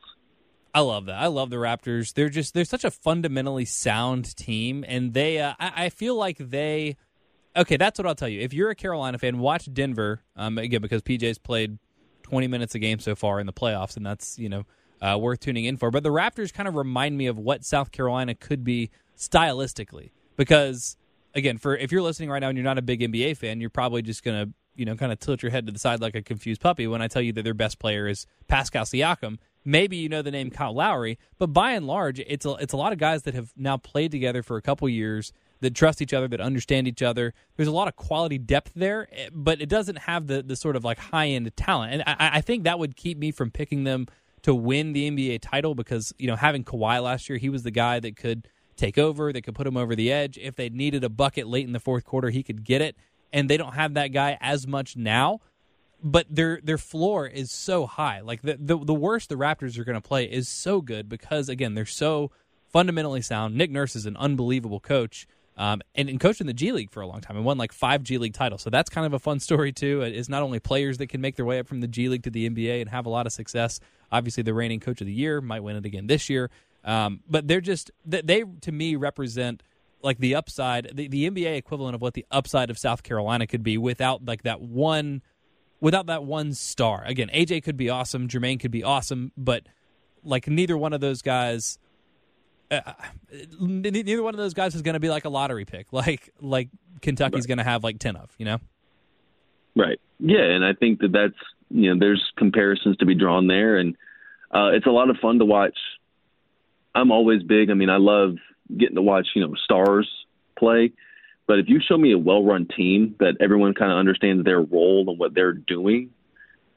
I 0.75 0.81
love 0.81 1.07
that. 1.07 1.21
I 1.21 1.27
love 1.27 1.51
the 1.51 1.57
Raptors. 1.57 2.13
They're 2.13 2.29
just 2.29 2.55
they're 2.55 2.65
such 2.65 2.85
a 2.85 2.91
fundamentally 2.91 3.65
sound 3.65 4.37
team, 4.37 4.85
and 4.87 5.15
they 5.15 5.39
uh, 5.41 5.55
I, 5.59 5.85
I, 5.85 5.89
feel 5.89 6.15
like 6.15 6.37
they. 6.39 6.97
Okay, 7.57 7.77
that's 7.77 7.99
what 7.99 8.07
I'll 8.07 8.15
tell 8.15 8.29
you. 8.29 8.41
If 8.41 8.53
you're 8.53 8.71
a 8.71 8.75
Carolina 8.75 9.19
fan, 9.19 9.39
watch 9.39 9.73
Denver 9.73 10.23
um, 10.37 10.59
again 10.59 10.81
because 10.81 11.03
PJ's 11.03 11.39
played 11.39 11.79
20 12.23 12.47
minutes 12.47 12.75
a 12.75 12.79
game 12.79 12.99
so 12.99 13.15
far 13.15 13.41
in 13.41 13.47
the 13.47 13.53
playoffs, 13.53 13.97
and 13.97 14.05
that's 14.05 14.39
you 14.39 14.49
know 14.49 14.65
uh, 15.01 15.19
worth 15.19 15.41
tuning 15.41 15.65
in 15.65 15.77
for. 15.77 15.91
But 15.91 16.03
the 16.03 16.11
Raptors 16.11 16.53
kind 16.53 16.69
of 16.69 16.75
remind 16.75 17.17
me 17.17 17.27
of 17.27 17.39
what 17.39 17.65
South 17.65 17.91
Carolina 17.91 18.35
could 18.35 18.65
be 18.65 18.91
stylistically, 19.17 20.11
because 20.37 20.97
again, 21.35 21.59
for 21.59 21.77
if 21.77 21.91
you're 21.91 22.03
listening 22.03 22.31
right 22.31 22.41
now 22.41 22.49
and 22.49 22.57
you're 22.57 22.65
not 22.65 22.79
a 22.79 22.83
big 22.83 23.01
NBA 23.01 23.37
fan, 23.37 23.61
you're 23.61 23.71
probably 23.71 24.03
just 24.03 24.23
gonna 24.23 24.49
you 24.79 24.85
know, 24.85 24.95
kind 24.95 25.11
of 25.11 25.19
tilt 25.19 25.43
your 25.43 25.51
head 25.51 25.67
to 25.67 25.73
the 25.73 25.79
side 25.79 26.01
like 26.01 26.15
a 26.15 26.23
confused 26.23 26.61
puppy 26.61 26.87
when 26.87 27.03
I 27.03 27.09
tell 27.09 27.21
you 27.21 27.33
that 27.33 27.43
their 27.43 27.53
best 27.53 27.81
player 27.81 28.07
is 28.07 28.27
Pascal 28.47 28.85
Siakam. 28.85 29.39
Maybe 29.65 29.97
you 29.97 30.09
know 30.09 30.23
the 30.23 30.31
name 30.31 30.51
Kyle 30.51 30.73
Lowry, 30.73 31.19
but 31.37 31.49
by 31.49 31.73
and 31.73 31.85
large, 31.87 32.21
it's 32.21 32.47
a, 32.47 32.53
it's 32.53 32.73
a 32.73 32.77
lot 32.77 32.93
of 32.93 32.99
guys 32.99 33.25
that 33.25 33.35
have 33.35 33.53
now 33.57 33.77
played 33.77 34.13
together 34.13 34.43
for 34.43 34.57
a 34.57 34.63
couple 34.63 34.89
years 34.89 35.33
that 35.61 35.75
trust 35.75 36.01
each 36.01 36.13
other, 36.13 36.29
that 36.29 36.41
understand 36.41 36.87
each 36.87 37.03
other. 37.03 37.35
There's 37.57 37.69
a 37.69 37.73
lot 37.73 37.89
of 37.89 37.97
quality 37.97 38.39
depth 38.39 38.73
there, 38.75 39.09
eh, 39.13 39.29
but 39.33 39.61
it 39.61 39.69
doesn't 39.69 39.99
have 39.99 40.27
the 40.27 40.43
the 40.43 40.57
sort 40.57 40.77
of 40.77 40.85
like 40.85 40.99
high 40.99 41.29
end 41.29 41.51
talent. 41.57 41.95
And 41.95 42.03
I, 42.07 42.39
I 42.39 42.41
think 42.41 42.65
that 42.65 42.79
would 42.79 42.97
keep 42.97 43.19
me 43.19 43.31
from 43.31 43.51
picking 43.51 43.85
them 43.85 44.07
to 44.43 44.55
win 44.55 44.93
the 44.93 45.11
NBA 45.11 45.41
title 45.43 45.75
because 45.75 46.13
you 46.19 46.27
know 46.27 46.37
having 46.37 46.65
Kawhi 46.65 47.03
last 47.03 47.29
year, 47.29 47.39
he 47.39 47.49
was 47.49 47.63
the 47.63 47.71
guy 47.71 48.01
that 48.01 48.17
could 48.17 48.49
take 48.77 48.99
over, 48.99 49.33
that 49.33 49.43
could 49.43 49.55
put 49.55 49.67
him 49.67 49.77
over 49.77 49.97
the 49.97 50.13
edge. 50.13 50.39
If 50.39 50.57
they 50.57 50.69
needed 50.69 51.03
a 51.05 51.09
bucket 51.09 51.49
late 51.49 51.67
in 51.67 51.73
the 51.73 51.81
fourth 51.81 52.05
quarter, 52.05 52.31
he 52.31 52.43
could 52.43 52.65
get 52.65 52.81
it 52.81 52.97
and 53.33 53.49
they 53.49 53.57
don't 53.57 53.75
have 53.75 53.95
that 53.95 54.09
guy 54.09 54.39
as 54.41 54.67
much 54.67 54.97
now. 54.97 55.41
But 56.03 56.27
their 56.31 56.61
their 56.63 56.79
floor 56.79 57.27
is 57.27 57.51
so 57.51 57.87
high. 57.87 58.21
Like 58.21 58.43
the 58.43 58.57
the, 58.59 58.79
the 58.79 58.95
worst 58.95 59.29
the 59.29 59.35
Raptors 59.35 59.77
are 59.79 59.85
going 59.85 60.01
to 60.01 60.07
play 60.07 60.25
is 60.25 60.49
so 60.49 60.81
good 60.81 61.09
because 61.09 61.49
again 61.49 61.75
they're 61.75 61.87
so 61.87 62.31
fundamentally 62.69 63.21
sound. 63.21 63.57
Nick 63.57 63.71
Nurse 63.71 63.97
is 63.97 64.07
an 64.07 64.17
unbelievable 64.17 64.79
coach. 64.79 65.27
Um, 65.59 65.83
and, 65.97 66.09
and 66.09 66.21
coached 66.21 66.41
in 66.41 66.47
the 66.47 66.55
G 66.55 66.71
League 66.71 66.91
for 66.91 67.01
a 67.03 67.07
long 67.07 67.21
time 67.21 67.37
and 67.37 67.45
won 67.45 67.59
like 67.59 67.73
five 67.73 68.05
G 68.05 68.17
League 68.17 68.33
titles. 68.33 68.63
So 68.63 68.71
that's 68.71 68.89
kind 68.89 69.05
of 69.05 69.13
a 69.13 69.19
fun 69.19 69.41
story 69.41 69.73
too. 69.73 70.03
It's 70.03 70.29
not 70.29 70.43
only 70.43 70.61
players 70.61 70.99
that 70.99 71.09
can 71.09 71.21
make 71.21 71.35
their 71.37 71.45
way 71.45 71.59
up 71.59 71.67
from 71.67 71.81
the 71.81 71.89
G 71.89 72.09
League 72.09 72.23
to 72.23 72.31
the 72.31 72.49
NBA 72.49 72.81
and 72.81 72.89
have 72.89 73.07
a 73.07 73.11
lot 73.11 73.27
of 73.27 73.33
success. 73.33 73.81
Obviously, 74.11 74.45
the 74.45 74.55
reigning 74.55 74.79
coach 74.79 75.01
of 75.01 75.07
the 75.09 75.13
year 75.13 75.41
might 75.41 75.63
win 75.63 75.77
it 75.77 75.85
again 75.85 76.07
this 76.07 76.31
year. 76.31 76.49
Um, 76.85 77.21
but 77.29 77.49
they're 77.49 77.61
just 77.61 77.91
they 78.07 78.45
to 78.63 78.73
me 78.73 78.95
represent 78.95 79.65
like 80.01 80.19
the 80.19 80.37
upside, 80.37 80.93
the, 80.95 81.09
the 81.09 81.29
NBA 81.29 81.57
equivalent 81.57 81.97
of 81.97 82.01
what 82.01 82.15
the 82.15 82.25
upside 82.31 82.71
of 82.71 82.79
South 82.79 83.03
Carolina 83.03 83.49
could 83.49 83.65
be 83.65 83.77
without 83.77 84.25
like 84.25 84.45
that 84.45 84.61
one, 84.61 85.23
without 85.81 86.07
that 86.07 86.23
one 86.23 86.55
star. 86.55 87.03
Again, 87.05 87.31
AJ 87.35 87.65
could 87.65 87.77
be 87.77 87.91
awesome, 87.91 88.29
Jermaine 88.29 88.61
could 88.61 88.71
be 88.71 88.85
awesome, 88.85 89.33
but 89.37 89.67
like 90.23 90.47
neither 90.47 90.79
one 90.79 90.93
of 90.93 91.01
those 91.01 91.21
guys 91.21 91.79
uh, 92.71 92.93
neither 93.61 94.23
one 94.23 94.35
of 94.35 94.39
those 94.39 94.55
guys 94.55 94.75
is 94.75 94.83
going 94.83 94.95
to 94.95 95.01
be 95.01 95.09
like 95.09 95.25
a 95.25 95.29
lottery 95.29 95.65
pick, 95.65 95.87
like 95.93 96.33
like 96.41 96.69
Kentucky's 97.03 97.43
right. 97.43 97.49
going 97.49 97.59
to 97.59 97.65
have 97.65 97.85
like 97.85 97.99
ten 97.99 98.17
of, 98.17 98.35
you 98.39 98.45
know. 98.45 98.59
Right. 99.77 100.01
Yeah, 100.19 100.43
and 100.43 100.65
I 100.65 100.73
think 100.75 101.01
that 101.01 101.13
that's 101.13 101.39
you 101.71 101.95
know 101.95 102.01
there's 102.01 102.23
comparisons 102.37 102.97
to 102.99 103.07
be 103.07 103.15
drawn 103.15 103.47
there, 103.47 103.77
and 103.77 103.95
uh, 104.51 104.71
it's 104.73 104.87
a 104.87 104.91
lot 104.91 105.11
of 105.11 105.17
fun 105.23 105.39
to 105.39 105.45
watch. 105.45 105.77
I'm 106.95 107.13
always 107.13 107.43
big. 107.43 107.71
I 107.71 107.75
mean, 107.75 107.91
I 107.91 107.99
love 107.99 108.37
getting 108.77 108.97
to 108.97 109.03
watch 109.03 109.29
you 109.35 109.47
know 109.47 109.55
stars 109.65 110.09
play, 110.59 110.93
but 111.47 111.61
if 111.61 111.69
you 111.69 111.81
show 111.87 111.97
me 111.97 112.13
a 112.13 112.19
well-run 112.19 112.67
team 112.77 113.15
that 113.21 113.37
everyone 113.41 113.75
kind 113.75 113.93
of 113.93 113.99
understands 113.99 114.45
their 114.45 114.61
role 114.61 115.07
and 115.09 115.19
what 115.19 115.35
they're 115.35 115.53
doing, 115.53 116.11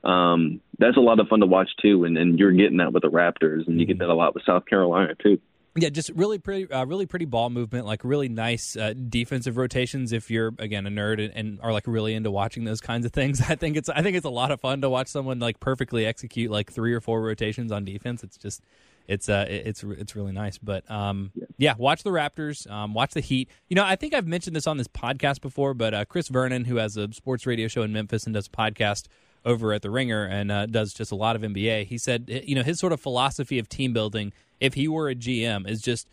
um, 0.03 0.61
that's 0.77 0.97
a 0.97 1.01
lot 1.01 1.19
of 1.19 1.27
fun 1.27 1.39
to 1.39 1.45
watch 1.45 1.69
too. 1.81 2.05
And, 2.05 2.17
and 2.17 2.37
you're 2.37 2.51
getting 2.51 2.77
that 2.77 2.93
with 2.93 3.01
the 3.01 3.09
Raptors, 3.09 3.67
and 3.67 3.79
you 3.79 3.85
get 3.85 3.93
mm-hmm. 3.93 4.07
that 4.07 4.13
a 4.13 4.15
lot 4.15 4.35
with 4.35 4.45
South 4.45 4.65
Carolina 4.65 5.15
too. 5.15 5.39
Yeah, 5.75 5.87
just 5.87 6.09
really 6.15 6.37
pretty, 6.37 6.69
uh, 6.69 6.85
really 6.85 7.05
pretty 7.05 7.23
ball 7.23 7.49
movement. 7.49 7.85
Like 7.85 8.03
really 8.03 8.27
nice 8.27 8.75
uh, 8.75 8.93
defensive 8.93 9.55
rotations. 9.55 10.11
If 10.11 10.29
you're 10.29 10.53
again 10.59 10.85
a 10.85 10.89
nerd 10.89 11.23
and, 11.23 11.33
and, 11.33 11.59
are 11.61 11.71
like 11.71 11.87
really 11.87 12.13
into 12.13 12.29
watching 12.29 12.65
those 12.65 12.81
kinds 12.81 13.05
of 13.05 13.13
things, 13.13 13.41
I 13.49 13.55
think 13.55 13.77
it's 13.77 13.87
I 13.87 14.01
think 14.01 14.17
it's 14.17 14.25
a 14.25 14.29
lot 14.29 14.51
of 14.51 14.59
fun 14.59 14.81
to 14.81 14.89
watch 14.89 15.07
someone 15.07 15.39
like 15.39 15.61
perfectly 15.61 16.05
execute 16.05 16.51
like 16.51 16.71
three 16.71 16.93
or 16.93 16.99
four 16.99 17.21
rotations 17.21 17.71
on 17.71 17.85
defense. 17.85 18.21
It's 18.21 18.37
just 18.37 18.61
it's 19.07 19.29
uh 19.29 19.45
it's 19.47 19.81
it's 19.83 20.13
really 20.13 20.33
nice. 20.33 20.57
But 20.57 20.89
um 20.91 21.31
yeah, 21.35 21.45
yeah 21.57 21.73
watch 21.77 22.03
the 22.03 22.09
Raptors, 22.09 22.69
um, 22.69 22.93
watch 22.93 23.13
the 23.13 23.21
Heat. 23.21 23.49
You 23.69 23.75
know, 23.75 23.85
I 23.85 23.95
think 23.95 24.13
I've 24.13 24.27
mentioned 24.27 24.57
this 24.57 24.67
on 24.67 24.75
this 24.75 24.89
podcast 24.89 25.39
before, 25.39 25.73
but 25.73 25.93
uh, 25.93 26.03
Chris 26.03 26.27
Vernon, 26.27 26.65
who 26.65 26.77
has 26.77 26.97
a 26.97 27.11
sports 27.13 27.47
radio 27.47 27.69
show 27.69 27.83
in 27.83 27.93
Memphis 27.93 28.25
and 28.25 28.33
does 28.33 28.47
a 28.47 28.49
podcast 28.49 29.07
over 29.43 29.73
at 29.73 29.81
the 29.81 29.89
Ringer 29.89 30.23
and 30.25 30.51
uh, 30.51 30.65
does 30.65 30.93
just 30.93 31.11
a 31.11 31.15
lot 31.15 31.35
of 31.35 31.41
NBA. 31.41 31.85
He 31.85 31.97
said, 31.97 32.43
you 32.45 32.55
know, 32.55 32.63
his 32.63 32.79
sort 32.79 32.93
of 32.93 33.01
philosophy 33.01 33.59
of 33.59 33.67
team 33.67 33.93
building 33.93 34.33
if 34.61 34.75
he 34.75 34.87
were 34.87 35.09
a 35.09 35.15
GM, 35.15 35.67
is 35.67 35.81
just 35.81 36.07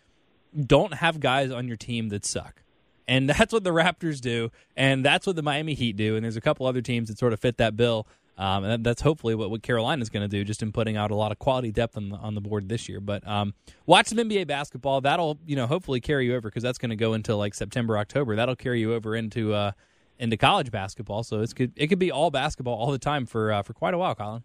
don't 0.65 0.95
have 0.95 1.21
guys 1.21 1.51
on 1.51 1.67
your 1.69 1.77
team 1.77 2.09
that 2.09 2.25
suck. 2.25 2.63
And 3.07 3.29
that's 3.29 3.53
what 3.53 3.63
the 3.63 3.69
Raptors 3.69 4.19
do, 4.19 4.51
and 4.75 5.05
that's 5.05 5.25
what 5.25 5.37
the 5.37 5.43
Miami 5.43 5.75
Heat 5.75 5.95
do. 5.95 6.17
And 6.17 6.25
there's 6.25 6.35
a 6.35 6.41
couple 6.41 6.65
other 6.65 6.81
teams 6.81 7.07
that 7.07 7.17
sort 7.17 7.31
of 7.31 7.39
fit 7.39 7.57
that 7.57 7.77
bill. 7.77 8.05
Um, 8.37 8.63
and 8.63 8.85
that's 8.85 9.01
hopefully 9.01 9.35
what, 9.35 9.49
what 9.49 9.63
Carolina's 9.63 10.09
going 10.09 10.21
to 10.21 10.29
do, 10.29 10.45
just 10.45 10.63
in 10.63 10.71
putting 10.71 10.95
out 10.95 11.11
a 11.11 11.15
lot 11.15 11.33
of 11.33 11.39
quality 11.39 11.73
depth 11.73 11.97
on 11.97 12.07
the, 12.07 12.15
on 12.15 12.35
the 12.35 12.41
board 12.41 12.69
this 12.69 12.87
year. 12.87 13.01
But 13.01 13.27
um, 13.27 13.53
watch 13.85 14.07
some 14.07 14.17
NBA 14.17 14.47
basketball. 14.47 15.01
That'll 15.01 15.37
you 15.45 15.57
know 15.57 15.67
hopefully 15.67 15.99
carry 15.99 16.25
you 16.25 16.35
over 16.35 16.49
because 16.49 16.63
that's 16.63 16.77
going 16.77 16.89
to 16.89 16.95
go 16.95 17.13
until 17.13 17.37
like 17.37 17.53
September, 17.53 17.97
October. 17.97 18.37
That'll 18.37 18.55
carry 18.55 18.79
you 18.79 18.93
over 18.93 19.13
into 19.13 19.53
uh, 19.53 19.71
into 20.19 20.37
college 20.37 20.69
basketball. 20.71 21.23
So 21.23 21.41
it's 21.41 21.53
could 21.53 21.71
it 21.75 21.87
could 21.87 21.99
be 21.99 22.11
all 22.11 22.29
basketball 22.29 22.75
all 22.75 22.91
the 22.91 22.99
time 22.99 23.25
for 23.25 23.51
uh, 23.51 23.63
for 23.63 23.73
quite 23.73 23.93
a 23.93 23.97
while, 23.97 24.15
Colin. 24.15 24.43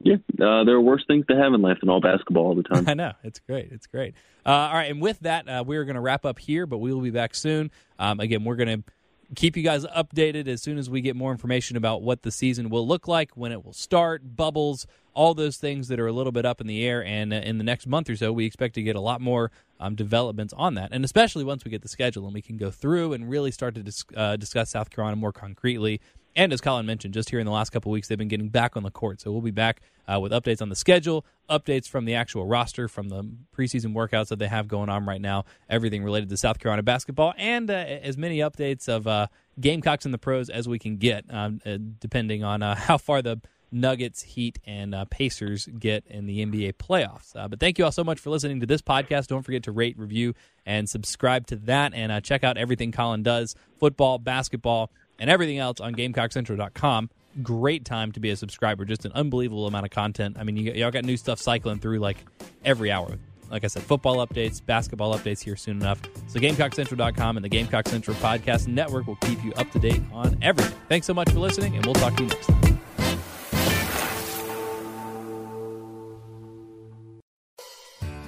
Yeah, 0.00 0.14
uh, 0.40 0.62
there 0.62 0.76
are 0.76 0.80
worse 0.80 1.04
things 1.08 1.26
to 1.26 1.36
have 1.36 1.52
in 1.54 1.60
life 1.60 1.78
than 1.80 1.88
all 1.88 2.00
basketball 2.00 2.46
all 2.46 2.54
the 2.54 2.62
time. 2.62 2.84
I 2.88 2.94
know 2.94 3.12
it's 3.24 3.40
great. 3.40 3.72
It's 3.72 3.88
great. 3.88 4.14
Uh, 4.46 4.50
all 4.50 4.74
right, 4.74 4.90
and 4.90 5.02
with 5.02 5.18
that, 5.20 5.48
uh, 5.48 5.64
we're 5.66 5.84
going 5.84 5.96
to 5.96 6.00
wrap 6.00 6.24
up 6.24 6.38
here, 6.38 6.66
but 6.66 6.78
we 6.78 6.94
will 6.94 7.00
be 7.00 7.10
back 7.10 7.34
soon. 7.34 7.72
Um, 7.98 8.20
again, 8.20 8.44
we're 8.44 8.54
going 8.54 8.82
to 8.82 8.92
keep 9.34 9.56
you 9.56 9.62
guys 9.62 9.84
updated 9.86 10.48
as 10.48 10.62
soon 10.62 10.78
as 10.78 10.88
we 10.88 11.00
get 11.00 11.16
more 11.16 11.32
information 11.32 11.76
about 11.76 12.02
what 12.02 12.22
the 12.22 12.30
season 12.30 12.70
will 12.70 12.86
look 12.86 13.06
like, 13.06 13.36
when 13.36 13.52
it 13.52 13.64
will 13.64 13.72
start, 13.72 14.36
bubbles, 14.36 14.86
all 15.14 15.34
those 15.34 15.56
things 15.56 15.88
that 15.88 16.00
are 16.00 16.06
a 16.06 16.12
little 16.12 16.32
bit 16.32 16.46
up 16.46 16.60
in 16.60 16.66
the 16.66 16.84
air. 16.84 17.04
And 17.04 17.32
uh, 17.32 17.36
in 17.36 17.58
the 17.58 17.64
next 17.64 17.86
month 17.86 18.08
or 18.08 18.16
so, 18.16 18.32
we 18.32 18.46
expect 18.46 18.74
to 18.76 18.82
get 18.82 18.96
a 18.96 19.00
lot 19.00 19.20
more 19.20 19.50
um, 19.80 19.94
developments 19.94 20.54
on 20.56 20.74
that. 20.74 20.90
And 20.92 21.04
especially 21.04 21.44
once 21.44 21.64
we 21.64 21.70
get 21.70 21.82
the 21.82 21.88
schedule 21.88 22.24
and 22.24 22.34
we 22.34 22.42
can 22.42 22.56
go 22.56 22.70
through 22.70 23.12
and 23.12 23.28
really 23.28 23.50
start 23.50 23.74
to 23.74 23.82
dis- 23.82 24.04
uh, 24.16 24.36
discuss 24.36 24.70
South 24.70 24.90
Carolina 24.90 25.16
more 25.16 25.32
concretely 25.32 26.00
and 26.38 26.52
as 26.52 26.60
Colin 26.60 26.86
mentioned, 26.86 27.14
just 27.14 27.30
here 27.30 27.40
in 27.40 27.46
the 27.46 27.52
last 27.52 27.70
couple 27.70 27.90
weeks, 27.90 28.06
they've 28.06 28.16
been 28.16 28.28
getting 28.28 28.48
back 28.48 28.76
on 28.76 28.84
the 28.84 28.92
court. 28.92 29.20
So 29.20 29.32
we'll 29.32 29.40
be 29.40 29.50
back 29.50 29.80
uh, 30.06 30.20
with 30.20 30.30
updates 30.30 30.62
on 30.62 30.68
the 30.68 30.76
schedule, 30.76 31.26
updates 31.50 31.88
from 31.88 32.04
the 32.04 32.14
actual 32.14 32.46
roster, 32.46 32.86
from 32.86 33.08
the 33.08 33.28
preseason 33.56 33.92
workouts 33.92 34.28
that 34.28 34.38
they 34.38 34.46
have 34.46 34.68
going 34.68 34.88
on 34.88 35.04
right 35.04 35.20
now, 35.20 35.46
everything 35.68 36.04
related 36.04 36.28
to 36.28 36.36
South 36.36 36.60
Carolina 36.60 36.84
basketball, 36.84 37.34
and 37.36 37.68
uh, 37.68 37.74
as 37.74 38.16
many 38.16 38.38
updates 38.38 38.88
of 38.88 39.08
uh, 39.08 39.26
Gamecocks 39.60 40.04
and 40.04 40.14
the 40.14 40.18
pros 40.18 40.48
as 40.48 40.68
we 40.68 40.78
can 40.78 40.96
get, 40.96 41.24
um, 41.28 41.60
uh, 41.66 41.76
depending 41.98 42.44
on 42.44 42.62
uh, 42.62 42.74
how 42.76 42.98
far 42.98 43.20
the 43.20 43.40
Nuggets, 43.72 44.22
Heat, 44.22 44.60
and 44.64 44.94
uh, 44.94 45.06
Pacers 45.06 45.68
get 45.78 46.04
in 46.06 46.26
the 46.26 46.46
NBA 46.46 46.74
playoffs. 46.74 47.34
Uh, 47.34 47.48
but 47.48 47.58
thank 47.58 47.78
you 47.78 47.84
all 47.84 47.92
so 47.92 48.04
much 48.04 48.20
for 48.20 48.30
listening 48.30 48.60
to 48.60 48.66
this 48.66 48.80
podcast. 48.80 49.26
Don't 49.26 49.42
forget 49.42 49.64
to 49.64 49.72
rate, 49.72 49.98
review, 49.98 50.34
and 50.64 50.88
subscribe 50.88 51.48
to 51.48 51.56
that. 51.56 51.94
And 51.94 52.12
uh, 52.12 52.20
check 52.20 52.44
out 52.44 52.56
everything 52.56 52.92
Colin 52.92 53.22
does 53.22 53.56
football, 53.78 54.18
basketball, 54.18 54.90
and 55.18 55.30
everything 55.30 55.58
else 55.58 55.80
on 55.80 55.94
GamecockCentral.com. 55.94 57.10
Great 57.42 57.84
time 57.84 58.12
to 58.12 58.20
be 58.20 58.30
a 58.30 58.36
subscriber. 58.36 58.84
Just 58.84 59.04
an 59.04 59.12
unbelievable 59.12 59.66
amount 59.66 59.84
of 59.84 59.90
content. 59.90 60.36
I 60.38 60.44
mean, 60.44 60.56
you, 60.56 60.72
y'all 60.72 60.90
got 60.90 61.04
new 61.04 61.16
stuff 61.16 61.38
cycling 61.38 61.78
through 61.78 61.98
like 61.98 62.16
every 62.64 62.90
hour. 62.90 63.18
Like 63.50 63.64
I 63.64 63.68
said, 63.68 63.82
football 63.82 64.26
updates, 64.26 64.64
basketball 64.64 65.16
updates 65.16 65.42
here 65.42 65.56
soon 65.56 65.80
enough. 65.80 66.00
So 66.26 66.38
GamecockCentral.com 66.38 67.36
and 67.36 67.44
the 67.44 67.48
Gamecock 67.48 67.88
Central 67.88 68.16
Podcast 68.16 68.68
Network 68.68 69.06
will 69.06 69.16
keep 69.16 69.42
you 69.44 69.52
up 69.52 69.70
to 69.70 69.78
date 69.78 70.02
on 70.12 70.36
everything. 70.42 70.76
Thanks 70.88 71.06
so 71.06 71.14
much 71.14 71.30
for 71.30 71.38
listening, 71.38 71.76
and 71.76 71.84
we'll 71.86 71.94
talk 71.94 72.14
to 72.16 72.24
you 72.24 72.28
next 72.28 72.46
time. 72.46 72.78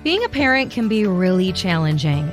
Being 0.03 0.25
a 0.25 0.31
parent 0.31 0.71
can 0.71 0.89
be 0.89 1.07
really 1.07 1.53
challenging. 1.53 2.33